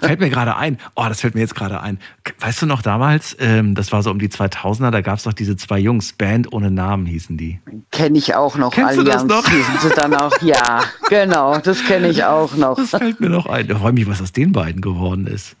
Fällt 0.00 0.20
mir 0.20 0.30
gerade 0.30 0.56
ein. 0.56 0.78
Oh, 0.94 1.04
das 1.08 1.20
fällt 1.20 1.34
mir 1.34 1.40
jetzt 1.40 1.54
gerade 1.54 1.80
ein. 1.80 1.98
Weißt 2.40 2.62
du 2.62 2.66
noch 2.66 2.82
damals, 2.82 3.36
ähm, 3.40 3.74
das 3.74 3.92
war 3.92 4.02
so 4.02 4.10
um 4.10 4.18
die 4.18 4.28
2000er, 4.28 4.90
da 4.90 5.00
gab 5.00 5.18
es 5.18 5.24
doch 5.24 5.32
diese 5.32 5.56
zwei 5.56 5.78
Jungs, 5.78 6.12
Band 6.12 6.52
ohne 6.52 6.70
Namen 6.70 7.06
hießen 7.06 7.36
die. 7.36 7.60
Kenne 7.90 8.18
ich 8.18 8.34
auch 8.34 8.56
noch. 8.56 8.72
Kennst 8.72 8.98
Allianz 8.98 9.22
du 9.22 9.28
das 9.28 9.44
noch? 9.44 9.50
hießen 9.50 9.78
sie 9.80 9.94
dann 9.94 10.14
auch. 10.14 10.32
Ja, 10.42 10.82
genau, 11.08 11.58
das 11.58 11.84
kenne 11.84 12.08
ich 12.08 12.24
auch 12.24 12.54
noch. 12.56 12.76
Das 12.76 12.90
fällt 12.90 13.20
mir 13.20 13.28
noch 13.28 13.46
ein. 13.46 13.70
Ich 13.70 13.76
freue 13.76 13.92
mich, 13.92 14.08
was 14.08 14.20
aus 14.22 14.32
den 14.32 14.52
beiden 14.52 14.80
geworden 14.80 15.26
ist. 15.26 15.56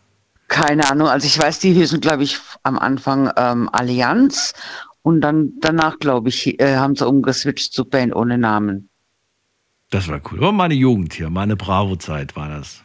Keine 0.48 0.90
Ahnung. 0.90 1.08
Also 1.08 1.26
ich 1.26 1.38
weiß, 1.38 1.60
die 1.60 1.72
hießen, 1.72 2.00
glaube 2.00 2.24
ich, 2.24 2.38
am 2.62 2.78
Anfang 2.78 3.30
ähm, 3.36 3.70
Allianz 3.72 4.52
und 5.02 5.20
dann 5.20 5.52
danach, 5.60 5.98
glaube 5.98 6.28
ich, 6.28 6.60
äh, 6.60 6.76
haben 6.76 6.94
sie 6.94 7.06
umgeswitcht 7.06 7.72
zu 7.72 7.84
Band 7.84 8.14
ohne 8.14 8.38
Namen. 8.38 8.88
Das 9.90 10.08
war 10.08 10.20
cool. 10.30 10.40
War 10.40 10.52
meine 10.52 10.74
Jugend 10.74 11.12
hier, 11.14 11.30
meine 11.30 11.56
Bravo-Zeit 11.56 12.34
war 12.34 12.48
das. 12.48 12.82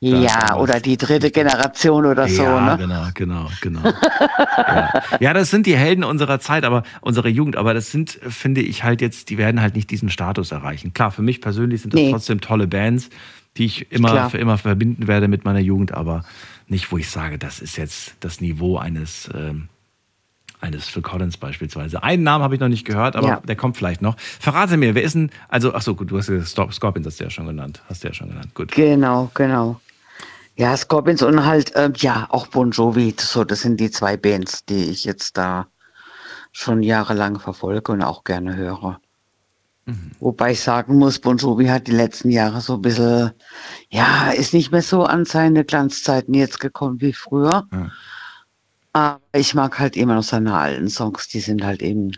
Ja, 0.00 0.56
oder 0.56 0.78
die 0.78 0.98
dritte 0.98 1.30
Generation 1.30 2.04
oder 2.04 2.28
so. 2.28 2.42
Ja, 2.42 2.76
ne? 2.76 2.82
genau, 2.82 3.06
genau, 3.14 3.50
genau. 3.62 3.80
ja. 3.82 5.02
ja. 5.20 5.32
das 5.32 5.50
sind 5.50 5.64
die 5.64 5.76
Helden 5.76 6.04
unserer 6.04 6.38
Zeit, 6.38 6.64
aber 6.64 6.82
unserer 7.00 7.28
Jugend. 7.28 7.56
Aber 7.56 7.72
das 7.72 7.90
sind, 7.90 8.10
finde 8.10 8.60
ich, 8.60 8.84
halt 8.84 9.00
jetzt, 9.00 9.30
die 9.30 9.38
werden 9.38 9.62
halt 9.62 9.74
nicht 9.74 9.90
diesen 9.90 10.10
Status 10.10 10.52
erreichen. 10.52 10.92
Klar, 10.92 11.12
für 11.12 11.22
mich 11.22 11.40
persönlich 11.40 11.80
sind 11.80 11.94
das 11.94 12.00
nee. 12.00 12.10
trotzdem 12.10 12.42
tolle 12.42 12.66
Bands, 12.66 13.08
die 13.56 13.64
ich 13.64 13.90
immer 13.90 14.10
Klar. 14.10 14.30
für 14.30 14.38
immer 14.38 14.58
verbinden 14.58 15.08
werde 15.08 15.28
mit 15.28 15.46
meiner 15.46 15.60
Jugend, 15.60 15.92
aber 15.92 16.24
nicht, 16.68 16.92
wo 16.92 16.98
ich 16.98 17.08
sage, 17.08 17.38
das 17.38 17.60
ist 17.60 17.76
jetzt 17.76 18.16
das 18.20 18.42
Niveau 18.42 18.76
eines, 18.76 19.30
ähm, 19.34 19.68
eines 20.60 20.88
Phil 20.88 21.00
Collins 21.00 21.38
beispielsweise. 21.38 22.02
Einen 22.02 22.22
Namen 22.22 22.44
habe 22.44 22.54
ich 22.54 22.60
noch 22.60 22.68
nicht 22.68 22.84
gehört, 22.84 23.16
aber 23.16 23.28
Ja. 23.28 23.40
der 23.40 23.56
kommt 23.56 23.78
vielleicht 23.78 24.02
noch. 24.02 24.16
Verrate 24.18 24.76
mir, 24.76 24.94
wer 24.94 25.02
ist 25.02 25.14
denn, 25.14 25.30
also, 25.48 25.72
ach 25.74 25.80
so, 25.80 25.94
gut, 25.94 26.10
du 26.10 26.18
hast 26.18 26.28
ja 26.28 26.44
Scorpions 26.44 27.06
hast 27.06 27.18
du 27.18 27.24
ja 27.24 27.30
schon 27.30 27.46
genannt. 27.46 27.82
Hast 27.88 28.04
du 28.04 28.08
ja 28.08 28.14
schon 28.14 28.28
genannt, 28.28 28.54
gut. 28.54 28.72
Genau, 28.72 29.30
genau. 29.32 29.80
Ja, 30.56 30.76
Scorpions 30.76 31.22
und 31.22 31.44
halt, 31.44 31.72
ähm, 31.74 31.92
ja, 31.96 32.26
auch 32.30 32.46
Bon 32.46 32.70
Jovi. 32.70 33.14
So, 33.18 33.44
das 33.44 33.60
sind 33.60 33.78
die 33.78 33.90
zwei 33.90 34.16
Bands, 34.16 34.64
die 34.64 34.90
ich 34.90 35.04
jetzt 35.04 35.36
da 35.36 35.68
schon 36.52 36.82
jahrelang 36.82 37.38
verfolge 37.38 37.92
und 37.92 38.02
auch 38.02 38.24
gerne 38.24 38.56
höre. 38.56 39.00
Wobei 40.18 40.52
ich 40.52 40.60
sagen 40.60 40.96
muss, 40.98 41.18
Bon 41.20 41.36
Jovi 41.36 41.66
hat 41.66 41.86
die 41.86 41.92
letzten 41.92 42.30
Jahre 42.30 42.60
so 42.60 42.74
ein 42.74 42.82
bisschen, 42.82 43.32
ja, 43.90 44.30
ist 44.30 44.54
nicht 44.54 44.72
mehr 44.72 44.82
so 44.82 45.04
an 45.04 45.24
seine 45.26 45.64
Glanzzeiten 45.64 46.34
jetzt 46.34 46.58
gekommen 46.58 47.00
wie 47.00 47.12
früher. 47.12 47.68
Aber 48.92 49.20
ich 49.32 49.54
mag 49.54 49.78
halt 49.78 49.96
immer 49.96 50.14
noch 50.16 50.22
seine 50.24 50.54
alten 50.56 50.88
Songs, 50.88 51.28
die 51.28 51.40
sind 51.40 51.62
halt 51.62 51.82
eben 51.82 52.12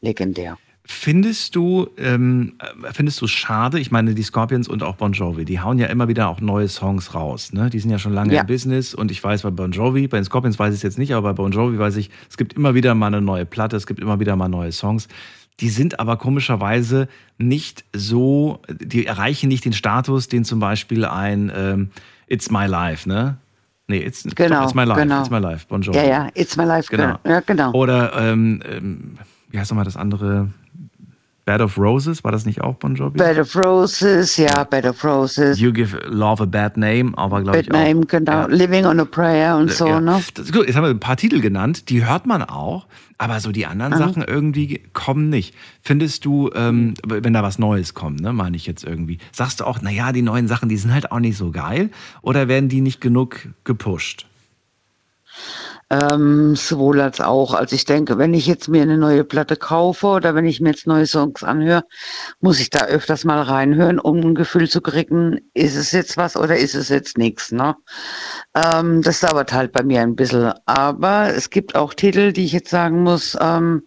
legendär. 0.00 0.58
Findest 0.86 1.56
du, 1.56 1.88
ähm, 1.96 2.54
äh, 2.58 2.92
findest 2.92 3.20
du 3.22 3.24
es 3.24 3.30
schade? 3.30 3.80
Ich 3.80 3.90
meine, 3.90 4.14
die 4.14 4.22
Scorpions 4.22 4.68
und 4.68 4.82
auch 4.82 4.96
Bon 4.96 5.12
Jovi, 5.12 5.46
die 5.46 5.60
hauen 5.60 5.78
ja 5.78 5.86
immer 5.86 6.08
wieder 6.08 6.28
auch 6.28 6.42
neue 6.42 6.68
Songs 6.68 7.14
raus. 7.14 7.54
Ne? 7.54 7.70
Die 7.70 7.78
sind 7.78 7.90
ja 7.90 7.98
schon 7.98 8.12
lange 8.12 8.34
Ja. 8.34 8.42
im 8.42 8.46
Business 8.46 8.94
und 8.94 9.10
ich 9.10 9.24
weiß 9.24 9.42
bei 9.42 9.50
Bon 9.50 9.72
Jovi, 9.72 10.08
bei 10.08 10.18
den 10.18 10.24
Scorpions 10.24 10.58
weiß 10.58 10.74
ich 10.74 10.78
es 10.80 10.82
jetzt 10.82 10.98
nicht, 10.98 11.14
aber 11.14 11.30
bei 11.30 11.36
Bon 11.42 11.50
Jovi 11.50 11.78
weiß 11.78 11.96
ich, 11.96 12.10
es 12.28 12.36
gibt 12.36 12.52
immer 12.52 12.74
wieder 12.74 12.94
mal 12.94 13.06
eine 13.06 13.22
neue 13.22 13.46
Platte, 13.46 13.76
es 13.76 13.86
gibt 13.86 14.00
immer 14.00 14.20
wieder 14.20 14.36
mal 14.36 14.48
neue 14.48 14.72
Songs. 14.72 15.08
Die 15.60 15.70
sind 15.70 16.00
aber 16.00 16.18
komischerweise 16.18 17.08
nicht 17.38 17.84
so, 17.94 18.60
die 18.68 19.06
erreichen 19.06 19.48
nicht 19.48 19.64
den 19.64 19.72
Status, 19.72 20.28
den 20.28 20.44
zum 20.44 20.60
Beispiel 20.60 21.06
ein 21.06 21.50
ähm, 21.56 21.90
It's 22.26 22.50
My 22.50 22.66
Life, 22.66 23.08
ne? 23.08 23.38
Nee, 23.86 23.98
it's, 23.98 24.24
Genau, 24.34 24.56
doch, 24.56 24.64
it's 24.64 24.74
My 24.74 24.84
Life, 24.84 25.00
genau. 25.00 25.20
It's 25.20 25.30
My 25.30 25.38
Life, 25.38 25.64
Bon 25.68 25.80
Jovi. 25.80 25.96
Ja, 25.98 26.04
ja, 26.04 26.28
It's 26.34 26.56
My 26.58 26.64
Life, 26.64 26.88
Genau. 26.90 27.18
Ja, 27.24 27.40
genau. 27.40 27.72
Oder, 27.72 28.12
ähm, 28.18 28.62
ähm, 28.70 29.18
wie 29.50 29.58
heißt 29.58 29.70
nochmal 29.70 29.84
das 29.86 29.96
andere? 29.96 30.48
Bed 31.46 31.60
of 31.60 31.76
Roses, 31.76 32.24
war 32.24 32.32
das 32.32 32.46
nicht 32.46 32.62
auch 32.62 32.76
Bon 32.76 32.94
Jovi? 32.94 33.18
Bed 33.18 33.38
of 33.38 33.54
Roses, 33.66 34.36
ja, 34.38 34.64
Bed 34.64 34.86
of 34.86 35.04
Roses. 35.04 35.60
You 35.60 35.72
Give 35.72 35.94
Love 36.06 36.42
a 36.44 36.46
Bad 36.46 36.78
Name, 36.78 37.12
aber 37.16 37.42
glaube 37.42 37.60
ich 37.60 37.68
Bad 37.68 37.76
auch. 37.76 37.84
Name, 37.84 38.06
genau. 38.06 38.46
Living 38.48 38.86
on 38.86 38.98
a 38.98 39.04
Prayer 39.04 39.56
und 39.58 39.70
so, 39.70 39.86
ja. 39.86 40.00
ne? 40.00 40.22
Gut, 40.52 40.66
jetzt 40.66 40.74
haben 40.76 40.84
wir 40.84 40.90
ein 40.90 41.00
paar 41.00 41.18
Titel 41.18 41.40
genannt, 41.40 41.90
die 41.90 42.06
hört 42.06 42.24
man 42.24 42.42
auch, 42.42 42.86
aber 43.18 43.40
so 43.40 43.52
die 43.52 43.66
anderen 43.66 43.92
Mhm. 43.92 43.98
Sachen 43.98 44.22
irgendwie 44.22 44.80
kommen 44.94 45.28
nicht. 45.28 45.54
Findest 45.82 46.24
du, 46.24 46.50
ähm, 46.54 46.94
wenn 47.06 47.34
da 47.34 47.42
was 47.42 47.58
Neues 47.58 47.92
kommt, 47.92 48.20
ne, 48.20 48.32
meine 48.32 48.56
ich 48.56 48.64
jetzt 48.66 48.82
irgendwie, 48.82 49.18
sagst 49.30 49.60
du 49.60 49.64
auch, 49.64 49.82
naja, 49.82 50.12
die 50.12 50.22
neuen 50.22 50.48
Sachen, 50.48 50.70
die 50.70 50.78
sind 50.78 50.94
halt 50.94 51.12
auch 51.12 51.20
nicht 51.20 51.36
so 51.36 51.50
geil 51.50 51.90
oder 52.22 52.48
werden 52.48 52.70
die 52.70 52.80
nicht 52.80 53.02
genug 53.02 53.48
gepusht? 53.64 54.26
Ähm, 55.90 56.56
sowohl 56.56 57.00
als 57.00 57.20
auch. 57.20 57.54
Also 57.54 57.76
ich 57.76 57.84
denke, 57.84 58.18
wenn 58.18 58.34
ich 58.34 58.46
jetzt 58.46 58.68
mir 58.68 58.82
eine 58.82 58.96
neue 58.96 59.24
Platte 59.24 59.56
kaufe 59.56 60.06
oder 60.06 60.34
wenn 60.34 60.46
ich 60.46 60.60
mir 60.60 60.70
jetzt 60.70 60.86
neue 60.86 61.06
Songs 61.06 61.44
anhöre, 61.44 61.84
muss 62.40 62.58
ich 62.60 62.70
da 62.70 62.86
öfters 62.86 63.24
mal 63.24 63.42
reinhören, 63.42 63.98
um 63.98 64.20
ein 64.20 64.34
Gefühl 64.34 64.68
zu 64.68 64.80
kriegen, 64.80 65.40
ist 65.52 65.76
es 65.76 65.92
jetzt 65.92 66.16
was 66.16 66.36
oder 66.36 66.56
ist 66.56 66.74
es 66.74 66.88
jetzt 66.88 67.18
nichts. 67.18 67.52
Ne? 67.52 67.76
Ähm, 68.54 69.02
das 69.02 69.20
dauert 69.20 69.52
halt 69.52 69.72
bei 69.72 69.82
mir 69.82 70.00
ein 70.00 70.16
bisschen. 70.16 70.54
Aber 70.66 71.34
es 71.34 71.50
gibt 71.50 71.74
auch 71.74 71.92
Titel, 71.94 72.32
die 72.32 72.46
ich 72.46 72.52
jetzt 72.52 72.70
sagen 72.70 73.02
muss, 73.02 73.36
ähm, 73.40 73.82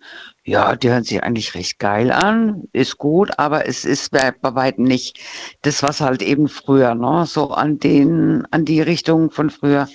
ja, 0.47 0.77
die 0.77 0.89
hören 0.89 1.03
sich 1.03 1.21
eigentlich 1.23 1.55
recht 1.55 1.77
geil 1.77 2.09
an, 2.09 2.63
ist 2.71 2.97
gut, 2.97 3.37
aber 3.37 3.67
es 3.67 3.83
ist 3.83 4.11
bei, 4.11 4.33
weitem 4.41 4.85
nicht 4.85 5.19
das, 5.63 5.83
was 5.83 5.99
halt 5.99 6.21
eben 6.21 6.47
früher, 6.47 6.95
ne? 6.95 7.25
so 7.27 7.51
an 7.51 7.79
den, 7.79 8.47
an 8.51 8.63
die 8.63 8.79
Richtung 8.81 9.29
von 9.29 9.49
früher 9.49 9.89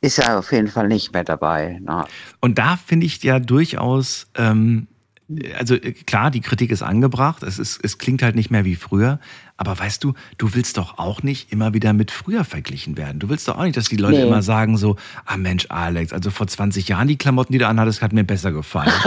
ist 0.00 0.18
ja 0.18 0.38
auf 0.38 0.52
jeden 0.52 0.68
Fall 0.68 0.88
nicht 0.88 1.12
mehr 1.12 1.24
dabei. 1.24 1.78
Ne? 1.82 2.04
Und 2.40 2.58
da 2.58 2.76
finde 2.76 3.06
ich 3.06 3.22
ja 3.22 3.38
durchaus, 3.40 4.28
ähm, 4.36 4.86
also 5.58 5.74
äh, 5.74 5.92
klar, 5.92 6.30
die 6.30 6.40
Kritik 6.40 6.70
ist 6.70 6.82
angebracht, 6.82 7.42
es, 7.42 7.58
ist, 7.58 7.80
es 7.82 7.98
klingt 7.98 8.22
halt 8.22 8.36
nicht 8.36 8.50
mehr 8.50 8.64
wie 8.64 8.76
früher, 8.76 9.18
aber 9.56 9.76
weißt 9.76 10.04
du, 10.04 10.14
du 10.38 10.54
willst 10.54 10.76
doch 10.78 10.98
auch 10.98 11.22
nicht 11.24 11.52
immer 11.52 11.74
wieder 11.74 11.92
mit 11.92 12.12
früher 12.12 12.44
verglichen 12.44 12.96
werden. 12.96 13.18
Du 13.18 13.28
willst 13.28 13.48
doch 13.48 13.58
auch 13.58 13.64
nicht, 13.64 13.76
dass 13.76 13.88
die 13.88 13.96
Leute 13.96 14.18
Nee. 14.18 14.26
immer 14.26 14.40
sagen 14.42 14.76
so, 14.76 14.94
ah 15.26 15.36
Mensch, 15.36 15.66
Alex, 15.68 16.12
also 16.12 16.30
vor 16.30 16.46
20 16.46 16.86
Jahren 16.86 17.08
die 17.08 17.18
Klamotten, 17.18 17.52
die 17.52 17.58
du 17.58 17.66
anhattest, 17.66 18.00
hat 18.00 18.12
mir 18.12 18.24
besser 18.24 18.52
gefallen. 18.52 18.92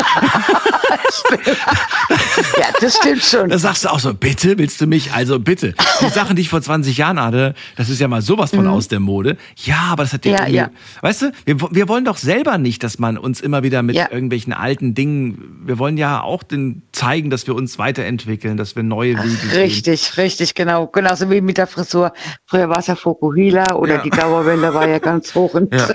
ja, 2.57 2.65
das 2.79 2.95
stimmt 2.97 3.23
schon. 3.23 3.49
Da 3.49 3.57
sagst 3.57 3.85
du 3.85 3.89
auch 3.89 3.99
so, 3.99 4.13
bitte, 4.13 4.57
willst 4.57 4.79
du 4.81 4.87
mich? 4.87 5.11
Also 5.13 5.39
bitte. 5.39 5.73
Die 6.01 6.09
Sachen, 6.09 6.35
die 6.35 6.41
ich 6.43 6.49
vor 6.49 6.61
20 6.61 6.97
Jahren 6.97 7.19
hatte, 7.21 7.53
das 7.77 7.89
ist 7.89 7.99
ja 7.99 8.07
mal 8.07 8.21
sowas 8.21 8.51
von 8.51 8.67
aus 8.67 8.87
der 8.87 8.99
Mode. 8.99 9.37
Ja, 9.57 9.89
aber 9.91 10.03
das 10.03 10.13
hat 10.13 10.21
Mhm. 10.21 10.31
Ja, 10.31 10.45
ja. 10.47 10.69
weißt 11.01 11.23
du, 11.23 11.31
wir, 11.45 11.55
wir 11.71 11.87
wollen 11.87 12.05
doch 12.05 12.17
selber 12.17 12.59
nicht, 12.59 12.83
dass 12.83 12.99
man 12.99 13.17
uns 13.17 13.41
immer 13.41 13.63
wieder 13.63 13.81
mit 13.81 13.95
irgendwelchen 13.95 14.53
alten 14.53 14.93
Dingen, 14.93 15.61
wir 15.65 15.79
wollen 15.79 15.97
ja 15.97 16.21
auch 16.21 16.43
den 16.43 16.83
zeigen, 16.91 17.31
dass 17.31 17.47
wir 17.47 17.55
uns 17.55 17.79
weiterentwickeln, 17.79 18.55
dass 18.55 18.75
wir 18.75 18.83
neue 18.83 19.17
Wege 19.17 19.35
gehen. 19.35 19.49
Richtig, 19.51 20.17
richtig, 20.17 20.53
genau. 20.53 20.85
Genauso 20.87 21.31
wie 21.31 21.41
mit 21.41 21.57
der 21.57 21.65
Frisur. 21.65 22.13
Früher 22.45 22.69
war 22.69 22.77
es 22.77 22.87
ja 22.87 22.95
Fokuhila 22.95 23.73
oder 23.73 23.95
Ja. 23.95 24.01
die 24.03 24.11
Dauerwelle 24.11 24.73
war 24.75 24.87
ja 24.87 24.99
ganz 24.99 25.33
hoch. 25.33 25.55
Und 25.55 25.73
Ja. 25.73 25.89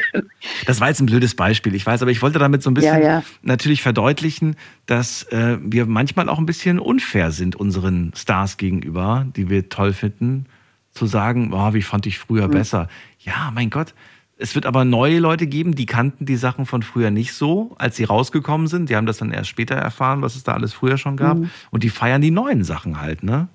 Das 0.66 0.80
war 0.80 0.88
jetzt 0.88 1.00
ein 1.00 1.06
blödes 1.06 1.36
Beispiel, 1.36 1.74
ich 1.76 1.86
weiß, 1.86 2.02
aber 2.02 2.10
ich 2.10 2.20
wollte 2.20 2.40
damit 2.40 2.62
so 2.64 2.70
ein 2.70 2.74
bisschen 2.74 3.00
Ja, 3.00 3.08
ja. 3.18 3.22
natürlich 3.42 3.80
verdeutlichen, 3.82 4.56
dass 4.86 5.15
äh, 5.24 5.58
wir 5.60 5.86
manchmal 5.86 6.28
auch 6.28 6.38
ein 6.38 6.46
bisschen 6.46 6.78
unfair 6.78 7.30
sind 7.32 7.56
unseren 7.56 8.12
Stars 8.16 8.56
gegenüber, 8.56 9.26
die 9.36 9.48
wir 9.50 9.68
toll 9.68 9.92
finden, 9.92 10.46
zu 10.92 11.06
sagen, 11.06 11.52
oh, 11.52 11.74
wie 11.74 11.82
fand 11.82 12.06
ich 12.06 12.18
früher 12.18 12.48
Mhm. 12.48 12.52
besser. 12.52 12.88
Ja, 13.20 13.50
mein 13.54 13.70
Gott. 13.70 13.94
Es 14.38 14.54
wird 14.54 14.66
aber 14.66 14.84
neue 14.84 15.18
Leute 15.18 15.46
geben, 15.46 15.74
die 15.74 15.86
kannten 15.86 16.26
die 16.26 16.36
Sachen 16.36 16.66
von 16.66 16.82
früher 16.82 17.10
nicht 17.10 17.32
so, 17.32 17.74
als 17.78 17.96
sie 17.96 18.04
rausgekommen 18.04 18.66
sind. 18.66 18.90
Die 18.90 18.96
haben 18.96 19.06
das 19.06 19.16
dann 19.16 19.30
erst 19.32 19.48
später 19.48 19.74
erfahren, 19.76 20.20
was 20.20 20.36
es 20.36 20.44
da 20.44 20.52
alles 20.52 20.74
früher 20.74 20.98
schon 20.98 21.16
gab. 21.16 21.38
Mhm. 21.38 21.50
Und 21.70 21.82
die 21.84 21.88
feiern 21.90 22.20
die 22.20 22.30
neuen 22.30 22.62
Sachen 22.62 23.00
halt, 23.00 23.22
ne? 23.22 23.48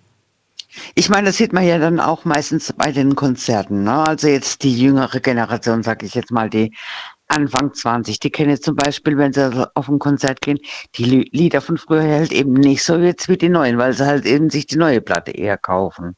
Ich 0.95 1.09
meine, 1.09 1.27
das 1.27 1.37
sieht 1.37 1.51
man 1.51 1.65
ja 1.65 1.77
dann 1.79 1.99
auch 1.99 2.23
meistens 2.23 2.71
bei 2.71 2.93
den 2.93 3.13
Konzerten. 3.15 3.83
Ne? 3.83 4.07
Also 4.07 4.27
jetzt 4.29 4.63
die 4.63 4.73
jüngere 4.73 5.19
Generation, 5.19 5.83
sag 5.83 6.01
ich 6.01 6.15
jetzt 6.15 6.31
mal, 6.31 6.49
die 6.49 6.73
Anfang 7.31 7.73
20, 7.73 8.19
die 8.19 8.29
kennen 8.29 8.49
jetzt 8.49 8.65
zum 8.65 8.75
Beispiel, 8.75 9.17
wenn 9.17 9.33
sie 9.33 9.69
auf 9.75 9.87
ein 9.87 9.99
Konzert 9.99 10.41
gehen, 10.41 10.59
die 10.95 11.29
Lieder 11.31 11.61
von 11.61 11.77
früher 11.77 12.03
halt 12.03 12.31
eben 12.31 12.53
nicht 12.53 12.83
so 12.83 12.97
jetzt 12.97 13.29
wie 13.29 13.37
die 13.37 13.49
neuen, 13.49 13.77
weil 13.77 13.93
sie 13.93 14.05
halt 14.05 14.25
eben 14.25 14.49
sich 14.49 14.67
die 14.67 14.77
neue 14.77 15.01
Platte 15.01 15.31
eher 15.31 15.57
kaufen. 15.57 16.15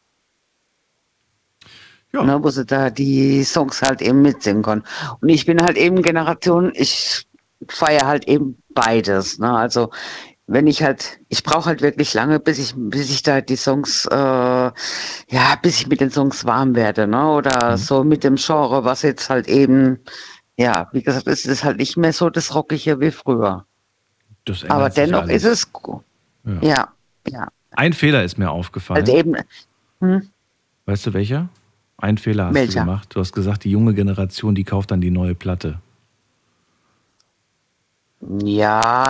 Ja. 2.11 2.24
Ne, 2.24 2.43
wo 2.43 2.49
sie 2.49 2.66
da 2.66 2.91
die 2.91 3.43
Songs 3.43 3.82
halt 3.82 4.01
eben 4.01 4.22
mitsingen 4.22 4.61
können. 4.61 4.84
Und 5.22 5.30
ich 5.30 5.47
bin 5.47 5.61
halt 5.61 5.78
eben 5.78 6.03
Generation, 6.03 6.72
ich 6.76 7.26
feiere 7.68 8.05
halt 8.05 8.28
eben 8.28 8.61
beides. 8.76 9.39
Ne? 9.39 9.51
Also 9.51 9.89
wenn 10.47 10.67
ich 10.67 10.83
halt, 10.83 11.20
ich 11.29 11.43
brauche 11.43 11.66
halt 11.67 11.82
wirklich 11.82 12.13
lange, 12.13 12.39
bis 12.39 12.59
ich, 12.59 12.74
bis 12.75 13.09
ich 13.09 13.24
da 13.24 13.42
die 13.42 13.55
Songs, 13.55 14.05
äh, 14.05 14.16
ja, 14.16 14.74
bis 15.62 15.79
ich 15.79 15.88
mit 15.88 16.01
den 16.01 16.12
Songs 16.12 16.46
warm 16.46 16.75
werde, 16.75 17.08
ne? 17.08 17.32
Oder 17.32 17.78
so 17.78 18.04
mit 18.04 18.24
dem 18.24 18.36
Genre, 18.36 18.83
was 18.83 19.04
jetzt 19.04 19.29
halt 19.29 19.47
eben, 19.47 20.00
ja, 20.58 20.89
wie 20.92 21.01
gesagt, 21.01 21.28
es 21.28 21.46
ist 21.46 21.63
halt 21.63 21.78
nicht 21.78 21.97
mehr 21.97 22.13
so 22.13 22.30
das 22.30 22.54
Rockige 22.54 23.00
wie 23.00 23.12
früher. 23.12 23.66
Aber 24.67 24.89
dennoch 24.89 25.21
alles. 25.24 25.43
ist 25.43 25.51
es, 25.51 25.71
gu- 25.74 26.01
Ja. 26.46 26.62
ja, 26.62 26.88
ja. 27.30 27.47
Ein 27.71 27.93
Fehler 27.93 28.24
ist 28.24 28.38
mir 28.38 28.51
aufgefallen. 28.51 29.01
Also 29.01 29.16
eben, 29.17 29.36
hm? 30.00 30.30
Weißt 30.86 31.05
du 31.08 31.13
welcher? 31.13 31.47
Ein 31.97 32.17
Fehler 32.17 32.47
hast 32.47 32.54
Welcher? 32.55 32.82
du 32.82 32.86
gemacht. 32.86 33.08
Du 33.16 33.20
hast 33.21 33.32
gesagt, 33.32 33.63
die 33.63 33.71
junge 33.71 33.93
Generation, 33.93 34.54
die 34.55 34.63
kauft 34.66 34.92
dann 34.92 35.00
die 35.01 35.12
neue 35.12 35.34
Platte. 35.36 35.80
ja, 38.43 39.05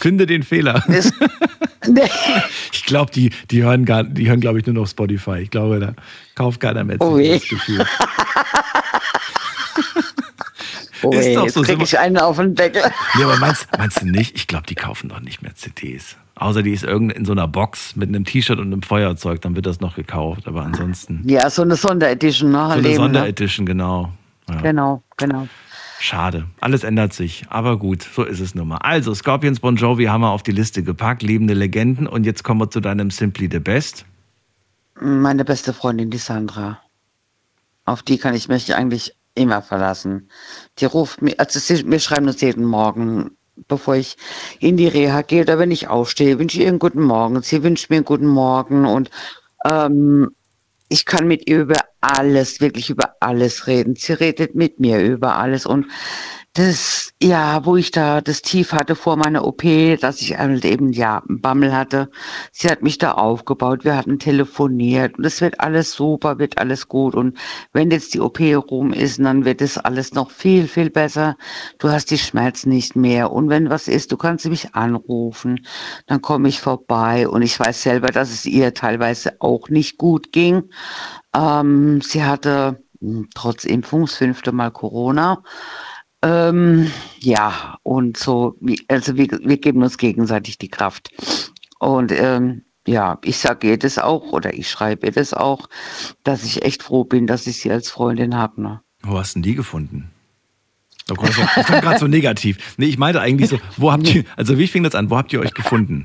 Finde 0.00 0.26
den 0.26 0.42
Fehler. 0.42 0.82
Ich 2.72 2.84
glaube, 2.84 3.10
die, 3.12 3.30
die 3.50 3.62
hören, 3.62 3.84
gar- 3.86 4.04
die 4.04 4.28
hören 4.28 4.40
glaube 4.40 4.58
ich, 4.58 4.66
nur 4.66 4.74
noch 4.74 4.86
Spotify. 4.86 5.38
Ich 5.38 5.50
glaube, 5.50 5.78
da 5.78 5.94
kauft 6.34 6.60
keiner 6.60 6.84
mehr 6.84 7.00
Oh 7.00 7.18
je. 7.18 7.40
Oh, 11.08 11.12
Ist 11.12 11.26
ey, 11.26 11.34
doch 11.34 11.48
so, 11.48 11.62
krieg 11.62 11.80
ich 11.80 11.98
einen 11.98 12.18
auf 12.18 12.36
den 12.36 12.54
Deckel. 12.54 12.82
Nee, 13.16 13.24
aber 13.24 13.38
meinst, 13.38 13.66
meinst 13.78 14.02
du 14.02 14.06
nicht? 14.06 14.36
Ich 14.36 14.46
glaube, 14.46 14.66
die 14.66 14.74
kaufen 14.74 15.08
doch 15.08 15.20
nicht 15.20 15.40
mehr 15.40 15.54
CDs. 15.54 16.16
Außer 16.34 16.62
die 16.62 16.72
ist 16.72 16.84
irgend 16.84 17.14
in 17.14 17.24
so 17.24 17.32
einer 17.32 17.48
Box 17.48 17.96
mit 17.96 18.08
einem 18.08 18.26
T-Shirt 18.26 18.58
und 18.58 18.66
einem 18.66 18.82
Feuerzeug, 18.82 19.40
dann 19.40 19.56
wird 19.56 19.64
das 19.64 19.80
noch 19.80 19.96
gekauft. 19.96 20.46
Aber 20.46 20.62
ansonsten. 20.64 21.22
Ja, 21.26 21.48
so 21.48 21.62
eine 21.62 21.76
Sonderedition, 21.76 22.50
ne? 22.50 22.58
So 22.58 22.64
eine 22.64 22.82
Leben, 22.82 22.94
ne? 22.94 23.00
Sonderedition, 23.04 23.64
genau. 23.64 24.12
Ja. 24.50 24.60
Genau, 24.60 25.02
genau. 25.16 25.48
Schade. 25.98 26.44
Alles 26.60 26.84
ändert 26.84 27.14
sich. 27.14 27.44
Aber 27.48 27.78
gut, 27.78 28.02
so 28.02 28.22
ist 28.22 28.40
es 28.40 28.54
nun 28.54 28.68
mal. 28.68 28.76
Also, 28.78 29.14
Scorpions 29.14 29.60
Bon 29.60 29.76
Jovi 29.76 30.04
haben 30.04 30.20
wir 30.20 30.30
auf 30.30 30.42
die 30.42 30.52
Liste 30.52 30.82
gepackt. 30.82 31.22
Lebende 31.22 31.54
Legenden. 31.54 32.06
Und 32.06 32.24
jetzt 32.24 32.44
kommen 32.44 32.60
wir 32.60 32.70
zu 32.70 32.80
deinem 32.80 33.10
Simply 33.10 33.48
the 33.50 33.58
Best. 33.58 34.04
Meine 35.00 35.44
beste 35.44 35.72
Freundin, 35.72 36.10
die 36.10 36.18
Sandra. 36.18 36.80
Auf 37.84 38.02
die 38.02 38.18
kann 38.18 38.34
ich 38.34 38.48
mich 38.48 38.74
eigentlich 38.74 39.14
immer 39.34 39.62
verlassen. 39.62 40.28
Die 40.78 40.84
ruft 40.84 41.22
mir, 41.22 41.34
also 41.38 41.58
sie, 41.58 41.88
wir 41.90 42.00
schreiben 42.00 42.26
uns 42.26 42.40
jeden 42.40 42.64
Morgen, 42.64 43.36
bevor 43.66 43.96
ich 43.96 44.16
in 44.60 44.76
die 44.76 44.88
Reha 44.88 45.22
gehe 45.22 45.42
oder 45.42 45.58
wenn 45.58 45.70
ich 45.70 45.88
aufstehe, 45.88 46.38
wünsche 46.38 46.58
ich 46.58 46.64
ihr 46.64 46.68
einen 46.68 46.78
guten 46.78 47.02
Morgen. 47.02 47.42
Sie 47.42 47.62
wünscht 47.62 47.90
mir 47.90 47.96
einen 47.96 48.04
guten 48.04 48.26
Morgen 48.26 48.84
und 48.84 49.10
ähm, 49.64 50.30
ich 50.88 51.04
kann 51.04 51.26
mit 51.26 51.48
ihr 51.48 51.60
über 51.60 51.80
alles, 52.00 52.60
wirklich 52.60 52.90
über 52.90 53.14
alles 53.20 53.66
reden. 53.66 53.96
Sie 53.96 54.12
redet 54.12 54.54
mit 54.54 54.80
mir 54.80 55.00
über 55.00 55.36
alles 55.36 55.66
und 55.66 55.86
das, 56.58 57.12
ja, 57.22 57.64
wo 57.64 57.76
ich 57.76 57.92
da 57.92 58.20
das 58.20 58.42
Tief 58.42 58.72
hatte 58.72 58.96
vor 58.96 59.16
meiner 59.16 59.46
OP, 59.46 59.62
dass 60.00 60.20
ich 60.20 60.36
halt 60.36 60.64
eben, 60.64 60.92
ja, 60.92 61.22
einen 61.28 61.40
Bammel 61.40 61.72
hatte. 61.72 62.10
Sie 62.50 62.68
hat 62.68 62.82
mich 62.82 62.98
da 62.98 63.12
aufgebaut, 63.12 63.84
wir 63.84 63.96
hatten 63.96 64.18
telefoniert 64.18 65.18
und 65.18 65.24
es 65.24 65.40
wird 65.40 65.60
alles 65.60 65.92
super, 65.92 66.40
wird 66.40 66.58
alles 66.58 66.88
gut 66.88 67.14
und 67.14 67.38
wenn 67.72 67.92
jetzt 67.92 68.12
die 68.14 68.20
OP 68.20 68.40
rum 68.40 68.92
ist, 68.92 69.20
dann 69.20 69.44
wird 69.44 69.62
es 69.62 69.78
alles 69.78 70.14
noch 70.14 70.32
viel, 70.32 70.66
viel 70.66 70.90
besser. 70.90 71.36
Du 71.78 71.90
hast 71.90 72.10
die 72.10 72.18
Schmerzen 72.18 72.70
nicht 72.70 72.96
mehr 72.96 73.30
und 73.30 73.48
wenn 73.50 73.70
was 73.70 73.86
ist, 73.86 74.10
du 74.10 74.16
kannst 74.16 74.46
mich 74.48 74.74
anrufen, 74.74 75.64
dann 76.06 76.20
komme 76.22 76.48
ich 76.48 76.60
vorbei 76.60 77.28
und 77.28 77.42
ich 77.42 77.58
weiß 77.60 77.82
selber, 77.82 78.08
dass 78.08 78.30
es 78.30 78.46
ihr 78.46 78.74
teilweise 78.74 79.36
auch 79.40 79.68
nicht 79.68 79.96
gut 79.96 80.32
ging. 80.32 80.64
Ähm, 81.36 82.00
sie 82.00 82.24
hatte 82.24 82.82
hm, 83.00 83.28
trotz 83.32 83.64
Impfung 83.64 84.02
das 84.02 84.14
fünfte 84.14 84.50
Mal 84.50 84.72
Corona. 84.72 85.44
Ähm, 86.22 86.90
ja, 87.20 87.78
und 87.82 88.16
so, 88.16 88.56
also 88.88 89.16
wir, 89.16 89.28
wir 89.42 89.58
geben 89.58 89.82
uns 89.82 89.98
gegenseitig 89.98 90.58
die 90.58 90.68
Kraft. 90.68 91.10
Und 91.78 92.12
ähm, 92.12 92.62
ja, 92.86 93.18
ich 93.22 93.38
sage 93.38 93.68
ihr 93.68 93.78
das 93.78 93.98
auch 93.98 94.32
oder 94.32 94.54
ich 94.54 94.68
schreibe 94.68 95.06
ihr 95.06 95.12
das 95.12 95.32
auch, 95.32 95.68
dass 96.24 96.44
ich 96.44 96.62
echt 96.62 96.82
froh 96.82 97.04
bin, 97.04 97.26
dass 97.26 97.46
ich 97.46 97.60
sie 97.60 97.70
als 97.70 97.90
Freundin 97.90 98.34
habe. 98.36 98.60
Ne? 98.60 98.80
Wo 99.02 99.18
hast 99.18 99.34
du 99.34 99.40
denn 99.40 99.42
die 99.44 99.54
gefunden? 99.54 100.10
Oh 101.10 101.14
Gott, 101.14 101.30
das 101.56 101.70
war 101.70 101.80
gerade 101.80 101.98
so 101.98 102.06
negativ. 102.06 102.74
Nee, 102.76 102.86
ich 102.86 102.98
meinte 102.98 103.20
eigentlich 103.20 103.48
so, 103.48 103.58
wo 103.76 103.92
habt 103.92 104.14
ihr, 104.14 104.24
also 104.36 104.58
wie 104.58 104.66
fing 104.66 104.82
das 104.82 104.94
an? 104.94 105.10
Wo 105.10 105.16
habt 105.16 105.32
ihr 105.32 105.40
euch 105.40 105.54
gefunden? 105.54 106.04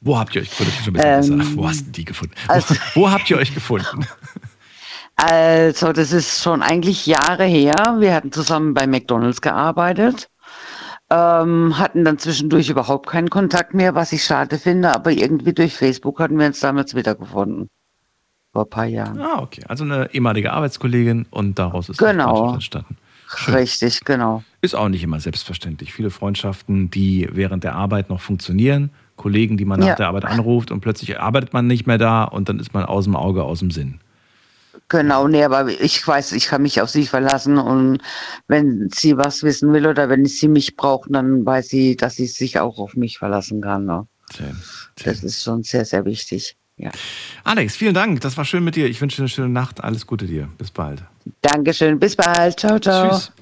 Wo 0.00 0.18
habt 0.18 0.34
ihr 0.34 0.42
euch 0.42 0.50
gefunden? 0.50 1.00
Ähm. 1.02 1.56
Wo 1.56 1.68
hast 1.68 1.86
du 1.86 1.90
die 1.90 2.04
gefunden? 2.04 2.34
Also, 2.48 2.74
wo, 2.94 3.02
wo 3.02 3.10
habt 3.10 3.28
ihr 3.30 3.36
euch 3.36 3.54
gefunden? 3.54 4.06
Also, 5.22 5.92
das 5.92 6.12
ist 6.12 6.42
schon 6.42 6.62
eigentlich 6.62 7.04
Jahre 7.04 7.44
her. 7.44 7.96
Wir 7.98 8.14
hatten 8.14 8.32
zusammen 8.32 8.72
bei 8.72 8.86
McDonalds 8.86 9.42
gearbeitet, 9.42 10.30
ähm, 11.10 11.78
hatten 11.78 12.04
dann 12.04 12.18
zwischendurch 12.18 12.70
überhaupt 12.70 13.06
keinen 13.10 13.28
Kontakt 13.28 13.74
mehr, 13.74 13.94
was 13.94 14.12
ich 14.12 14.24
schade 14.24 14.56
finde, 14.56 14.94
aber 14.94 15.10
irgendwie 15.10 15.52
durch 15.52 15.74
Facebook 15.74 16.20
hatten 16.20 16.38
wir 16.38 16.46
uns 16.46 16.60
damals 16.60 16.94
wiedergefunden. 16.94 17.68
Vor 18.54 18.64
ein 18.64 18.70
paar 18.70 18.86
Jahren. 18.86 19.20
Ah, 19.20 19.42
okay. 19.42 19.62
Also 19.68 19.84
eine 19.84 20.12
ehemalige 20.14 20.52
Arbeitskollegin 20.52 21.26
und 21.30 21.58
daraus 21.58 21.90
ist 21.90 21.98
genau. 21.98 22.54
entstanden. 22.54 22.96
Schön. 23.36 23.54
Richtig, 23.54 24.00
genau. 24.04 24.42
Ist 24.62 24.74
auch 24.74 24.88
nicht 24.88 25.04
immer 25.04 25.20
selbstverständlich. 25.20 25.92
Viele 25.92 26.10
Freundschaften, 26.10 26.90
die 26.90 27.28
während 27.30 27.62
der 27.62 27.74
Arbeit 27.76 28.08
noch 28.08 28.20
funktionieren, 28.20 28.90
Kollegen, 29.16 29.58
die 29.58 29.66
man 29.66 29.80
nach 29.80 29.86
ja. 29.88 29.94
der 29.96 30.08
Arbeit 30.08 30.24
anruft 30.24 30.70
und 30.70 30.80
plötzlich 30.80 31.20
arbeitet 31.20 31.52
man 31.52 31.66
nicht 31.66 31.86
mehr 31.86 31.98
da 31.98 32.24
und 32.24 32.48
dann 32.48 32.58
ist 32.58 32.72
man 32.72 32.86
aus 32.86 33.04
dem 33.04 33.14
Auge, 33.14 33.44
aus 33.44 33.60
dem 33.60 33.70
Sinn. 33.70 34.00
Genau, 34.90 35.28
nee, 35.28 35.44
aber 35.44 35.68
ich 35.68 36.06
weiß, 36.06 36.32
ich 36.32 36.46
kann 36.46 36.62
mich 36.62 36.82
auf 36.82 36.90
sie 36.90 37.06
verlassen 37.06 37.58
und 37.58 38.02
wenn 38.48 38.90
sie 38.92 39.16
was 39.16 39.44
wissen 39.44 39.72
will 39.72 39.86
oder 39.86 40.08
wenn 40.08 40.26
sie 40.26 40.48
mich 40.48 40.74
braucht, 40.74 41.14
dann 41.14 41.46
weiß 41.46 41.68
sie, 41.68 41.96
dass 41.96 42.16
sie 42.16 42.26
sich 42.26 42.58
auch 42.58 42.76
auf 42.78 42.96
mich 42.96 43.16
verlassen 43.16 43.60
kann. 43.60 43.84
Ne? 43.84 44.08
Schön, 44.34 44.46
schön. 44.48 45.04
Das 45.04 45.22
ist 45.22 45.44
schon 45.44 45.62
sehr, 45.62 45.84
sehr 45.84 46.04
wichtig. 46.04 46.56
Ja. 46.76 46.90
Alex, 47.44 47.76
vielen 47.76 47.94
Dank. 47.94 48.20
Das 48.22 48.36
war 48.36 48.44
schön 48.44 48.64
mit 48.64 48.74
dir. 48.74 48.86
Ich 48.86 49.00
wünsche 49.00 49.18
dir 49.18 49.22
eine 49.22 49.28
schöne 49.28 49.48
Nacht. 49.48 49.84
Alles 49.84 50.08
Gute 50.08 50.26
dir. 50.26 50.48
Bis 50.58 50.72
bald. 50.72 51.04
Dankeschön. 51.42 52.00
Bis 52.00 52.16
bald. 52.16 52.58
Ciao, 52.58 52.80
ciao. 52.80 53.10
Tschüss. 53.10 53.32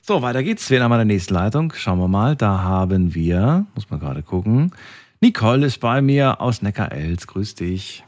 So, 0.00 0.22
weiter 0.22 0.42
geht's. 0.42 0.70
Wen 0.70 0.82
haben 0.82 0.92
wir 0.92 1.02
in 1.02 1.08
der 1.08 1.14
nächsten 1.16 1.34
Leitung? 1.34 1.74
Schauen 1.74 1.98
wir 1.98 2.08
mal. 2.08 2.36
Da 2.36 2.62
haben 2.62 3.14
wir, 3.14 3.66
muss 3.74 3.90
man 3.90 4.00
gerade 4.00 4.22
gucken. 4.22 4.72
Nicole 5.20 5.66
ist 5.66 5.80
bei 5.80 6.00
mir 6.00 6.40
aus 6.40 6.62
Neckar-Elz. 6.62 7.26
Grüß 7.26 7.56
dich. 7.56 8.04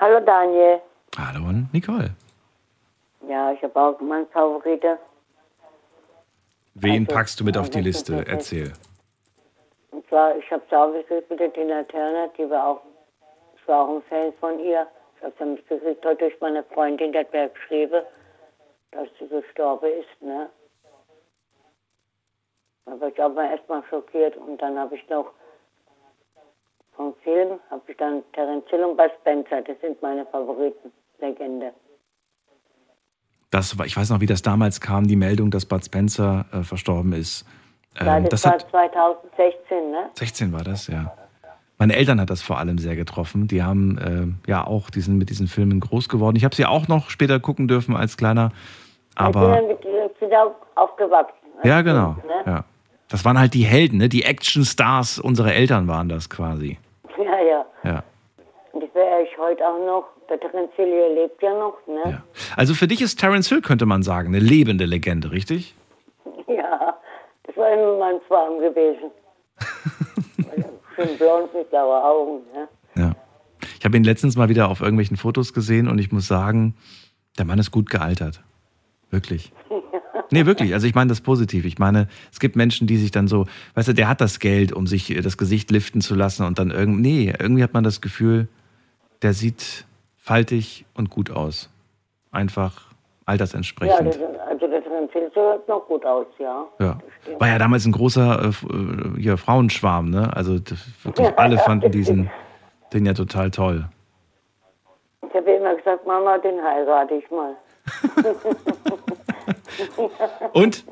Hallo 0.00 0.18
Daniel. 0.24 0.80
Hallo 1.16 1.50
Nicole. 1.72 2.10
Ja, 3.26 3.52
ich 3.52 3.62
habe 3.62 3.80
auch 3.80 4.00
meinen 4.00 4.26
Favorite. 4.28 4.98
Wen 6.74 7.04
also, 7.04 7.14
packst 7.14 7.40
du 7.40 7.44
mit 7.44 7.56
auf 7.56 7.70
die 7.70 7.80
Liste? 7.80 8.24
Erzähl. 8.26 8.72
Und 9.92 10.06
zwar, 10.08 10.36
ich 10.36 10.50
habe 10.50 10.62
es 10.66 10.72
auch 10.76 10.92
mit 10.92 11.40
der 11.40 11.52
Tina 11.54 11.82
Turner, 11.84 12.28
die 12.36 12.48
war 12.50 12.68
auch, 12.68 12.82
ich 13.56 13.66
war 13.66 13.88
auch 13.88 13.96
ein 13.96 14.02
Fan 14.02 14.32
von 14.40 14.58
ihr. 14.60 14.86
Ich 15.16 15.22
habe 15.22 15.32
es 15.38 15.46
mitgekriegt 15.46 16.04
heute 16.04 16.28
durch 16.28 16.40
meine 16.40 16.62
Freundin, 16.64 17.12
die 17.12 17.18
hat 17.18 17.32
mir 17.32 17.48
geschrieben, 17.48 18.02
dass 18.90 19.08
sie 19.18 19.26
gestorben 19.26 19.86
ist, 19.86 20.22
ne? 20.22 20.50
Da 22.84 23.00
war 23.00 23.08
ich 23.08 23.22
auch 23.22 23.32
mal 23.32 23.50
erstmal 23.50 23.82
schockiert 23.88 24.36
und 24.36 24.60
dann 24.60 24.78
habe 24.78 24.94
ich 24.96 25.08
noch 25.08 25.32
vom 26.94 27.14
Film, 27.24 27.58
habe 27.70 27.82
ich 27.90 27.96
dann 27.96 28.22
Terence 28.32 28.68
Hill 28.68 28.84
und 28.84 28.96
Bud 28.96 29.10
Spencer, 29.20 29.62
das 29.62 29.80
sind 29.80 30.00
meine 30.02 30.26
Favoriten, 30.26 30.92
Legende. 31.20 31.72
Das 33.50 33.78
war, 33.78 33.86
ich 33.86 33.96
weiß 33.96 34.10
noch, 34.10 34.20
wie 34.20 34.26
das 34.26 34.42
damals 34.42 34.80
kam, 34.80 35.06
die 35.06 35.16
Meldung, 35.16 35.50
dass 35.50 35.66
Bud 35.66 35.84
Spencer 35.84 36.46
äh, 36.52 36.62
verstorben 36.62 37.12
ist. 37.12 37.46
Ähm, 37.98 38.06
ja, 38.06 38.20
das, 38.20 38.42
das, 38.42 38.44
war 38.44 38.52
hat, 38.52 38.70
2016, 38.70 39.90
ne? 39.90 40.10
16 40.14 40.52
war 40.52 40.64
das, 40.64 40.88
ja. 40.88 41.16
Meine 41.78 41.94
Eltern 41.94 42.20
hat 42.20 42.30
das 42.30 42.40
vor 42.40 42.58
allem 42.58 42.78
sehr 42.78 42.96
getroffen. 42.96 43.48
Die 43.48 43.62
haben 43.62 43.98
äh, 44.46 44.50
ja 44.50 44.66
auch 44.66 44.88
diesen, 44.88 45.18
mit 45.18 45.28
diesen 45.28 45.46
Filmen 45.46 45.78
groß 45.80 46.08
geworden. 46.08 46.36
Ich 46.36 46.44
habe 46.44 46.54
sie 46.54 46.64
auch 46.64 46.88
noch 46.88 47.10
später 47.10 47.38
gucken 47.38 47.68
dürfen 47.68 47.94
als 47.94 48.16
kleiner. 48.16 48.50
Aber 49.14 49.56
bin 49.56 49.68
mit 49.68 50.34
auch 50.34 50.54
aufgewachsen. 50.74 51.34
Ja, 51.64 51.82
genau. 51.82 52.16
Ne? 52.26 52.42
ja. 52.46 52.64
Das 53.08 53.24
waren 53.24 53.38
halt 53.38 53.54
die 53.54 53.64
Helden, 53.64 53.98
ne? 53.98 54.08
die 54.08 54.24
Actionstars. 54.24 55.18
Unsere 55.18 55.52
Eltern 55.52 55.86
waren 55.86 56.08
das 56.08 56.30
quasi. 56.30 56.78
Ja, 57.18 57.40
ja. 57.40 57.64
Ja. 57.82 58.02
Wäre 58.96 59.24
ich 59.24 59.36
heute 59.36 59.62
auch 59.62 59.78
noch. 59.84 60.04
Der 60.30 60.40
Terence 60.40 60.72
Hill 60.74 60.88
lebt 61.14 61.42
ja 61.42 61.52
noch, 61.52 61.76
ne? 61.86 62.12
Ja. 62.12 62.22
Also 62.56 62.72
für 62.72 62.88
dich 62.88 63.02
ist 63.02 63.20
Terence 63.20 63.46
Hill, 63.50 63.60
könnte 63.60 63.84
man 63.84 64.02
sagen, 64.02 64.28
eine 64.28 64.38
lebende 64.38 64.86
Legende, 64.86 65.30
richtig? 65.32 65.74
Ja, 66.48 66.96
das 67.42 67.56
war 67.58 67.72
immer 67.74 67.98
mein 67.98 68.18
Traum 68.26 68.58
gewesen. 68.58 69.10
Schön 70.96 71.18
blond 71.18 71.52
mit 71.52 71.68
blauen 71.68 72.02
Augen, 72.02 72.40
ne? 72.54 72.68
Ja. 72.94 73.12
Ich 73.78 73.84
habe 73.84 73.98
ihn 73.98 74.04
letztens 74.04 74.34
mal 74.34 74.48
wieder 74.48 74.70
auf 74.70 74.80
irgendwelchen 74.80 75.18
Fotos 75.18 75.52
gesehen 75.52 75.88
und 75.88 75.98
ich 75.98 76.10
muss 76.10 76.26
sagen, 76.26 76.74
der 77.36 77.44
Mann 77.44 77.58
ist 77.58 77.70
gut 77.70 77.90
gealtert. 77.90 78.42
Wirklich. 79.10 79.52
Nee, 80.32 80.44
wirklich. 80.44 80.74
Also 80.74 80.88
ich 80.88 80.94
meine 80.96 81.08
das 81.08 81.20
positiv. 81.20 81.64
Ich 81.66 81.78
meine, 81.78 82.08
es 82.32 82.40
gibt 82.40 82.56
Menschen, 82.56 82.88
die 82.88 82.96
sich 82.96 83.12
dann 83.12 83.28
so, 83.28 83.46
weißt 83.74 83.86
du, 83.86 83.92
der 83.92 84.08
hat 84.08 84.20
das 84.20 84.40
Geld, 84.40 84.72
um 84.72 84.88
sich 84.88 85.16
das 85.22 85.36
Gesicht 85.36 85.70
liften 85.70 86.00
zu 86.00 86.16
lassen 86.16 86.44
und 86.44 86.58
dann 86.58 86.72
irgendwie, 86.72 87.26
nee, 87.26 87.34
irgendwie 87.38 87.62
hat 87.62 87.74
man 87.74 87.84
das 87.84 88.00
Gefühl, 88.00 88.48
der 89.22 89.32
sieht 89.32 89.86
faltig 90.16 90.84
und 90.94 91.10
gut 91.10 91.30
aus. 91.30 91.70
Einfach 92.30 92.86
altersentsprechend. 93.26 94.14
Ja, 94.14 94.28
das, 94.28 94.40
also 94.48 94.66
der 94.66 94.82
Trenzil 94.84 95.30
sieht 95.34 95.68
noch 95.68 95.86
gut 95.86 96.04
aus, 96.04 96.26
ja. 96.38 96.66
Ja. 96.78 96.98
War 97.38 97.48
ja 97.48 97.58
damals 97.58 97.86
ein 97.86 97.92
großer 97.92 98.44
äh, 98.44 98.48
äh 98.48 99.20
hier, 99.20 99.36
Frauenschwarm, 99.36 100.10
ne? 100.10 100.34
Also 100.34 100.54
wirklich 100.54 101.28
alle 101.36 101.58
fanden 101.58 101.90
diesen 101.90 102.30
den 102.92 103.06
ja 103.06 103.14
total 103.14 103.50
toll. 103.50 103.88
Ich 105.28 105.34
habe 105.34 105.50
immer 105.50 105.74
gesagt, 105.74 106.06
Mama, 106.06 106.38
den 106.38 106.62
heirate 106.62 107.14
ich 107.14 107.30
mal. 107.30 107.56
Und? 110.52 110.84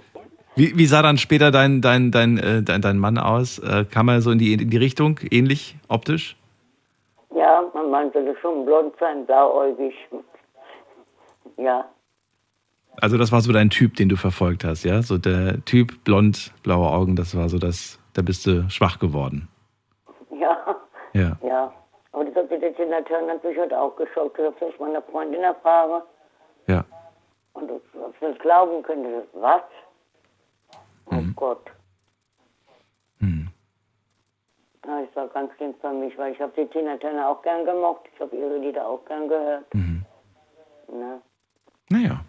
Wie, 0.57 0.79
wie, 0.79 0.87
sah 0.87 1.03
dann 1.03 1.19
später 1.19 1.51
dein, 1.51 1.81
dein, 1.81 2.13
dein, 2.13 2.39
äh, 2.39 2.63
dein, 2.63 2.81
dein 2.81 2.99
Mann 2.99 3.19
aus? 3.19 3.59
Äh, 3.59 3.85
kam 3.91 4.09
er 4.09 4.21
so 4.21 4.31
in 4.31 4.39
die, 4.39 4.53
in 4.53 4.71
die 4.71 4.77
Richtung, 4.77 5.19
ähnlich 5.31 5.77
optisch? 5.89 6.37
Ja, 7.35 7.62
Mann 7.74 8.12
sollte 8.12 8.36
schon 8.40 8.65
blond 8.65 8.94
sein, 9.01 9.27
blauäugig. 9.27 9.94
Ja. 11.56 11.89
Also 13.01 13.19
das 13.19 13.32
war 13.32 13.40
so 13.40 13.52
dein 13.52 13.70
Typ, 13.70 13.97
den 13.97 14.09
du 14.09 14.16
verfolgt 14.16 14.65
hast, 14.65 14.85
ja? 14.85 15.02
So 15.02 15.19
der 15.19 15.65
Typ, 15.65 16.05
blond, 16.05 16.52
blaue 16.62 16.89
Augen, 16.89 17.16
das 17.16 17.36
war 17.36 17.48
so 17.48 17.59
das, 17.59 17.98
da 18.15 18.23
bist 18.23 18.47
du 18.47 18.69
schwach 18.70 18.98
geworden. 19.01 19.48
Ja. 20.31 20.77
Ja. 21.12 21.36
Ja. 21.43 21.73
Aber 22.12 22.24
das 22.24 22.36
hat 22.36 22.51
die 22.51 22.73
Tina 22.74 23.01
Turner 23.02 23.35
natürlich 23.35 23.59
heute 23.59 23.81
auch 23.81 23.97
geschockt. 23.97 24.39
Ich 24.39 24.44
habe 24.44 24.73
es 24.73 24.81
meiner 24.81 25.02
Freundin 25.02 25.43
erfahren. 25.43 26.02
Ja. 26.69 26.85
Und 27.55 27.70
ob 27.70 27.82
ich 28.15 28.20
nicht 28.20 28.40
glauben 28.40 28.82
könnte, 28.85 29.27
was? 29.32 29.62
Oh 31.06 31.16
mhm. 31.16 31.35
Gott. 31.35 31.66
Mhm. 33.19 33.48
Ja, 34.86 35.01
das 35.01 35.16
war 35.16 35.28
ganz 35.28 35.52
schlimm 35.56 35.74
für 35.81 35.93
mich, 35.93 36.16
weil 36.19 36.32
ich 36.32 36.40
habe 36.40 36.52
die 36.56 36.66
Tina 36.66 36.97
Turner 36.98 37.28
auch 37.28 37.43
gern 37.43 37.65
gemocht. 37.65 38.02
Ich 38.12 38.20
habe 38.20 38.36
ihre 38.36 38.59
Lieder 38.59 38.86
auch 38.86 39.05
gern 39.06 39.28
gehört. 39.28 39.74
Mhm. 39.74 40.05
Ne? 40.89 41.20
Naja. 41.89 42.20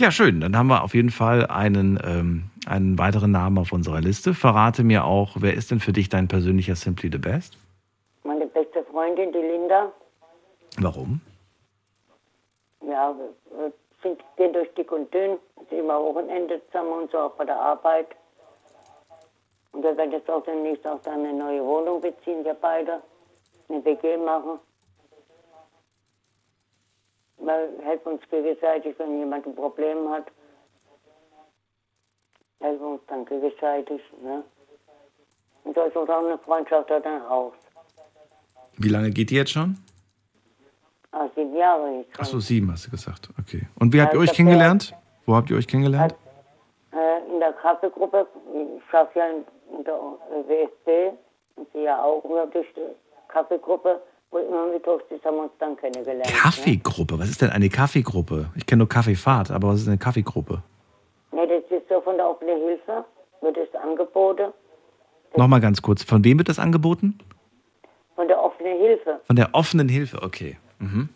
Ja, 0.00 0.10
schön. 0.10 0.40
Dann 0.40 0.56
haben 0.56 0.68
wir 0.68 0.82
auf 0.82 0.94
jeden 0.94 1.10
Fall 1.10 1.46
einen, 1.46 1.98
ähm, 2.04 2.44
einen 2.66 2.98
weiteren 2.98 3.30
Namen 3.30 3.58
auf 3.58 3.72
unserer 3.72 4.00
Liste. 4.00 4.34
Verrate 4.34 4.82
mir 4.82 5.04
auch, 5.04 5.36
wer 5.38 5.54
ist 5.54 5.70
denn 5.70 5.80
für 5.80 5.92
dich 5.92 6.08
dein 6.08 6.28
persönlicher 6.28 6.74
Simply 6.74 7.10
the 7.12 7.18
Best? 7.18 7.56
Meine 8.24 8.46
beste 8.46 8.84
Freundin, 8.90 9.32
die 9.32 9.38
Linda. 9.38 9.92
Warum? 10.78 11.20
Ja, 12.84 13.14
wir 13.14 13.72
sind, 14.02 14.20
gehen 14.36 14.52
durch 14.52 14.72
dick 14.74 14.90
und 14.90 15.12
dünn, 15.14 15.38
sind 15.68 15.78
immer 15.78 16.00
Wochenende 16.00 16.60
zusammen 16.66 17.02
und 17.02 17.10
so 17.10 17.18
auch 17.18 17.34
bei 17.34 17.44
der 17.44 17.60
Arbeit. 17.60 18.08
Und 19.72 19.82
wir 19.82 19.96
werden 19.96 20.12
jetzt 20.12 20.30
auch 20.30 20.44
demnächst 20.44 20.86
auch 20.86 21.00
dann 21.02 21.20
eine 21.20 21.32
neue 21.32 21.64
Wohnung 21.64 22.00
beziehen, 22.00 22.44
wir 22.44 22.54
beide. 22.54 23.02
Eine 23.68 23.84
WG 23.84 24.16
machen. 24.18 24.58
Wir 27.38 27.70
helfen 27.82 28.12
uns 28.12 28.22
gegenseitig, 28.30 28.94
wenn 28.98 29.18
jemand 29.18 29.46
ein 29.46 29.54
Problem 29.54 30.08
hat. 30.10 30.26
helfen 32.60 32.84
uns 32.84 33.02
dann 33.08 33.24
gegenseitig. 33.24 34.00
Ne? 34.22 34.44
Und 35.64 35.74
so 35.74 35.82
ist 35.82 35.96
auch 35.96 36.08
eine 36.08 36.38
Freundschaft 36.38 36.90
da 36.90 37.00
dann 37.00 37.22
aus. 37.22 37.54
Wie 38.78 38.88
lange 38.88 39.10
geht 39.10 39.30
die 39.30 39.36
jetzt 39.36 39.52
schon? 39.52 39.78
Ah, 41.12 41.28
sieben 41.34 41.56
Jahre 41.56 41.98
jetzt. 41.98 42.10
Ach 42.18 42.24
so, 42.24 42.40
sieben 42.40 42.70
hast 42.72 42.86
du 42.86 42.90
gesagt. 42.90 43.28
Okay. 43.38 43.66
Und 43.78 43.92
wie 43.92 44.00
habt 44.00 44.14
ihr 44.14 44.20
euch 44.20 44.32
kennengelernt? 44.32 44.94
Wo 45.26 45.34
habt 45.34 45.50
ihr 45.50 45.56
euch 45.56 45.66
kennengelernt? 45.66 46.14
Der 47.42 47.52
Kaffeegruppe, 47.54 48.24
ich 48.54 48.94
arbeite 48.94 49.18
ja 49.18 49.26
in, 49.26 49.44
in 49.76 49.82
der 49.82 49.98
WSB 50.46 51.16
und 51.56 51.66
sie 51.72 51.80
ja 51.80 52.00
auch 52.00 52.24
über 52.24 52.46
durch 52.46 52.68
die 52.76 52.82
Kaffeegruppe, 53.26 54.00
wo 54.30 54.38
immer 54.38 54.78
das 54.78 55.24
haben 55.24 55.36
wir 55.38 55.42
uns 55.42 55.52
dann 55.58 55.76
kennengelernt. 55.76 56.24
Ne? 56.24 56.32
Kaffeegruppe. 56.32 57.18
Was 57.18 57.30
ist 57.30 57.42
denn 57.42 57.50
eine 57.50 57.68
Kaffeegruppe? 57.68 58.46
Ich 58.54 58.64
kenne 58.64 58.78
nur 58.78 58.88
Kaffeefahrt, 58.88 59.50
aber 59.50 59.70
was 59.70 59.80
ist 59.80 59.88
eine 59.88 59.98
Kaffeegruppe? 59.98 60.62
Ne, 61.32 61.48
das 61.48 61.64
ist 61.68 61.88
so 61.88 62.00
von 62.02 62.16
der 62.16 62.30
offenen 62.30 62.58
Hilfe, 62.58 63.04
wird 63.40 63.56
es 63.56 63.74
angeboten. 63.74 64.52
Nochmal 65.34 65.60
ganz 65.60 65.82
kurz. 65.82 66.04
Von 66.04 66.22
wem 66.24 66.38
wird 66.38 66.48
das 66.48 66.60
angeboten? 66.60 67.18
Von 68.14 68.28
der 68.28 68.40
offenen 68.40 68.78
Hilfe. 68.78 69.20
Von 69.26 69.34
der 69.34 69.48
offenen 69.52 69.88
Hilfe, 69.88 70.22
okay. 70.22 70.58
Mhm. 70.78 71.08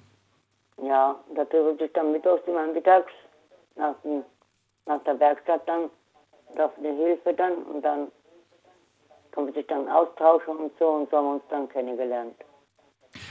Ja, 0.83 1.15
da 1.37 1.45
trifft 1.45 1.79
sich 1.79 1.93
dann 1.93 2.11
mittags 2.11 2.43
immer 2.49 2.67
mittags 2.67 3.13
nach, 3.77 3.95
dem, 4.03 4.25
nach 4.87 5.05
der 5.05 5.21
Werkstatt 5.21 5.63
dann, 5.69 5.89
die 6.57 6.61
offene 6.61 6.95
Hilfe 6.95 7.35
dann 7.35 7.55
und 7.55 7.83
dann 7.83 8.09
kann 9.33 9.45
man 9.45 9.55
sich 9.55 9.67
dann 9.67 9.89
austauschen 9.89 10.57
und 10.57 10.73
so 10.79 10.87
und 10.87 11.11
so 11.11 11.17
haben 11.17 11.27
wir 11.27 11.35
uns 11.35 11.43
dann 11.51 11.69
kennengelernt. 11.69 12.35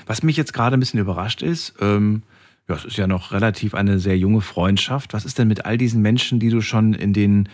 Was 0.06 0.24
mich 0.24 0.38
jetzt 0.38 0.54
gerade 0.54 0.78
ein 0.78 0.80
bisschen 0.80 1.00
überrascht 1.00 1.42
ist, 1.42 1.76
ähm, 1.82 2.24
ja, 2.68 2.76
es 2.76 2.86
ist 2.86 2.98
ja 2.98 3.08
noch 3.08 3.32
relativ 3.32 3.76
eine 3.76 4.00
sehr 4.00 4.18
junge 4.18 4.42
Freundschaft. 4.42 5.14
Was 5.14 5.26
ist 5.26 5.38
denn 5.38 5.48
mit 5.48 5.66
all 5.66 5.78
diesen 5.78 6.02
Menschen, 6.02 6.40
die 6.40 6.50
du 6.50 6.62
schon 6.62 6.94
in 6.94 7.14
den, 7.14 7.50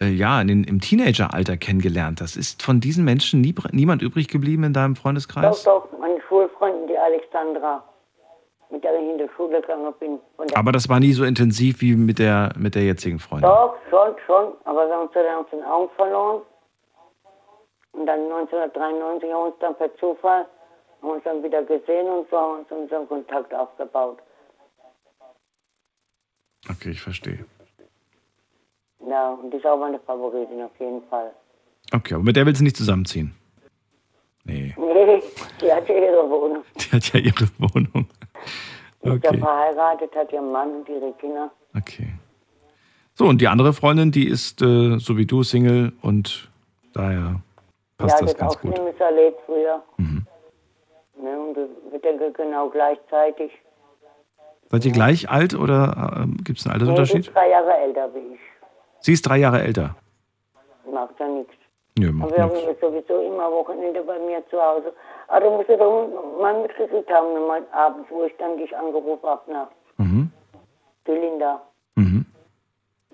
äh, 0.00 0.08
ja, 0.08 0.40
in 0.40 0.48
den, 0.48 0.64
im 0.64 0.80
Teenageralter 0.80 1.56
kennengelernt 1.56 2.20
hast? 2.20 2.36
Ist 2.36 2.62
von 2.62 2.80
diesen 2.80 3.04
Menschen 3.04 3.40
nie, 3.40 3.54
niemand 3.72 4.02
übrig 4.02 4.28
geblieben 4.28 4.64
in 4.64 4.72
deinem 4.72 4.96
Freundeskreis? 4.96 5.64
Doch, 5.64 5.88
doch, 5.90 5.98
meine 5.98 6.20
Schulfreundin, 6.28 6.88
die 6.88 6.98
Alexandra, 6.98 7.82
mit 8.70 8.84
der 8.84 8.94
ich 8.98 9.08
in 9.08 9.18
die 9.18 9.28
Schule 9.36 9.60
gegangen 9.60 9.92
bin. 9.98 10.18
Aber 10.54 10.72
das 10.72 10.88
war 10.88 11.00
nie 11.00 11.12
so 11.12 11.24
intensiv 11.24 11.80
wie 11.80 11.94
mit 11.96 12.18
der, 12.18 12.52
mit 12.56 12.74
der 12.74 12.82
jetzigen 12.84 13.18
Freundin. 13.18 13.48
Doch, 13.50 13.74
schon, 13.90 14.14
schon, 14.26 14.52
aber 14.64 14.86
wir 14.86 14.94
haben 14.94 15.02
uns 15.02 15.12
dann 15.12 15.34
aus 15.34 15.50
den 15.50 15.62
Augen 15.64 15.90
verloren. 15.96 16.42
Und 17.92 18.06
dann 18.06 18.20
1993 18.20 19.30
haben 19.32 19.38
wir 19.38 19.46
uns 19.46 19.54
dann 19.60 19.76
per 19.76 19.94
Zufall 19.96 20.46
haben 21.02 21.10
uns 21.10 21.24
dann 21.24 21.42
wieder 21.42 21.62
gesehen 21.62 22.06
und 22.08 22.28
so 22.30 22.36
haben 22.36 22.58
uns 22.60 22.70
unseren 22.70 23.08
Kontakt 23.08 23.54
aufgebaut. 23.54 24.18
Okay, 26.68 26.90
ich 26.90 27.00
verstehe. 27.00 27.44
Ja, 29.08 29.30
und 29.30 29.50
die 29.50 29.56
ist 29.56 29.66
auch 29.66 29.78
meine 29.78 29.98
Favoritin 30.00 30.62
auf 30.62 30.78
jeden 30.78 31.02
Fall. 31.08 31.32
Okay, 31.92 32.14
aber 32.14 32.22
mit 32.22 32.36
der 32.36 32.44
willst 32.46 32.60
du 32.60 32.64
nicht 32.64 32.76
zusammenziehen? 32.76 33.34
Nee, 34.44 34.74
Nee, 34.76 35.22
die 35.60 35.72
hat 35.72 35.88
ja 35.88 35.94
ihre 35.96 36.28
Wohnung. 36.28 36.64
die 36.76 36.96
hat 36.96 37.12
ja 37.12 37.20
ihre 37.20 37.48
Wohnung. 37.58 38.06
Die 39.02 39.08
ist 39.08 39.24
ja 39.24 39.30
Okay. 39.30 39.38
verheiratet, 39.38 40.14
hat 40.14 40.32
ihren 40.32 40.52
Mann 40.52 40.70
und 40.76 40.88
ihre 40.88 41.12
Kinder. 41.14 41.50
Okay. 41.76 42.12
So, 43.14 43.26
und 43.26 43.40
die 43.40 43.48
andere 43.48 43.72
Freundin, 43.72 44.10
die 44.12 44.26
ist 44.28 44.62
äh, 44.62 44.98
so 44.98 45.16
wie 45.16 45.26
du 45.26 45.42
Single 45.42 45.92
und 46.02 46.50
daher 46.94 47.40
passt 47.98 48.20
ja, 48.20 48.26
das 48.26 48.32
das 48.32 48.40
ganz 48.40 48.54
auch 48.56 48.60
gut. 48.60 48.70
Mhm. 48.70 48.74
Schlimmes 48.76 49.00
erlebt 49.00 49.38
früher. 49.46 49.82
Ne, 49.98 51.38
und 51.38 51.56
wir 51.90 51.98
denken 52.00 52.32
genau 52.32 52.70
gleichzeitig. 52.70 53.52
Seid 54.70 54.84
ihr 54.86 54.92
gleich 54.92 55.28
alt 55.28 55.54
oder 55.54 56.22
äh, 56.24 56.42
gibt 56.44 56.58
es 56.60 56.66
einen 56.66 56.72
Nee, 56.76 56.80
Altersunterschied? 56.84 57.26
ist 57.26 57.34
drei 57.34 57.50
Jahre 57.50 57.76
älter 57.76 58.14
wie 58.14 58.34
ich. 58.34 58.40
Sie 59.00 59.12
ist 59.12 59.22
drei 59.22 59.38
Jahre 59.38 59.60
älter. 59.62 59.96
Macht 60.90 61.18
ja 61.20 61.28
nichts. 61.28 61.52
Nö, 62.00 62.12
macht 62.12 62.30
wir 62.32 62.42
haben 62.42 62.52
nichts. 62.52 62.66
jetzt 62.68 62.80
sowieso 62.80 63.20
immer 63.20 63.50
Wochenende 63.52 64.02
bei 64.02 64.18
mir 64.18 64.42
zu 64.48 64.60
Hause. 64.60 64.92
Aber 65.28 65.40
du 65.44 65.50
musst 65.56 65.68
ja 65.68 65.76
doch 65.76 66.08
mal 66.40 66.62
mitgekriegt 66.62 67.10
haben, 67.10 67.46
mal 67.46 67.62
abends, 67.72 68.08
wo 68.10 68.24
ich 68.24 68.36
dann 68.38 68.56
dich 68.56 68.74
angerufen 68.76 69.26
habe, 69.28 69.52
nach 69.52 69.68
Mhm. 69.98 70.30
die 71.06 71.12
Linda. 71.12 71.60
Mhm. 71.96 72.24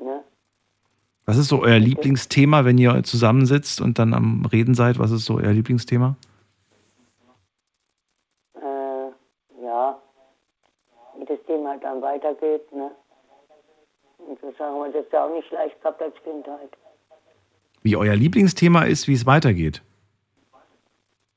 Ne? 0.01 0.23
Was 1.25 1.37
ist 1.39 1.49
so 1.49 1.61
euer 1.63 1.79
Lieblingsthema, 1.81 2.65
wenn 2.65 2.79
ihr 2.79 3.03
zusammensitzt 3.03 3.81
und 3.81 3.99
dann 3.99 4.15
am 4.15 4.47
Reden 4.53 4.75
seid? 4.75 4.99
Was 5.01 5.11
ist 5.11 5.25
so 5.25 5.35
euer 5.35 5.53
Lieblingsthema? 5.53 6.15
Äh, 8.55 9.09
ja, 9.65 9.99
wie 11.19 11.25
das 11.25 11.39
Thema 11.47 11.71
halt 11.71 11.83
dann 11.85 12.01
weitergeht. 12.03 12.71
Ne? 12.73 12.91
Und 14.19 14.41
so 14.41 14.53
sagen 14.59 14.77
wir, 14.79 14.93
das 14.93 15.05
ist 15.05 15.13
ja 15.13 15.25
auch 15.27 15.33
nicht 15.35 15.51
leicht 15.51 15.81
gehabt 15.83 16.01
als 16.01 16.15
Kindheit. 16.23 16.71
Wie 17.87 17.95
euer 17.95 18.17
Lieblingsthema 18.17 18.83
ist, 18.83 19.07
wie 19.07 19.13
es 19.13 19.27
weitergeht? 19.27 19.81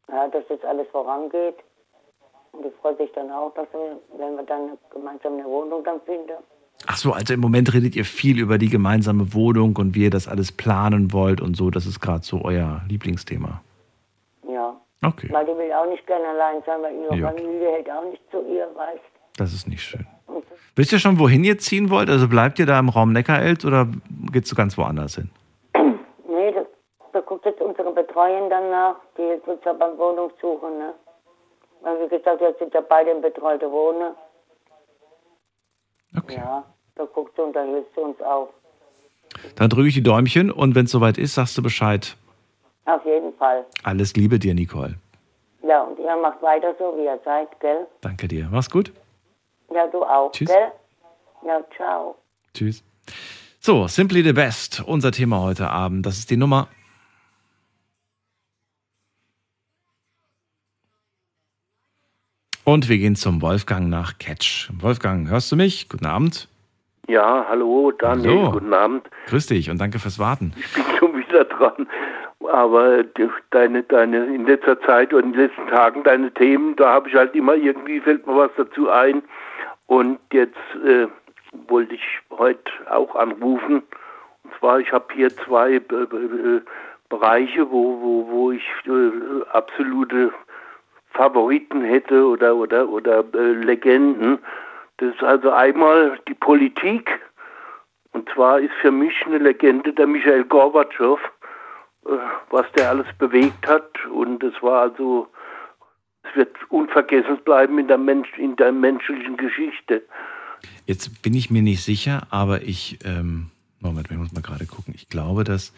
Ja, 0.08 0.28
dass 0.30 0.44
jetzt 0.50 0.66
alles 0.66 0.88
vorangeht. 0.92 1.54
Und 2.54 2.66
die 2.66 2.72
freut 2.82 2.98
sich 2.98 3.12
dann 3.14 3.30
auch, 3.30 3.54
dass 3.54 3.68
wir, 3.72 4.00
wenn 4.18 4.36
wir 4.36 4.42
dann 4.48 4.72
gemeinsam 4.92 5.34
eine 5.34 5.46
Wohnung 5.46 5.84
dann 5.84 6.02
finden. 6.08 6.42
Ach 6.88 6.98
so, 6.98 7.14
also 7.14 7.36
im 7.36 7.40
Moment 7.40 7.72
redet 7.72 7.96
ihr 7.96 8.04
viel 8.04 8.40
über 8.40 8.58
die 8.58 8.70
gemeinsame 8.70 9.32
Wohnung 9.36 9.76
und 9.78 9.94
wie 9.94 10.06
ihr 10.06 10.10
das 10.10 10.28
alles 10.28 10.52
planen 10.52 11.14
wollt 11.14 11.40
und 11.40 11.56
so. 11.56 11.70
Das 11.70 11.86
ist 11.86 12.00
gerade 12.00 12.26
so 12.26 12.42
euer 12.44 12.82
Lieblingsthema. 12.90 13.62
Ja. 14.52 14.76
Okay, 15.04 15.30
Weil 15.32 15.46
die 15.46 15.52
will 15.56 15.72
auch 15.72 15.88
nicht 15.88 16.08
gerne 16.08 16.30
allein 16.30 16.64
sein, 16.66 16.82
weil 16.82 16.96
ihre 16.96 17.16
Ja. 17.16 17.30
Familie 17.32 17.74
hält 17.74 17.92
auch 17.92 18.10
nicht 18.10 18.24
zu 18.32 18.42
ihr, 18.52 18.68
weißt 18.76 19.04
das 19.38 19.54
ist 19.54 19.68
nicht 19.68 19.84
schön. 19.84 20.08
Wisst 20.76 20.92
ihr 20.94 21.00
schon, 21.00 21.20
wohin 21.20 21.44
ihr 21.44 21.60
ziehen 21.60 21.92
wollt? 21.92 22.10
Also 22.10 22.28
bleibt 22.28 22.58
ihr 22.58 22.66
da 22.66 22.80
im 22.80 22.90
Raum 22.90 23.14
Neckarelt 23.14 23.64
oder 23.66 23.88
geht's 24.32 24.50
so 24.50 24.56
ganz 24.56 24.76
woanders 24.80 25.14
hin? 25.16 25.30
Nee, 26.40 26.52
das, 26.54 26.68
da 27.12 27.20
guckt 27.22 27.46
jetzt 27.46 27.60
unsere 28.20 28.40
Betreuung 28.40 28.50
dann 28.50 28.70
nach. 28.70 28.96
Die 29.18 29.22
hilft 29.22 29.48
uns 29.48 29.62
ja 29.66 29.74
beim 29.74 29.98
Wohnungssuchen, 29.98 30.78
ne? 30.78 30.94
Weil, 31.82 32.02
wie 32.06 32.10
gesagt, 32.10 32.42
jetzt 32.42 32.60
sind 32.60 32.74
ja 32.74 32.82
beide 32.82 33.12
in 33.12 33.22
betreute 33.22 33.72
Wohnen. 33.72 34.14
Okay. 36.18 36.36
Ja, 36.36 36.64
da 36.96 37.06
guckt 37.06 37.36
sie 37.36 37.42
und 37.42 37.54
da 37.56 37.64
hilft 37.64 37.94
sie 37.96 38.02
uns 38.02 38.20
auch. 38.22 38.50
Dann 39.56 39.70
drücke 39.70 39.88
ich 39.88 39.94
die 39.94 40.04
Däumchen 40.04 40.52
und 40.52 40.76
wenn 40.76 40.86
es 40.86 40.92
soweit 40.92 41.18
ist, 41.18 41.36
sagst 41.36 41.58
du 41.58 41.62
Bescheid. 41.62 42.16
Auf 42.86 43.06
jeden 43.06 43.34
Fall. 43.36 43.66
Alles 43.84 44.16
Liebe 44.16 44.40
dir, 44.40 44.54
Nicole. 44.56 44.96
Ja, 45.62 45.84
und 45.84 46.00
ihr 46.00 46.16
macht 46.18 46.42
weiter 46.42 46.74
so, 46.80 46.96
wie 46.98 47.04
ihr 47.06 47.20
seid, 47.24 47.48
gell? 47.60 47.86
Danke 48.02 48.28
dir. 48.28 48.50
Mach's 48.52 48.70
gut. 48.70 48.92
Ja, 49.72 49.86
du 49.88 50.04
auch, 50.04 50.32
Tschüss. 50.32 50.50
gell? 50.50 50.72
Ja, 51.46 51.62
ciao. 51.78 52.16
Tschüss. 52.54 52.84
So, 53.60 53.88
Simply 53.88 54.24
the 54.24 54.34
Best, 54.34 54.82
unser 54.86 55.12
Thema 55.12 55.42
heute 55.42 55.70
Abend. 55.70 56.06
Das 56.06 56.18
ist 56.18 56.32
die 56.32 56.38
Nummer. 56.38 56.68
Und 62.72 62.88
wir 62.88 63.00
gehen 63.00 63.16
zum 63.16 63.42
Wolfgang 63.42 63.90
nach 63.90 64.20
Ketsch. 64.20 64.70
Wolfgang, 64.80 65.28
hörst 65.28 65.52
du 65.52 65.56
mich? 65.56 65.90
Guten 65.90 66.06
Abend. 66.06 66.48
Ja, 67.08 67.44
hallo 67.50 67.92
Daniel, 67.92 68.30
Hallo. 68.30 68.52
guten 68.52 68.76
Abend. 68.76 69.10
Grüß 69.26 69.48
dich 69.48 69.72
und 69.72 69.82
danke 69.82 69.98
fürs 69.98 70.20
Warten. 70.20 70.54
Ich 70.56 70.72
bin 70.76 70.84
schon 71.00 71.18
wieder 71.18 71.46
dran. 71.46 71.88
Aber 72.48 73.04
deine, 73.50 73.82
deine, 73.82 74.24
in 74.28 74.46
letzter 74.46 74.80
Zeit 74.82 75.12
und 75.16 75.24
in 75.24 75.32
den 75.34 75.42
letzten 75.48 75.68
Tagen 75.70 76.04
deine 76.04 76.32
Themen, 76.32 76.76
da 76.76 76.92
habe 76.92 77.10
ich 77.10 77.16
halt 77.16 77.34
immer 77.34 77.56
irgendwie, 77.56 78.02
fällt 78.02 78.28
mir 78.28 78.36
was 78.36 78.52
dazu 78.56 78.88
ein. 78.88 79.24
Und 79.88 80.20
jetzt 80.32 80.54
äh, 80.86 81.08
wollte 81.68 81.96
ich 81.96 82.04
heute 82.30 82.72
auch 82.92 83.16
anrufen. 83.16 83.82
Und 84.44 84.52
zwar, 84.60 84.80
ich 84.80 84.92
habe 84.92 85.06
hier 85.16 85.36
zwei 85.38 85.72
äh, 85.72 85.78
äh, 85.78 86.62
Bereiche, 87.10 87.72
wo, 87.72 88.00
wo, 88.00 88.28
wo 88.30 88.52
ich 88.52 88.62
äh, 88.86 89.44
absolute 89.54 90.32
Favoriten 91.12 91.84
hätte 91.84 92.26
oder, 92.26 92.56
oder, 92.56 92.88
oder 92.88 93.24
äh, 93.34 93.52
Legenden. 93.54 94.40
Das 94.98 95.14
ist 95.14 95.24
also 95.24 95.52
einmal 95.52 96.20
die 96.28 96.34
Politik. 96.34 97.20
Und 98.12 98.30
zwar 98.34 98.60
ist 98.60 98.74
für 98.82 98.92
mich 98.92 99.14
eine 99.26 99.38
Legende 99.38 99.94
der 99.94 100.08
Michael 100.08 100.44
Gorbatschow, 100.46 101.20
äh, 102.06 102.10
was 102.50 102.66
der 102.78 102.90
alles 102.90 103.08
bewegt 103.18 103.68
hat. 103.68 103.90
Und 104.08 104.44
es 104.44 104.54
war 104.62 104.82
also, 104.82 105.28
es 106.24 106.36
wird 106.36 106.56
unvergessen 106.70 107.38
bleiben 107.44 107.80
in 107.80 107.88
der, 107.88 107.98
Mensch, 107.98 108.38
in 108.38 108.56
der 108.56 108.72
menschlichen 108.72 109.38
Geschichte. 109.38 110.04
Jetzt 110.86 111.22
bin 111.22 111.34
ich 111.34 111.50
mir 111.50 111.62
nicht 111.62 111.84
sicher, 111.84 112.28
aber 112.30 112.64
ich, 112.64 113.00
ähm, 113.06 113.52
Moment, 113.80 114.12
ich 114.12 114.18
muss 114.18 114.34
mal 114.34 114.42
gerade 114.42 114.66
gucken. 114.66 114.94
Ich 114.96 115.10
glaube, 115.10 115.44
dass 115.44 115.74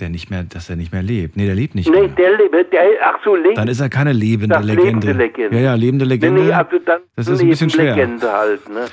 der 0.00 0.08
nicht 0.08 0.30
mehr, 0.30 0.42
dass 0.42 0.68
er 0.70 0.76
nicht 0.76 0.92
mehr 0.92 1.02
lebt. 1.02 1.36
Nee, 1.36 1.46
der 1.46 1.54
lebt 1.54 1.74
nicht 1.74 1.88
nee, 1.88 2.00
mehr. 2.00 2.08
der, 2.08 2.38
lebt- 2.38 2.72
der, 2.72 2.82
ach 3.02 3.18
so, 3.24 3.36
lebt. 3.36 3.56
Dann 3.56 3.68
ist 3.68 3.80
er 3.80 3.88
keine 3.88 4.12
lebende 4.12 4.58
Legende. 4.58 5.08
lebende 5.08 5.12
Legende. 5.12 5.56
Ja, 5.56 5.62
ja, 5.62 5.74
lebende 5.74 6.04
Legende. 6.04 6.40
Nee, 6.40 6.48
nee, 6.48 6.52
also 6.52 6.78
dann 6.84 7.02
das 7.16 7.28
ist 7.28 7.40
ein 7.40 7.48
bisschen 7.48 7.70
schwer. 7.70 7.94
Legende 7.94 8.32
halt, 8.32 8.68
ne? 8.68 8.86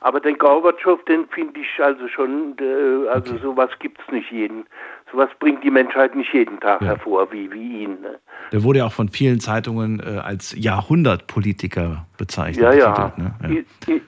Aber 0.00 0.20
den 0.20 0.38
Gorbatschow, 0.38 1.04
den 1.06 1.26
finde 1.28 1.60
ich 1.60 1.84
also 1.84 2.06
schon, 2.08 2.54
äh, 2.60 3.08
also 3.08 3.36
sowas 3.38 3.70
gibt's 3.80 4.04
nicht 4.12 4.30
jeden. 4.30 4.64
Sowas 5.10 5.28
bringt 5.40 5.64
die 5.64 5.70
Menschheit 5.70 6.14
nicht 6.14 6.32
jeden 6.32 6.60
Tag 6.60 6.80
hervor, 6.82 7.32
wie, 7.32 7.50
wie 7.50 7.82
ihn. 7.82 8.00
Ne? 8.00 8.18
Der 8.52 8.62
wurde 8.62 8.78
ja 8.78 8.86
auch 8.86 8.92
von 8.92 9.08
vielen 9.08 9.40
Zeitungen 9.40 10.00
äh, 10.00 10.18
als 10.18 10.54
Jahrhundertpolitiker 10.56 12.06
bezeichnet. 12.16 12.62
Ja, 12.62 12.72
ja, 12.72 13.08
betitelt, 13.08 13.42
ne? 13.42 13.64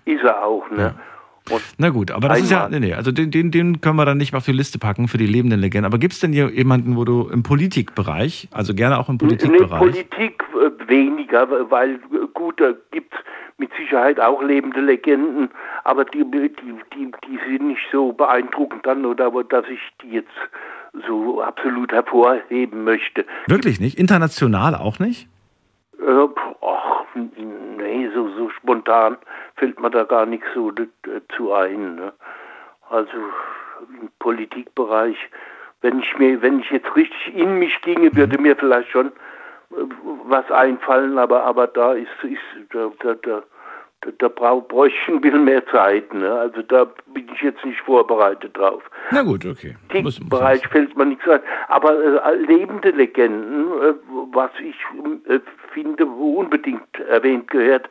ja. 0.06 0.14
Ist 0.14 0.24
er 0.24 0.44
auch, 0.44 0.70
ne? 0.70 0.94
Na 1.78 1.88
gut, 1.88 2.10
aber 2.10 2.28
das 2.28 2.42
ist 2.42 2.50
ja, 2.50 2.68
nee, 2.68 2.80
nee, 2.80 2.94
also 2.94 3.12
den, 3.12 3.30
den, 3.30 3.50
den 3.50 3.80
können 3.80 3.96
wir 3.96 4.04
dann 4.04 4.18
nicht 4.18 4.32
mal 4.32 4.38
auf 4.38 4.44
die 4.44 4.52
Liste 4.52 4.78
packen 4.78 5.08
für 5.08 5.18
die 5.18 5.26
lebenden 5.26 5.60
Legenden. 5.60 5.86
Aber 5.86 5.98
gibt 5.98 6.12
es 6.12 6.20
denn 6.20 6.32
hier 6.32 6.50
jemanden, 6.50 6.96
wo 6.96 7.04
du 7.04 7.28
im 7.28 7.42
Politikbereich, 7.42 8.48
also 8.52 8.74
gerne 8.74 8.98
auch 8.98 9.08
im 9.08 9.18
Politikbereich? 9.18 9.80
Nee, 9.80 10.04
Politik 10.04 10.44
äh, 10.54 10.88
weniger, 10.88 11.48
weil 11.70 11.94
äh, 11.94 11.98
gut, 12.34 12.60
da 12.60 12.72
gibt 12.92 13.14
es 13.14 13.20
mit 13.58 13.70
Sicherheit 13.78 14.20
auch 14.20 14.42
lebende 14.42 14.80
Legenden, 14.80 15.50
aber 15.84 16.04
die, 16.04 16.24
die, 16.30 16.50
die, 16.94 17.10
die 17.26 17.38
sind 17.48 17.68
nicht 17.68 17.82
so 17.92 18.12
beeindruckend 18.12 18.86
dann, 18.86 19.04
oder 19.04 19.30
dass 19.48 19.64
ich 19.66 19.80
die 20.02 20.14
jetzt 20.14 20.28
so 21.06 21.42
absolut 21.42 21.92
hervorheben 21.92 22.84
möchte. 22.84 23.24
Wirklich 23.46 23.80
nicht? 23.80 23.98
International 23.98 24.74
auch 24.74 24.98
nicht? 24.98 25.28
Äh, 26.06 26.28
ach, 26.62 27.04
nee, 27.14 28.08
so, 28.14 28.28
so 28.30 28.50
spontan 28.50 29.16
fällt 29.56 29.80
mir 29.80 29.90
da 29.90 30.04
gar 30.04 30.26
nichts 30.26 30.46
so 30.54 30.70
dazu 30.70 31.52
ein. 31.52 31.96
Ne? 31.96 32.12
Also 32.88 33.12
im 34.00 34.08
Politikbereich, 34.18 35.16
wenn 35.82 36.00
ich 36.00 36.18
mir, 36.18 36.40
wenn 36.42 36.60
ich 36.60 36.70
jetzt 36.70 36.94
richtig 36.96 37.34
in 37.34 37.58
mich 37.58 37.80
ginge, 37.82 38.14
würde 38.14 38.38
mir 38.38 38.56
vielleicht 38.56 38.90
schon 38.90 39.08
äh, 39.08 39.84
was 40.24 40.50
einfallen, 40.50 41.18
aber 41.18 41.44
aber 41.44 41.66
da 41.66 41.92
ist, 41.92 42.08
ist 42.22 42.40
da, 42.72 42.90
da, 43.00 43.14
da 43.14 43.42
da, 44.18 44.28
bräuchte 44.28 44.98
ich 45.02 45.08
ein 45.08 45.20
bisschen 45.20 45.44
mehr 45.44 45.66
Zeit. 45.66 46.12
Ne? 46.14 46.32
Also 46.32 46.62
da 46.62 46.86
bin 47.12 47.28
ich 47.34 47.42
jetzt 47.42 47.64
nicht 47.64 47.80
vorbereitet 47.80 48.56
drauf. 48.56 48.82
Na 49.10 49.22
gut, 49.22 49.44
okay. 49.44 49.76
Im 49.92 50.28
Bereich 50.28 50.66
fällt 50.68 50.96
mir 50.96 51.06
nichts 51.06 51.28
ein. 51.28 51.40
Aber 51.68 52.24
äh, 52.24 52.36
lebende 52.36 52.90
Legenden, 52.90 53.66
äh, 53.82 53.94
was 54.32 54.50
ich 54.60 54.76
äh, 55.28 55.40
finde, 55.72 56.06
unbedingt 56.06 56.98
erwähnt 57.08 57.48
gehört, 57.48 57.88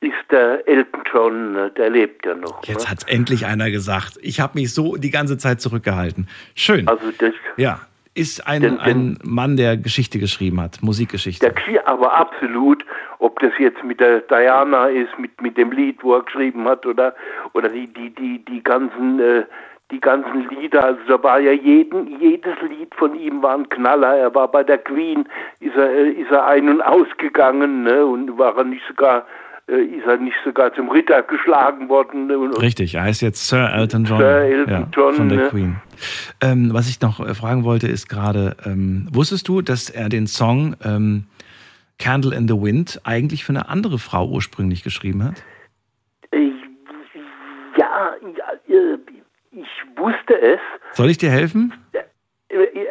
ist 0.00 0.12
der 0.30 0.66
Elton 0.66 1.02
John, 1.12 1.70
der 1.76 1.90
lebt 1.90 2.26
ja 2.26 2.34
noch. 2.34 2.64
Jetzt 2.64 2.84
ne? 2.84 2.90
hat 2.90 3.08
endlich 3.08 3.46
einer 3.46 3.70
gesagt. 3.70 4.18
Ich 4.20 4.40
habe 4.40 4.58
mich 4.58 4.74
so 4.74 4.96
die 4.96 5.10
ganze 5.10 5.38
Zeit 5.38 5.60
zurückgehalten. 5.60 6.28
Schön. 6.54 6.88
Also 6.88 7.12
das, 7.18 7.32
ja, 7.56 7.80
ist 8.14 8.46
ein, 8.46 8.62
Den- 8.62 8.78
ein 8.78 9.18
Mann, 9.22 9.56
der 9.56 9.76
Geschichte 9.76 10.18
geschrieben 10.18 10.60
hat, 10.60 10.82
Musikgeschichte. 10.82 11.48
Der 11.48 11.88
aber 11.88 12.14
absolut, 12.14 12.84
ob 13.18 13.38
das 13.40 13.52
jetzt 13.58 13.82
mit 13.84 14.00
der 14.00 14.20
Diana 14.20 14.86
ist, 14.86 15.18
mit, 15.18 15.40
mit 15.40 15.56
dem 15.56 15.72
Lied, 15.72 16.02
wo 16.02 16.14
er 16.14 16.22
geschrieben 16.22 16.64
hat, 16.64 16.84
oder, 16.84 17.14
oder 17.54 17.68
die, 17.68 17.86
die, 17.86 18.10
die, 18.10 18.44
die 18.44 18.62
ganzen, 18.62 19.20
äh, 19.20 19.44
die 19.92 20.00
ganzen 20.00 20.48
Lieder, 20.48 20.84
also 20.84 21.00
da 21.06 21.22
war 21.22 21.38
ja 21.38 21.52
jeden, 21.52 22.18
jedes 22.18 22.54
Lied 22.68 22.92
von 22.96 23.14
ihm 23.14 23.42
war 23.42 23.54
ein 23.54 23.68
Knaller. 23.68 24.16
Er 24.16 24.34
war 24.34 24.50
bei 24.50 24.64
der 24.64 24.78
Queen, 24.78 25.28
ist 25.60 25.76
er, 25.76 25.90
äh, 25.90 26.10
ist 26.10 26.30
er 26.30 26.46
ein- 26.46 26.68
und 26.68 26.80
ausgegangen, 26.80 27.84
ne, 27.84 28.04
und 28.04 28.38
war 28.38 28.56
er 28.56 28.64
nicht 28.64 28.82
sogar, 28.88 29.26
äh, 29.68 29.82
ist 29.82 30.06
er 30.06 30.16
nicht 30.16 30.36
sogar 30.44 30.72
zum 30.74 30.88
Ritter 30.88 31.22
geschlagen 31.22 31.90
worden. 31.90 32.26
ne, 32.26 32.34
Richtig, 32.60 32.94
er 32.94 33.02
heißt 33.02 33.20
jetzt 33.20 33.46
Sir 33.46 33.70
Elton 33.72 34.04
John, 34.04 34.18
Sir 34.18 34.40
Elton 34.40 34.72
ja, 34.72 34.88
John, 34.92 35.14
von 35.14 35.28
der 35.28 35.38
ne? 35.38 35.48
Queen. 35.48 35.76
Ähm, 36.40 36.70
was 36.72 36.88
ich 36.88 37.00
noch 37.02 37.20
äh, 37.20 37.34
fragen 37.34 37.64
wollte, 37.64 37.86
ist 37.86 38.08
gerade, 38.08 38.56
ähm, 38.64 39.08
wusstest 39.12 39.46
du, 39.46 39.60
dass 39.60 39.90
er 39.90 40.08
den 40.08 40.26
Song 40.26 40.74
ähm, 40.82 41.26
Candle 41.98 42.34
in 42.34 42.48
the 42.48 42.54
Wind 42.54 43.00
eigentlich 43.04 43.44
für 43.44 43.52
eine 43.52 43.68
andere 43.68 43.98
Frau 43.98 44.26
ursprünglich 44.26 44.82
geschrieben 44.82 45.22
hat? 45.22 45.44
Äh, 46.30 46.50
ja, 47.76 48.14
ja, 48.66 48.74
äh, 48.74 48.98
ich 49.52 49.68
wusste 49.96 50.40
es. 50.40 50.60
Soll 50.92 51.10
ich 51.10 51.18
dir 51.18 51.30
helfen? 51.30 51.72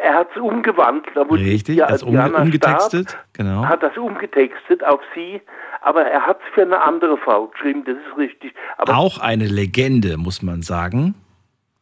Er 0.02 0.14
hat 0.14 0.28
es 0.34 0.40
umgewandelt. 0.42 1.14
Richtig, 1.30 1.76
ja, 1.76 1.84
als 1.86 2.02
um, 2.02 2.16
umgetextet, 2.18 3.10
Stark 3.10 3.26
genau. 3.32 3.64
Hat 3.64 3.82
das 3.82 3.96
umgetextet 3.96 4.82
auf 4.84 5.00
sie, 5.14 5.40
aber 5.82 6.04
er 6.04 6.26
hat 6.26 6.38
es 6.40 6.54
für 6.54 6.62
eine 6.62 6.82
andere 6.82 7.16
Frau 7.18 7.46
geschrieben, 7.46 7.84
das 7.84 7.94
ist 7.96 8.16
richtig. 8.18 8.54
Aber 8.78 8.96
Auch 8.96 9.18
eine 9.18 9.46
Legende, 9.46 10.16
muss 10.16 10.42
man 10.42 10.62
sagen. 10.62 11.14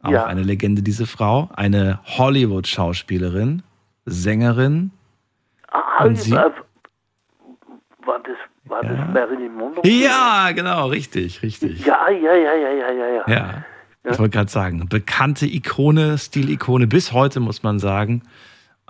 Auch 0.02 0.10
Ja. 0.10 0.24
eine 0.26 0.42
Legende, 0.42 0.82
diese 0.82 1.06
Frau. 1.06 1.48
Eine 1.56 2.00
Hollywood-Schauspielerin, 2.04 3.62
Sängerin. 4.04 4.90
ah, 5.70 6.04
und 6.04 6.16
sie- 6.16 6.32
war, 6.32 6.52
war 8.04 8.18
das, 8.20 8.36
war 8.64 8.82
das 8.82 8.98
Marilyn 9.12 9.54
Monroe? 9.54 9.80
Ja, 9.86 10.50
genau, 10.54 10.88
richtig, 10.88 11.42
richtig. 11.42 11.84
Ja, 11.86 12.08
ja, 12.10 12.34
ja, 12.34 12.54
ja, 12.54 12.70
ja, 12.70 12.90
ja, 12.92 13.22
ja. 13.26 13.64
Ja. 14.04 14.12
Ich 14.12 14.18
wollte 14.18 14.36
gerade 14.36 14.50
sagen, 14.50 14.88
bekannte 14.88 15.46
Ikone, 15.46 16.16
Stilikone 16.16 16.86
bis 16.86 17.12
heute, 17.12 17.40
muss 17.40 17.62
man 17.62 17.78
sagen. 17.78 18.22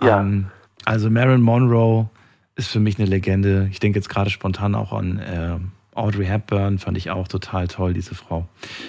Ähm, 0.01 0.47
also 0.85 1.09
Marilyn 1.09 1.41
Monroe 1.41 2.09
ist 2.55 2.69
für 2.69 2.79
mich 2.79 2.97
eine 2.97 3.07
Legende. 3.07 3.67
Ich 3.71 3.79
denke 3.79 3.99
jetzt 3.99 4.09
gerade 4.09 4.29
spontan 4.29 4.75
auch 4.75 4.93
an 4.93 5.19
äh, 5.19 5.57
Audrey 5.93 6.25
Hepburn, 6.25 6.79
fand 6.79 6.97
ich 6.97 7.11
auch 7.11 7.27
total 7.27 7.67
toll, 7.67 7.93
diese 7.93 8.15
Frau. 8.15 8.47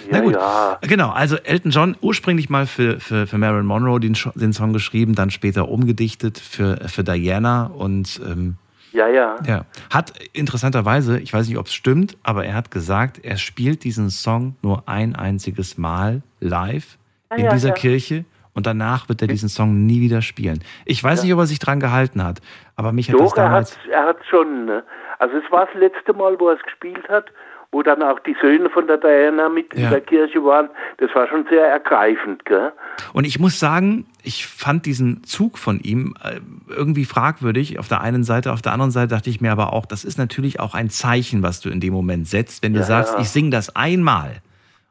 Na 0.09 0.19
Ja, 0.19 0.23
gut, 0.23 0.33
ja. 0.33 0.77
genau. 0.81 1.09
Also 1.09 1.35
Elton 1.35 1.71
John 1.71 1.97
ursprünglich 1.99 2.49
mal 2.49 2.65
für, 2.65 2.99
für, 2.99 3.27
für 3.27 3.37
Marilyn 3.37 3.65
Monroe 3.65 3.99
den, 3.99 4.17
den 4.35 4.53
Song 4.53 4.71
geschrieben, 4.71 5.15
dann 5.15 5.29
später 5.29 5.67
umgedichtet 5.67 6.39
für, 6.39 6.87
für 6.87 7.03
Diana 7.03 7.65
und 7.65 8.21
ähm, 8.25 8.55
Ja, 8.93 9.07
ja. 9.07 9.35
ja, 9.45 9.65
hat 9.91 10.13
interessanterweise, 10.33 11.19
ich 11.19 11.33
weiß 11.33 11.47
nicht, 11.47 11.57
ob 11.57 11.65
es 11.65 11.73
stimmt, 11.73 12.15
aber 12.23 12.45
er 12.45 12.53
hat 12.53 12.69
gesagt, 12.71 13.19
er 13.23 13.37
spielt 13.37 13.83
diesen 13.83 14.09
Song 14.09 14.55
nur 14.61 14.83
ein 14.87 15.15
einziges 15.15 15.77
Mal 15.77 16.21
live 16.39 16.97
Ah, 17.29 17.35
in 17.35 17.45
ja, 17.45 17.51
dieser 17.53 17.69
ja. 17.69 17.73
Kirche 17.73 18.25
und 18.53 18.67
danach 18.67 19.09
wird 19.09 19.21
er 19.21 19.27
diesen 19.27 19.49
Song 19.49 19.85
nie 19.87 20.01
wieder 20.01 20.21
spielen. 20.21 20.63
Ich 20.85 21.03
weiß 21.03 21.23
nicht, 21.23 21.33
ob 21.33 21.39
er 21.39 21.45
sich 21.47 21.57
dran 21.59 21.79
gehalten 21.79 22.23
hat, 22.23 22.39
aber 22.75 22.91
mich 22.91 23.09
hat 23.09 23.19
das 23.19 23.31
Doch, 23.31 23.37
er 23.37 23.45
damals. 23.45 23.77
hat 23.77 23.87
er 23.89 24.05
hat 24.05 24.17
schon. 24.29 24.65
Ne? 24.65 24.83
Also 25.19 25.37
es 25.37 25.51
war 25.51 25.65
das 25.65 25.73
letzte 25.75 26.13
Mal, 26.13 26.39
wo 26.39 26.49
er 26.49 26.57
es 26.57 26.63
gespielt 26.63 27.07
hat, 27.09 27.25
wo 27.73 27.83
dann 27.83 28.01
auch 28.01 28.19
die 28.21 28.35
Söhne 28.41 28.69
von 28.69 28.87
der 28.87 28.97
Diana 28.97 29.49
mit 29.49 29.73
Ja. 29.75 29.85
in 29.85 29.89
der 29.89 29.99
Kirche 30.01 30.41
waren. 30.45 30.69
Das 30.99 31.13
war 31.13 31.27
schon 31.27 31.45
sehr 31.49 31.65
ergreifend, 31.67 32.45
gell? 32.45 32.71
Und 33.11 33.25
ich 33.25 33.39
muss 33.39 33.59
sagen, 33.59 34.05
ich 34.23 34.45
fand 34.47 34.85
diesen 34.85 35.23
Zug 35.25 35.57
von 35.57 35.79
ihm 35.81 36.13
äh, 36.23 36.39
irgendwie 36.69 37.03
fragwürdig. 37.05 37.79
Auf 37.79 37.87
der 37.89 37.99
einen 38.01 38.23
Seite, 38.23 38.53
auf 38.53 38.61
der 38.61 38.71
anderen 38.71 38.91
Seite 38.91 39.07
dachte 39.15 39.29
ich 39.29 39.41
mir 39.41 39.51
aber 39.51 39.73
auch, 39.73 39.85
das 39.85 40.05
ist 40.05 40.17
natürlich 40.17 40.59
auch 40.61 40.73
ein 40.75 40.89
Zeichen, 40.89 41.43
was 41.43 41.59
du 41.59 41.69
in 41.69 41.79
dem 41.81 41.93
Moment 41.93 42.27
setzt, 42.27 42.63
wenn 42.63 42.73
du 42.73 42.79
Ja, 42.79 42.85
sagst, 42.85 43.15
ja. 43.15 43.19
ich 43.21 43.29
singe 43.29 43.49
das 43.49 43.75
einmal 43.75 44.37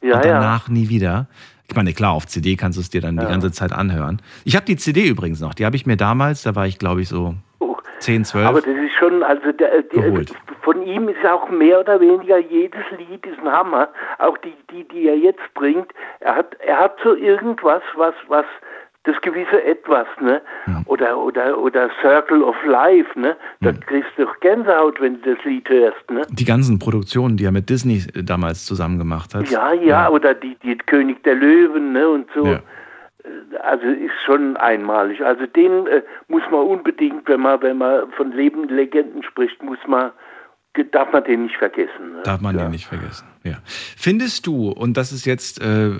und 0.02 0.10
danach 0.10 0.68
nie 0.68 0.88
wieder. 0.88 1.28
Ich 1.68 1.76
meine, 1.76 1.92
klar, 1.94 2.10
auf 2.12 2.26
CD 2.26 2.56
kannst 2.56 2.76
du 2.76 2.82
es 2.82 2.90
dir 2.90 3.00
dann 3.00 3.16
die 3.16 3.24
ganze 3.24 3.50
Zeit 3.52 3.72
anhören. 3.72 4.20
Ich 4.44 4.56
habe 4.56 4.66
die 4.66 4.76
CD 4.76 5.06
übrigens 5.06 5.40
noch. 5.40 5.54
Die 5.54 5.64
habe 5.64 5.76
ich 5.76 5.86
mir 5.86 5.96
damals, 5.96 6.42
da 6.42 6.54
war 6.54 6.66
ich 6.66 6.78
glaube 6.78 7.00
ich 7.00 7.08
so 7.08 7.34
10, 8.02 8.24
12. 8.24 8.46
Aber 8.46 8.60
das 8.60 8.74
ist 8.74 8.92
schon, 8.98 9.22
also 9.22 9.52
der, 9.52 9.82
die, 9.82 10.00
Geholt. 10.00 10.32
von 10.62 10.82
ihm 10.82 11.08
ist 11.08 11.24
auch 11.24 11.48
mehr 11.50 11.80
oder 11.80 12.00
weniger 12.00 12.38
jedes 12.38 12.82
Lied 12.98 13.24
ist 13.26 13.38
ein 13.38 13.50
Hammer. 13.50 13.88
Auch 14.18 14.36
die, 14.38 14.54
die, 14.70 14.86
die 14.88 15.08
er 15.08 15.16
jetzt 15.16 15.54
bringt. 15.54 15.92
Er 16.20 16.36
hat, 16.36 16.56
er 16.60 16.78
hat 16.78 16.96
so 17.02 17.14
irgendwas, 17.14 17.82
was, 17.96 18.14
was, 18.28 18.44
das 19.04 19.20
gewisse 19.20 19.62
Etwas, 19.64 20.06
ne? 20.20 20.40
Oder, 20.86 21.18
oder, 21.18 21.58
oder 21.58 21.90
Circle 22.00 22.42
of 22.42 22.54
Life, 22.64 23.18
ne? 23.18 23.36
Da 23.60 23.72
kriegst 23.72 24.10
du 24.16 24.24
doch 24.24 24.38
Gänsehaut, 24.40 25.00
wenn 25.00 25.20
du 25.20 25.34
das 25.34 25.44
Lied 25.44 25.68
hörst, 25.68 26.10
ne? 26.10 26.22
die 26.30 26.44
ganzen 26.44 26.78
Produktionen, 26.78 27.36
die 27.36 27.44
er 27.44 27.50
mit 27.50 27.68
Disney 27.68 28.04
damals 28.14 28.64
zusammen 28.64 28.98
gemacht 28.98 29.34
hat. 29.34 29.48
Ja, 29.50 29.72
ja, 29.72 30.08
oder 30.08 30.34
die, 30.34 30.56
die 30.62 30.76
König 30.76 31.22
der 31.24 31.34
Löwen, 31.34 31.92
ne? 31.92 32.08
Und 32.08 32.28
so. 32.34 32.46
Ja. 32.46 32.60
Also 33.62 33.86
ist 33.86 34.12
schon 34.26 34.56
einmalig. 34.56 35.24
Also 35.24 35.46
den 35.46 35.86
äh, 35.86 36.02
muss 36.28 36.42
man 36.50 36.66
unbedingt, 36.66 37.28
wenn 37.28 37.40
man, 37.40 37.62
wenn 37.62 37.78
man 37.78 38.10
von 38.16 38.32
lebenden 38.32 38.74
Legenden 38.76 39.22
spricht, 39.22 39.62
muss 39.62 39.78
man, 39.86 40.10
darf 40.90 41.12
man 41.12 41.22
den 41.24 41.44
nicht 41.44 41.56
vergessen. 41.56 42.14
Ne? 42.16 42.22
Darf 42.24 42.40
man 42.40 42.56
den 42.56 42.70
nicht 42.70 42.86
vergessen. 42.86 43.26
Ja. 43.44 43.58
Findest 43.64 44.46
du, 44.46 44.70
und 44.70 44.96
das 44.96 45.12
ist 45.12 45.24
jetzt, 45.24 45.60
äh, 45.60 45.90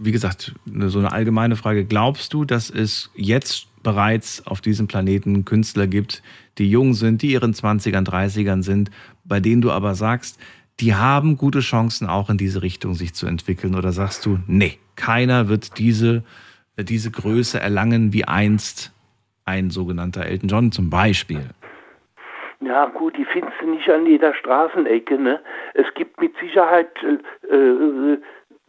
wie 0.00 0.12
gesagt, 0.12 0.54
ne- 0.64 0.88
so 0.88 0.98
eine 0.98 1.12
allgemeine 1.12 1.56
Frage, 1.56 1.84
glaubst 1.84 2.32
du, 2.32 2.44
dass 2.44 2.70
es 2.70 3.10
jetzt 3.14 3.66
bereits 3.82 4.46
auf 4.46 4.60
diesem 4.60 4.86
Planeten 4.88 5.44
Künstler 5.44 5.86
gibt, 5.86 6.22
die 6.58 6.70
jung 6.70 6.94
sind, 6.94 7.22
die 7.22 7.32
ihren 7.32 7.52
20ern, 7.54 8.06
30ern 8.06 8.62
sind, 8.62 8.90
bei 9.24 9.40
denen 9.40 9.62
du 9.62 9.70
aber 9.70 9.94
sagst, 9.94 10.38
die 10.80 10.94
haben 10.94 11.36
gute 11.36 11.60
Chancen, 11.60 12.08
auch 12.08 12.30
in 12.30 12.38
diese 12.38 12.62
Richtung 12.62 12.94
sich 12.94 13.14
zu 13.14 13.26
entwickeln? 13.26 13.74
Oder 13.74 13.92
sagst 13.92 14.24
du, 14.24 14.38
nee, 14.46 14.78
keiner 14.96 15.48
wird 15.48 15.78
diese, 15.78 16.24
diese 16.78 17.10
Größe 17.10 17.60
erlangen 17.60 18.12
wie 18.12 18.24
einst 18.24 18.92
ein 19.44 19.70
sogenannter 19.70 20.26
Elton 20.26 20.48
John 20.48 20.72
zum 20.72 20.90
Beispiel? 20.90 21.50
Ja, 22.60 22.86
gut, 22.86 23.16
die 23.16 23.24
findest 23.24 23.60
du 23.60 23.70
nicht 23.70 23.88
an 23.88 24.06
jeder 24.06 24.34
Straßenecke. 24.34 25.18
Ne? 25.18 25.40
Es 25.74 25.86
gibt 25.94 26.20
mit 26.20 26.36
Sicherheit 26.38 26.90
äh, 27.02 27.54
äh, 27.54 28.18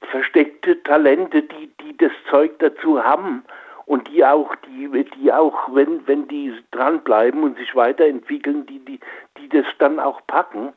versteckte 0.10 0.82
Talente, 0.84 1.44
die, 1.44 1.69
die 1.82 1.98
das 1.98 2.11
Zeug 2.30 2.57
dazu 2.60 3.03
haben 3.03 3.44
und 3.86 4.07
die 4.07 4.23
auch, 4.23 4.56
die, 4.65 5.06
die 5.18 5.34
auch, 5.34 5.73
wenn, 5.73 6.07
wenn 6.07 6.28
die 6.30 6.53
dranbleiben 6.72 7.44
und 7.44 7.57
sich 7.57 7.76
weiterentwickeln, 7.76 8.65
die, 8.65 8.80
die, 8.80 8.99
die 9.38 9.49
das 9.49 9.65
dann 9.80 9.99
auch 9.99 10.22
packen. 10.28 10.72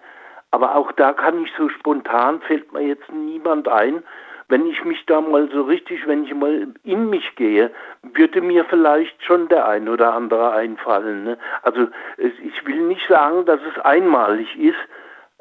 Aber 0.51 0.75
auch 0.75 0.91
da 0.93 1.13
kann 1.13 1.45
ich 1.45 1.53
so 1.57 1.69
spontan, 1.69 2.41
fällt 2.41 2.73
mir 2.73 2.83
jetzt 2.83 3.11
niemand 3.13 3.69
ein. 3.69 4.03
Wenn 4.49 4.67
ich 4.67 4.85
mich 4.85 5.05
da 5.07 5.21
mal 5.21 5.49
so 5.51 5.63
richtig, 5.63 6.07
wenn 6.07 6.25
ich 6.25 6.35
mal 6.35 6.69
in 6.85 7.11
mich 7.11 7.35
gehe, 7.37 7.71
würde 8.03 8.41
mir 8.41 8.65
vielleicht 8.65 9.23
schon 9.25 9.49
der 9.49 9.67
ein 9.67 9.89
oder 9.89 10.15
andere 10.15 10.53
einfallen. 10.53 11.25
Ne? 11.25 11.39
Also 11.63 11.89
ich 12.19 12.67
will 12.67 12.83
nicht 12.83 13.07
sagen, 13.09 13.45
dass 13.47 13.61
es 13.63 13.79
einmalig 13.85 14.49
ist, 14.59 14.79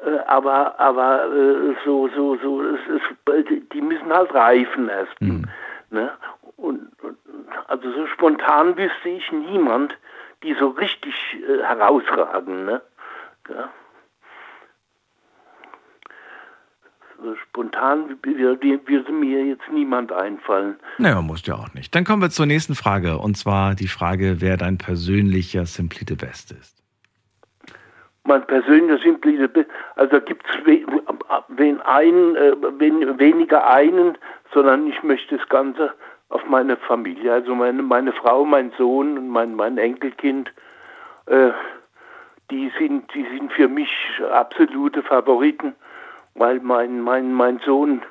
Äh, 0.04 0.18
aber 0.26 0.78
aber 0.78 1.26
äh, 1.32 1.74
so 1.84 2.08
so 2.08 2.36
so 2.42 2.62
es 2.62 2.80
ist, 2.88 3.72
die 3.72 3.80
müssen 3.80 4.12
halt 4.12 4.34
reifen 4.34 4.88
erst. 4.88 5.20
Mhm. 5.20 5.44
Ne? 5.90 6.10
Und, 6.56 6.80
und 7.02 7.16
also 7.68 7.90
so 7.92 8.06
spontan 8.08 8.76
wüsste 8.76 9.08
ich 9.08 9.30
niemand, 9.32 9.96
die 10.42 10.54
so 10.54 10.68
richtig 10.68 11.14
äh, 11.48 11.62
herausragen. 11.62 12.64
Ne? 12.64 12.82
Ja. 13.48 13.68
So 17.00 17.12
spontan 17.48 18.16
würde, 18.22 19.12
mir 19.12 19.44
jetzt 19.44 19.70
niemand 19.72 20.12
einfallen. 20.12 20.76
Naja, 20.98 21.20
muss 21.22 21.46
ja 21.46 21.54
auch 21.54 21.72
nicht. 21.74 21.94
Dann 21.94 22.04
kommen 22.04 22.22
wir 22.22 22.30
zur 22.30 22.46
nächsten 22.46 22.74
Frage. 22.74 23.18
Und 23.18 23.36
zwar 23.36 23.74
die 23.74 23.88
Frage, 23.88 24.40
wer 24.40 24.56
dein 24.56 24.78
persönlicher 24.78 25.66
Simply 25.66 26.04
the 26.06 26.14
Best 26.14 26.52
ist. 26.52 26.82
Mein 28.24 28.46
persönlicher 28.46 28.98
Simply 29.02 29.36
the 29.38 29.48
Best, 29.48 29.68
also 29.96 30.20
gibt 30.20 30.46
es 30.48 30.56
wen 31.48 31.80
einen, 31.82 32.36
äh, 32.36 32.52
wen, 32.78 33.18
weniger 33.18 33.66
einen, 33.66 34.16
sondern 34.52 34.86
ich 34.86 35.02
möchte 35.02 35.36
das 35.36 35.48
Ganze 35.48 35.92
auf 36.30 36.44
meine 36.46 36.76
Familie, 36.76 37.32
also 37.32 37.54
meine, 37.54 37.82
meine 37.82 38.12
Frau, 38.12 38.44
mein 38.44 38.72
Sohn 38.78 39.18
und 39.18 39.28
mein, 39.28 39.54
mein 39.54 39.78
Enkelkind, 39.78 40.52
äh, 41.26 41.50
die 42.50 42.72
sind, 42.78 43.12
die 43.14 43.26
sind 43.36 43.52
für 43.52 43.68
mich 43.68 43.90
absolute 44.32 45.02
Favoriten, 45.02 45.74
weil 46.34 46.60
mein, 46.60 47.00
mein, 47.00 47.32
mein 47.32 47.58
Sohn, 47.60 48.02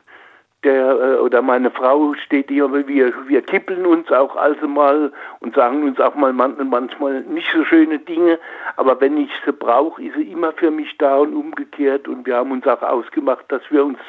der 0.63 0.91
äh, 0.91 1.17
oder 1.17 1.41
meine 1.41 1.71
Frau 1.71 2.13
steht 2.13 2.49
hier, 2.49 2.71
wir, 2.71 3.13
wir 3.27 3.41
kippeln 3.41 3.85
uns 3.85 4.11
auch 4.11 4.35
also 4.35 4.67
mal 4.67 5.11
und 5.39 5.55
sagen 5.55 5.83
uns 5.83 5.99
auch 5.99 6.15
mal 6.15 6.33
manchmal 6.33 7.21
nicht 7.21 7.51
so 7.53 7.63
schöne 7.65 7.99
Dinge, 7.99 8.39
aber 8.77 8.99
wenn 9.01 9.17
ich 9.17 9.31
sie 9.45 9.51
brauche, 9.51 10.01
ist 10.01 10.15
sie 10.15 10.31
immer 10.31 10.53
für 10.53 10.71
mich 10.71 10.97
da 10.97 11.17
und 11.17 11.35
umgekehrt 11.35 12.07
und 12.07 12.25
wir 12.25 12.37
haben 12.37 12.51
uns 12.51 12.65
auch 12.67 12.81
ausgemacht, 12.81 13.45
dass 13.49 13.61
wir 13.69 13.85
uns 13.85 13.99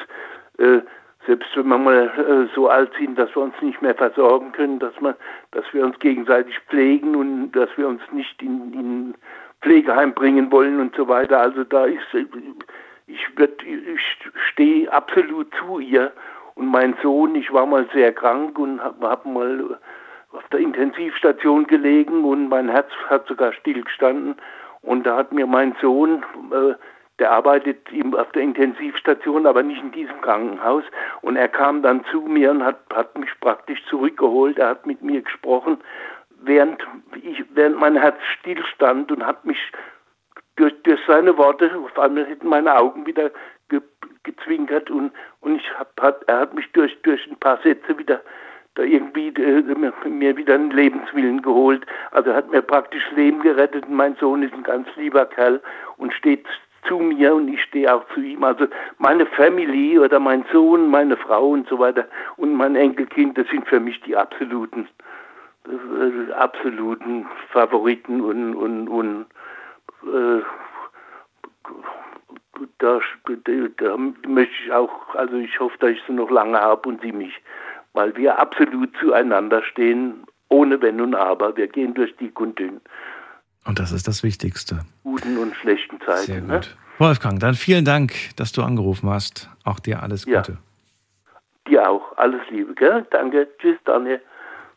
äh, 0.57 0.79
selbst 1.27 1.55
wenn 1.55 1.67
wir 1.67 1.77
mal 1.77 2.11
äh, 2.17 2.53
so 2.55 2.69
alt 2.69 2.91
sind, 2.99 3.17
dass 3.17 3.35
wir 3.35 3.43
uns 3.43 3.55
nicht 3.61 3.81
mehr 3.81 3.95
versorgen 3.95 4.51
können, 4.51 4.79
dass 4.79 4.93
man, 5.01 5.15
dass 5.51 5.65
wir 5.73 5.83
uns 5.83 5.97
gegenseitig 5.99 6.59
pflegen 6.69 7.15
und 7.15 7.51
dass 7.53 7.69
wir 7.77 7.87
uns 7.87 8.01
nicht 8.11 8.41
in, 8.41 8.73
in 8.73 9.15
Pflegeheim 9.61 10.13
bringen 10.13 10.51
wollen 10.51 10.79
und 10.79 10.95
so 10.95 11.07
weiter. 11.07 11.39
Also 11.39 11.63
da 11.63 11.85
ist, 11.85 12.05
ich 13.07 13.37
wird, 13.37 13.61
ich 13.63 13.99
stehe 14.51 14.91
absolut 14.91 15.53
zu 15.59 15.79
ihr. 15.79 16.11
Und 16.55 16.67
mein 16.67 16.95
Sohn, 17.03 17.35
ich 17.35 17.51
war 17.51 17.65
mal 17.65 17.87
sehr 17.93 18.13
krank 18.13 18.57
und 18.57 18.81
habe 18.81 19.09
hab 19.09 19.25
mal 19.25 19.77
auf 20.31 20.47
der 20.51 20.59
Intensivstation 20.59 21.67
gelegen 21.67 22.23
und 22.23 22.49
mein 22.49 22.69
Herz 22.69 22.89
hat 23.09 23.27
sogar 23.27 23.53
stillgestanden. 23.53 24.35
Und 24.81 25.05
da 25.05 25.17
hat 25.17 25.31
mir 25.31 25.47
mein 25.47 25.75
Sohn 25.81 26.23
äh, 26.51 26.75
der 27.19 27.31
arbeitet 27.31 27.87
auf 28.13 28.31
der 28.33 28.41
Intensivstation, 28.41 29.45
aber 29.45 29.63
nicht 29.63 29.81
in 29.81 29.91
diesem 29.91 30.19
Krankenhaus. 30.21 30.83
Und 31.21 31.37
er 31.37 31.47
kam 31.47 31.81
dann 31.81 32.03
zu 32.11 32.21
mir 32.21 32.51
und 32.51 32.63
hat, 32.63 32.79
hat 32.93 33.17
mich 33.17 33.29
praktisch 33.39 33.81
zurückgeholt. 33.85 34.59
Er 34.59 34.69
hat 34.69 34.85
mit 34.85 35.01
mir 35.01 35.21
gesprochen, 35.21 35.77
während, 36.41 36.85
ich, 37.23 37.43
während 37.53 37.79
mein 37.79 37.95
Herz 37.95 38.17
stillstand 38.39 39.11
und 39.11 39.25
hat 39.25 39.45
mich 39.45 39.59
durch, 40.55 40.73
durch 40.83 40.99
seine 41.07 41.37
Worte, 41.37 41.71
auf 41.77 41.97
einmal 41.99 42.25
hätten 42.25 42.47
meine 42.47 42.75
Augen 42.75 43.05
wieder 43.05 43.31
ge, 43.69 43.81
gezwinkert 44.23 44.89
und, 44.89 45.11
und 45.41 45.57
ich 45.57 45.79
hab, 45.79 45.99
hat, 46.01 46.23
er 46.27 46.39
hat 46.39 46.53
mich 46.53 46.71
durch, 46.71 46.97
durch 47.03 47.25
ein 47.27 47.37
paar 47.37 47.59
Sätze 47.63 47.97
wieder 47.97 48.21
da 48.75 48.83
irgendwie 48.83 49.29
äh, 49.29 49.63
mir 50.09 50.37
wieder 50.37 50.55
einen 50.55 50.71
Lebenswillen 50.71 51.41
geholt. 51.41 51.85
Also 52.11 52.33
hat 52.33 52.51
mir 52.51 52.61
praktisch 52.61 53.03
Leben 53.15 53.41
gerettet. 53.41 53.89
Mein 53.89 54.15
Sohn 54.17 54.43
ist 54.43 54.53
ein 54.53 54.63
ganz 54.63 54.87
lieber 54.97 55.25
Kerl 55.25 55.61
und 55.97 56.13
steht 56.13 56.45
zu 56.85 56.99
mir 56.99 57.33
und 57.33 57.47
ich 57.47 57.63
stehe 57.63 57.93
auch 57.93 58.05
zu 58.13 58.19
ihm. 58.19 58.43
Also 58.43 58.67
meine 58.97 59.25
Family 59.25 59.97
oder 59.97 60.19
mein 60.19 60.45
Sohn, 60.51 60.89
meine 60.89 61.17
Frau 61.17 61.49
und 61.49 61.67
so 61.67 61.79
weiter 61.79 62.05
und 62.37 62.53
mein 62.53 62.75
Enkelkind, 62.75 63.37
das 63.37 63.47
sind 63.47 63.67
für 63.67 63.79
mich 63.79 63.99
die 64.01 64.15
absoluten, 64.15 64.87
äh, 65.67 66.31
absoluten 66.33 67.25
Favoriten 67.51 68.21
und, 68.21 68.55
und, 68.55 68.89
und 68.89 69.25
äh, 70.03 70.41
da, 72.79 72.99
da 73.77 73.97
möchte 73.97 74.53
ich 74.65 74.71
auch, 74.71 75.15
also 75.15 75.35
ich 75.37 75.59
hoffe, 75.59 75.77
dass 75.79 75.91
ich 75.91 75.99
sie 76.07 76.13
noch 76.13 76.29
lange 76.29 76.57
habe 76.57 76.89
und 76.89 77.01
sie 77.01 77.11
mich, 77.11 77.33
weil 77.93 78.15
wir 78.15 78.39
absolut 78.39 78.91
zueinander 78.99 79.63
stehen, 79.63 80.25
ohne 80.49 80.81
Wenn 80.81 81.01
und 81.01 81.15
Aber. 81.15 81.55
Wir 81.57 81.67
gehen 81.67 81.93
durch 81.93 82.15
dick 82.17 82.39
und 82.39 82.57
dünn. 82.59 82.81
Und 83.65 83.79
das 83.79 83.91
ist 83.91 84.07
das 84.07 84.23
Wichtigste. 84.23 84.81
Guten 85.03 85.37
und 85.37 85.55
schlechten 85.55 85.99
Zeiten. 86.01 86.25
Sehr 86.25 86.41
ne? 86.41 86.53
gut. 86.55 86.75
Ne? 86.77 86.85
Wolfgang, 86.97 87.39
dann 87.39 87.55
vielen 87.55 87.83
Dank, 87.83 88.13
dass 88.37 88.51
du 88.51 88.61
angerufen 88.61 89.09
hast. 89.09 89.49
Auch 89.63 89.79
dir 89.79 90.01
alles 90.01 90.25
Gute. 90.25 90.53
Ja. 90.53 90.57
Dir 91.67 91.89
auch. 91.89 92.17
Alles 92.17 92.41
Liebe, 92.49 92.73
gell? 92.73 93.05
Danke. 93.09 93.47
Tschüss, 93.59 93.77
Daniel. 93.83 94.21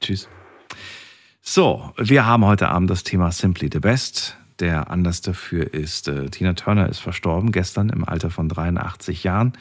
Tschüss. 0.00 0.28
So, 1.40 1.92
wir 1.96 2.26
haben 2.26 2.44
heute 2.44 2.68
Abend 2.68 2.90
das 2.90 3.04
Thema 3.04 3.30
Simply 3.30 3.68
the 3.72 3.78
Best. 3.78 4.36
Der 4.60 4.90
Anlass 4.90 5.20
dafür 5.20 5.72
ist, 5.72 6.08
äh, 6.08 6.30
Tina 6.30 6.54
Turner 6.54 6.88
ist 6.88 6.98
verstorben, 6.98 7.52
gestern 7.52 7.90
im 7.90 8.04
Alter 8.04 8.30
von 8.30 8.48
83 8.48 9.24
Jahren. 9.24 9.52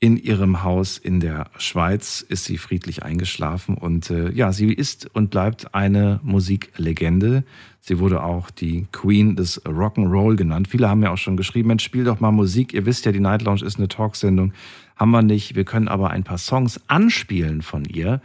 In 0.00 0.16
ihrem 0.16 0.62
Haus 0.62 0.96
in 0.96 1.18
der 1.18 1.50
Schweiz 1.58 2.20
ist 2.20 2.44
sie 2.44 2.56
friedlich 2.56 3.02
eingeschlafen 3.02 3.74
und 3.74 4.10
äh, 4.10 4.30
ja, 4.30 4.52
sie 4.52 4.72
ist 4.72 5.12
und 5.12 5.30
bleibt 5.30 5.74
eine 5.74 6.20
Musiklegende. 6.22 7.42
Sie 7.80 7.98
wurde 7.98 8.22
auch 8.22 8.50
die 8.50 8.86
Queen 8.92 9.34
des 9.34 9.60
Rock'n'Roll 9.64 10.36
genannt. 10.36 10.68
Viele 10.68 10.88
haben 10.88 11.02
ja 11.02 11.10
auch 11.10 11.18
schon 11.18 11.36
geschrieben, 11.36 11.66
Mensch, 11.66 11.82
spiel 11.82 12.04
doch 12.04 12.20
mal 12.20 12.30
Musik. 12.30 12.74
Ihr 12.74 12.86
wisst 12.86 13.06
ja, 13.06 13.12
die 13.12 13.18
Night 13.18 13.42
Lounge 13.42 13.64
ist 13.64 13.78
eine 13.78 13.88
Talksendung. 13.88 14.52
Haben 14.94 15.10
wir 15.10 15.22
nicht. 15.22 15.56
Wir 15.56 15.64
können 15.64 15.88
aber 15.88 16.10
ein 16.10 16.22
paar 16.22 16.38
Songs 16.38 16.80
anspielen 16.86 17.62
von 17.62 17.84
ihr, 17.84 18.20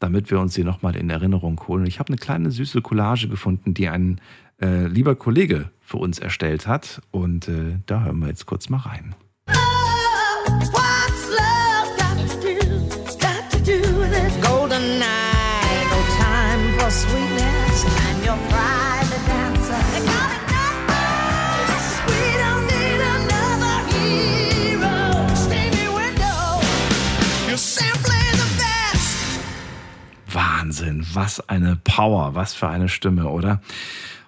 damit 0.00 0.30
wir 0.30 0.40
uns 0.40 0.54
sie 0.54 0.64
nochmal 0.64 0.96
in 0.96 1.10
Erinnerung 1.10 1.60
holen. 1.68 1.84
Ich 1.84 1.98
habe 1.98 2.08
eine 2.08 2.16
kleine 2.16 2.50
süße 2.50 2.80
Collage 2.80 3.28
gefunden, 3.28 3.74
die 3.74 3.90
ein 3.90 4.18
äh, 4.60 4.86
lieber 4.86 5.14
Kollege 5.14 5.70
für 5.80 5.98
uns 5.98 6.18
erstellt 6.18 6.66
hat. 6.66 7.00
Und 7.10 7.48
äh, 7.48 7.78
da 7.86 8.04
hören 8.04 8.18
wir 8.18 8.28
jetzt 8.28 8.46
kurz 8.46 8.68
mal 8.68 8.78
rein. 8.78 9.14
Wahnsinn, 30.30 31.06
was 31.14 31.48
eine 31.48 31.76
Power, 31.82 32.34
was 32.34 32.54
für 32.54 32.68
eine 32.68 32.88
Stimme, 32.88 33.28
oder? 33.28 33.60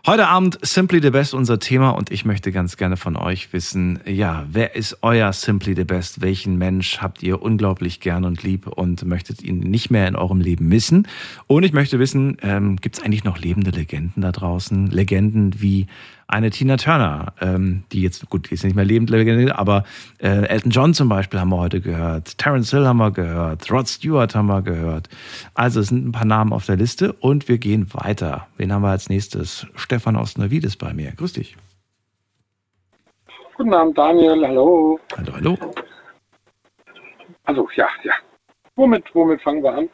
Heute 0.07 0.29
Abend 0.29 0.59
Simply 0.63 1.03
the 1.03 1.11
Best 1.11 1.35
unser 1.35 1.59
Thema 1.59 1.91
und 1.91 2.11
ich 2.11 2.25
möchte 2.25 2.53
ganz 2.53 2.79
gerne 2.79 2.97
von 2.97 3.17
euch 3.17 3.53
wissen, 3.53 4.01
ja, 4.07 4.47
wer 4.51 4.75
ist 4.75 4.97
euer 5.03 5.31
Simply 5.35 5.75
the 5.77 5.85
Best? 5.85 6.23
Welchen 6.23 6.57
Mensch 6.57 7.01
habt 7.01 7.23
ihr 7.23 7.43
unglaublich 7.43 8.01
gern 8.01 8.25
und 8.25 8.43
lieb 8.43 8.67
und 8.67 9.05
möchtet 9.05 9.43
ihn 9.43 9.59
nicht 9.59 9.91
mehr 9.91 10.09
in 10.09 10.17
eurem 10.17 10.41
Leben 10.41 10.69
missen? 10.69 11.07
Und 11.47 11.65
ich 11.65 11.75
möchte 11.75 11.99
wissen, 11.99 12.39
ähm, 12.41 12.77
gibt 12.77 12.97
es 12.97 13.05
eigentlich 13.05 13.25
noch 13.25 13.37
lebende 13.37 13.73
Legenden 13.73 14.23
da 14.23 14.33
draußen? 14.33 14.87
Legenden 14.87 15.61
wie 15.61 15.87
eine 16.31 16.51
Tina 16.51 16.77
Turner, 16.77 17.33
ähm, 17.41 17.85
die 17.93 18.03
jetzt, 18.03 18.29
gut, 18.31 18.51
die 18.51 18.55
ist 18.55 18.65
nicht 18.65 18.77
mehr 18.77 18.85
lebend, 18.85 19.11
aber 19.53 19.85
äh, 20.19 20.47
Elton 20.47 20.71
John 20.71 20.95
zum 20.95 21.09
Beispiel 21.09 21.41
haben 21.41 21.51
wir 21.51 21.59
heute 21.59 21.81
gehört, 21.81 22.39
Terence 22.39 22.71
Hill 22.71 22.87
haben 22.87 22.99
wir 22.99 23.11
gehört, 23.11 23.71
Rod 23.71 23.89
Stewart 23.89 24.35
haben 24.35 24.47
wir 24.47 24.63
gehört. 24.63 25.09
Also 25.55 25.81
es 25.81 25.89
sind 25.89 26.07
ein 26.07 26.13
paar 26.13 26.25
Namen 26.25 26.53
auf 26.53 26.67
der 26.67 26.77
Liste 26.77 27.13
und 27.15 27.49
wir 27.49 27.59
gehen 27.59 27.93
weiter. 27.93 28.47
Wen 28.57 28.73
haben 28.73 28.83
wir 28.83 28.91
als 28.91 29.09
nächstes? 29.09 29.67
Stefan 29.75 30.17
aus 30.17 30.39
Neuwiedes 30.39 30.77
bei 30.77 30.93
mir. 30.93 31.13
Grüß 31.13 31.33
dich. 31.35 31.57
Guten 33.57 33.75
Abend, 33.75 33.99
Daniel. 33.99 34.47
Hallo. 34.47 34.99
Hallo, 35.17 35.33
hallo. 35.35 35.59
Also, 37.45 37.69
ja, 37.75 37.89
ja. 38.05 38.15
Womit, 38.77 39.05
womit 39.15 39.43
fangen 39.43 39.63
wir 39.63 39.75
an? 39.75 39.89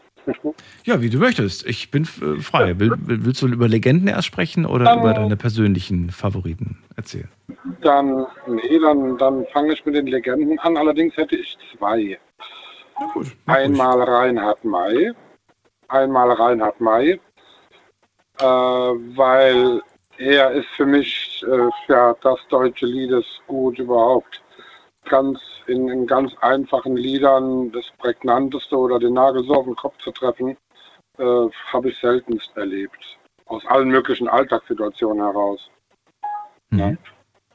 Ja, 0.85 1.01
wie 1.01 1.11
du 1.11 1.19
möchtest. 1.19 1.67
Ich 1.67 1.91
bin 1.91 2.05
äh, 2.05 2.41
frei. 2.41 2.79
Will, 2.79 2.93
willst 2.99 3.43
du 3.43 3.49
über 3.49 3.69
Legenden 3.69 4.09
erst 4.09 4.27
sprechen 4.27 4.67
oder 4.67 4.85
dann, 4.85 5.01
über 5.01 5.15
deine 5.15 5.37
persönlichen 5.37 6.11
Favoriten 6.11 6.79
erzählen? 6.97 7.29
Dann, 7.81 8.27
nee, 8.47 8.79
dann, 8.81 9.19
dann 9.19 9.47
fange 9.53 9.73
ich 9.73 9.85
mit 9.85 9.95
den 9.95 10.07
Legenden 10.07 10.59
an. 10.61 10.77
Allerdings 10.77 11.17
hätte 11.17 11.37
ich 11.37 11.57
zwei. 11.77 12.19
Na 12.99 13.07
gut, 13.13 13.27
einmal 13.47 14.01
ruhig. 14.01 14.09
Reinhard 14.09 14.65
May. 14.65 15.13
Einmal 15.89 16.33
Reinhard 16.33 16.81
May. 16.81 17.21
Äh, 18.39 18.45
weil 18.45 19.81
er 20.19 20.51
ist 20.53 20.69
für 20.77 20.87
mich 20.87 21.45
äh, 21.47 21.69
ja, 21.93 22.15
das 22.23 22.39
deutsche 22.49 22.87
Liedesgut 22.87 23.79
überhaupt 23.79 24.43
ganz 25.09 25.39
in, 25.67 25.89
in 25.89 26.07
ganz 26.07 26.33
einfachen 26.41 26.97
Liedern 26.97 27.73
das 27.73 27.85
Prägnanteste 27.99 28.77
oder 28.77 28.99
den 28.99 29.15
Nagel 29.15 29.45
so 29.45 29.55
auf 29.55 29.65
den 29.65 29.77
Kopf 29.77 29.99
zu 29.99 30.11
treffen, 30.13 30.57
äh, 31.19 31.49
habe 31.73 31.89
ich 31.89 31.99
seltenst 31.99 32.57
erlebt. 32.57 33.19
Aus 33.47 33.65
allen 33.67 33.89
möglichen 33.89 34.29
Alltagssituationen 34.29 35.23
heraus. 35.25 35.71
Mhm. 36.71 36.79
Ja. 36.79 36.97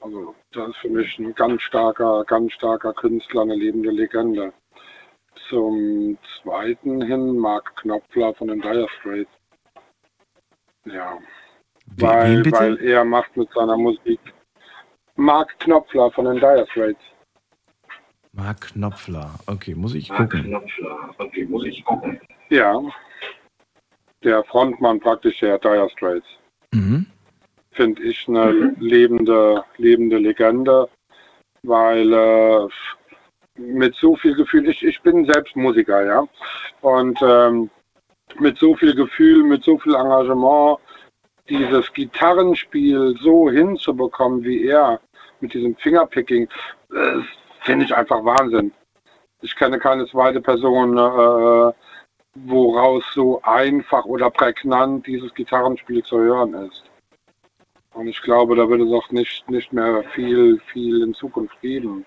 Also 0.01 0.35
das 0.51 0.69
ist 0.69 0.77
für 0.77 0.89
mich 0.89 1.19
ein 1.19 1.35
ganz 1.35 1.61
starker, 1.61 2.23
ganz 2.25 2.53
starker 2.53 2.93
Künstler, 2.93 3.41
eine 3.43 3.55
lebende 3.55 3.91
Legende. 3.91 4.51
Zum 5.49 6.17
zweiten 6.41 7.01
hin 7.01 7.38
Mark 7.38 7.75
Knopfler 7.77 8.33
von 8.33 8.47
den 8.47 8.61
Dire 8.61 8.88
Straits. 8.99 9.31
Ja. 10.85 11.19
Weil, 11.97 12.43
weil 12.51 12.77
er 12.81 13.03
macht 13.03 13.35
mit 13.38 13.51
seiner 13.51 13.77
Musik. 13.77 14.19
Mark 15.15 15.59
Knopfler 15.59 16.09
von 16.11 16.25
den 16.25 16.38
Dire 16.38 16.65
Straits. 16.71 17.01
Mark 18.33 18.73
Knopfler. 18.73 19.31
Okay, 19.47 19.75
muss 19.75 19.93
ich 19.93 20.09
gucken. 20.09 20.57
Okay, 21.17 21.45
muss 21.45 21.65
ich 21.65 21.83
gucken. 21.83 22.19
Ja. 22.49 22.81
Der 24.23 24.43
Frontmann 24.45 24.99
praktisch 24.99 25.39
der 25.39 25.57
Dire 25.59 25.89
Straits. 25.89 26.27
Mhm. 26.73 27.05
Finde 27.71 28.03
ich 28.03 28.27
eine 28.27 28.75
lebende, 28.79 29.63
lebende 29.77 30.17
Legende, 30.17 30.89
weil 31.63 32.13
äh, 32.13 32.67
mit 33.57 33.95
so 33.95 34.15
viel 34.15 34.35
Gefühl, 34.35 34.67
ich, 34.69 34.83
ich 34.83 35.01
bin 35.01 35.25
selbst 35.25 35.55
Musiker, 35.55 36.05
ja. 36.05 36.27
Und 36.81 37.19
ähm, 37.21 37.69
mit 38.39 38.57
so 38.57 38.75
viel 38.75 38.95
Gefühl, 38.95 39.43
mit 39.43 39.63
so 39.63 39.77
viel 39.77 39.95
Engagement, 39.95 40.79
dieses 41.49 41.91
Gitarrenspiel 41.93 43.15
so 43.21 43.49
hinzubekommen 43.49 44.43
wie 44.43 44.67
er, 44.67 44.99
mit 45.41 45.53
diesem 45.53 45.75
Fingerpicking, 45.77 46.47
äh, 46.93 47.19
finde 47.61 47.85
ich 47.85 47.95
einfach 47.95 48.23
Wahnsinn. 48.23 48.71
Ich 49.41 49.55
kenne 49.55 49.79
keine 49.79 50.05
zweite 50.07 50.41
Person, 50.41 50.97
äh, 50.97 51.73
woraus 52.35 53.03
so 53.13 53.41
einfach 53.43 54.05
oder 54.05 54.29
prägnant 54.29 55.05
dieses 55.07 55.33
Gitarrenspiel 55.33 56.03
zu 56.03 56.17
hören 56.17 56.53
ist. 56.53 56.83
Und 57.93 58.07
ich 58.07 58.21
glaube, 58.21 58.55
da 58.55 58.69
wird 58.69 58.81
es 58.81 58.91
auch 58.91 59.09
nicht, 59.11 59.49
nicht 59.49 59.73
mehr 59.73 60.03
viel, 60.15 60.61
viel 60.71 61.03
in 61.03 61.13
Zukunft 61.13 61.59
geben. 61.61 62.05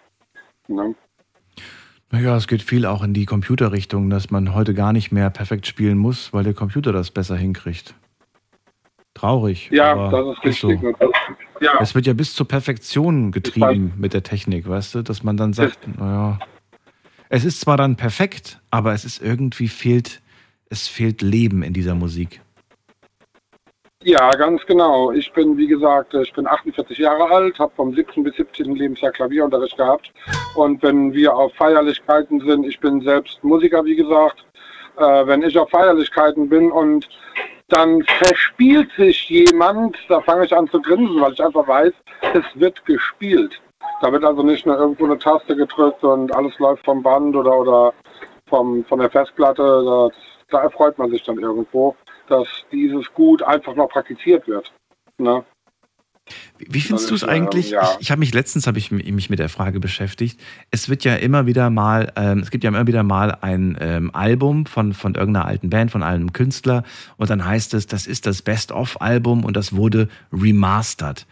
Ne? 0.66 0.94
Naja, 2.10 2.36
es 2.36 2.46
geht 2.46 2.62
viel 2.62 2.86
auch 2.86 3.02
in 3.02 3.12
die 3.12 3.26
Computerrichtung, 3.26 4.08
dass 4.08 4.30
man 4.30 4.54
heute 4.54 4.72
gar 4.72 4.92
nicht 4.92 5.12
mehr 5.12 5.30
perfekt 5.30 5.66
spielen 5.66 5.98
muss, 5.98 6.32
weil 6.32 6.44
der 6.44 6.54
Computer 6.54 6.92
das 6.92 7.10
besser 7.10 7.36
hinkriegt. 7.36 7.94
Traurig. 9.14 9.70
Ja, 9.70 10.10
das 10.10 10.36
ist 10.38 10.44
richtig. 10.44 10.80
so. 10.80 11.12
Ja, 11.64 11.78
Es 11.80 11.94
wird 11.94 12.06
ja 12.06 12.12
bis 12.12 12.34
zur 12.34 12.46
Perfektion 12.46 13.32
getrieben 13.32 13.94
mit 13.96 14.12
der 14.12 14.22
Technik, 14.22 14.68
weißt 14.68 14.96
du, 14.96 15.02
dass 15.02 15.22
man 15.22 15.38
dann 15.38 15.54
sagt, 15.54 15.88
naja, 15.98 16.38
es 17.30 17.44
ist 17.44 17.60
zwar 17.60 17.78
dann 17.78 17.96
perfekt, 17.96 18.60
aber 18.70 18.92
es 18.92 19.06
ist 19.06 19.22
irgendwie 19.22 19.68
fehlt, 19.68 20.20
es 20.68 20.88
fehlt 20.88 21.22
Leben 21.22 21.62
in 21.62 21.72
dieser 21.72 21.94
Musik. 21.94 22.42
ja, 24.02 24.30
ganz 24.32 24.64
genau. 24.66 25.10
Ich 25.12 25.32
bin, 25.32 25.56
wie 25.56 25.66
gesagt, 25.66 26.12
ich 26.12 26.32
bin 26.34 26.46
48 26.46 26.98
Jahre 26.98 27.24
alt, 27.34 27.58
habe 27.58 27.72
vom 27.74 27.94
7. 27.94 28.22
bis 28.22 28.36
17. 28.36 28.76
Lebensjahr 28.76 29.12
Klavierunterricht 29.12 29.78
gehabt. 29.78 30.12
Und 30.54 30.82
wenn 30.82 31.14
wir 31.14 31.34
auf 31.34 31.54
Feierlichkeiten 31.54 32.40
sind, 32.40 32.66
ich 32.66 32.78
bin 32.78 33.00
selbst 33.00 33.42
Musiker, 33.42 33.82
wie 33.86 33.96
gesagt, 33.96 34.44
äh, 34.98 35.26
wenn 35.26 35.42
ich 35.42 35.56
auf 35.58 35.70
Feierlichkeiten 35.70 36.50
bin 36.50 36.70
und 36.70 37.08
dann 37.68 38.02
verspielt 38.02 38.90
sich 38.96 39.28
jemand, 39.28 39.96
da 40.08 40.20
fange 40.20 40.44
ich 40.44 40.54
an 40.54 40.68
zu 40.68 40.80
grinsen, 40.80 41.20
weil 41.20 41.32
ich 41.32 41.42
einfach 41.42 41.66
weiß, 41.66 41.92
es 42.34 42.44
wird 42.54 42.84
gespielt. 42.84 43.60
Da 44.00 44.12
wird 44.12 44.24
also 44.24 44.42
nicht 44.42 44.66
nur 44.66 44.76
irgendwo 44.76 45.04
eine 45.04 45.18
Taste 45.18 45.56
gedrückt 45.56 46.02
und 46.04 46.34
alles 46.34 46.58
läuft 46.58 46.84
vom 46.84 47.02
Band 47.02 47.34
oder, 47.36 47.58
oder 47.58 47.94
vom, 48.48 48.84
von 48.84 48.98
der 48.98 49.10
Festplatte. 49.10 49.62
Da, 49.62 50.08
da 50.50 50.62
erfreut 50.64 50.98
man 50.98 51.10
sich 51.10 51.22
dann 51.22 51.38
irgendwo, 51.38 51.96
dass 52.28 52.46
dieses 52.70 53.12
Gut 53.14 53.42
einfach 53.42 53.74
noch 53.74 53.88
praktiziert 53.88 54.46
wird. 54.46 54.72
Ne? 55.18 55.44
Wie 56.58 56.80
findest 56.80 57.10
du 57.10 57.14
es 57.14 57.22
ist, 57.22 57.28
eigentlich? 57.28 57.66
ähm, 57.72 57.74
ja. 57.74 57.90
Ich, 57.94 58.02
ich 58.02 58.10
habe 58.10 58.18
mich 58.20 58.32
letztens 58.32 58.66
habe 58.66 58.78
ich 58.78 58.90
mi- 58.90 59.12
mich 59.12 59.28
mit 59.28 59.38
der 59.38 59.50
Frage 59.50 59.78
beschäftigt. 59.78 60.40
Es 60.70 60.88
wird 60.88 61.04
ja 61.04 61.16
immer 61.16 61.46
wieder 61.46 61.68
mal, 61.68 62.12
ähm, 62.16 62.38
es 62.38 62.50
gibt 62.50 62.64
ja 62.64 62.68
immer 62.68 62.86
wieder 62.86 63.02
mal 63.02 63.36
ein 63.42 63.76
ähm, 63.80 64.10
Album 64.14 64.64
von 64.64 64.94
von 64.94 65.14
irgendeiner 65.14 65.46
alten 65.46 65.68
Band, 65.68 65.90
von 65.90 66.02
einem 66.02 66.32
Künstler, 66.32 66.82
und 67.18 67.28
dann 67.28 67.44
heißt 67.44 67.74
es, 67.74 67.86
das 67.86 68.06
ist 68.06 68.26
das 68.26 68.40
Best-of-Album 68.40 69.44
und 69.44 69.54
das 69.56 69.74
wurde 69.74 70.08
remastered. 70.32 71.26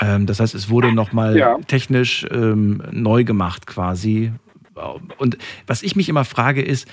Ähm, 0.00 0.26
das 0.26 0.40
heißt, 0.40 0.54
es 0.54 0.68
wurde 0.68 0.92
nochmal 0.92 1.38
Ja. 1.38 1.56
technisch 1.66 2.26
ähm, 2.30 2.82
neu 2.90 3.24
gemacht 3.24 3.66
quasi. 3.66 4.32
Und 5.16 5.38
was 5.66 5.82
ich 5.82 5.96
mich 5.96 6.10
immer 6.10 6.26
frage 6.26 6.60
ist, 6.60 6.86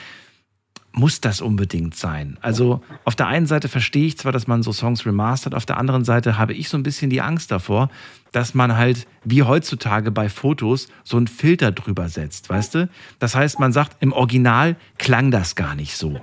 muss 0.93 1.19
das 1.21 1.41
unbedingt 1.41 1.95
sein? 1.95 2.37
Also 2.41 2.81
auf 3.03 3.15
der 3.15 3.27
einen 3.27 3.47
Seite 3.47 3.67
verstehe 3.67 4.05
ich 4.05 4.17
zwar, 4.17 4.31
dass 4.31 4.47
man 4.47 4.63
so 4.63 4.71
Songs 4.71 5.05
remastert, 5.05 5.55
auf 5.55 5.65
der 5.65 5.77
anderen 5.77 6.05
Seite 6.05 6.37
habe 6.37 6.53
ich 6.53 6.69
so 6.69 6.77
ein 6.77 6.83
bisschen 6.83 7.09
die 7.09 7.21
Angst 7.21 7.51
davor, 7.51 7.89
dass 8.31 8.53
man 8.53 8.77
halt 8.77 9.07
wie 9.23 9.43
heutzutage 9.43 10.11
bei 10.11 10.29
Fotos 10.29 10.87
so 11.03 11.17
einen 11.17 11.27
Filter 11.27 11.71
drüber 11.71 12.09
setzt, 12.09 12.49
weißt 12.49 12.75
du? 12.75 12.89
Das 13.19 13.35
heißt, 13.35 13.59
man 13.59 13.73
sagt, 13.73 13.97
im 14.01 14.13
Original 14.13 14.75
klang 14.97 15.31
das 15.31 15.55
gar 15.55 15.75
nicht 15.75 15.97
so. 15.97 16.21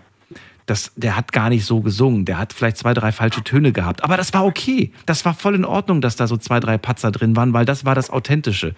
Das, 0.67 0.93
der 0.95 1.17
hat 1.17 1.33
gar 1.33 1.49
nicht 1.49 1.67
so 1.67 1.81
gesungen, 1.81 2.25
der 2.25 2.39
hat 2.39 2.53
vielleicht 2.53 2.77
zwei, 2.77 2.95
drei 2.95 3.11
falsche 3.11 3.43
Töne 3.43 3.73
gehabt, 3.73 4.05
aber 4.05 4.17
das 4.17 4.33
war 4.33 4.47
okay. 4.47 4.93
Das 5.05 5.25
war 5.25 5.35
voll 5.35 5.57
in 5.57 5.65
Ordnung, 5.65 6.01
dass 6.01 6.15
da 6.15 6.29
so 6.29 6.37
zwei, 6.37 6.61
drei 6.61 6.79
Patzer 6.79 7.11
drin 7.11 7.35
waren, 7.35 7.53
weil 7.53 7.65
das 7.65 7.85
war 7.85 7.97
das 7.97 8.09
Authentische. 8.09 8.77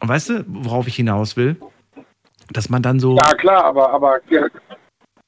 Und 0.00 0.08
weißt 0.08 0.30
du, 0.30 0.44
worauf 0.48 0.88
ich 0.88 0.96
hinaus 0.96 1.36
will? 1.36 1.56
Dass 2.50 2.70
man 2.70 2.82
dann 2.82 2.98
so. 2.98 3.16
Ja, 3.16 3.34
klar, 3.34 3.64
aber, 3.64 3.92
aber 3.92 4.20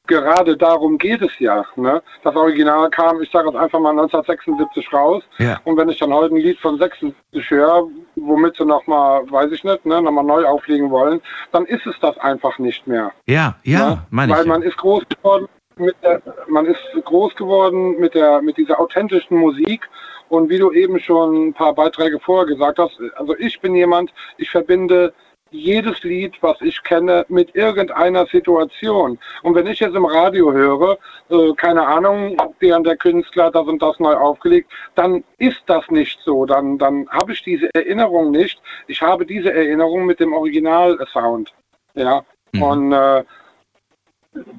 gerade 0.07 0.57
darum 0.57 0.99
geht 0.99 1.23
es 1.23 1.39
ja. 1.39 1.65
Ne? 1.77 2.03
Das 2.23 2.35
Original 2.35 2.91
kam, 2.91 3.21
ich 3.23 3.31
sage 3.31 3.49
jetzt 3.49 3.57
einfach 3.57 3.81
mal 3.81 3.91
1976 3.91 4.93
raus. 4.93 5.23
Ja. 5.39 5.61
Und 5.65 5.77
wenn 5.77 5.89
ich 5.89 5.99
dann 5.99 6.13
heute 6.13 6.35
ein 6.35 6.41
Lied 6.41 6.59
von 6.59 6.79
76 6.79 7.51
höre, 7.51 7.89
womit 8.17 8.57
sie 8.57 8.65
nochmal, 8.65 9.31
weiß 9.31 9.53
ich 9.53 9.65
nicht, 9.65 9.87
ne, 9.87 10.01
nochmal 10.03 10.25
neu 10.25 10.45
auflegen 10.45 10.91
wollen, 10.91 11.21
dann 11.53 11.65
ist 11.67 11.87
es 11.87 11.99
das 12.01 12.17
einfach 12.19 12.59
nicht 12.59 12.87
mehr. 12.87 13.13
Ja, 13.27 13.57
ja, 13.65 14.07
meine 14.11 14.33
ich. 14.33 14.39
Weil 14.39 14.47
ja. 14.47 14.53
man 14.53 14.63
ist 14.63 14.77
groß 14.77 15.05
geworden 15.09 15.49
mit 15.79 15.95
der, 16.03 16.23
man 16.49 16.67
ist 16.67 16.81
groß 17.05 17.35
geworden 17.35 17.99
mit 17.99 18.15
der, 18.15 18.41
mit 18.41 18.57
dieser 18.57 18.81
authentischen 18.81 19.37
Musik. 19.37 19.89
Und 20.29 20.51
wie 20.51 20.59
du 20.59 20.73
eben 20.73 20.99
schon 20.99 21.49
ein 21.49 21.55
paar 21.55 21.73
Beiträge 21.73 22.19
vorher 22.19 22.47
gesagt 22.47 22.81
hast, 22.81 22.99
also 23.15 23.37
ich 23.39 23.61
bin 23.61 23.77
jemand, 23.77 24.13
ich 24.39 24.51
verbinde 24.51 25.15
jedes 25.51 26.03
Lied, 26.03 26.35
was 26.43 26.61
ich 26.61 26.83
kenne, 26.83 27.25
mit 27.29 27.55
irgendeiner 27.55 28.27
Situation. 28.27 29.19
Und 29.43 29.55
wenn 29.55 29.67
ich 29.67 29.81
jetzt 29.81 29.95
im 29.95 30.05
Radio 30.05 30.53
höre, 30.53 30.99
äh, 31.31 31.53
keine 31.57 31.87
Ahnung, 31.87 32.37
der 32.61 32.77
und 32.77 32.87
der 32.87 32.97
Künstler 32.97 33.51
das 33.51 33.67
und 33.67 33.81
das 33.81 33.99
neu 33.99 34.15
aufgelegt, 34.15 34.71
dann 34.95 35.25
ist 35.39 35.63
das 35.67 35.89
nicht 35.91 36.21
so. 36.25 36.47
Dann, 36.47 36.79
dann 36.79 37.09
habe 37.11 37.33
ich 37.33 37.43
diese 37.43 37.73
Erinnerung 37.75 38.31
nicht. 38.31 38.61
Ich 38.87 39.01
habe 39.01 39.25
diese 39.25 39.53
Erinnerung 39.53 40.07
mit 40.07 40.21
dem 40.21 40.33
Original-Sound. 40.33 41.53
Ja. 41.95 42.25
Und 42.61 42.93
äh, 42.93 43.25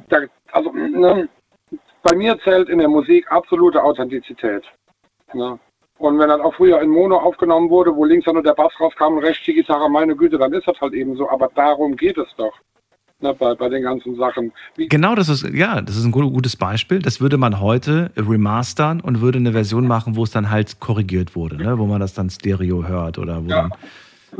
da, 0.09 0.17
also, 0.51 0.71
ne, 0.71 1.29
bei 2.03 2.15
mir 2.15 2.39
zählt 2.39 2.69
in 2.69 2.79
der 2.79 2.87
Musik 2.87 3.29
absolute 3.31 3.83
Authentizität. 3.83 4.63
Ne? 5.33 5.59
Und 5.99 6.19
wenn 6.19 6.29
dann 6.29 6.41
auch 6.41 6.53
früher 6.55 6.79
in 6.81 6.89
Mono 6.89 7.17
aufgenommen 7.17 7.69
wurde, 7.69 7.95
wo 7.95 8.05
links 8.05 8.25
dann 8.25 8.35
nur 8.35 8.43
der 8.43 8.53
Bass 8.53 8.71
rauskam 8.79 9.13
und 9.17 9.23
rechts 9.23 9.43
die 9.45 9.53
Gitarre, 9.53 9.89
meine 9.89 10.15
Güte, 10.15 10.37
dann 10.37 10.53
ist 10.53 10.67
das 10.67 10.79
halt 10.79 10.93
eben 10.93 11.15
so. 11.15 11.29
Aber 11.29 11.49
darum 11.55 11.95
geht 11.95 12.17
es 12.17 12.27
doch. 12.37 12.53
Ne, 13.19 13.33
bei, 13.33 13.55
bei 13.55 13.67
den 13.67 13.81
ganzen 13.81 14.15
Sachen. 14.15 14.51
Wie, 14.75 14.87
Genau, 14.89 15.15
das 15.15 15.27
ist, 15.27 15.49
ja, 15.51 15.81
das 15.81 15.97
ist 15.97 16.05
ein 16.05 16.11
gu- 16.11 16.29
gutes 16.29 16.55
Beispiel. 16.55 16.99
Das 16.99 17.19
würde 17.19 17.37
man 17.37 17.59
heute 17.59 18.11
remastern 18.15 19.01
und 19.01 19.21
würde 19.21 19.39
eine 19.39 19.53
Version 19.53 19.87
machen, 19.87 20.15
wo 20.15 20.23
es 20.23 20.29
dann 20.29 20.51
halt 20.51 20.79
korrigiert 20.79 21.35
wurde, 21.35 21.57
ne? 21.57 21.79
wo 21.79 21.87
man 21.87 21.99
das 21.99 22.13
dann 22.13 22.29
Stereo 22.29 22.87
hört 22.87 23.17
oder 23.17 23.43
wo 23.43 23.47
dann 23.47 23.71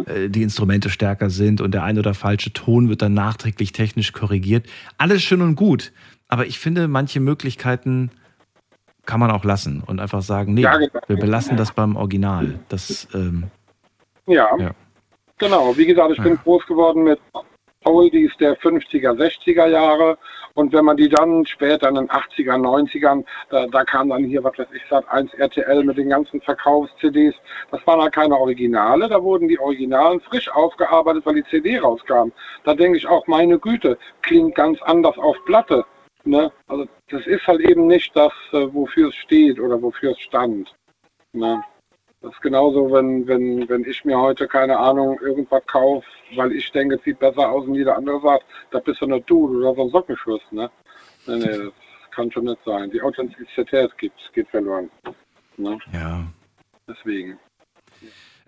äh, 0.06 0.30
die 0.30 0.44
Instrumente 0.44 0.92
stärker 0.92 1.32
sind 1.32 1.60
und 1.60 1.72
der 1.74 1.86
ein 1.86 1.98
oder 1.98 2.14
falsche 2.14 2.54
Ton 2.54 2.88
wird 2.88 3.02
dann 3.02 3.16
nachträglich 3.16 3.72
technisch 3.72 4.14
korrigiert. 4.14 4.68
Alles 5.00 5.24
schön 5.24 5.42
und 5.42 5.56
gut, 5.56 5.92
aber 6.28 6.46
ich 6.46 6.60
finde, 6.60 6.88
manche 6.88 7.20
Möglichkeiten 7.20 8.12
kann 9.08 9.20
man 9.20 9.32
auch 9.32 9.44
lassen 9.44 9.84
und 9.88 10.00
einfach 10.00 10.22
sagen, 10.22 10.54
nee, 10.54 10.62
Ja, 10.62 10.78
genau. 10.78 11.00
wir 11.08 11.16
belassen 11.18 11.58
das 11.58 11.72
beim 11.72 11.96
Original. 11.96 12.60
Das, 12.70 13.08
ähm, 13.16 13.46
ja, 14.28 14.50
ja. 14.60 14.72
genau. 15.40 15.76
Wie 15.76 15.86
gesagt, 15.88 16.12
ich 16.12 16.22
bin 16.22 16.38
groß 16.44 16.68
geworden 16.68 17.04
mit 17.04 17.20
Oldies 17.86 18.32
der 18.40 18.58
50er, 18.58 19.14
60er 19.14 19.68
Jahre. 19.68 20.18
Und 20.56 20.74
wenn 20.74 20.86
man 20.86 20.98
die 20.98 21.08
dann 21.08 21.46
später 21.46 21.88
in 21.88 21.96
den 21.96 22.10
80er, 22.10 22.58
90ern, 22.58 23.24
da, 23.50 23.68
da 23.68 23.84
kam 23.86 24.10
dann 24.10 24.26
hier, 24.26 24.44
was 24.44 24.58
weiß 24.58 24.68
ich, 24.74 24.82
Sat 24.90 25.08
1 25.10 25.34
RTL 25.36 25.84
mit 25.84 25.98
den 25.98 26.10
ganzen 26.10 26.42
Verkaufs-CDs. 26.42 27.36
Das 27.72 27.86
waren 27.88 28.02
halt 28.02 28.14
keine 28.14 28.36
Originale, 28.36 29.08
da 29.08 29.22
wurden 29.22 29.48
die 29.48 29.60
Originalen 29.60 30.20
frisch 30.20 30.50
aufgearbeitet, 30.50 31.26
weil 31.26 31.36
die 31.36 31.46
CD 31.46 31.78
rauskam. 31.78 32.32
Da 32.66 32.74
denke 32.74 32.98
ich 32.98 33.08
auch, 33.08 33.26
meine 33.28 33.58
Güte, 33.60 33.98
klingt 34.22 34.56
ganz 34.56 34.82
anders 34.82 35.18
auf 35.18 35.38
Platte. 35.46 35.86
Ne? 36.28 36.52
Also 36.68 36.86
das 37.10 37.26
ist 37.26 37.48
halt 37.48 37.62
eben 37.62 37.88
nicht 37.88 38.14
das, 38.14 38.34
äh, 38.52 38.68
wofür 38.74 39.08
es 39.10 39.16
steht 39.16 39.62
oder 39.62 39.82
wofür 39.82 40.12
es 40.12 40.20
stand. 40.20 40.76
Ne? 41.32 41.64
Das 42.22 42.34
ist 42.34 42.42
genauso, 42.42 42.92
wenn, 42.92 43.26
wenn, 43.28 43.70
wenn 43.70 43.86
ich 43.86 44.04
mir 44.04 44.20
heute, 44.20 44.46
keine 44.46 44.78
Ahnung, 44.78 45.18
irgendwas 45.22 45.66
kaufe, 45.68 46.06
weil 46.36 46.52
ich 46.52 46.70
denke, 46.74 46.96
es 46.96 47.04
sieht 47.04 47.20
besser 47.20 47.50
aus 47.50 47.66
und 47.66 47.76
jeder 47.76 47.96
andere 47.96 48.20
sagt, 48.20 48.44
da 48.72 48.80
bist 48.80 49.02
du 49.02 49.06
nicht 49.06 49.30
du, 49.30 49.48
du 49.48 49.70
hast 49.70 49.80
einen 49.80 49.90
Sockenschuss. 49.90 50.42
Ne? 50.52 50.70
Nee, 51.28 51.38
nee, 51.38 51.46
das 51.46 52.12
kann 52.12 52.30
schon 52.30 52.44
nicht 52.44 52.60
sein. 52.66 52.92
Die 52.92 53.02
Authentizität 53.02 53.98
geht, 53.98 54.12
geht 54.34 54.50
verloren. 54.50 54.92
Ne? 55.56 55.80
Ja. 55.94 56.26
Deswegen. 56.90 57.40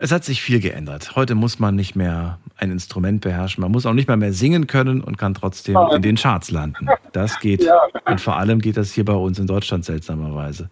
Es 0.02 0.14
hat 0.14 0.24
sich 0.24 0.42
viel 0.42 0.62
geändert. 0.62 1.18
Heute 1.18 1.36
muss 1.36 1.60
man 1.60 1.76
nicht 1.76 1.94
mehr 1.94 2.40
ein 2.56 2.72
Instrument 2.72 3.20
beherrschen. 3.20 3.62
Man 3.62 3.72
muss 3.72 3.86
auch 3.86 3.94
nicht 3.94 4.08
mal 4.08 4.16
mehr 4.16 4.32
singen 4.32 4.66
können 4.66 5.02
und 5.02 5.18
kann 5.18 5.34
trotzdem 5.34 5.78
in 5.94 6.02
den 6.02 6.16
Charts 6.16 6.52
landen. 6.52 6.88
Das 7.12 7.38
geht. 7.42 7.64
Ja. 7.64 7.82
Und 8.06 8.22
vor 8.22 8.38
allem 8.38 8.60
geht 8.60 8.78
das 8.78 8.94
hier 8.94 9.04
bei 9.04 9.14
uns 9.14 9.40
in 9.40 9.48
Deutschland 9.48 9.84
seltsamerweise. 9.84 10.70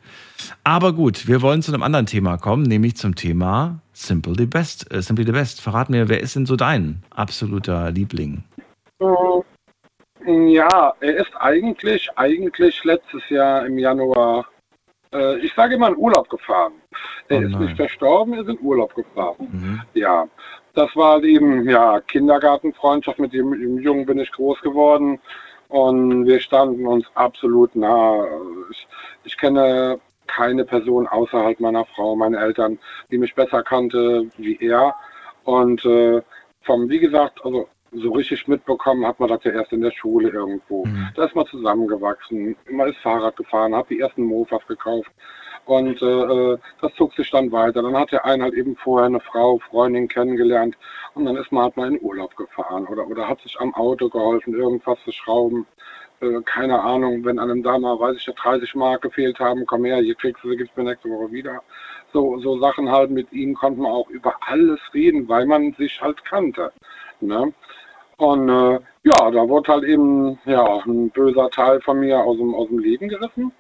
Aber 0.63 0.93
gut, 0.93 1.27
wir 1.27 1.41
wollen 1.41 1.61
zu 1.61 1.73
einem 1.73 1.83
anderen 1.83 2.05
Thema 2.05 2.37
kommen, 2.37 2.63
nämlich 2.63 2.95
zum 2.95 3.15
Thema 3.15 3.79
Simple 3.91 4.33
the 4.37 4.45
Best. 4.45 4.89
Äh, 4.93 5.01
Simply 5.01 5.25
the 5.25 5.33
Best. 5.33 5.59
Verrat 5.59 5.89
mir, 5.89 6.07
wer 6.07 6.21
ist 6.21 6.37
denn 6.37 6.45
so 6.45 6.55
dein 6.55 7.03
absoluter 7.09 7.91
Liebling? 7.91 8.43
Ja, 10.25 10.93
er 11.01 11.15
ist 11.17 11.35
eigentlich, 11.37 12.07
eigentlich 12.15 12.81
letztes 12.85 13.29
Jahr 13.29 13.65
im 13.65 13.77
Januar, 13.77 14.45
äh, 15.17 15.37
ich 15.39 15.53
sage 15.53 15.75
immer 15.75 15.89
in 15.89 15.97
Urlaub 15.97 16.29
gefahren. 16.29 16.73
Er 17.29 17.39
Oh 17.39 17.41
ist 17.41 17.59
nicht 17.59 17.75
verstorben, 17.75 18.33
er 18.33 18.41
ist 18.41 18.49
in 18.49 18.59
Urlaub 18.61 18.93
gefahren. 18.95 19.83
Ja, 19.93 20.27
das 20.73 20.95
war 20.95 21.23
eben, 21.23 21.67
ja, 21.69 21.99
Kindergartenfreundschaft, 22.01 23.19
mit 23.19 23.33
dem, 23.33 23.51
dem 23.51 23.79
Jungen 23.79 24.05
bin 24.05 24.19
ich 24.19 24.31
groß 24.31 24.61
geworden 24.61 25.19
und 25.69 26.25
wir 26.25 26.39
standen 26.39 26.85
uns 26.85 27.05
absolut 27.15 27.75
nah. 27.75 28.25
Ich, 28.71 28.87
ich 29.23 29.37
kenne 29.37 29.99
keine 30.27 30.65
Person 30.65 31.07
außerhalb 31.07 31.59
meiner 31.59 31.85
Frau, 31.85 32.15
meine 32.15 32.37
Eltern, 32.37 32.77
die 33.11 33.17
mich 33.17 33.33
besser 33.33 33.63
kannte 33.63 34.29
wie 34.37 34.57
er. 34.61 34.93
Und 35.45 35.83
äh, 35.85 36.21
vom, 36.61 36.89
wie 36.89 36.99
gesagt, 36.99 37.43
also 37.43 37.67
so 37.91 38.11
richtig 38.11 38.47
mitbekommen 38.47 39.05
hat 39.05 39.19
man 39.19 39.29
das 39.29 39.43
ja 39.43 39.51
erst 39.51 39.71
in 39.71 39.81
der 39.81 39.91
Schule 39.91 40.29
irgendwo. 40.29 40.85
Da 41.15 41.25
ist 41.25 41.35
man 41.35 41.45
zusammengewachsen, 41.47 42.55
man 42.69 42.89
ist 42.89 42.97
Fahrrad 42.99 43.35
gefahren, 43.35 43.75
hat 43.75 43.89
die 43.89 43.99
ersten 43.99 44.23
Mofas 44.23 44.65
gekauft. 44.67 45.11
Und 45.65 46.01
äh, 46.01 46.05
äh, 46.05 46.57
das 46.81 46.93
zog 46.95 47.13
sich 47.13 47.29
dann 47.29 47.51
weiter. 47.51 47.81
Dann 47.81 47.97
hat 47.97 48.11
der 48.13 48.23
eine 48.23 48.43
halt 48.43 48.53
eben 48.53 48.77
vorher 48.77 49.07
eine 49.07 49.19
Frau, 49.19 49.59
Freundin 49.69 50.07
kennengelernt 50.07 50.77
und 51.13 51.25
dann 51.25 51.35
ist 51.35 51.51
man 51.51 51.63
halt 51.63 51.77
mal 51.77 51.89
in 51.89 52.01
Urlaub 52.01 52.35
gefahren 52.37 52.87
oder, 52.87 53.05
oder 53.05 53.27
hat 53.27 53.41
sich 53.41 53.59
am 53.59 53.73
Auto 53.75 54.07
geholfen, 54.07 54.53
irgendwas 54.53 54.97
zu 55.03 55.11
schrauben. 55.11 55.67
Äh, 56.21 56.41
keine 56.45 56.79
Ahnung, 56.79 57.25
wenn 57.25 57.37
einem 57.37 57.63
da 57.63 57.77
mal, 57.77 57.99
weiß 57.99 58.15
ich 58.17 58.25
ja, 58.25 58.33
30 58.33 58.75
Mark 58.75 59.01
gefehlt 59.01 59.39
haben, 59.39 59.65
komm 59.65 59.83
her, 59.85 59.97
hier 59.97 60.15
kriegst 60.15 60.43
du, 60.43 60.55
gibt's 60.55 60.75
mir 60.77 60.85
nächste 60.85 61.09
Woche 61.09 61.31
wieder. 61.31 61.61
So, 62.13 62.39
so 62.39 62.59
Sachen 62.59 62.89
halt, 62.89 63.11
mit 63.11 63.31
ihm 63.33 63.53
konnte 63.53 63.81
man 63.81 63.91
auch 63.91 64.09
über 64.09 64.35
alles 64.47 64.79
reden, 64.93 65.27
weil 65.27 65.45
man 65.45 65.73
sich 65.73 66.01
halt 66.01 66.23
kannte. 66.23 66.71
Ne? 67.21 67.53
Und 68.17 68.49
äh, 68.49 68.79
ja, 69.03 69.31
da 69.31 69.47
wurde 69.47 69.71
halt 69.71 69.83
eben 69.83 70.39
ja, 70.45 70.63
ein 70.85 71.09
böser 71.11 71.49
Teil 71.49 71.81
von 71.81 71.99
mir 71.99 72.19
aus 72.19 72.37
dem, 72.37 72.53
aus 72.55 72.67
dem 72.67 72.79
Leben 72.79 73.07
gerissen. 73.09 73.51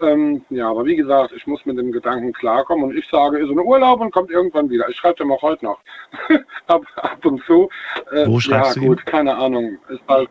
Ähm, 0.00 0.42
ja, 0.48 0.70
aber 0.70 0.84
wie 0.86 0.96
gesagt, 0.96 1.32
ich 1.32 1.46
muss 1.46 1.64
mit 1.66 1.78
dem 1.78 1.92
Gedanken 1.92 2.32
klarkommen 2.32 2.86
und 2.86 2.96
ich 2.96 3.06
sage, 3.08 3.38
ist 3.38 3.50
in 3.50 3.58
Urlaub 3.58 4.00
und 4.00 4.12
kommt 4.12 4.30
irgendwann 4.30 4.70
wieder. 4.70 4.88
Ich 4.88 4.96
schreibe 4.96 5.16
dem 5.16 5.32
auch 5.32 5.42
heute 5.42 5.64
noch. 5.64 5.80
ab, 6.68 6.82
ab 6.96 7.24
und 7.24 7.42
zu. 7.44 7.68
Äh, 8.12 8.26
Wo 8.26 8.34
ja, 8.34 8.40
schreibst 8.40 8.76
du 8.76 8.80
ihm? 8.80 8.86
gut, 8.88 9.04
keine 9.06 9.36
Ahnung. 9.36 9.78
Ist 9.88 10.02
halt 10.08 10.30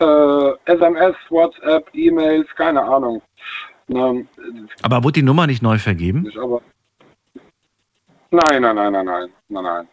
äh, 0.00 0.72
SMS, 0.72 1.16
WhatsApp, 1.30 1.88
E-Mails, 1.94 2.48
keine 2.56 2.82
Ahnung. 2.82 3.22
Ne, 3.86 4.26
Aber 4.82 5.04
wurde 5.04 5.20
die 5.20 5.22
Nummer 5.22 5.46
nicht 5.46 5.62
neu 5.62 5.78
vergeben? 5.78 6.22
nicht, 6.22 6.38
aber 6.38 6.62
nein, 8.30 8.62
nein, 8.62 8.76
nein, 8.76 8.92
nein, 8.92 9.04
nein, 9.04 9.28
nein, 9.48 9.64
nein. 9.64 9.88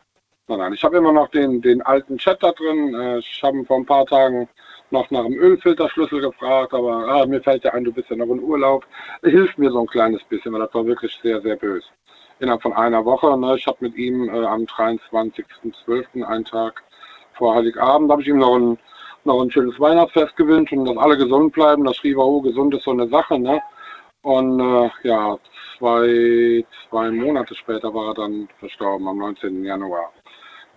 Nein, 0.52 0.60
nein. 0.60 0.74
Ich 0.74 0.84
habe 0.84 0.98
immer 0.98 1.14
noch 1.14 1.30
den, 1.30 1.62
den 1.62 1.82
alten 1.82 2.18
Chat 2.18 2.44
da 2.44 2.52
drin. 2.52 2.94
Äh, 2.94 3.20
Ich 3.20 3.42
habe 3.42 3.64
vor 3.64 3.78
ein 3.78 3.86
paar 3.86 4.06
Tagen 4.06 4.50
noch 4.90 5.10
nach 5.10 5.24
dem 5.24 5.40
Ölfilterschlüssel 5.40 6.20
gefragt, 6.20 6.74
aber 6.74 7.08
ah, 7.08 7.26
mir 7.26 7.42
fällt 7.42 7.64
ja 7.64 7.72
ein, 7.72 7.86
du 7.86 7.94
bist 7.94 8.10
ja 8.10 8.18
noch 8.18 8.26
in 8.26 8.44
Urlaub. 8.44 8.86
Hilft 9.24 9.58
mir 9.58 9.72
so 9.72 9.80
ein 9.80 9.88
kleines 9.88 10.22
bisschen, 10.26 10.52
weil 10.52 10.60
das 10.60 10.74
war 10.74 10.86
wirklich 10.86 11.18
sehr, 11.24 11.40
sehr 11.42 11.56
böse. 11.56 11.88
Innerhalb 12.40 12.64
von 12.64 12.74
einer 12.74 13.06
Woche. 13.06 13.38
Ne, 13.40 13.56
ich 13.56 13.66
habe 13.66 13.78
mit 13.80 13.96
ihm 13.96 14.28
äh, 14.28 14.46
am 14.46 14.64
23.12., 14.64 16.22
einen 16.26 16.44
Tag 16.44 16.84
vor 17.36 17.56
Heiligabend, 17.56 18.12
habe 18.12 18.22
ich 18.22 18.28
ihm 18.28 18.40
noch 18.40 18.58
ein, 18.58 18.78
noch 19.24 19.42
ein 19.42 19.52
schönes 19.52 19.80
Weihnachtsfest 19.80 20.36
gewünscht 20.36 20.74
und 20.74 20.84
dass 20.84 20.98
alle 20.98 21.16
gesund 21.16 21.54
bleiben. 21.54 21.86
Das 21.86 21.96
schrieb 21.96 22.18
er, 22.18 22.26
oh, 22.26 22.42
gesund 22.42 22.74
ist 22.76 22.84
so 22.84 22.92
eine 22.92 23.08
Sache. 23.08 23.40
Ne? 23.40 23.62
Und 24.24 24.60
äh, 24.60 24.90
ja, 25.04 25.38
zwei, 25.78 26.66
zwei 26.90 27.10
Monate 27.10 27.56
später 27.56 27.94
war 27.94 28.10
er 28.10 28.16
dann 28.16 28.50
verstorben, 28.60 29.08
am 29.08 29.18
19. 29.18 29.64
Januar. 29.64 30.12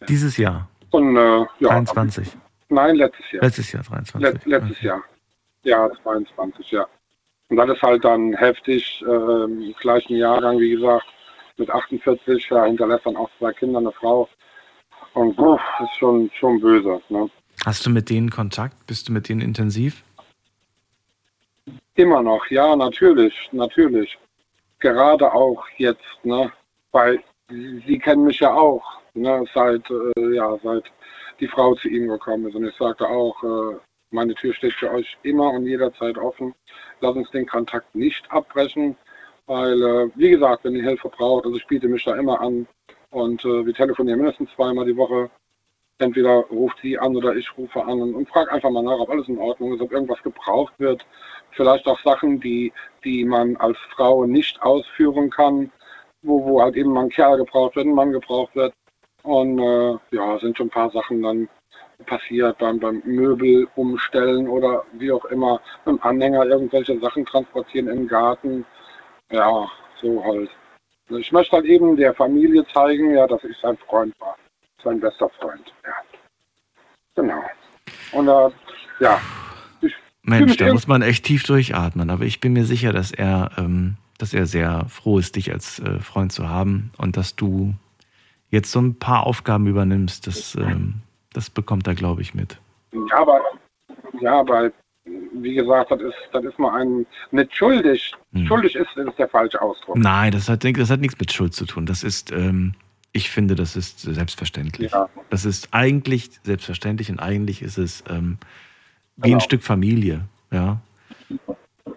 Dieses 0.08 0.36
Jahr. 0.36 0.68
Und 0.90 1.16
äh, 1.16 1.40
ja, 1.40 1.46
23. 1.58 2.28
nein, 2.68 2.96
letztes 2.96 3.32
Jahr. 3.32 3.42
Letztes 3.42 3.72
Jahr 3.72 3.82
23. 3.82 4.20
Let, 4.20 4.46
letztes 4.46 4.80
Jahr. 4.82 5.02
Ja, 5.64 5.90
22, 6.02 6.70
ja. 6.70 6.86
Und 7.48 7.56
das 7.56 7.70
ist 7.70 7.82
halt 7.82 8.04
dann 8.04 8.34
heftig, 8.34 9.04
ähm, 9.08 9.74
gleichen 9.80 10.16
Jahrgang, 10.16 10.58
wie 10.58 10.70
gesagt, 10.70 11.06
mit 11.56 11.70
48, 11.70 12.48
ja, 12.50 12.64
hinterlässt 12.64 13.06
dann 13.06 13.16
auch 13.16 13.30
zwei 13.38 13.52
Kinder, 13.52 13.78
eine 13.78 13.92
Frau. 13.92 14.28
Und 15.14 15.38
das 15.38 15.60
ist 15.82 15.96
schon, 15.98 16.30
schon 16.34 16.60
böse. 16.60 17.00
Ne? 17.08 17.30
Hast 17.64 17.86
du 17.86 17.90
mit 17.90 18.10
denen 18.10 18.30
Kontakt? 18.30 18.86
Bist 18.86 19.08
du 19.08 19.12
mit 19.12 19.28
denen 19.28 19.40
intensiv? 19.40 20.02
Immer 21.94 22.22
noch, 22.22 22.44
ja, 22.50 22.74
natürlich, 22.74 23.34
natürlich. 23.52 24.18
Gerade 24.80 25.32
auch 25.32 25.64
jetzt, 25.76 26.02
ne? 26.24 26.52
Weil 26.90 27.22
sie 27.48 27.98
kennen 27.98 28.24
mich 28.24 28.40
ja 28.40 28.52
auch, 28.52 28.82
ne? 29.14 29.44
Seit, 29.54 29.88
äh, 29.90 30.34
ja, 30.34 30.58
seit 30.62 30.84
die 31.40 31.48
Frau 31.48 31.74
zu 31.74 31.88
ihm 31.88 32.08
gekommen 32.08 32.46
ist. 32.48 32.54
Und 32.54 32.66
ich 32.66 32.76
sagte 32.76 33.06
auch, 33.08 33.42
äh, 33.42 33.76
meine 34.10 34.34
Tür 34.34 34.54
steht 34.54 34.74
für 34.74 34.90
euch 34.90 35.16
immer 35.22 35.50
und 35.50 35.66
jederzeit 35.66 36.16
offen. 36.18 36.54
Lass 37.00 37.16
uns 37.16 37.30
den 37.30 37.46
Kontakt 37.46 37.94
nicht 37.94 38.30
abbrechen, 38.30 38.96
weil, 39.46 39.82
äh, 39.82 40.10
wie 40.14 40.30
gesagt, 40.30 40.64
wenn 40.64 40.76
ihr 40.76 40.84
Hilfe 40.84 41.08
braucht, 41.08 41.44
also 41.44 41.56
ich 41.56 41.66
biete 41.66 41.88
mich 41.88 42.04
da 42.04 42.14
immer 42.16 42.40
an 42.40 42.66
und 43.10 43.44
äh, 43.44 43.66
wir 43.66 43.74
telefonieren 43.74 44.20
mindestens 44.20 44.50
zweimal 44.54 44.84
die 44.84 44.96
Woche. 44.96 45.30
Entweder 45.98 46.44
ruft 46.50 46.78
sie 46.82 46.98
an 46.98 47.16
oder 47.16 47.36
ich 47.36 47.56
rufe 47.56 47.82
an 47.82 48.02
und, 48.02 48.14
und 48.14 48.28
frage 48.28 48.50
einfach 48.50 48.70
mal 48.70 48.82
nach, 48.82 48.98
ob 48.98 49.10
alles 49.10 49.28
in 49.28 49.38
Ordnung 49.38 49.74
ist, 49.74 49.80
ob 49.80 49.92
irgendwas 49.92 50.22
gebraucht 50.22 50.74
wird. 50.78 51.06
Vielleicht 51.52 51.86
auch 51.86 52.00
Sachen, 52.00 52.40
die, 52.40 52.72
die 53.04 53.24
man 53.24 53.56
als 53.56 53.78
Frau 53.94 54.24
nicht 54.24 54.60
ausführen 54.62 55.30
kann, 55.30 55.70
wo, 56.22 56.44
wo 56.44 56.62
halt 56.62 56.74
eben 56.76 56.92
mal 56.92 57.04
ein 57.04 57.10
Kerl 57.10 57.36
gebraucht 57.36 57.76
wird, 57.76 57.86
ein 57.86 57.94
Mann 57.94 58.10
gebraucht 58.10 58.56
wird. 58.56 58.74
Und 59.24 59.58
äh, 59.58 59.98
ja, 60.12 60.38
sind 60.38 60.56
schon 60.56 60.68
ein 60.68 60.70
paar 60.70 60.90
Sachen 60.90 61.22
dann 61.22 61.48
passiert 62.06 62.58
beim, 62.58 62.78
beim 62.78 63.02
Möbel 63.04 63.66
umstellen 63.74 64.48
oder 64.48 64.84
wie 64.92 65.10
auch 65.10 65.24
immer, 65.26 65.60
dem 65.86 66.00
Anhänger 66.02 66.44
irgendwelche 66.46 66.98
Sachen 67.00 67.24
transportieren 67.24 67.88
im 67.88 68.06
Garten. 68.06 68.64
Ja, 69.30 69.68
so 70.00 70.22
halt. 70.24 70.50
Ich 71.08 71.32
möchte 71.32 71.56
halt 71.56 71.66
eben 71.66 71.96
der 71.96 72.14
Familie 72.14 72.64
zeigen, 72.72 73.14
ja, 73.14 73.26
dass 73.26 73.42
ich 73.44 73.56
sein 73.58 73.76
Freund 73.88 74.14
war. 74.20 74.36
Sein 74.82 75.00
bester 75.00 75.28
Freund, 75.40 75.72
ja. 75.84 75.92
Genau. 77.14 77.42
Und 78.12 78.28
äh, 78.28 78.50
ja, 79.00 79.20
Mensch, 80.24 80.56
da 80.56 80.72
muss 80.72 80.86
man 80.86 81.02
echt 81.02 81.24
tief 81.24 81.44
durchatmen. 81.44 82.10
Aber 82.10 82.24
ich 82.24 82.40
bin 82.40 82.54
mir 82.54 82.64
sicher, 82.64 82.92
dass 82.92 83.12
er, 83.12 83.50
ähm, 83.58 83.96
dass 84.18 84.32
er 84.32 84.46
sehr 84.46 84.86
froh 84.88 85.18
ist, 85.18 85.36
dich 85.36 85.52
als 85.52 85.78
äh, 85.80 86.00
Freund 86.00 86.32
zu 86.32 86.48
haben 86.48 86.90
und 86.96 87.16
dass 87.16 87.36
du 87.36 87.74
jetzt 88.54 88.70
so 88.72 88.80
ein 88.80 88.98
paar 88.98 89.26
Aufgaben 89.26 89.66
übernimmst. 89.66 90.26
Das, 90.26 90.54
ähm, 90.54 90.94
das 91.32 91.50
bekommt 91.50 91.86
er, 91.86 91.94
glaube 91.94 92.22
ich, 92.22 92.34
mit. 92.34 92.58
Ja, 92.92 93.18
aber, 93.18 93.40
ja, 94.20 94.40
aber 94.40 94.70
wie 95.34 95.54
gesagt, 95.54 95.90
das 95.90 96.00
ist, 96.00 96.14
das 96.32 96.44
ist 96.44 96.58
mal 96.58 96.80
ein, 96.80 97.06
nicht 97.32 97.54
schuldig. 97.54 98.14
Schuldig 98.46 98.74
ist, 98.76 98.96
ist 98.96 99.18
der 99.18 99.28
falsche 99.28 99.60
Ausdruck. 99.60 99.96
Nein, 99.96 100.32
das 100.32 100.48
hat, 100.48 100.64
das 100.64 100.90
hat 100.90 101.00
nichts 101.00 101.18
mit 101.18 101.32
Schuld 101.32 101.52
zu 101.52 101.66
tun. 101.66 101.84
Das 101.84 102.02
ist, 102.02 102.32
ähm, 102.32 102.74
ich 103.12 103.30
finde, 103.30 103.54
das 103.54 103.76
ist 103.76 104.00
selbstverständlich. 104.00 104.92
Ja. 104.92 105.08
Das 105.30 105.44
ist 105.44 105.68
eigentlich 105.72 106.30
selbstverständlich 106.42 107.10
und 107.10 107.20
eigentlich 107.20 107.62
ist 107.62 107.78
es 107.78 108.02
ähm, 108.08 108.38
wie 109.16 109.28
Genau. 109.28 109.36
ein 109.36 109.40
Stück 109.40 109.62
Familie. 109.62 110.22
Ja. 110.50 110.80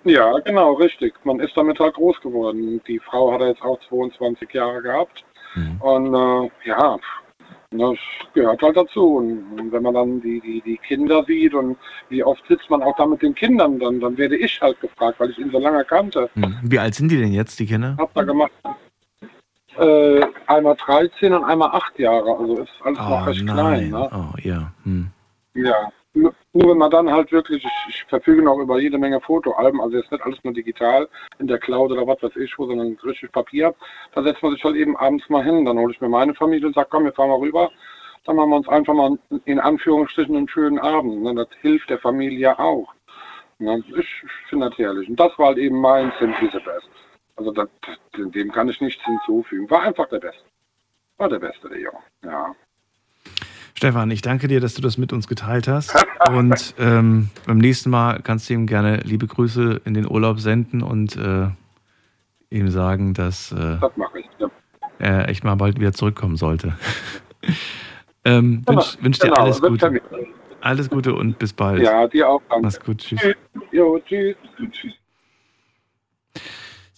Ja, 0.03 0.38
genau, 0.39 0.73
richtig. 0.73 1.13
Man 1.23 1.39
ist 1.39 1.55
damit 1.55 1.79
halt 1.79 1.95
groß 1.95 2.21
geworden. 2.21 2.81
Die 2.88 2.99
Frau 2.99 3.31
hat 3.31 3.41
er 3.41 3.49
jetzt 3.49 3.61
auch 3.61 3.79
22 3.89 4.53
Jahre 4.53 4.81
gehabt. 4.81 5.25
Und 5.79 6.13
äh, 6.13 6.49
ja, 6.65 6.97
das 7.71 7.97
gehört 8.34 8.61
halt 8.61 8.77
dazu. 8.77 9.17
Und 9.17 9.71
wenn 9.71 9.84
man 9.84 9.93
dann 9.93 10.21
die, 10.21 10.39
die, 10.39 10.61
die 10.61 10.77
Kinder 10.77 11.23
sieht 11.25 11.53
und 11.53 11.77
wie 12.09 12.23
oft 12.23 12.45
sitzt 12.47 12.69
man 12.69 12.81
auch 12.81 12.95
da 12.95 13.05
mit 13.05 13.21
den 13.21 13.35
Kindern, 13.35 13.79
dann, 13.79 13.99
dann 13.99 14.17
werde 14.17 14.38
ich 14.38 14.59
halt 14.61 14.79
gefragt, 14.79 15.19
weil 15.19 15.31
ich 15.31 15.38
ihn 15.38 15.51
so 15.51 15.59
lange 15.59 15.84
kannte. 15.84 16.29
Hm. 16.34 16.57
Wie 16.63 16.79
alt 16.79 16.95
sind 16.95 17.11
die 17.11 17.17
denn 17.17 17.34
jetzt, 17.34 17.59
die 17.59 17.65
Kinder? 17.65 17.95
Hab 17.97 18.13
da 18.13 18.23
gemacht. 18.23 18.51
Äh, 19.77 20.25
einmal 20.47 20.75
13 20.75 21.34
und 21.34 21.43
einmal 21.43 21.69
8 21.71 21.99
Jahre. 21.99 22.38
Also 22.38 22.57
ist 22.57 22.71
alles 22.84 22.97
noch 22.97 23.27
recht 23.27 23.45
klein. 23.45 23.89
Ne? 23.89 24.09
Oh, 24.11 24.38
ja. 24.41 24.71
Hm. 24.84 25.11
Ja, 25.53 25.91
nur 26.18 26.34
nur 26.57 26.72
wenn 26.72 26.77
man 26.80 26.89
dann 26.89 27.11
halt 27.11 27.31
wirklich, 27.31 27.64
ich, 27.64 27.89
ich 27.89 28.03
verfüge 28.06 28.41
noch 28.41 28.57
über 28.57 28.80
jede 28.80 28.98
Menge 28.98 29.22
Fotoalben, 29.22 29.80
also 29.80 29.95
jetzt 29.98 30.11
nicht 30.11 30.23
alles 30.23 30.44
nur 30.44 30.53
digital 30.53 31.07
in 31.38 31.45
der 31.45 31.60
Cloud 31.60 31.91
oder 31.91 32.07
was 32.07 32.22
weiß 32.23 32.35
ich 32.38 32.57
wo, 32.57 32.65
sondern 32.65 32.98
richtig 33.03 33.31
Papier. 33.31 33.76
Da 34.15 34.23
setzt 34.23 34.41
man 34.41 34.53
sich 34.53 34.64
halt 34.64 34.76
eben 34.76 34.98
abends 34.98 35.30
mal 35.30 35.44
hin, 35.44 35.65
dann 35.65 35.77
hole 35.77 35.94
ich 35.94 36.02
mir 36.02 36.10
meine 36.10 36.34
Familie 36.34 36.65
und 36.65 36.73
sage, 36.73 36.88
komm, 36.89 37.03
wir 37.03 37.14
fahren 37.14 37.30
mal 37.30 37.38
rüber. 37.38 37.69
Dann 38.26 38.38
machen 38.38 38.49
wir 38.49 38.56
uns 38.57 38.68
einfach 38.68 38.95
mal 38.95 39.19
in 39.45 39.60
Anführungsstrichen 39.60 40.35
einen 40.35 40.49
schönen 40.49 40.80
Abend. 40.80 41.22
Ne? 41.22 41.35
Das 41.35 41.48
hilft 41.61 41.91
der 41.91 41.99
Familie 41.99 42.57
auch. 42.57 42.91
Ne? 43.60 43.84
Ich, 43.89 43.98
ich 43.98 44.49
finde 44.49 44.69
das 44.69 44.77
herrlich. 44.80 45.07
Und 45.07 45.19
das 45.19 45.38
war 45.38 45.49
halt 45.49 45.60
eben 45.60 45.80
mein 45.80 46.11
Simply 46.19 46.49
the 46.52 46.60
Best. 46.60 46.89
Also 47.35 47.52
das, 47.52 47.69
dem 48.18 48.52
kann 48.52 48.68
ich 48.68 48.81
nichts 48.81 49.03
hinzufügen. 49.06 49.69
War 49.69 49.84
einfach 49.84 50.10
der 50.10 50.19
Beste. 50.19 50.44
war 51.18 51.30
der 51.30 51.39
Beste, 51.39 51.69
der 51.69 51.80
Junge. 51.80 51.99
Ja. 52.23 52.56
Stefan, 53.77 54.09
ich 54.09 54.23
danke 54.23 54.47
dir, 54.47 54.59
dass 54.59 54.73
du 54.73 54.81
das 54.81 54.97
mit 54.97 55.13
uns 55.13 55.27
geteilt 55.27 55.67
hast. 55.67 55.93
Und 56.31 56.73
ähm, 56.79 57.29
beim 57.45 57.59
nächsten 57.59 57.91
Mal 57.91 58.21
kannst 58.23 58.49
du 58.49 58.55
ihm 58.55 58.65
gerne 58.65 59.01
liebe 59.03 59.27
Grüße 59.27 59.81
in 59.85 59.93
den 59.93 60.09
Urlaub 60.09 60.39
senden 60.39 60.81
und 60.81 61.15
äh, 61.15 61.49
ihm 62.49 62.69
sagen, 62.69 63.13
dass 63.13 63.51
äh, 63.51 63.77
Das 63.79 63.91
ich. 64.15 64.25
Ja. 64.39 64.49
er 64.97 65.29
echt 65.29 65.43
mal 65.43 65.53
bald 65.55 65.79
wieder 65.79 65.93
zurückkommen 65.93 66.37
sollte. 66.37 66.73
ähm, 68.25 68.63
Genau, 68.65 68.79
wünsch, 68.79 68.97
wünsch 68.99 69.19
dir 69.19 69.27
genau, 69.27 69.43
alles 69.43 69.61
Gute. 69.61 70.01
Alles 70.59 70.89
Gute 70.89 71.13
und 71.13 71.37
bis 71.37 71.53
bald. 71.53 71.83
Ja, 71.83 72.07
dir 72.07 72.27
auch. 72.27 72.41
Danke. 72.49 72.63
Mach's 72.63 72.79
gut. 72.79 72.97
Tschüss. 72.97 73.21
Jo, 73.71 73.99
tschüss. 73.99 74.35
tschüss. 74.71 74.93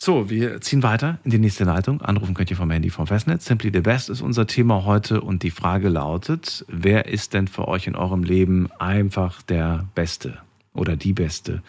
So, 0.01 0.29
wir 0.29 0.61
ziehen 0.61 0.81
weiter 0.81 1.19
in 1.25 1.31
die 1.31 1.39
nächste 1.39 1.65
Leitung. 1.65 2.01
Anrufen 2.01 2.33
könnt 2.33 2.49
ihr 2.49 2.55
vom 2.55 2.71
Handy 2.71 2.89
vom 2.89 3.05
Festnetz. 3.05 3.43
Simply 3.45 3.69
the 3.73 3.81
Best 3.81 4.09
ist 4.09 4.21
unser 4.21 4.47
Thema 4.47 4.85
heute 4.85 5.19
und 5.19 5.43
die 5.43 5.51
Frage 5.51 5.89
lautet, 5.89 6.63
wer 6.69 7.07
ist 7.07 7.33
denn 7.33 7.49
für 7.49 7.67
euch 7.67 7.85
in 7.85 7.97
eurem 7.97 8.23
Leben 8.23 8.69
einfach 8.79 9.41
der 9.41 9.89
Beste 9.95 10.37
oder 10.73 10.95
die 10.95 11.11
Beste? 11.11 11.63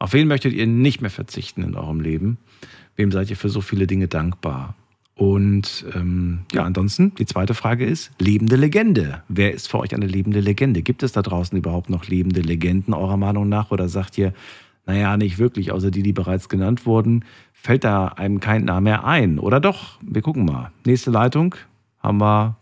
Auf 0.00 0.14
wen 0.14 0.26
möchtet 0.26 0.52
ihr 0.52 0.66
nicht 0.66 1.00
mehr 1.00 1.12
verzichten 1.12 1.62
in 1.62 1.76
eurem 1.76 2.00
Leben? 2.00 2.38
Wem 2.96 3.12
seid 3.12 3.30
ihr 3.30 3.36
für 3.36 3.50
so 3.50 3.60
viele 3.60 3.86
Dinge 3.86 4.08
dankbar? 4.08 4.74
Und 5.14 5.86
ähm, 5.94 6.40
ja, 6.52 6.64
ansonsten, 6.64 7.14
die 7.14 7.24
zweite 7.24 7.54
Frage 7.54 7.86
ist, 7.86 8.10
lebende 8.18 8.56
Legende. 8.56 9.22
Wer 9.28 9.54
ist 9.54 9.68
für 9.68 9.78
euch 9.78 9.94
eine 9.94 10.08
lebende 10.08 10.40
Legende? 10.40 10.82
Gibt 10.82 11.04
es 11.04 11.12
da 11.12 11.22
draußen 11.22 11.56
überhaupt 11.56 11.88
noch 11.88 12.08
lebende 12.08 12.40
Legenden 12.40 12.94
eurer 12.94 13.16
Meinung 13.16 13.48
nach? 13.48 13.70
Oder 13.70 13.88
sagt 13.88 14.18
ihr, 14.18 14.34
naja, 14.86 15.16
nicht 15.16 15.38
wirklich, 15.38 15.72
außer 15.72 15.90
die, 15.90 16.02
die 16.02 16.12
bereits 16.12 16.48
genannt 16.48 16.86
wurden, 16.86 17.24
fällt 17.52 17.84
da 17.84 18.06
einem 18.08 18.40
kein 18.40 18.64
Name 18.64 18.82
mehr 18.82 19.04
ein? 19.04 19.38
Oder 19.38 19.60
doch? 19.60 19.98
Wir 20.02 20.22
gucken 20.22 20.44
mal. 20.44 20.70
Nächste 20.84 21.10
Leitung 21.10 21.54
haben 22.00 22.18
wir, 22.18 22.56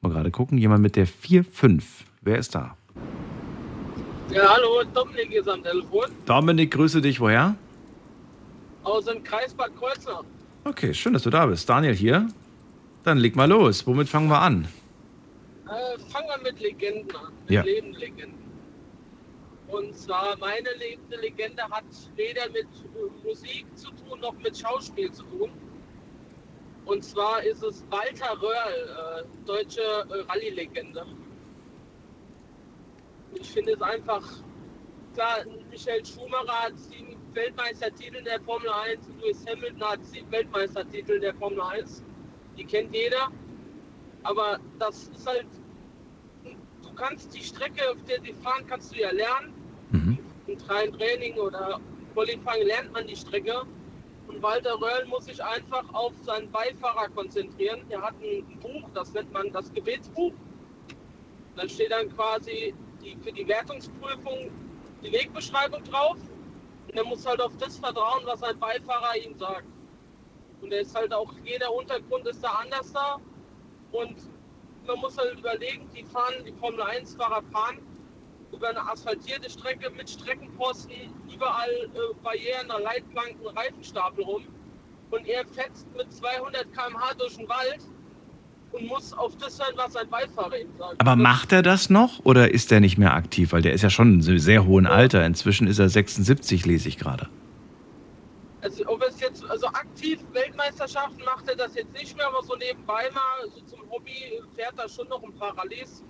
mal 0.00 0.08
gerade 0.10 0.30
gucken, 0.30 0.58
jemand 0.58 0.82
mit 0.82 0.96
der 0.96 1.06
4-5. 1.08 1.82
Wer 2.22 2.38
ist 2.38 2.54
da? 2.54 2.76
Ja, 4.30 4.42
hallo, 4.48 4.82
Dominik 4.92 5.32
ist 5.32 5.48
am 5.48 5.62
Telefon 5.62 6.06
Dominik, 6.24 6.72
grüße 6.72 7.00
dich. 7.00 7.20
Woher? 7.20 7.54
aus 8.82 9.04
dem 9.06 9.22
Kreis 9.24 9.52
Bad 9.52 9.70
Kreuznach. 9.76 10.22
Okay, 10.64 10.94
schön, 10.94 11.12
dass 11.12 11.24
du 11.24 11.30
da 11.30 11.46
bist. 11.46 11.68
Daniel 11.68 11.94
hier. 11.94 12.28
Dann 13.02 13.18
leg 13.18 13.34
mal 13.34 13.48
los. 13.48 13.84
Womit 13.84 14.08
fangen 14.08 14.28
wir 14.28 14.40
an? 14.40 14.68
Äh, 15.66 15.98
fangen 16.12 16.26
wir 16.28 16.52
mit 16.52 16.60
Legenden 16.60 17.10
an, 17.16 17.32
mit 17.46 17.50
Ja. 17.50 17.62
lebenden 17.62 18.00
Legenden. 18.00 18.35
Und 19.76 19.94
zwar 19.94 20.38
meine 20.38 20.72
lebende 20.78 21.16
Legende 21.16 21.62
hat 21.64 21.84
weder 22.14 22.48
mit 22.48 22.64
äh, 22.64 23.26
Musik 23.26 23.66
zu 23.76 23.90
tun 23.90 24.20
noch 24.20 24.32
mit 24.38 24.56
Schauspiel 24.56 25.12
zu 25.12 25.22
tun. 25.24 25.52
Und 26.86 27.04
zwar 27.04 27.42
ist 27.42 27.62
es 27.62 27.84
Walter 27.90 28.40
Röhrl, 28.40 29.26
äh, 29.26 29.44
deutsche 29.44 29.82
äh, 29.82 30.22
Rallye-Legende. 30.28 31.04
Ich 33.34 33.50
finde 33.50 33.72
es 33.72 33.82
einfach, 33.82 34.26
klar, 35.12 35.44
Michael 35.68 36.06
Schumacher 36.06 36.62
hat 36.62 36.78
sieben 36.78 37.18
Weltmeistertitel 37.34 38.22
der 38.22 38.40
Formel 38.40 38.70
1, 38.70 39.06
Lewis 39.20 39.44
Hamilton 39.46 39.84
hat 39.84 40.02
sieben 40.06 40.32
Weltmeistertitel 40.32 41.20
der 41.20 41.34
Formel 41.34 41.60
1. 41.60 42.02
Die 42.56 42.64
kennt 42.64 42.94
jeder. 42.94 43.30
Aber 44.22 44.58
das 44.78 45.08
ist 45.08 45.26
halt, 45.26 45.46
du 46.44 46.94
kannst 46.94 47.34
die 47.34 47.42
Strecke, 47.42 47.90
auf 47.90 48.02
der 48.04 48.22
sie 48.22 48.32
fahren, 48.32 48.66
kannst 48.66 48.94
du 48.94 49.00
ja 49.00 49.10
lernen. 49.10 49.55
Im 49.92 50.58
freien 50.58 50.92
Training 50.92 51.34
oder 51.34 51.80
Qualifying 52.14 52.66
lernt 52.66 52.92
man 52.92 53.06
die 53.06 53.16
Strecke. 53.16 53.62
Und 54.28 54.42
Walter 54.42 54.74
Röhrl 54.80 55.06
muss 55.06 55.26
sich 55.26 55.42
einfach 55.42 55.84
auf 55.94 56.12
seinen 56.22 56.50
Beifahrer 56.50 57.08
konzentrieren. 57.10 57.82
Er 57.90 58.02
hat 58.02 58.14
ein 58.22 58.58
Buch, 58.60 58.88
das 58.94 59.12
nennt 59.12 59.32
man 59.32 59.52
das 59.52 59.72
Gebetsbuch. 59.72 60.32
Dann 61.56 61.68
steht 61.68 61.92
dann 61.92 62.08
quasi 62.14 62.74
die, 63.02 63.16
für 63.22 63.32
die 63.32 63.46
Wertungsprüfung 63.46 64.50
die 65.02 65.12
Wegbeschreibung 65.12 65.84
drauf. 65.84 66.16
Und 66.88 66.96
er 66.96 67.04
muss 67.04 67.24
halt 67.26 67.40
auf 67.40 67.56
das 67.58 67.78
vertrauen, 67.78 68.22
was 68.24 68.40
sein 68.40 68.58
Beifahrer 68.58 69.16
ihm 69.16 69.36
sagt. 69.36 69.66
Und 70.60 70.72
er 70.72 70.80
ist 70.80 70.94
halt 70.96 71.12
auch, 71.12 71.32
jeder 71.44 71.72
Untergrund 71.72 72.26
ist 72.26 72.42
da 72.42 72.48
anders 72.62 72.92
da. 72.92 73.20
Und 73.92 74.16
man 74.86 74.98
muss 74.98 75.16
halt 75.16 75.38
überlegen, 75.38 75.88
die 75.94 76.02
fahren, 76.04 76.34
die 76.44 76.52
Formel 76.52 76.82
1-Fahrer 76.82 77.42
fahren 77.52 77.78
über 78.52 78.68
eine 78.68 78.90
asphaltierte 78.90 79.50
Strecke 79.50 79.90
mit 79.90 80.08
Streckenposten, 80.08 80.94
überall 81.32 81.70
äh, 81.70 82.14
Barrieren, 82.22 82.68
Leitplanken, 82.82 83.46
Reifenstapel 83.46 84.24
rum. 84.24 84.44
Und 85.10 85.26
er 85.26 85.46
fetzt 85.46 85.86
mit 85.96 86.12
200 86.12 86.72
km/h 86.72 87.14
durch 87.14 87.36
den 87.36 87.48
Wald 87.48 87.80
und 88.72 88.86
muss 88.86 89.12
auf 89.12 89.36
das 89.36 89.58
hören, 89.58 89.74
was 89.76 89.92
sein 89.92 90.08
Beifahrer 90.08 90.58
ihm 90.58 90.70
sagt. 90.78 91.00
Aber 91.00 91.16
macht 91.16 91.52
er 91.52 91.62
das 91.62 91.90
noch 91.90 92.24
oder 92.24 92.52
ist 92.52 92.72
er 92.72 92.80
nicht 92.80 92.98
mehr 92.98 93.14
aktiv? 93.14 93.52
Weil 93.52 93.62
der 93.62 93.72
ist 93.72 93.82
ja 93.82 93.90
schon 93.90 94.20
in 94.20 94.26
einem 94.26 94.38
sehr 94.38 94.66
hohen 94.66 94.86
Alter. 94.86 95.24
Inzwischen 95.24 95.66
ist 95.66 95.78
er 95.78 95.88
76, 95.88 96.66
lese 96.66 96.88
ich 96.88 96.98
gerade. 96.98 97.28
Also 98.62 98.84
ob 98.88 99.02
es 99.02 99.20
jetzt, 99.20 99.44
also 99.44 99.66
aktiv 99.68 100.18
Weltmeisterschaften 100.32 101.24
macht 101.24 101.48
er 101.48 101.56
das 101.56 101.74
jetzt 101.76 101.92
nicht 101.92 102.16
mehr, 102.16 102.26
aber 102.26 102.42
so 102.42 102.56
nebenbei 102.56 103.08
mal, 103.12 103.48
so 103.54 103.60
zum 103.60 103.88
Hobby 103.90 104.42
fährt 104.56 104.76
er 104.76 104.88
schon 104.88 105.08
noch 105.08 105.22
ein 105.22 105.32
paar 105.34 105.56
Rallyes. 105.56 106.02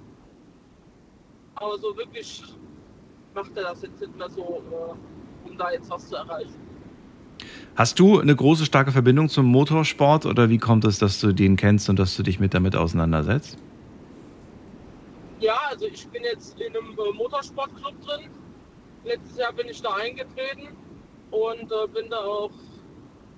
Aber 1.57 1.79
so 1.79 1.97
wirklich 1.97 2.43
macht 3.35 3.57
er 3.57 3.65
das 3.65 3.83
jetzt 3.83 4.01
nicht 4.01 4.17
mehr 4.17 4.31
so, 4.31 4.63
äh, 4.71 5.49
um 5.49 5.59
da 5.59 5.71
jetzt 5.71 5.91
was 5.91 6.09
zu 6.09 6.17
erreichen. 6.17 6.55
Hast 7.75 7.99
du 7.99 8.19
eine 8.19 8.35
große, 8.35 8.65
starke 8.65 8.93
Verbindung 8.93 9.29
zum 9.29 9.47
Motorsport 9.47 10.25
oder 10.25 10.49
wie 10.49 10.59
kommt 10.59 10.85
es, 10.85 10.99
dass 10.99 11.21
du 11.21 11.33
den 11.33 11.57
kennst 11.57 11.91
und 11.91 11.99
dass 11.99 12.17
du 12.17 12.23
dich 12.23 12.41
mit 12.41 12.55
damit 12.55 12.75
auseinandersetzt? 12.75 13.59
Ja, 15.41 15.59
also 15.69 15.87
ich 15.87 16.07
bin 16.09 16.25
jetzt 16.25 16.59
in 16.59 16.75
einem 16.75 16.93
äh, 16.93 17.13
Motorsportclub 17.15 18.01
drin. 18.01 18.31
Letztes 19.05 19.37
Jahr 19.39 19.53
bin 19.53 19.69
ich 19.69 19.83
da 19.83 19.95
eingetreten 19.95 20.69
und 21.31 21.71
äh, 21.71 21.87
bin 21.93 22.09
da 22.09 22.17
auch 22.17 22.51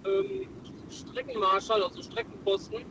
ähm, 0.05 0.47
Streckenmarschall, 0.89 1.82
also 1.82 2.01
Streckenposten. 2.01 2.85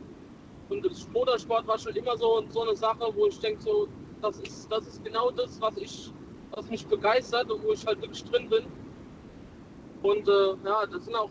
Und 0.68 0.84
das 0.84 1.08
Motorsport 1.08 1.66
war 1.66 1.78
schon 1.78 1.96
immer 1.96 2.16
so, 2.18 2.44
so 2.50 2.62
eine 2.62 2.76
Sache, 2.76 3.10
wo 3.14 3.26
ich 3.26 3.40
denke, 3.40 3.62
so, 3.62 3.88
das 4.22 4.38
ist, 4.40 4.70
das 4.70 4.86
ist 4.86 5.04
genau 5.04 5.30
das, 5.30 5.60
was 5.60 5.76
ich, 5.76 6.12
was 6.52 6.68
mich 6.70 6.86
begeistert 6.86 7.50
und 7.50 7.62
wo 7.64 7.72
ich 7.72 7.86
halt 7.86 8.00
wirklich 8.00 8.24
drin 8.24 8.48
bin. 8.48 8.64
Und 10.02 10.28
äh, 10.28 10.54
ja, 10.64 10.86
das 10.86 11.04
sind 11.04 11.14
auch, 11.14 11.30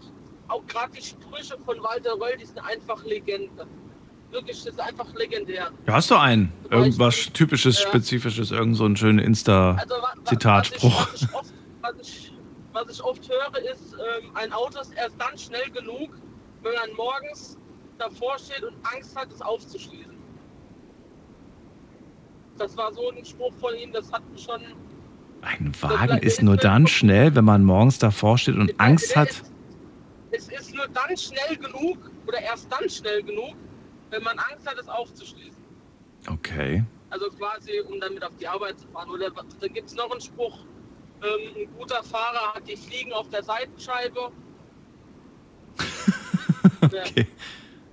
auch 0.49 0.65
gerade 0.68 0.91
die 0.93 1.01
Sprüche 1.03 1.57
von 1.65 1.81
Walter 1.81 2.14
Röll, 2.14 2.38
die 2.39 2.45
sind 2.45 2.59
einfach 2.59 3.03
Legende. 3.05 3.65
Wirklich, 4.30 4.57
das 4.64 4.73
ist 4.73 4.80
einfach 4.81 5.14
legendär. 5.14 5.72
Ja, 5.85 5.93
hast 5.93 6.11
du 6.11 6.15
einen? 6.15 6.51
Irgendwas 6.69 7.27
typisches, 7.31 7.81
Ja. 7.81 7.88
spezifisches, 7.88 8.51
irgend 8.51 8.76
so 8.76 8.84
einen 8.84 8.97
schönen 8.97 9.19
Also, 9.19 9.27
Insta-Zitatspruch. 9.30 11.07
Was 11.14 11.22
ich, 11.22 11.34
oft, 11.34 11.53
was, 11.81 11.93
ich, 12.01 12.34
was 12.73 12.89
ich 12.91 13.03
oft 13.03 13.30
höre, 13.30 13.72
ist, 13.72 13.93
ähm, 13.93 14.31
ein 14.35 14.51
Auto 14.51 14.80
ist 14.81 14.91
erst 14.97 15.15
dann 15.18 15.38
schnell 15.38 15.69
genug, 15.72 16.09
wenn 16.61 16.73
man 16.73 16.93
morgens 16.97 17.57
davor 17.97 18.38
steht 18.38 18.64
und 18.64 18.76
Angst 18.93 19.15
hat, 19.15 19.31
es 19.31 19.41
aufzuschließen. 19.41 20.06
Das 22.57 22.75
war 22.77 22.93
so 22.93 23.11
ein 23.11 23.23
Spruch 23.23 23.53
von 23.59 23.75
ihm, 23.75 23.91
das 23.91 24.11
hat 24.11 24.27
mich 24.31 24.43
schon. 24.43 24.61
Ein 25.41 25.71
Wagen 25.81 26.17
ist 26.17 26.41
nur 26.41 26.57
dann 26.57 26.88
schnell, 26.88 27.35
wenn 27.35 27.45
man 27.45 27.63
morgens 27.63 27.99
davor 27.99 28.38
steht 28.38 28.55
und 28.55 28.79
Angst 28.79 29.15
hat. 29.15 29.43
Es 30.31 30.49
ist 30.49 30.73
nur 30.73 30.88
dann 30.88 31.15
schnell 31.15 31.57
genug 31.57 32.11
oder 32.25 32.39
erst 32.41 32.71
dann 32.71 32.89
schnell 32.89 33.23
genug, 33.23 33.55
wenn 34.09 34.23
man 34.23 34.38
Angst 34.39 34.67
hat, 34.67 34.77
es 34.79 34.88
aufzuschließen. 34.88 35.63
Okay. 36.29 36.84
Also 37.09 37.27
quasi, 37.29 37.79
um 37.88 37.99
damit 38.01 38.23
auf 38.23 38.35
die 38.39 38.47
Arbeit 38.47 38.79
zu 38.79 38.88
fahren. 38.88 39.09
Oder 39.09 39.29
da 39.31 39.67
gibt 39.67 39.88
es 39.88 39.95
noch 39.95 40.11
einen 40.11 40.19
Spruch, 40.19 40.65
ähm, 41.21 41.63
ein 41.63 41.77
guter 41.77 42.03
Fahrer 42.03 42.53
hat 42.53 42.67
die 42.67 42.75
Fliegen 42.75 43.13
auf 43.13 43.29
der 43.29 43.43
Seitenscheibe. 43.43 44.31
okay. 46.81 47.27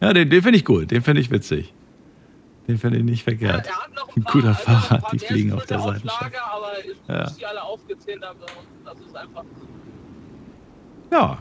Ja, 0.01 0.13
den, 0.13 0.29
den 0.29 0.43
finde 0.43 0.59
ich 0.59 0.65
gut, 0.65 0.91
den 0.91 1.03
finde 1.03 1.21
ich 1.21 1.31
witzig. 1.31 1.74
Den 2.67 2.79
finde 2.79 2.99
ich 2.99 3.05
nicht 3.05 3.25
verkehrt. 3.25 3.69
Ein 4.17 4.25
guter 4.25 4.55
Fahrer 4.55 5.03
hat 5.03 5.13
die 5.13 5.19
Fliegen 5.19 5.53
auf 5.53 5.67
der 5.67 5.81
Seite. 5.81 6.09
Ja. 7.09 7.27
einfach. 9.15 9.45
Ja. 11.11 11.39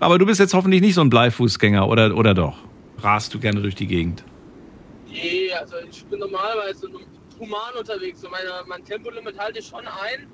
Aber 0.00 0.18
du 0.18 0.26
bist 0.26 0.40
jetzt 0.40 0.54
hoffentlich 0.54 0.80
nicht 0.80 0.94
so 0.94 1.00
ein 1.00 1.10
Bleifußgänger, 1.10 1.88
oder, 1.88 2.16
oder 2.16 2.34
doch? 2.34 2.58
Rast 2.98 3.32
du 3.34 3.38
gerne 3.38 3.60
durch 3.60 3.74
die 3.74 3.86
Gegend? 3.86 4.24
Nee, 5.06 5.52
also 5.52 5.76
ich 5.90 6.04
bin 6.06 6.20
normalerweise 6.20 6.88
human 7.38 7.74
unterwegs. 7.78 8.22
Und 8.24 8.30
meine, 8.30 8.50
mein 8.66 8.84
Tempolimit 8.84 9.38
halte 9.38 9.58
ich 9.58 9.66
schon 9.66 9.86
ein. 9.86 10.28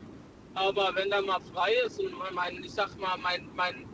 Aber 0.54 0.90
wenn 0.94 1.10
da 1.10 1.20
mal 1.22 1.40
frei 1.52 1.72
ist 1.86 2.00
und 2.00 2.12
mein, 2.34 2.62
ich 2.64 2.72
sag 2.72 2.98
mal, 3.00 3.16
mein, 3.22 3.48
mein, 3.54 3.86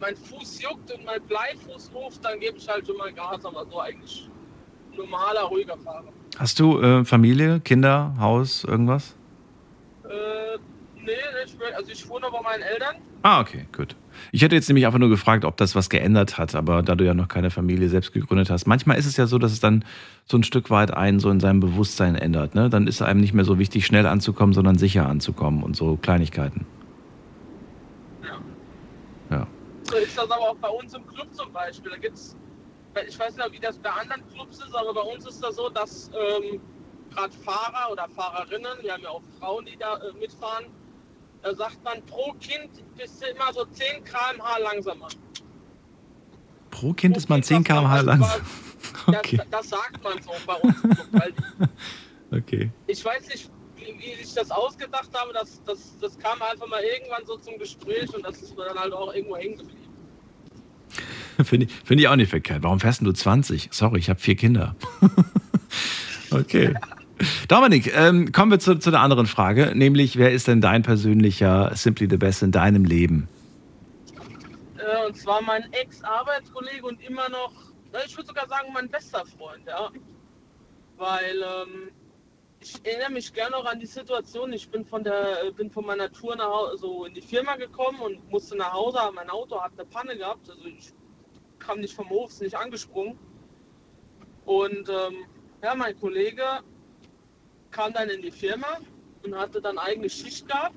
mein 0.00 0.16
Fuß 0.16 0.62
juckt 0.62 0.92
und 0.92 1.04
mein 1.04 1.22
Bleifuß 1.22 1.90
ruft, 1.94 2.24
dann 2.24 2.38
gebe 2.40 2.58
ich 2.58 2.68
halt 2.68 2.86
schon 2.86 2.96
mal 2.96 3.12
Gas. 3.12 3.44
Aber 3.44 3.66
so 3.66 3.80
eigentlich 3.80 4.28
ein 4.28 4.31
normaler, 4.96 5.42
ruhiger 5.42 5.76
Fahrer. 5.78 6.12
Hast 6.38 6.58
du 6.60 6.80
äh, 6.80 7.04
Familie, 7.04 7.60
Kinder, 7.60 8.14
Haus, 8.18 8.64
irgendwas? 8.64 9.14
Äh, 10.04 10.58
Nee, 11.04 11.12
ich, 11.44 11.56
also 11.76 11.90
ich 11.90 12.08
wohne 12.08 12.26
bei 12.30 12.40
meinen 12.40 12.62
Eltern. 12.62 12.96
Ah, 13.22 13.40
okay, 13.40 13.66
gut. 13.76 13.96
Ich 14.30 14.42
hätte 14.42 14.54
jetzt 14.54 14.68
nämlich 14.68 14.86
einfach 14.86 14.98
nur 15.00 15.08
gefragt, 15.08 15.44
ob 15.44 15.56
das 15.56 15.74
was 15.74 15.90
geändert 15.90 16.38
hat, 16.38 16.54
aber 16.54 16.82
da 16.82 16.94
du 16.94 17.04
ja 17.04 17.14
noch 17.14 17.28
keine 17.28 17.50
Familie 17.50 17.88
selbst 17.88 18.12
gegründet 18.12 18.50
hast, 18.50 18.66
manchmal 18.66 18.98
ist 18.98 19.06
es 19.06 19.16
ja 19.16 19.26
so, 19.26 19.38
dass 19.38 19.52
es 19.52 19.58
dann 19.58 19.84
so 20.26 20.36
ein 20.36 20.44
Stück 20.44 20.70
weit 20.70 20.92
einen 20.92 21.18
so 21.18 21.30
in 21.30 21.40
seinem 21.40 21.58
Bewusstsein 21.60 22.14
ändert. 22.14 22.54
Ne? 22.54 22.70
Dann 22.70 22.86
ist 22.86 22.96
es 22.96 23.02
einem 23.02 23.20
nicht 23.20 23.34
mehr 23.34 23.44
so 23.44 23.58
wichtig, 23.58 23.84
schnell 23.84 24.06
anzukommen, 24.06 24.52
sondern 24.52 24.78
sicher 24.78 25.08
anzukommen 25.08 25.64
und 25.64 25.74
so 25.74 25.96
Kleinigkeiten. 25.96 26.66
Ja. 29.30 29.46
So 29.84 29.96
ist 29.96 30.16
das 30.16 30.30
aber 30.30 30.50
auch 30.50 30.56
bei 30.56 30.68
uns 30.68 30.94
im 30.94 31.06
Club 31.06 31.28
zum 31.32 31.52
Beispiel. 31.52 31.90
Da 31.90 31.96
gibt's, 31.96 32.36
ich 33.08 33.18
weiß 33.18 33.36
nicht, 33.36 33.52
wie 33.52 33.60
das 33.60 33.78
bei 33.78 33.90
anderen 33.90 34.22
Clubs 34.32 34.58
ist, 34.58 34.74
aber 34.74 34.94
bei 34.94 35.00
uns 35.00 35.26
ist 35.26 35.42
das 35.42 35.56
so, 35.56 35.68
dass 35.68 36.10
ähm, 36.14 36.60
gerade 37.10 37.32
Fahrer 37.32 37.92
oder 37.92 38.08
Fahrerinnen, 38.08 38.78
wir 38.82 38.92
haben 38.92 39.02
ja 39.02 39.10
auch 39.10 39.22
Frauen, 39.38 39.64
die 39.64 39.76
da 39.76 39.96
äh, 39.96 40.12
mitfahren, 40.18 40.66
da 41.42 41.54
sagt 41.54 41.82
man, 41.82 42.04
pro 42.06 42.32
Kind 42.34 42.70
bist 42.96 43.22
du 43.22 43.26
immer 43.26 43.52
so 43.52 43.64
10 43.64 44.04
km/h 44.04 44.58
langsamer. 44.58 45.08
Pro 46.70 46.92
Kind 46.92 47.16
ist 47.16 47.28
man 47.28 47.42
10 47.42 47.64
km/h 47.64 48.00
langsam. 48.00 48.40
Okay. 49.06 49.36
Das, 49.36 49.48
das, 49.50 49.68
sagt 49.70 50.02
man 50.02 50.20
so 50.22 50.32
bei 50.44 50.54
uns. 50.54 50.76
Okay. 52.32 52.70
Ich 52.86 53.04
weiß 53.04 53.28
nicht, 53.28 53.50
wie, 53.76 53.98
wie 53.98 54.12
ich 54.20 54.34
das 54.34 54.50
ausgedacht 54.50 55.10
habe. 55.14 55.32
Das, 55.32 55.62
das, 55.64 55.98
das 56.00 56.18
kam 56.18 56.40
einfach 56.42 56.66
mal 56.66 56.82
irgendwann 56.82 57.24
so 57.26 57.36
zum 57.36 57.58
Gespräch 57.58 58.12
und 58.14 58.24
das 58.24 58.40
ist 58.42 58.56
mir 58.56 58.64
dann 58.64 58.78
halt 58.78 58.92
auch 58.92 59.12
irgendwo 59.14 59.36
hängen 59.36 59.58
geblieben. 59.58 59.92
Finde 61.44 61.66
ich, 61.66 61.72
find 61.84 62.00
ich 62.00 62.08
auch 62.08 62.16
nicht 62.16 62.30
verkehrt. 62.30 62.62
Warum 62.62 62.80
fährst 62.80 63.02
du 63.02 63.12
20? 63.12 63.68
Sorry, 63.72 63.98
ich 63.98 64.08
habe 64.08 64.20
vier 64.20 64.36
Kinder. 64.36 64.76
okay. 66.30 66.74
Dominik, 67.48 67.92
ähm, 67.96 68.32
kommen 68.32 68.50
wir 68.50 68.58
zu, 68.58 68.78
zu 68.78 68.90
einer 68.90 69.00
anderen 69.00 69.26
Frage, 69.26 69.72
nämlich 69.74 70.16
wer 70.16 70.32
ist 70.32 70.48
denn 70.48 70.60
dein 70.60 70.82
persönlicher 70.82 71.70
Simply 71.74 72.08
the 72.10 72.16
Best 72.16 72.42
in 72.42 72.50
deinem 72.50 72.84
Leben? 72.84 73.28
Äh, 74.78 75.06
und 75.06 75.16
zwar 75.16 75.42
mein 75.42 75.72
Ex-Arbeitskollege 75.72 76.84
und 76.84 77.00
immer 77.02 77.28
noch, 77.28 77.52
ich 78.06 78.16
würde 78.16 78.26
sogar 78.26 78.48
sagen, 78.48 78.68
mein 78.72 78.88
bester 78.88 79.24
Freund, 79.38 79.66
ja. 79.66 79.90
Weil 80.96 81.36
ähm, 81.36 81.90
ich 82.60 82.74
erinnere 82.84 83.10
mich 83.10 83.32
gerne 83.32 83.52
noch 83.52 83.64
an 83.66 83.78
die 83.80 83.86
Situation. 83.86 84.52
Ich 84.52 84.68
bin 84.68 84.84
von 84.84 85.02
der, 85.04 85.50
bin 85.56 85.70
von 85.70 85.84
meiner 85.84 86.10
Tour 86.10 86.36
nach 86.36 86.48
Hause, 86.48 86.78
so 86.78 87.04
in 87.04 87.14
die 87.14 87.22
Firma 87.22 87.56
gekommen 87.56 88.00
und 88.00 88.30
musste 88.30 88.56
nach 88.56 88.72
Hause. 88.72 88.98
Mein 89.14 89.30
Auto 89.30 89.60
hat 89.60 89.72
eine 89.76 89.86
Panne 89.86 90.16
gehabt, 90.16 90.48
also 90.48 90.64
ich 90.64 90.92
kam 91.62 91.80
nicht 91.80 91.94
vom 91.94 92.08
Hof, 92.10 92.40
nicht 92.40 92.56
angesprungen. 92.56 93.18
Und 94.44 94.88
ähm, 94.88 95.26
ja, 95.62 95.74
mein 95.74 95.98
Kollege 95.98 96.44
kam 97.70 97.92
dann 97.92 98.08
in 98.08 98.22
die 98.22 98.30
Firma 98.30 98.78
und 99.22 99.34
hatte 99.34 99.60
dann 99.60 99.78
eigene 99.78 100.10
Schicht 100.10 100.46
gehabt. 100.48 100.76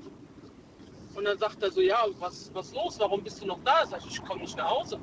Und 1.16 1.26
dann 1.26 1.38
sagt 1.38 1.64
er 1.64 1.72
so, 1.72 1.82
ja, 1.82 2.06
was, 2.20 2.54
was 2.54 2.74
los? 2.74 3.00
Warum 3.00 3.24
bist 3.24 3.42
du 3.42 3.48
noch 3.48 3.60
da? 3.64 3.86
Sag 3.86 4.02
ich, 4.02 4.12
ich 4.12 4.24
komme 4.24 4.42
nicht 4.42 4.58
nach 4.58 4.70
Hause. 4.70 5.00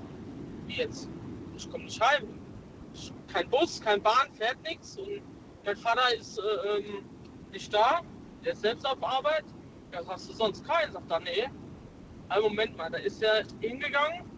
Wie 0.66 0.74
jetzt? 0.74 1.09
Ich 1.56 1.70
komme 1.70 1.84
nicht 1.84 2.00
heim. 2.00 2.28
Ich, 2.94 3.12
kein 3.32 3.48
Bus, 3.48 3.80
kein 3.80 4.02
Bahn, 4.02 4.32
fährt 4.34 4.62
nichts. 4.62 4.98
Und 4.98 5.22
mein 5.64 5.76
Vater 5.76 6.14
ist 6.14 6.38
äh, 6.38 6.78
ähm, 6.78 7.04
nicht 7.50 7.72
da. 7.72 8.02
Der 8.44 8.52
ist 8.52 8.60
selbst 8.60 8.86
auf 8.86 9.02
Arbeit. 9.02 9.44
Ja, 9.92 10.00
hast 10.06 10.28
du 10.28 10.34
sonst 10.34 10.66
keinen? 10.66 10.92
Sagt 10.92 11.10
er, 11.10 11.20
nee. 11.20 11.48
Einen 12.28 12.42
Moment 12.42 12.76
mal, 12.76 12.90
da 12.90 12.98
ist 12.98 13.22
er 13.22 13.44
hingegangen. 13.60 14.31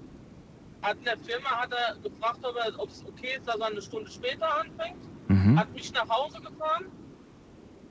Hat 0.85 0.99
in 0.99 1.05
der 1.05 1.19
Firma 1.19 1.51
hat 1.63 1.73
er 1.73 1.97
gefragt, 1.97 2.41
ob 2.79 2.89
es 2.89 3.05
okay 3.07 3.37
ist, 3.37 3.49
dass 3.49 3.57
er 3.57 3.67
eine 3.67 3.83
Stunde 3.83 4.11
später 4.11 4.61
anfängt. 4.61 5.03
Mhm. 5.29 5.59
Hat 5.59 5.73
mich 5.73 5.93
nach 5.93 6.09
Hause 6.09 6.41
gefahren 6.41 6.93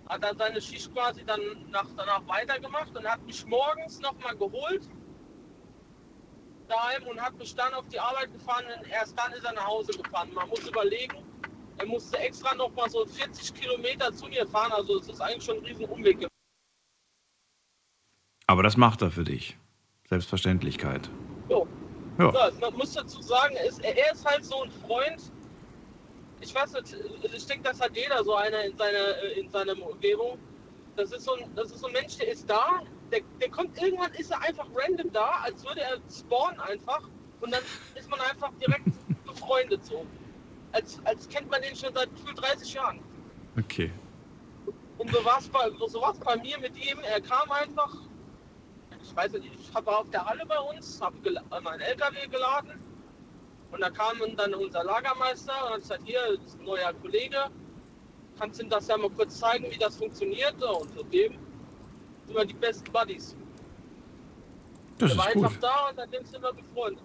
hat 0.09 0.23
er 0.23 0.35
seine 0.35 0.61
Schicht 0.61 0.93
quasi 0.93 1.23
dann 1.25 1.41
nach, 1.71 1.87
danach 1.95 2.27
weitergemacht 2.27 2.95
und 2.95 3.05
hat 3.07 3.25
mich 3.25 3.45
morgens 3.45 3.99
nochmal 3.99 4.35
geholt 4.35 4.87
daheim 6.67 7.03
und 7.07 7.21
hat 7.21 7.37
mich 7.37 7.55
dann 7.55 7.73
auf 7.73 7.87
die 7.89 7.99
Arbeit 7.99 8.31
gefahren 8.31 8.65
und 8.77 8.87
erst 8.89 9.17
dann 9.17 9.31
ist 9.33 9.43
er 9.43 9.53
nach 9.53 9.67
Hause 9.67 9.91
gefahren. 9.93 10.29
Man 10.33 10.47
muss 10.49 10.67
überlegen, 10.67 11.17
er 11.77 11.85
musste 11.85 12.17
extra 12.17 12.55
nochmal 12.55 12.89
so 12.89 13.05
40 13.05 13.53
Kilometer 13.53 14.13
zu 14.13 14.27
mir 14.27 14.47
fahren, 14.47 14.71
also 14.71 14.99
es 14.99 15.09
ist 15.09 15.21
eigentlich 15.21 15.43
schon 15.43 15.57
ein 15.57 15.65
riesen 15.65 15.85
Umweg. 15.85 16.27
Aber 18.47 18.63
das 18.63 18.77
macht 18.77 19.01
er 19.01 19.11
für 19.11 19.23
dich. 19.23 19.57
Selbstverständlichkeit. 20.09 21.09
So. 21.49 21.67
Ja. 22.18 22.31
ja 22.31 22.52
man 22.61 22.73
muss 22.76 22.94
dazu 22.94 23.22
sagen, 23.22 23.56
er 23.56 23.65
ist, 23.65 23.84
er 23.84 24.11
ist 24.11 24.26
halt 24.26 24.45
so 24.45 24.64
ein 24.64 24.72
Freund, 24.85 25.31
ich 26.41 26.53
weiß 26.53 26.73
nicht, 26.73 26.95
ich 27.23 27.45
denke, 27.45 27.64
das 27.64 27.80
hat 27.80 27.95
jeder 27.95 28.23
so 28.23 28.35
einer 28.35 28.64
in 28.64 28.77
seiner, 28.77 29.22
in 29.38 29.49
seiner 29.49 29.81
Umgebung. 29.81 30.38
Das 30.95 31.11
ist, 31.11 31.23
so 31.23 31.34
ein, 31.35 31.49
das 31.56 31.72
ist 31.72 31.80
so 31.80 31.88
ein 31.88 31.94
Mensch, 31.94 32.18
der 32.18 32.27
ist 32.27 32.48
da, 32.48 32.84
der, 33.11 33.22
der 33.41 33.49
kommt, 33.49 33.81
irgendwann 33.81 34.14
ist 34.14 34.31
er 34.31 34.41
einfach 34.41 34.68
random 34.76 35.11
da, 35.11 35.41
als 35.44 35.64
würde 35.65 35.81
er 35.81 35.98
spawnen 36.11 36.60
einfach 36.60 37.02
und 37.41 37.52
dann 37.52 37.61
ist 37.95 38.10
man 38.10 38.19
einfach 38.22 38.52
direkt 38.60 38.85
befreundet 39.26 39.85
so. 39.85 40.06
Als, 40.72 40.99
als 41.06 41.27
kennt 41.30 41.49
man 41.49 41.61
den 41.61 41.76
schon 41.76 41.94
seit 41.94 42.10
30 42.35 42.73
Jahren. 42.73 42.99
Okay. 43.57 43.91
Und 44.98 45.11
so 45.11 45.23
war 45.23 45.40
es 45.40 45.48
bei, 45.49 45.69
so 45.88 46.02
bei 46.23 46.38
mir 46.38 46.57
mit 46.60 46.76
ihm. 46.77 46.99
Er 46.99 47.22
kam 47.22 47.52
einfach, 47.52 47.94
ich 49.14 49.18
weiß 49.18 49.31
nicht, 49.34 49.52
ich 49.53 49.73
war 49.76 49.99
auf 49.99 50.10
der 50.11 50.26
Halle 50.26 50.44
bei 50.48 50.57
uns, 50.60 50.99
habe 50.99 51.15
meinen 51.64 51.81
LKW 51.81 52.27
geladen 52.31 52.72
und 53.72 53.80
da 53.80 53.90
kam 53.91 54.18
dann 54.35 54.53
unser 54.56 54.84
Lagermeister 54.84 55.53
und 55.65 55.73
hat 55.73 55.81
gesagt, 55.81 56.02
hier 56.06 56.19
ist 56.44 56.60
ein 56.60 56.65
neuer 56.65 56.91
Kollege, 57.02 57.38
kannst 58.40 58.60
du 58.60 58.64
ihm 58.64 58.69
das 58.69 58.88
ja 58.88 58.98
mal 58.98 59.10
kurz 59.11 59.38
zeigen, 59.40 59.65
wie 59.69 59.77
das 59.77 59.98
funktioniert? 59.98 60.56
Und 60.64 60.90
seitdem 60.95 61.34
sind 62.26 62.35
wir 62.35 62.45
die 62.45 62.53
besten 62.56 62.91
Buddies. 62.91 63.35
Das 64.98 65.10
Der 65.11 65.18
ist 65.18 65.18
war 65.18 65.34
gut. 65.34 65.44
einfach 65.45 65.60
da 65.60 65.90
und 65.90 65.95
seitdem 65.95 66.26
sind 66.26 66.41
wir 66.41 66.53
befreundet. 66.53 67.03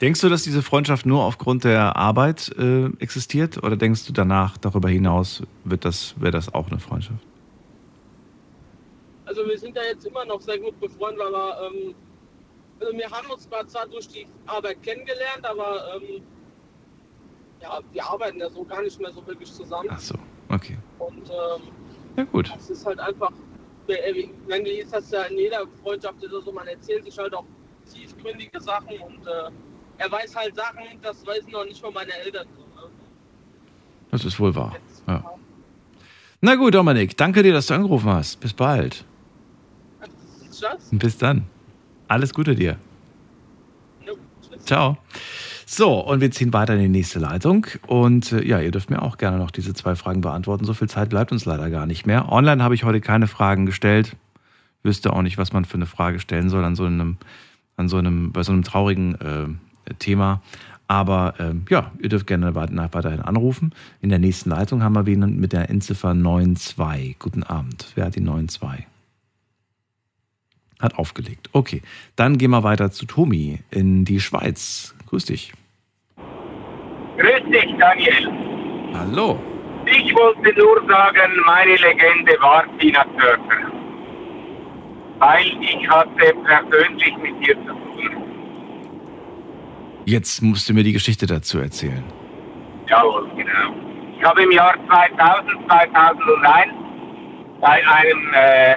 Denkst 0.00 0.20
du, 0.20 0.28
dass 0.28 0.44
diese 0.44 0.62
Freundschaft 0.62 1.06
nur 1.06 1.24
aufgrund 1.24 1.64
der 1.64 1.96
Arbeit 1.96 2.54
äh, 2.56 2.86
existiert 3.00 3.60
oder 3.64 3.76
denkst 3.76 4.06
du 4.06 4.12
danach, 4.12 4.56
darüber 4.58 4.88
hinaus, 4.88 5.42
wird 5.64 5.84
das, 5.84 6.14
wäre 6.20 6.30
das 6.30 6.54
auch 6.54 6.70
eine 6.70 6.78
Freundschaft? 6.78 7.18
Also 9.28 9.46
wir 9.46 9.58
sind 9.58 9.76
ja 9.76 9.82
jetzt 9.82 10.06
immer 10.06 10.24
noch 10.24 10.40
sehr 10.40 10.58
gut 10.58 10.80
befreundet, 10.80 11.20
aber 11.20 11.70
ähm, 11.70 11.94
also 12.80 12.96
wir 12.96 13.10
haben 13.10 13.30
uns 13.30 13.42
zwar 13.46 13.86
durch 13.86 14.08
die 14.08 14.26
Arbeit 14.46 14.82
kennengelernt, 14.82 15.44
aber 15.44 15.96
ähm, 15.96 16.22
ja, 17.60 17.80
wir 17.92 18.06
arbeiten 18.06 18.38
ja 18.38 18.48
so 18.48 18.64
gar 18.64 18.80
nicht 18.82 18.98
mehr 18.98 19.12
so 19.12 19.26
wirklich 19.26 19.52
zusammen. 19.52 19.90
Ach 19.92 20.00
so, 20.00 20.14
okay. 20.48 20.78
Und 20.98 21.28
ähm, 21.28 21.62
ja, 22.16 22.24
gut. 22.24 22.50
Es 22.56 22.70
ist 22.70 22.86
halt 22.86 23.00
einfach, 23.00 23.32
wenn 23.86 24.64
du 24.64 24.70
ist 24.70 24.94
das 24.94 25.10
ja 25.10 25.24
in 25.24 25.36
jeder 25.36 25.66
Freundschaft 25.82 26.24
oder 26.24 26.40
so, 26.40 26.50
man 26.50 26.66
erzählt 26.66 27.04
sich 27.04 27.18
halt 27.18 27.34
auch 27.34 27.44
tiefgründige 27.92 28.60
Sachen 28.60 28.98
und 28.98 29.26
äh, 29.26 29.50
er 29.98 30.10
weiß 30.10 30.34
halt 30.36 30.56
Sachen, 30.56 30.84
das 31.02 31.26
wissen 31.26 31.50
noch 31.50 31.66
nicht 31.66 31.82
mal 31.82 31.92
meine 31.92 32.14
Eltern. 32.24 32.46
Das 34.10 34.24
ist 34.24 34.40
wohl 34.40 34.54
wahr. 34.54 34.74
Ja. 35.06 35.22
Na 36.40 36.54
gut, 36.54 36.74
Dominik, 36.74 37.16
danke 37.16 37.42
dir, 37.42 37.52
dass 37.52 37.66
du 37.66 37.74
angerufen 37.74 38.08
hast. 38.08 38.40
Bis 38.40 38.54
bald. 38.54 39.04
Tschüss. 40.60 40.88
Bis 40.90 41.18
dann. 41.18 41.44
Alles 42.08 42.34
Gute 42.34 42.54
dir. 42.54 42.78
Ciao. 44.64 44.98
So, 45.64 46.00
und 46.00 46.20
wir 46.20 46.30
ziehen 46.30 46.52
weiter 46.52 46.74
in 46.74 46.80
die 46.80 46.88
nächste 46.88 47.18
Leitung. 47.18 47.66
Und 47.86 48.32
äh, 48.32 48.44
ja, 48.46 48.60
ihr 48.60 48.70
dürft 48.70 48.90
mir 48.90 49.02
auch 49.02 49.18
gerne 49.18 49.38
noch 49.38 49.50
diese 49.50 49.74
zwei 49.74 49.96
Fragen 49.96 50.20
beantworten. 50.20 50.64
So 50.64 50.74
viel 50.74 50.88
Zeit 50.88 51.10
bleibt 51.10 51.32
uns 51.32 51.44
leider 51.44 51.70
gar 51.70 51.86
nicht 51.86 52.06
mehr. 52.06 52.32
Online 52.32 52.62
habe 52.62 52.74
ich 52.74 52.84
heute 52.84 53.00
keine 53.00 53.26
Fragen 53.26 53.66
gestellt. 53.66 54.16
Wüsste 54.82 55.12
auch 55.12 55.22
nicht, 55.22 55.38
was 55.38 55.52
man 55.52 55.64
für 55.64 55.76
eine 55.76 55.86
Frage 55.86 56.20
stellen 56.20 56.48
soll 56.48 56.64
an 56.64 56.74
so 56.74 56.84
einem, 56.84 57.18
an 57.76 57.88
so 57.88 57.98
einem, 57.98 58.32
bei 58.32 58.42
so 58.42 58.52
einem 58.52 58.62
traurigen 58.62 59.14
äh, 59.20 59.94
Thema. 59.98 60.42
Aber 60.86 61.34
ähm, 61.38 61.66
ja, 61.68 61.92
ihr 62.00 62.08
dürft 62.08 62.26
gerne 62.26 62.54
weiterhin 62.54 63.20
anrufen. 63.20 63.74
In 64.00 64.08
der 64.08 64.18
nächsten 64.18 64.50
Leitung 64.50 64.82
haben 64.82 64.94
wir 64.94 65.04
wen 65.04 65.38
mit 65.38 65.52
der 65.52 65.68
Endziffer 65.68 66.14
92. 66.14 67.18
Guten 67.18 67.42
Abend. 67.42 67.92
Wer 67.94 68.06
hat 68.06 68.16
die 68.16 68.24
92? 68.24 68.86
Hat 70.80 70.96
aufgelegt. 70.96 71.50
Okay, 71.52 71.82
dann 72.14 72.38
gehen 72.38 72.50
wir 72.50 72.62
weiter 72.62 72.90
zu 72.90 73.06
Tomi 73.06 73.58
in 73.70 74.04
die 74.04 74.20
Schweiz. 74.20 74.94
Grüß 75.06 75.24
dich. 75.24 75.52
Grüß 77.18 77.50
dich, 77.50 77.74
Daniel. 77.78 78.30
Hallo. 78.94 79.40
Ich 79.86 80.14
wollte 80.14 80.54
nur 80.56 80.86
sagen, 80.86 81.32
meine 81.46 81.76
Legende 81.76 82.36
war 82.40 82.64
Tina 82.78 83.04
Turner. 83.04 83.72
Weil 85.18 85.46
ich 85.60 85.88
hatte 85.88 86.32
persönlich 86.44 87.16
mit 87.18 87.48
ihr 87.48 87.56
zu 87.56 87.72
tun. 87.72 87.88
Jetzt 90.04 90.42
musst 90.42 90.68
du 90.68 90.74
mir 90.74 90.84
die 90.84 90.92
Geschichte 90.92 91.26
dazu 91.26 91.58
erzählen. 91.58 92.04
Jawohl, 92.88 93.28
genau. 93.36 93.74
Ich 94.16 94.24
habe 94.24 94.42
im 94.42 94.52
Jahr 94.52 94.74
2000, 94.86 95.66
2001 95.68 96.72
bei 97.60 97.86
einem 97.86 98.34
äh, 98.34 98.76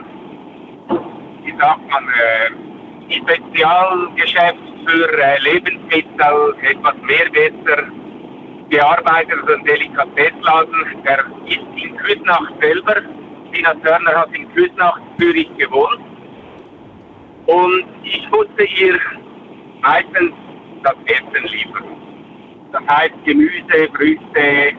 wie 1.43 1.55
sagt 1.57 1.89
man, 1.89 2.07
äh, 2.07 3.13
Spezialgeschäft 3.13 4.57
für 4.85 5.21
äh, 5.21 5.39
Lebensmittel, 5.41 6.55
etwas 6.61 6.95
Meerwasser 7.01 7.83
gearbeitet, 8.69 9.33
also 9.41 9.53
ein 9.53 9.63
Delikatessladen. 9.65 11.03
Der 11.03 11.25
ist 11.45 11.83
in 11.83 11.97
Küsnacht 11.97 12.53
selber. 12.61 12.95
Tina 13.51 13.73
Turner 13.75 14.15
hat 14.15 14.33
in 14.33 14.51
Küsnacht 14.53 15.01
Zürich 15.19 15.49
gewohnt. 15.57 15.99
Und 17.47 17.85
ich 18.03 18.29
musste 18.29 18.63
ihr 18.63 18.99
meistens 19.81 20.31
das 20.83 20.95
Essen 21.05 21.47
liefern. 21.47 21.83
Das 22.71 22.83
heißt 22.87 23.15
Gemüse, 23.25 23.89
Früchte, 23.93 24.73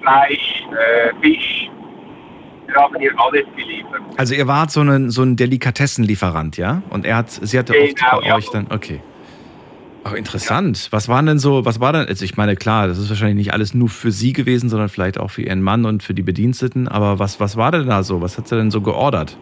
Fleisch, 0.00 0.64
äh, 0.72 1.12
Fisch. 1.20 1.70
Wir 2.68 2.74
haben 2.74 3.00
ihr 3.00 3.12
alles 3.18 3.46
geliefert. 3.56 4.02
Also 4.18 4.34
ihr 4.34 4.46
wart 4.46 4.70
so 4.70 4.80
ein, 4.82 5.10
so 5.10 5.22
ein 5.22 5.36
Delikatessenlieferant, 5.36 6.58
ja? 6.58 6.82
Und 6.90 7.06
er 7.06 7.16
hat, 7.16 7.30
sie 7.30 7.58
hatte 7.58 7.72
Genau, 7.72 7.86
oft 7.86 8.20
bei 8.20 8.28
ja. 8.28 8.36
euch 8.36 8.50
dann, 8.50 8.66
okay. 8.70 9.00
Ach, 10.04 10.12
interessant. 10.12 10.88
Was 10.90 11.08
waren 11.08 11.26
denn 11.26 11.38
so, 11.38 11.64
was 11.64 11.80
war 11.80 11.92
denn, 11.92 12.06
also 12.06 12.24
ich 12.24 12.36
meine, 12.36 12.56
klar, 12.56 12.86
das 12.86 12.98
ist 12.98 13.08
wahrscheinlich 13.08 13.36
nicht 13.36 13.52
alles 13.54 13.74
nur 13.74 13.88
für 13.88 14.10
sie 14.10 14.32
gewesen, 14.32 14.68
sondern 14.68 14.90
vielleicht 14.90 15.18
auch 15.18 15.30
für 15.30 15.42
ihren 15.42 15.62
Mann 15.62 15.86
und 15.86 16.02
für 16.02 16.14
die 16.14 16.22
Bediensteten, 16.22 16.88
aber 16.88 17.18
was, 17.18 17.40
was 17.40 17.56
war 17.56 17.72
denn 17.72 17.86
da 17.86 18.02
so? 18.02 18.20
Was 18.20 18.36
hat 18.38 18.48
sie 18.48 18.56
denn 18.56 18.70
so 18.70 18.80
geordert? 18.80 19.38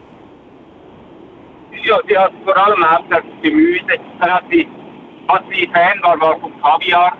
Ja, 1.83 1.99
sie 2.07 2.17
hat 2.17 2.31
vor 2.43 2.57
allem 2.57 2.83
hauptsächlich 2.83 3.41
Gemüse. 3.43 3.85
Dann 4.19 4.29
hat 4.29 4.43
sie, 4.49 4.67
was 5.27 5.41
sie 5.53 5.69
Fan 5.73 6.01
war, 6.01 6.19
war 6.19 6.39
vom 6.39 6.51
Kaviar. 6.61 7.13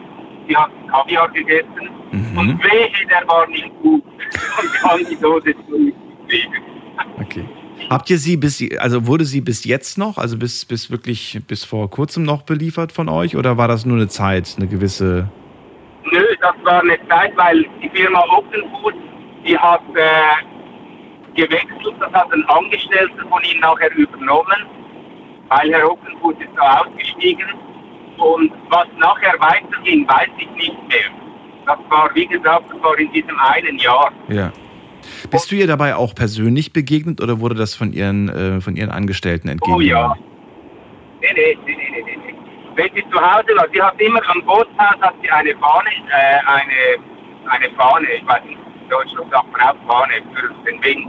Sie 0.48 0.56
hat 0.56 0.72
Kaviar 0.90 1.30
gegessen. 1.30 1.90
Und 2.36 2.64
wehe, 2.64 2.90
der 3.10 3.28
war 3.28 3.48
nicht 3.48 3.70
gut. 3.82 4.04
Und 4.04 4.74
wir 4.74 4.90
haben 4.90 5.06
die 5.10 5.16
Dose 5.18 5.54
zurückgegeben. 5.68 6.64
Okay. 7.22 7.46
Habt 7.90 8.10
ihr 8.10 8.18
sie 8.18 8.38
bis, 8.38 8.64
also 8.80 9.06
wurde 9.06 9.26
sie 9.26 9.42
bis 9.42 9.64
jetzt 9.64 9.98
noch, 9.98 10.18
also 10.18 10.38
bis, 10.38 10.66
bis 10.66 10.90
wirklich, 10.90 11.40
bis 11.48 11.64
vor 11.64 11.90
kurzem 11.90 12.24
noch 12.24 12.42
beliefert 12.42 12.92
von 12.92 13.08
euch 13.08 13.36
oder 13.36 13.58
war 13.58 13.68
das 13.68 13.86
nur 13.86 13.98
eine 13.98 14.08
Zeit, 14.08 14.56
eine 14.58 14.68
gewisse, 14.68 15.30
Nö, 16.12 16.26
das 16.42 16.56
war 16.64 16.82
eine 16.82 16.98
Zeit, 17.10 17.36
weil 17.36 17.66
die 17.82 17.90
Firma 17.90 18.24
Food, 18.30 18.94
die 19.46 19.58
hat 19.58 19.82
äh, 19.96 21.36
gewechselt. 21.36 21.96
Das 22.00 22.12
hat 22.14 22.32
ein 22.32 22.44
Angestellter 22.46 23.28
von 23.30 23.44
ihnen 23.44 23.60
nachher 23.60 23.94
übernommen, 23.94 24.66
weil 25.50 25.70
Herr 25.72 25.90
Food 26.22 26.40
ist 26.40 26.50
da 26.56 26.82
ausgestiegen. 26.82 27.48
Und 28.18 28.52
was 28.70 28.88
nachher 28.98 29.36
weiterging, 29.40 30.08
weiß 30.08 30.30
ich 30.38 30.50
nicht 30.52 30.88
mehr. 30.88 31.10
Das 31.66 31.78
war, 31.90 32.10
wie 32.16 32.26
gesagt, 32.26 32.66
das 32.72 32.82
war 32.82 32.98
in 32.98 33.12
diesem 33.12 33.38
einen 33.40 33.78
Jahr. 33.80 34.12
ja. 34.30 34.52
Bist 35.32 35.52
du 35.52 35.56
ihr 35.56 35.68
dabei 35.68 35.96
auch 35.96 36.14
persönlich 36.16 36.74
begegnet 36.74 37.22
oder 37.22 37.40
wurde 37.40 37.56
das 37.56 37.76
von 37.76 37.94
ihren, 37.94 38.28
äh, 38.28 38.60
von 38.62 38.76
ihren 38.76 38.90
Angestellten 38.92 39.48
Oh 39.48 39.52
entgegengenommen? 39.52 40.18
ja. 40.20 40.28
Nee, 41.22 41.28
nee, 41.34 41.58
nee, 41.66 41.78
nee, 41.78 42.04
nee, 42.06 42.18
nee. 42.28 42.36
Wenn 42.76 42.94
sie 42.94 43.04
zu 43.10 43.18
Hause 43.20 43.56
war, 43.56 43.68
sie 43.72 43.82
hat 43.82 44.00
immer 44.02 44.20
am 44.30 44.42
Bootshaus 44.44 45.00
hat 45.00 45.14
sie 45.22 45.30
eine 45.30 45.56
Fahne, 45.58 45.90
äh, 46.10 46.40
eine, 46.46 47.50
eine 47.50 47.74
Fahne, 47.76 48.08
ich 48.12 48.28
weiß 48.28 48.44
nicht, 48.46 48.58
in 48.84 48.90
Deutschland 48.90 49.32
sagt 49.32 49.52
man 49.52 49.62
auch 49.62 49.76
Fahne 49.88 50.14
für 50.34 50.70
den 50.70 50.84
Wind. 50.84 51.08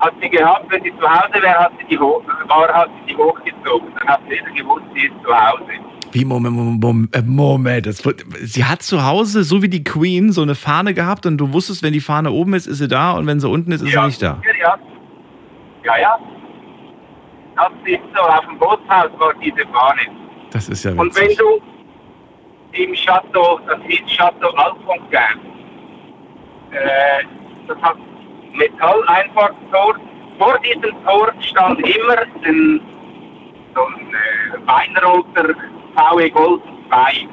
Hat 0.00 0.14
sie 0.22 0.28
gehabt, 0.30 0.64
wenn 0.70 0.82
sie 0.82 0.92
zu 0.98 1.08
Hause 1.10 1.42
wäre, 1.42 1.58
hat 1.58 1.72
sie 1.80 1.84
die 1.86 1.98
hoch, 1.98 2.22
war, 2.46 2.68
hat 2.72 2.88
sie 3.00 3.12
die 3.12 3.16
hochgezogen. 3.16 3.88
Dann 3.98 4.08
hat 4.08 4.20
jeder 4.30 4.50
gewusst, 4.52 4.84
sie 4.94 5.02
ist 5.06 5.14
zu 5.22 5.30
Hause. 5.34 5.72
Wie, 6.12 6.24
Moment, 6.24 6.56
Moment, 6.56 6.80
Moment, 6.82 7.16
äh, 7.16 7.22
Moment. 7.22 7.86
Das, 7.86 8.02
sie 8.42 8.64
hat 8.64 8.82
zu 8.82 9.04
Hause, 9.04 9.44
so 9.44 9.62
wie 9.62 9.68
die 9.68 9.84
Queen, 9.84 10.32
so 10.32 10.42
eine 10.42 10.54
Fahne 10.54 10.94
gehabt 10.94 11.26
und 11.26 11.36
du 11.38 11.52
wusstest, 11.52 11.82
wenn 11.82 11.92
die 11.92 12.00
Fahne 12.00 12.30
oben 12.30 12.54
ist, 12.54 12.66
ist 12.66 12.78
sie 12.78 12.88
da 12.88 13.12
und 13.12 13.26
wenn 13.26 13.40
sie 13.40 13.48
unten 13.48 13.72
ist, 13.72 13.82
ist 13.82 13.92
sie 13.92 14.00
nicht 14.04 14.22
da. 14.22 14.40
Ja, 14.44 14.52
ja. 14.60 14.78
Ja, 15.84 15.98
ja. 16.00 16.18
Das 17.56 17.70
ist 17.84 18.00
so, 18.14 18.22
auf 18.22 18.46
dem 18.46 18.58
Bootshaus 18.58 19.10
war 19.18 19.34
diese 19.42 19.66
Fahne. 19.72 20.02
Das 20.50 20.68
ist 20.68 20.84
ja 20.84 20.92
Und 20.92 21.14
wenn 21.16 21.24
witzig. 21.28 21.38
du 21.38 21.60
im 22.72 22.94
Chateau, 22.94 23.60
das 23.66 23.78
hieß 23.86 24.00
Chateau 24.16 24.48
Alfonquin, 24.50 25.40
äh, 26.70 27.24
das 27.66 27.78
hat 27.82 27.96
Metalleinfahrtstor, 28.54 29.96
vor 30.38 30.58
diesem 30.60 30.94
Tor 31.04 31.32
stand 31.40 31.80
immer 31.80 32.18
ein, 32.44 32.80
so 33.74 33.80
ein 33.82 34.14
äh, 34.14 34.66
weinroter 34.66 35.54
VW 35.98 36.30
Golf 36.30 36.62
2. 36.88 37.28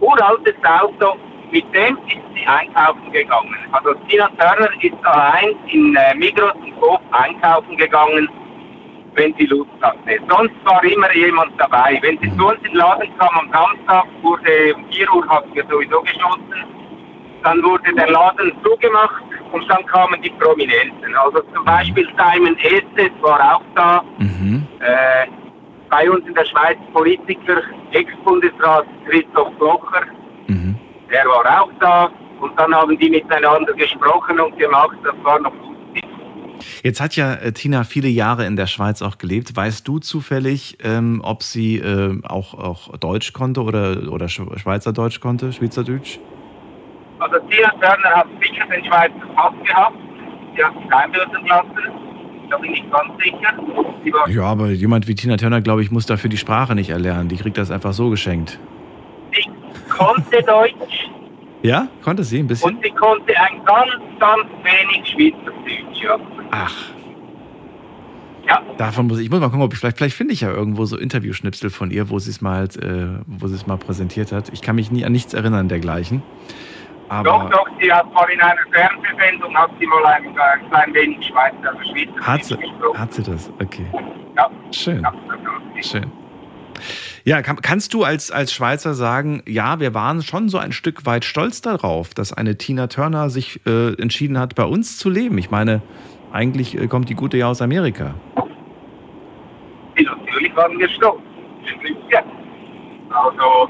Uraltes 0.00 0.54
Auto, 0.64 1.16
mit 1.50 1.64
dem 1.74 1.98
ist 2.08 2.24
sie 2.34 2.46
einkaufen 2.46 3.12
gegangen. 3.12 3.54
Also 3.72 3.92
Tina 4.08 4.26
Turner 4.38 4.70
ist 4.80 5.04
allein 5.04 5.54
in 5.68 5.94
äh, 5.94 6.14
Migros 6.14 6.54
und 6.54 6.74
Coop 6.80 7.00
einkaufen 7.10 7.76
gegangen, 7.76 8.26
wenn 9.14 9.34
sie 9.34 9.44
Lust 9.46 9.70
hatte. 9.82 10.18
Sonst 10.30 10.54
war 10.64 10.82
immer 10.82 11.14
jemand 11.14 11.52
dabei. 11.58 11.98
Wenn 12.00 12.18
sie 12.20 12.34
zu 12.38 12.46
uns 12.46 12.56
in 12.62 12.70
den 12.70 12.76
Laden 12.76 13.08
kam 13.18 13.36
am 13.38 13.50
Samstag, 13.52 14.06
wurde 14.22 14.74
um 14.74 14.86
4 14.90 15.12
Uhr 15.12 15.28
hatten 15.28 15.54
wir 15.54 15.64
sowieso 15.68 16.00
geschossen, 16.00 16.64
dann 17.44 17.62
wurde 17.62 17.94
der 17.94 18.10
Laden 18.10 18.52
zugemacht 18.64 19.22
und 19.52 19.68
dann 19.68 19.84
kamen 19.86 20.22
die 20.22 20.30
Prominenten. 20.30 21.14
Also 21.16 21.42
zum 21.54 21.64
Beispiel 21.66 22.08
Simon 22.16 22.56
Estes 22.60 23.12
war 23.20 23.56
auch 23.56 23.62
da. 23.74 24.02
Äh, 24.80 25.26
bei 25.92 26.10
uns 26.10 26.26
in 26.26 26.34
der 26.34 26.46
Schweiz 26.46 26.78
Politiker, 26.94 27.58
Ex-Bundesrat 27.92 28.86
Christoph 29.06 29.52
Blocher, 29.58 30.04
der 31.12 31.24
war 31.26 31.62
auch 31.62 31.70
da. 31.78 32.10
Und 32.40 32.58
dann 32.58 32.74
haben 32.74 32.98
die 32.98 33.10
miteinander 33.10 33.72
gesprochen 33.74 34.40
und 34.40 34.58
gemacht, 34.58 34.96
das 35.04 35.14
war 35.22 35.38
noch 35.38 35.52
lustig. 35.54 36.02
Jetzt 36.82 37.00
hat 37.00 37.14
ja 37.14 37.34
äh, 37.34 37.52
Tina 37.52 37.84
viele 37.84 38.08
Jahre 38.08 38.46
in 38.46 38.56
der 38.56 38.66
Schweiz 38.66 39.02
auch 39.02 39.18
gelebt. 39.18 39.54
Weißt 39.54 39.86
du 39.86 39.98
zufällig, 39.98 40.78
ähm, 40.82 41.20
ob 41.22 41.42
sie 41.42 41.76
äh, 41.78 42.18
auch, 42.26 42.54
auch 42.54 42.96
Deutsch 42.96 43.32
konnte 43.32 43.62
oder, 43.62 44.10
oder 44.10 44.26
Sch- 44.26 44.58
Schweizerdeutsch 44.58 45.20
konnte, 45.20 45.52
Schweizerdeutsch? 45.52 46.18
Also 47.18 47.36
Tina 47.50 47.70
Turner 47.70 48.16
hat 48.16 48.26
sicher 48.40 48.66
den 48.66 48.84
Schweizer 48.86 49.26
Pass 49.36 49.54
gehabt. 49.64 49.96
Sie 50.56 50.64
hat 50.64 50.72
sich 50.72 50.92
einbürden 50.92 51.46
lassen. 51.46 52.01
Da 52.52 52.58
bin 52.58 52.74
ich 52.74 52.84
ganz 52.90 53.10
sicher. 53.22 54.28
Ja, 54.28 54.42
aber 54.44 54.68
jemand 54.68 55.08
wie 55.08 55.14
Tina 55.14 55.38
Turner, 55.38 55.62
glaube 55.62 55.82
ich, 55.82 55.90
muss 55.90 56.04
dafür 56.04 56.28
die 56.28 56.36
Sprache 56.36 56.74
nicht 56.74 56.90
erlernen. 56.90 57.30
Die 57.30 57.36
kriegt 57.36 57.56
das 57.56 57.70
einfach 57.70 57.94
so 57.94 58.10
geschenkt. 58.10 58.58
sie 59.32 59.48
konnte 59.88 60.42
Deutsch 60.42 61.08
Ja? 61.62 61.88
Konnte 62.04 62.24
sie 62.24 62.40
ein 62.40 62.46
bisschen? 62.48 62.74
und 62.76 62.84
sie 62.84 62.90
konnte 62.90 63.32
ein 63.40 63.64
ganz, 63.64 63.90
ganz 64.18 64.44
wenig 64.64 65.08
Schweizerdeutsch. 65.08 66.02
Ja. 66.02 66.18
Ach. 66.50 66.74
Ja. 68.46 68.60
Davon 68.76 69.06
muss 69.06 69.18
ich, 69.18 69.24
ich 69.24 69.30
muss 69.30 69.40
mal 69.40 69.46
gucken, 69.46 69.62
ob 69.62 69.72
ich 69.72 69.78
vielleicht, 69.78 69.96
vielleicht 69.96 70.16
finde 70.16 70.34
ich 70.34 70.42
ja 70.42 70.50
irgendwo 70.50 70.84
so 70.84 70.98
Interviewschnipsel 70.98 71.70
von 71.70 71.90
ihr, 71.90 72.10
wo 72.10 72.18
sie 72.18 72.30
es 72.30 72.42
mal, 72.42 72.64
äh, 72.64 73.22
wo 73.26 73.46
sie 73.46 73.54
es 73.54 73.66
mal 73.66 73.78
präsentiert 73.78 74.30
hat. 74.30 74.50
Ich 74.52 74.60
kann 74.60 74.76
mich 74.76 74.90
nie 74.90 75.06
an 75.06 75.12
nichts 75.12 75.32
erinnern 75.32 75.68
dergleichen. 75.68 76.22
Aber 77.12 77.24
Doch, 77.24 77.50
doch, 77.50 77.66
sie 77.78 77.92
hat 77.92 78.10
mal 78.14 78.24
in 78.30 78.40
einer 78.40 78.62
Fernsehsendung, 78.72 79.54
hat 79.54 79.70
sie 79.78 79.86
mal 79.86 80.02
ein, 80.06 80.24
ein 80.28 80.70
klein 80.70 80.94
wenig 80.94 81.26
Schweizer, 81.26 81.56
also 81.68 81.82
Schweizerdeutsch 81.82 82.26
hat 82.26 82.44
sie, 82.44 82.56
gesprochen. 82.56 82.98
hat 82.98 83.12
sie 83.12 83.22
das? 83.22 83.52
Okay. 83.60 83.86
Ja. 84.34 84.50
Schön. 84.70 85.06
Schön. 85.82 86.10
Ja, 87.24 87.42
kann, 87.42 87.56
kannst 87.60 87.92
du 87.92 88.02
als, 88.04 88.30
als 88.30 88.54
Schweizer 88.54 88.94
sagen, 88.94 89.42
ja, 89.46 89.78
wir 89.78 89.92
waren 89.92 90.22
schon 90.22 90.48
so 90.48 90.56
ein 90.56 90.72
Stück 90.72 91.04
weit 91.04 91.26
stolz 91.26 91.60
darauf, 91.60 92.14
dass 92.14 92.32
eine 92.32 92.56
Tina 92.56 92.86
Turner 92.86 93.28
sich 93.28 93.60
äh, 93.66 93.92
entschieden 94.00 94.38
hat, 94.38 94.54
bei 94.54 94.64
uns 94.64 94.96
zu 94.96 95.10
leben. 95.10 95.36
Ich 95.36 95.50
meine, 95.50 95.82
eigentlich 96.32 96.80
äh, 96.80 96.86
kommt 96.86 97.10
die 97.10 97.14
Gute 97.14 97.36
ja 97.36 97.48
aus 97.48 97.60
Amerika. 97.60 98.14
Natürlich 99.96 100.56
waren 100.56 100.78
wir 100.78 100.88
stolz. 100.88 101.20
Ja. 102.10 102.22
Also, 103.10 103.68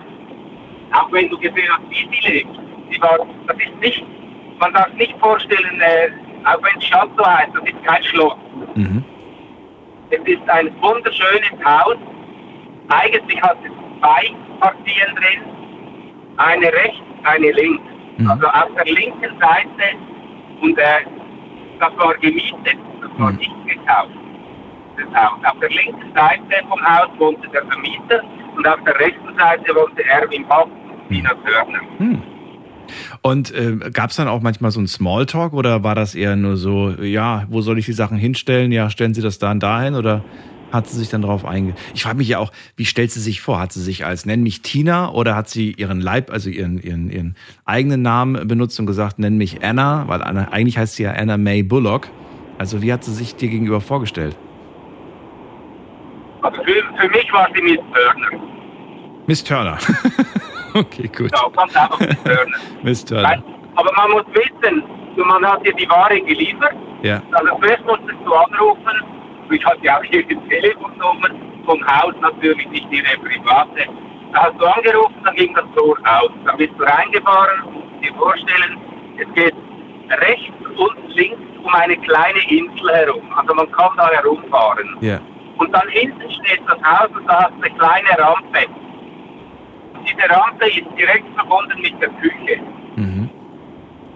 auch 0.93 1.10
wenn 1.10 1.28
du 1.28 1.36
gesehen 1.39 1.69
hast, 1.73 1.90
wie 1.90 2.09
sie 2.09 2.28
lebt. 2.28 2.61
War, 3.01 3.19
das 3.47 3.56
ist 3.56 3.81
nicht, 3.81 4.05
man 4.60 4.73
darf 4.74 4.93
nicht 4.94 5.14
vorstellen, 5.19 5.81
äh, 5.81 6.10
auch 6.44 6.59
wenn 6.62 6.78
es 6.78 6.85
Chateau 6.89 7.24
heißt, 7.24 7.51
das 7.55 7.64
ist 7.64 7.85
kein 7.85 8.02
Schloss. 8.05 8.36
Es 10.10 10.20
ist 10.27 10.48
ein 10.51 10.70
wunderschönes 10.82 11.52
Haus. 11.64 11.97
Eigentlich 12.89 13.40
hat 13.43 13.56
es 13.64 13.70
zwei 14.01 14.35
Partien 14.60 15.14
drin. 15.16 15.43
Eine 16.36 16.66
rechts, 16.73 17.01
eine 17.24 17.51
links. 17.52 17.82
Also 18.28 18.47
auf 18.47 18.69
der 18.77 18.85
linken 18.93 19.39
Seite, 19.40 19.97
und 20.60 20.78
äh, 20.78 20.85
das 21.81 21.97
war 21.97 22.14
gemietet, 22.19 22.77
das 23.01 23.10
war 23.19 23.32
nicht 23.32 23.51
gekauft. 23.66 24.10
Das 24.97 25.06
Haus. 25.24 25.39
Auf 25.44 25.59
der 25.60 25.70
linken 25.70 26.14
Seite 26.14 26.66
vom 26.69 26.81
Haus 26.85 27.09
wohnte 27.19 27.48
der 27.48 27.64
Vermieter 27.66 28.23
und 28.56 28.69
auf 28.69 28.78
der 28.85 28.98
rechten 29.01 29.35
Seite 29.39 29.74
wohnte 29.74 30.05
Erwin 30.05 30.47
Bach 30.47 30.64
und 30.66 31.09
Tina 31.09 31.31
Turner. 31.31 31.81
Und 33.22 33.54
äh, 33.54 33.76
gab 33.92 34.10
es 34.10 34.16
dann 34.16 34.26
auch 34.26 34.42
manchmal 34.42 34.72
so 34.72 34.80
einen 34.80 34.88
Smalltalk 34.88 35.52
oder 35.52 35.84
war 35.84 35.94
das 35.94 36.16
eher 36.16 36.34
nur 36.34 36.56
so, 36.56 36.90
ja, 36.90 37.46
wo 37.48 37.60
soll 37.62 37.78
ich 37.78 37.86
die 37.86 37.92
Sachen 37.92 38.18
hinstellen? 38.18 38.72
Ja, 38.72 38.90
stellen 38.90 39.14
Sie 39.14 39.22
das 39.22 39.38
da 39.38 39.52
und 39.52 39.62
dahin 39.62 39.94
oder 39.94 40.24
hat 40.72 40.88
sie 40.88 40.98
sich 40.98 41.10
dann 41.10 41.22
darauf 41.22 41.44
einge... 41.44 41.74
Ich 41.94 42.02
frage 42.02 42.16
mich 42.16 42.28
ja 42.28 42.38
auch, 42.38 42.50
wie 42.76 42.86
stellt 42.86 43.10
sie 43.10 43.20
sich 43.20 43.40
vor? 43.42 43.60
Hat 43.60 43.72
sie 43.72 43.82
sich 43.82 44.06
als, 44.06 44.24
nenn 44.24 44.42
mich 44.42 44.62
Tina 44.62 45.10
oder 45.10 45.36
hat 45.36 45.48
sie 45.48 45.72
ihren 45.72 46.00
Leib, 46.00 46.30
also 46.30 46.48
ihren, 46.48 46.82
ihren, 46.82 47.10
ihren 47.10 47.36
eigenen 47.66 48.02
Namen 48.02 48.48
benutzt 48.48 48.80
und 48.80 48.86
gesagt, 48.86 49.18
nenn 49.18 49.36
mich 49.36 49.62
Anna, 49.62 50.08
weil 50.08 50.22
Anna, 50.22 50.48
eigentlich 50.50 50.78
heißt 50.78 50.96
sie 50.96 51.04
ja 51.04 51.12
Anna 51.12 51.36
May 51.36 51.62
Bullock. 51.62 52.08
Also 52.58 52.80
wie 52.82 52.92
hat 52.92 53.04
sie 53.04 53.12
sich 53.12 53.36
dir 53.36 53.50
gegenüber 53.50 53.80
vorgestellt? 53.80 54.36
Also 56.40 56.56
für, 56.62 56.72
für 57.00 57.08
mich 57.08 57.32
war 57.32 57.48
sie 57.54 57.62
Miss 57.62 57.78
Turner. 57.92 58.42
Miss 59.26 59.44
Turner. 59.44 59.78
okay, 60.80 61.08
gut. 61.08 61.30
Ja, 61.32 61.48
ganz 61.54 61.76
einfach 61.76 62.00
Miss 62.00 62.22
Turner. 62.24 62.58
Miss 62.82 63.04
Turner. 63.04 63.42
Aber 63.74 63.92
man 63.96 64.10
muss 64.12 64.24
wissen, 64.34 64.82
man 65.16 65.44
hat 65.46 65.64
dir 65.66 65.72
die 65.74 65.88
Ware 65.88 66.20
geliefert. 66.20 66.74
Ja. 67.02 67.22
Also 67.32 67.58
zuerst 67.60 67.84
musstest 67.84 68.18
du 68.24 68.34
anrufen, 68.34 69.02
ich 69.50 69.64
hatte 69.64 69.84
ja 69.84 69.98
auch 69.98 70.04
ihre 70.04 70.26
Telefonnummer 70.48 71.28
vom 71.66 71.86
Haus 71.86 72.14
natürlich, 72.20 72.68
nicht 72.68 72.86
ihre 72.90 73.18
private. 73.18 73.86
Da 74.32 74.44
hast 74.44 74.58
du 74.58 74.64
angerufen, 74.64 75.14
dann 75.24 75.34
ging 75.36 75.54
das 75.54 75.64
Tor 75.76 75.98
aus. 76.04 76.30
Dann 76.46 76.56
bist 76.56 76.72
du 76.78 76.84
reingefahren, 76.84 77.72
musst 77.72 78.02
dir 78.02 78.14
vorstellen, 78.14 78.78
es 79.18 79.34
geht 79.34 79.54
rechts 80.20 80.66
und 80.76 81.14
links 81.14 81.38
um 81.62 81.74
eine 81.74 81.96
kleine 81.98 82.38
Insel 82.48 82.90
herum. 82.90 83.32
Also 83.36 83.54
man 83.54 83.70
kann 83.72 83.90
da 83.96 84.08
herumfahren. 84.10 84.96
Ja. 85.00 85.20
Und 85.58 85.72
dann 85.72 85.88
hinten 85.88 86.30
steht 86.30 86.62
das 86.66 86.78
Haus 86.82 87.10
und 87.14 87.26
da 87.26 87.44
hast 87.44 87.52
du 87.52 87.62
eine 87.62 87.74
kleine 87.76 88.18
Rampe. 88.18 88.66
Diese 90.06 90.30
Rampe 90.30 90.66
ist 90.68 90.86
direkt 90.98 91.26
verbunden 91.34 91.80
mit 91.80 92.00
der 92.00 92.08
Küche. 92.20 92.60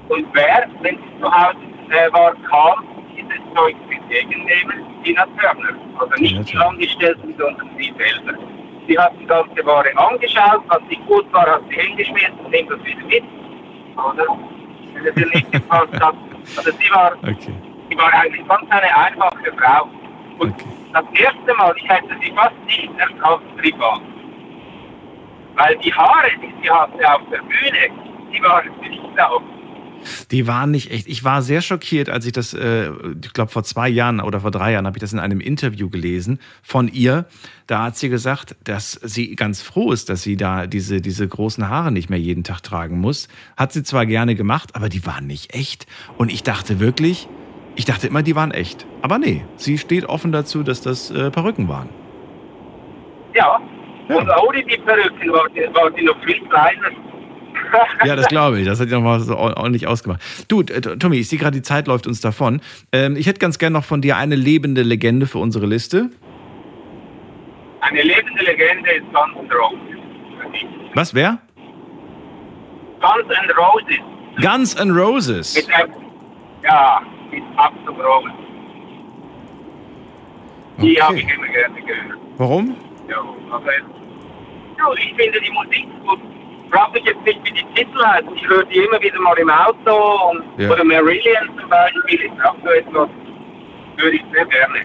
Und 0.09 0.27
wer, 0.35 0.67
wenn 0.83 0.97
sie 0.97 1.21
zu 1.21 1.31
Hause 1.31 1.57
äh, 1.91 2.13
war, 2.13 2.33
kam, 2.49 2.85
dieses 3.17 3.41
Zeug 3.55 3.75
entgegennehmen? 3.91 4.85
Tina 5.03 5.27
Turner. 5.41 5.75
Also 5.99 6.15
nicht 6.23 6.53
die 6.53 6.57
Angestellten, 6.57 7.35
sondern 7.39 7.69
sie 7.77 7.93
selber. 7.99 8.39
Sie 8.87 8.99
hat 8.99 9.13
die 9.21 9.27
ganze 9.27 9.67
Ware 9.67 9.91
angeschaut, 9.97 10.63
was 10.69 10.81
nicht 10.89 11.05
gut 11.07 11.33
war, 11.33 11.47
hat 11.47 11.63
sie 11.71 11.75
hingeschmissen, 11.77 12.39
nimmt 12.51 12.71
das 12.71 12.85
wieder 12.85 13.05
mit. 13.07 13.25
Oder? 13.97 14.27
Wenn 14.95 15.07
es 15.07 15.17
ihr 15.17 15.27
nicht 15.29 15.51
gepasst 15.53 16.01
hat. 16.01 16.15
Also 16.57 16.71
sie 16.71 16.91
war, 16.93 17.13
Okay. 17.23 17.53
sie 17.91 17.97
war 17.99 18.13
eigentlich 18.15 18.47
ganz 18.47 18.71
eine 18.71 18.97
einfache 18.97 19.53
Frau. 19.59 19.89
Und 20.39 20.55
das 20.93 21.05
erste 21.15 21.55
Mal, 21.57 21.75
ich 21.77 21.89
hätte 21.89 22.15
sie 22.23 22.31
fast 22.33 22.55
nicht 22.67 22.91
erkannt 22.99 23.57
privat. 23.57 24.01
Weil 25.57 25.77
die 25.79 25.93
Haare, 25.93 26.29
die 26.43 26.63
sie 26.63 26.71
hatte 26.71 27.15
auf 27.15 27.23
der 27.31 27.39
Bühne, 27.39 27.89
die 28.33 28.43
waren 28.43 28.69
nicht 28.81 29.21
auf. 29.21 29.43
Die 30.31 30.47
waren 30.47 30.71
nicht 30.71 30.91
echt. 30.91 31.09
Ich 31.09 31.25
war 31.25 31.43
sehr 31.43 31.63
schockiert, 31.63 32.11
als 32.11 32.27
ich 32.27 32.33
das, 32.33 32.55
äh, 32.55 32.91
ich 33.25 33.33
glaube 33.33 33.51
vor 33.51 33.65
zwei 33.65 33.89
Jahren 33.89 34.21
oder 34.21 34.41
vor 34.41 34.51
drei 34.51 34.73
Jahren 34.73 34.87
habe 34.87 34.99
ich 34.99 35.01
das 35.01 35.13
in 35.13 35.19
einem 35.19 35.41
Interview 35.41 35.89
gelesen 35.89 36.39
von 36.63 36.89
ihr. 36.89 37.27
Da 37.67 37.85
hat 37.85 37.97
sie 37.97 38.09
gesagt, 38.09 38.57
dass 38.63 38.93
sie 38.93 39.35
ganz 39.35 39.63
froh 39.63 39.93
ist, 39.93 40.09
dass 40.09 40.23
sie 40.23 40.37
da 40.37 40.67
diese, 40.67 41.01
diese 41.01 41.27
großen 41.27 41.69
Haare 41.69 41.91
nicht 41.91 42.11
mehr 42.11 42.21
jeden 42.21 42.45
Tag 42.45 42.61
tragen 42.63 43.01
muss. 43.01 43.29
Hat 43.57 43.73
sie 43.73 43.83
zwar 43.83 44.07
gerne 44.07 44.35
gemacht, 44.35 44.77
aber 44.77 44.89
die 44.89 45.05
waren 45.07 45.27
nicht 45.27 45.55
echt. 45.55 45.87
Und 46.19 46.31
ich 46.31 46.43
dachte 46.43 46.79
wirklich, 46.79 47.29
ich 47.75 47.85
dachte 47.85 48.07
immer, 48.07 48.23
die 48.23 48.37
waren 48.37 48.53
echt. 48.53 48.87
Aber 49.03 49.19
nee, 49.19 49.45
sie 49.57 49.79
steht 49.79 50.07
offen 50.07 50.33
dazu, 50.33 50.63
dass 50.63 50.81
das 50.81 51.11
äh, 51.11 51.31
Perücken 51.31 51.69
waren. 51.69 51.89
Ja. 53.35 53.61
Und 54.09 54.29
ohne 54.29 54.65
die 54.65 54.77
Perücken 54.79 55.33
war 55.33 55.49
die, 55.51 55.75
war 55.75 55.91
die 55.91 56.05
noch 56.05 56.23
viel 56.25 56.41
kleiner. 56.49 56.91
Ja, 58.05 58.17
das 58.17 58.29
glaube 58.29 58.61
ich. 58.61 58.67
Das 58.67 58.81
hat 58.81 58.89
ja 58.89 58.97
nochmal 58.97 59.21
so 59.21 59.37
ordentlich 59.37 59.87
ausgemacht. 59.87 60.21
Du, 60.49 60.61
äh, 60.61 60.81
Tommy, 60.81 61.17
ich 61.17 61.29
sehe 61.29 61.39
gerade, 61.39 61.57
die 61.57 61.63
Zeit 61.63 61.87
läuft 61.89 62.07
uns 62.07 62.21
davon. 62.21 62.61
Ähm, 62.93 63.17
ich 63.17 63.27
hätte 63.27 63.41
ganz 63.41 63.59
gern 63.59 63.73
noch 63.73 63.85
von 63.85 64.01
dir 64.03 64.17
eine 64.17 64.37
lebende 64.37 64.83
Legende 64.83 65.27
für 65.27 65.39
unsere 65.39 65.67
Liste. 65.67 66.11
Eine 67.81 68.03
lebende 68.03 68.43
Legende 68.45 68.91
ist 68.91 69.05
Guns 69.13 69.37
N' 69.39 69.51
Roses. 69.53 70.93
Was, 70.95 71.15
wer? 71.15 71.39
Guns 73.01 73.29
N' 73.29 73.51
Roses. 73.57 74.01
Guns 74.41 74.75
N' 74.75 74.91
Roses. 74.91 75.55
Mit 75.55 75.69
ja, 76.67 77.01
mit 77.31 77.43
Axel 77.57 77.95
Rose. 78.03 78.33
Die 80.79 81.01
habe 81.01 81.19
ich 81.19 81.29
immer 81.33 81.47
gerne 81.47 81.81
gehört. 81.81 82.19
Warum? 82.39 82.77
Ja, 83.09 83.19
also, 83.53 83.67
ja, 83.69 84.85
ich 84.97 85.15
finde 85.17 85.41
die 85.41 85.51
Musik 85.51 85.87
gut. 86.07 86.21
Frag 86.71 86.93
mich 86.93 87.05
jetzt 87.05 87.25
nicht, 87.25 87.41
wie 87.45 87.53
die 87.53 87.67
Titel 87.75 88.05
heißen. 88.05 88.35
Ich 88.35 88.49
höre 88.49 88.65
die 88.65 88.79
immer 88.79 89.01
wieder 89.01 89.21
mal 89.21 89.39
im 89.39 89.49
Auto. 89.49 90.31
Und, 90.31 90.43
Ja. 90.61 90.71
Oder 90.71 90.85
Marillion 90.85 91.49
zum 91.59 91.69
Beispiel 91.69 92.21
ist 92.21 92.45
auch 92.45 92.57
so 92.63 92.71
etwas, 92.71 93.09
höre 93.99 94.13
ich 94.13 94.23
sehr 94.33 94.47
gerne. 94.47 94.81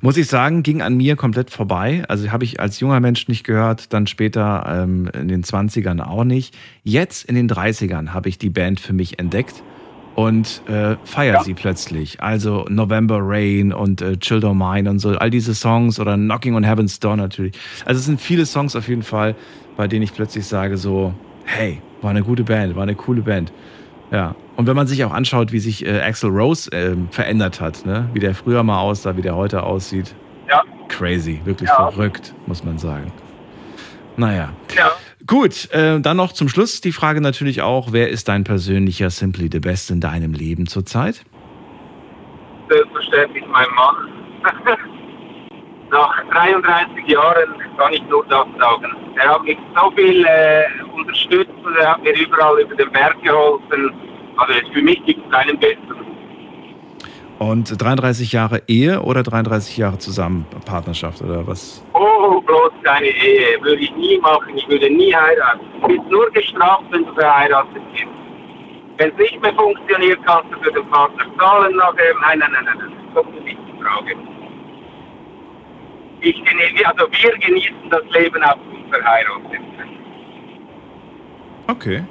Muss 0.00 0.16
ich 0.16 0.26
sagen, 0.28 0.62
ging 0.62 0.82
an 0.82 0.96
mir 0.96 1.16
komplett 1.16 1.50
vorbei. 1.50 2.04
Also 2.08 2.30
habe 2.30 2.44
ich 2.44 2.60
als 2.60 2.80
junger 2.80 3.00
Mensch 3.00 3.28
nicht 3.28 3.44
gehört, 3.44 3.92
dann 3.92 4.06
später 4.06 4.64
ähm, 4.68 5.10
in 5.14 5.28
den 5.28 5.42
20ern 5.42 6.02
auch 6.02 6.24
nicht. 6.24 6.56
Jetzt 6.82 7.24
in 7.24 7.34
den 7.34 7.48
30ern 7.48 8.12
habe 8.12 8.28
ich 8.28 8.38
die 8.38 8.50
Band 8.50 8.80
für 8.80 8.92
mich 8.92 9.18
entdeckt 9.18 9.62
und 10.16 10.62
äh, 10.68 10.96
feiere 11.04 11.44
sie 11.44 11.54
plötzlich. 11.54 12.20
Also 12.20 12.64
November 12.68 13.18
Rain 13.20 13.72
und 13.72 14.00
äh, 14.02 14.16
Chill 14.16 14.38
Don't 14.38 14.54
Mine 14.54 14.90
und 14.90 14.98
so, 14.98 15.10
all 15.10 15.30
diese 15.30 15.54
Songs 15.54 16.00
oder 16.00 16.16
Knocking 16.16 16.54
on 16.56 16.64
Heaven's 16.64 16.98
Door 16.98 17.18
natürlich. 17.18 17.54
Also 17.84 18.00
es 18.00 18.06
sind 18.06 18.20
viele 18.20 18.46
Songs 18.46 18.74
auf 18.74 18.88
jeden 18.88 19.02
Fall, 19.02 19.34
bei 19.76 19.86
denen 19.86 20.02
ich 20.02 20.14
plötzlich 20.14 20.46
sage 20.46 20.78
so, 20.78 21.12
hey, 21.44 21.80
war 22.02 22.10
eine 22.10 22.22
gute 22.22 22.42
Band, 22.44 22.74
war 22.74 22.82
eine 22.82 22.94
coole 22.94 23.20
Band. 23.22 23.52
Ja, 24.10 24.34
und 24.56 24.66
wenn 24.66 24.76
man 24.76 24.86
sich 24.86 25.04
auch 25.04 25.12
anschaut, 25.12 25.52
wie 25.52 25.58
sich 25.58 25.84
äh, 25.84 26.00
Axel 26.00 26.30
Rose 26.30 26.70
ähm, 26.72 27.08
verändert 27.10 27.60
hat, 27.60 27.84
ne? 27.84 28.08
wie 28.14 28.20
der 28.20 28.34
früher 28.34 28.62
mal 28.62 28.80
aussah, 28.80 29.16
wie 29.16 29.22
der 29.22 29.36
heute 29.36 29.64
aussieht. 29.64 30.14
Ja. 30.48 30.62
Crazy, 30.88 31.40
wirklich 31.44 31.68
Ja. 31.68 31.90
verrückt, 31.90 32.32
muss 32.46 32.64
man 32.64 32.78
sagen. 32.78 33.12
Naja. 34.16 34.50
Gut, 35.26 35.70
äh, 35.72 35.98
dann 36.00 36.16
noch 36.16 36.32
zum 36.32 36.48
Schluss 36.48 36.80
die 36.80 36.92
Frage 36.92 37.20
natürlich 37.20 37.62
auch, 37.62 37.88
wer 37.90 38.10
ist 38.10 38.28
dein 38.28 38.44
persönlicher 38.44 39.10
Simply 39.10 39.48
the 39.50 39.58
Best 39.58 39.90
in 39.90 40.00
deinem 40.00 40.32
Leben 40.32 40.66
zurzeit? 40.66 41.24
Selbstverständlich 42.68 43.44
mein 43.48 43.66
Mann. 43.74 44.08
Nach 45.90 46.24
33 46.30 47.08
Jahren 47.08 47.54
kann 47.76 47.92
ich 47.92 48.02
nur 48.04 48.24
das 48.26 48.46
sagen. 48.58 48.94
Er 49.16 49.34
hat 49.34 49.42
mich 49.42 49.58
so 49.74 49.90
viel 49.92 50.24
äh, 50.26 50.64
unterstützt 50.94 51.50
und 51.64 51.76
er 51.76 51.92
hat 51.92 52.02
mir 52.02 52.16
überall 52.16 52.60
über 52.60 52.74
den 52.76 52.90
Berg 52.92 53.20
geholfen. 53.22 53.92
Also 54.36 54.52
für 54.72 54.82
mich 54.82 55.04
gibt 55.06 55.24
es 55.24 55.32
keinen 55.32 55.58
besseren. 55.58 56.05
Und 57.38 57.82
33 57.82 58.32
Jahre 58.32 58.62
Ehe 58.66 59.02
oder 59.02 59.22
33 59.22 59.76
Jahre 59.76 59.98
zusammen 59.98 60.46
Partnerschaft 60.64 61.20
oder 61.20 61.46
was? 61.46 61.84
Oh, 61.92 62.40
bloß 62.40 62.72
keine 62.82 63.08
Ehe. 63.08 63.60
Würde 63.60 63.82
ich 63.82 63.94
nie 63.94 64.18
machen. 64.18 64.56
Ich 64.56 64.66
würde 64.68 64.88
nie 64.88 65.14
heiraten. 65.14 65.66
Du 65.82 65.88
bist 65.88 66.10
nur 66.10 66.30
gestraft, 66.30 66.84
wenn 66.90 67.04
du 67.04 67.12
verheiratet 67.12 67.82
bist. 67.92 68.06
Wenn 68.96 69.10
es 69.10 69.16
nicht 69.18 69.42
mehr 69.42 69.52
funktioniert, 69.54 70.18
kannst 70.24 70.50
du 70.50 70.58
für 70.60 70.72
den 70.72 70.88
Partner 70.88 71.24
zahlen 71.38 71.76
nachher. 71.76 72.14
Nein, 72.22 72.38
nein, 72.38 72.52
nein, 72.52 72.64
nein, 72.64 72.78
nein. 72.78 72.92
Das 73.14 73.22
kommt 73.22 73.44
nicht 73.44 73.58
in 73.58 73.84
Frage. 73.84 74.16
Ich 76.22 76.36
genieße, 76.36 76.86
also 76.86 77.06
wir 77.10 77.38
genießen 77.38 77.90
das 77.90 78.02
Leben 78.14 78.42
auch 78.42 78.56
unverheiratet. 78.72 79.60
Okay. 81.68 82.04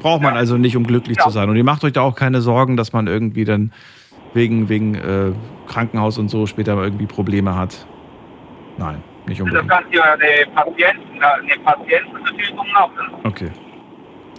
Braucht 0.00 0.22
man 0.22 0.36
also 0.36 0.58
nicht, 0.58 0.76
um 0.76 0.86
glücklich 0.86 1.18
zu 1.18 1.30
sein. 1.30 1.48
Und 1.48 1.56
ihr 1.56 1.64
macht 1.64 1.82
euch 1.82 1.94
da 1.94 2.02
auch 2.02 2.14
keine 2.14 2.42
Sorgen, 2.42 2.76
dass 2.76 2.92
man 2.92 3.06
irgendwie 3.06 3.44
dann 3.44 3.72
wegen, 4.34 4.68
wegen 4.68 4.94
äh, 4.96 5.32
Krankenhaus 5.66 6.18
und 6.18 6.28
so 6.28 6.46
später 6.46 6.76
irgendwie 6.82 7.06
Probleme 7.06 7.56
hat. 7.56 7.86
Nein, 8.76 9.02
nicht 9.26 9.40
Da 9.40 9.44
unbedingt. 9.44 9.70
kannst 9.70 9.92
du 9.92 9.96
ja 9.98 10.04
eine, 10.04 10.50
Patienten, 10.54 11.22
eine 11.22 11.62
Patientenverfügung 11.64 12.66
machen. 12.72 13.14
Okay. 13.24 13.50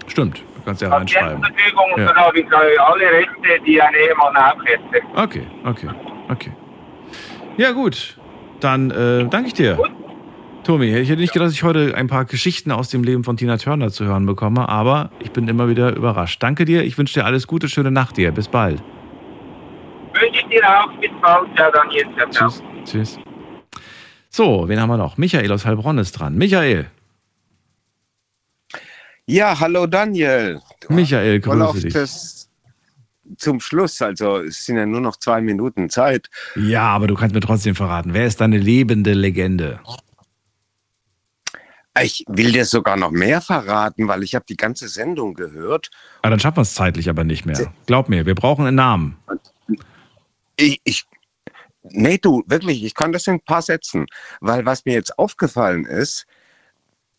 Stimmt, 0.07 0.37
du 0.39 0.61
kannst 0.65 0.81
ja 0.81 0.89
reinschreiben. 0.89 1.41
Patientenverfügung 1.41 1.85
und 1.95 1.99
Ja. 2.01 2.07
dann 2.07 2.15
habe 2.17 2.39
ich 2.39 2.45
äh, 2.45 2.77
alle 2.77 3.05
Rechte, 3.11 3.63
die 3.65 3.81
ein 3.81 3.93
Ehemann 3.93 4.35
auch 4.35 4.63
hätte. 4.65 5.05
Okay, 5.15 5.47
okay, 5.65 5.87
okay. 6.29 6.51
Ja, 7.57 7.71
gut. 7.71 8.17
Dann 8.59 8.91
äh, 8.91 9.25
danke 9.29 9.47
ich 9.47 9.53
dir. 9.53 9.77
Tommy, 10.63 10.87
ich 10.95 11.09
hätte 11.09 11.21
nicht 11.21 11.31
gedacht, 11.33 11.47
dass 11.47 11.53
ich 11.53 11.63
heute 11.63 11.93
ein 11.95 12.07
paar 12.07 12.25
Geschichten 12.25 12.71
aus 12.71 12.89
dem 12.89 13.03
Leben 13.03 13.23
von 13.23 13.37
Tina 13.37 13.57
Turner 13.57 13.89
zu 13.91 14.05
hören 14.05 14.25
bekomme, 14.25 14.67
aber 14.67 15.11
ich 15.19 15.31
bin 15.31 15.47
immer 15.47 15.69
wieder 15.69 15.95
überrascht. 15.95 16.41
Danke 16.41 16.65
dir, 16.65 16.83
ich 16.83 16.97
wünsche 16.97 17.13
dir 17.19 17.25
alles 17.25 17.45
Gute, 17.47 17.69
schöne 17.69 17.91
Nacht 17.91 18.17
dir. 18.17 18.31
Bis 18.31 18.47
bald. 18.47 18.81
Dir 20.49 20.63
auch. 20.67 20.91
Bis 20.99 21.11
bald. 21.21 21.49
Dann 21.57 21.91
jetzt. 21.91 22.09
Ja, 22.17 22.29
ciao. 22.29 22.49
Tschüss. 22.49 22.63
Tschüss. 22.85 23.19
So, 24.29 24.67
wen 24.67 24.79
haben 24.81 24.89
wir 24.89 24.97
noch? 24.97 25.17
Michael 25.17 25.51
aus 25.51 25.65
Heilbronn 25.65 25.97
ist 25.97 26.11
dran. 26.13 26.35
Michael. 26.35 26.87
Ja, 29.27 29.59
hallo 29.59 29.87
Daniel. 29.87 30.61
Michael, 30.89 31.41
Voll 31.41 31.61
auf 31.61 31.71
grüße 31.71 31.85
dich. 31.85 31.93
das 31.93 32.49
zum 33.37 33.59
Schluss, 33.59 33.99
also 34.03 34.37
es 34.37 34.65
sind 34.65 34.77
ja 34.77 34.85
nur 34.85 35.01
noch 35.01 35.15
zwei 35.15 35.41
Minuten 35.41 35.89
Zeit. 35.89 36.29
Ja, 36.55 36.83
aber 36.89 37.07
du 37.07 37.15
kannst 37.15 37.33
mir 37.33 37.41
trotzdem 37.41 37.73
verraten, 37.73 38.13
wer 38.13 38.27
ist 38.27 38.39
deine 38.39 38.59
lebende 38.59 39.13
Legende? 39.13 39.79
Ich 41.99 42.23
will 42.27 42.51
dir 42.51 42.65
sogar 42.65 42.97
noch 42.97 43.09
mehr 43.09 43.41
verraten, 43.41 44.07
weil 44.07 44.21
ich 44.21 44.35
habe 44.35 44.45
die 44.47 44.57
ganze 44.57 44.89
Sendung 44.89 45.33
gehört. 45.33 45.89
Ah, 46.21 46.29
dann 46.29 46.39
schaffen 46.39 46.57
wir 46.57 46.61
es 46.63 46.75
zeitlich 46.75 47.09
aber 47.09 47.23
nicht 47.23 47.45
mehr. 47.45 47.73
Glaub 47.87 48.09
mir, 48.09 48.25
wir 48.25 48.35
brauchen 48.35 48.65
einen 48.67 48.75
Namen. 48.75 49.17
Ich, 50.57 50.81
ich, 50.83 51.03
nee, 51.83 52.17
du, 52.17 52.43
wirklich, 52.47 52.83
ich 52.83 52.93
kann 52.95 53.11
das 53.11 53.27
in 53.27 53.35
ein 53.35 53.41
paar 53.41 53.61
Sätzen. 53.61 54.05
Weil 54.41 54.65
was 54.65 54.85
mir 54.85 54.93
jetzt 54.93 55.17
aufgefallen 55.19 55.85
ist, 55.85 56.25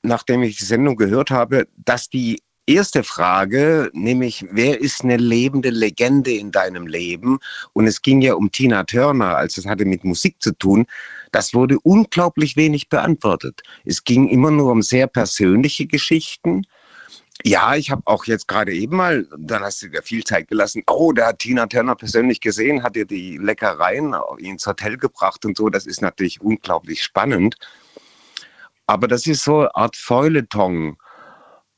nachdem 0.03 0.43
ich 0.43 0.59
die 0.59 0.65
Sendung 0.65 0.97
gehört 0.97 1.31
habe, 1.31 1.67
dass 1.77 2.09
die 2.09 2.41
erste 2.67 3.05
Frage, 3.05 3.91
nämlich 3.93 4.45
wer 4.51 4.81
ist 4.81 5.03
eine 5.05 5.17
lebende 5.17 5.71
Legende 5.71 6.33
in 6.33 6.51
deinem 6.51 6.87
Leben? 6.87 7.39
Und 7.73 7.87
es 7.87 8.03
ging 8.03 8.21
ja 8.21 8.35
um 8.35 8.51
Tina 8.51 8.85
Turner, 8.85 9.37
also 9.37 9.61
es 9.61 9.67
hatte 9.67 9.85
mit 9.85 10.05
Musik 10.05 10.37
zu 10.41 10.53
tun. 10.53 10.87
Das 11.33 11.55
wurde 11.55 11.79
unglaublich 11.81 12.57
wenig 12.57 12.89
beantwortet. 12.89 13.63
Es 13.85 14.03
ging 14.05 14.29
immer 14.29 14.51
nur 14.51 14.73
um 14.73 14.83
sehr 14.83 15.07
persönliche 15.07 15.87
Geschichten. 15.87 16.67
Ja, 17.49 17.77
ich 17.77 17.93
habe 17.93 18.03
auch 18.07 18.25
jetzt 18.25 18.49
gerade 18.49 18.73
eben 18.73 18.97
mal, 18.97 19.25
dann 19.39 19.63
hast 19.63 19.81
du 19.81 19.89
dir 19.89 20.03
viel 20.03 20.25
Zeit 20.25 20.49
gelassen. 20.49 20.83
Oh, 20.89 21.13
der 21.13 21.29
hat 21.29 21.39
Tina 21.39 21.67
Turner 21.67 21.95
persönlich 21.95 22.41
gesehen, 22.41 22.83
hat 22.83 22.97
dir 22.97 23.07
die 23.07 23.39
Leckereien 23.39 24.17
ins 24.39 24.67
Hotel 24.67 24.97
gebracht 24.97 25.45
und 25.45 25.57
so. 25.57 25.69
Das 25.69 25.87
ist 25.87 26.03
natürlich 26.03 26.41
unglaublich 26.41 27.05
spannend. 27.05 27.55
Aber 28.89 29.07
das 29.07 29.29
ist 29.29 29.45
so 29.45 29.61
eine 29.61 29.77
Art 29.77 29.97
Feuilleton. 29.97 30.97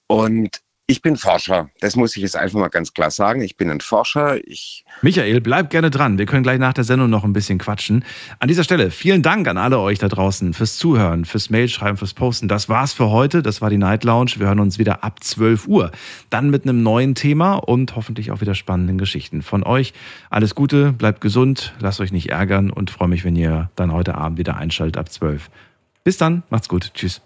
Und 0.07 0.63
ich 0.91 1.03
bin 1.03 1.17
Forscher. 1.17 1.69
Das 1.81 1.97
muss 1.97 2.17
ich 2.17 2.23
jetzt 2.23 2.35
einfach 2.35 2.59
mal 2.59 2.69
ganz 2.69 2.95
klar 2.95 3.11
sagen. 3.11 3.43
Ich 3.43 3.59
bin 3.59 3.71
ein 3.71 3.83
Forscher. 3.83 4.39
Ich 4.49 4.87
Michael, 5.03 5.43
bleib 5.43 5.69
gerne 5.69 5.91
dran. 5.91 6.17
Wir 6.17 6.25
können 6.25 6.43
gleich 6.43 6.59
nach 6.59 6.73
der 6.73 6.83
Sendung 6.83 7.11
noch 7.11 7.25
ein 7.25 7.35
bisschen 7.35 7.59
quatschen. 7.59 8.07
An 8.39 8.49
dieser 8.49 8.65
Stelle 8.65 8.91
vielen 8.91 9.23
Dank 9.23 9.47
an 9.49 9.59
alle 9.59 9.81
euch 9.81 9.99
da 9.99 10.09
draußen 10.09 10.55
fürs 10.55 10.79
Zuhören, 10.79 11.27
fürs 11.27 11.51
Mailschreiben, 11.51 11.99
fürs 11.99 12.15
Posten. 12.15 12.49
Das 12.49 12.71
war's 12.71 12.95
für 12.95 13.11
heute. 13.11 13.43
Das 13.43 13.61
war 13.61 13.69
die 13.69 13.77
Night 13.77 14.03
Lounge. 14.03 14.33
Wir 14.39 14.47
hören 14.47 14.61
uns 14.61 14.79
wieder 14.79 15.05
ab 15.05 15.23
12 15.23 15.69
Uhr. 15.69 15.93
Dann 16.31 16.49
mit 16.49 16.63
einem 16.63 16.83
neuen 16.83 17.15
Thema 17.15 17.57
und 17.57 17.95
hoffentlich 17.95 18.33
auch 18.33 18.41
wieder 18.41 18.55
spannenden 18.55 18.97
Geschichten 18.97 19.43
von 19.43 19.65
euch. 19.65 19.93
Alles 20.31 20.55
Gute, 20.55 20.93
bleibt 20.93 21.21
gesund, 21.21 21.75
lasst 21.81 22.01
euch 22.01 22.13
nicht 22.13 22.31
ärgern 22.31 22.71
und 22.71 22.91
freue 22.91 23.09
mich, 23.09 23.25
wenn 23.25 23.37
ihr 23.37 23.71
dann 23.77 23.93
heute 23.93 24.15
Abend 24.15 24.39
wieder 24.39 24.57
einschaltet 24.57 24.97
ab 24.97 25.13
12. 25.13 25.51
Bis 26.03 26.17
dann, 26.17 26.45
macht's 26.49 26.71
gut. 26.71 26.93
Tschüss. 26.95 27.21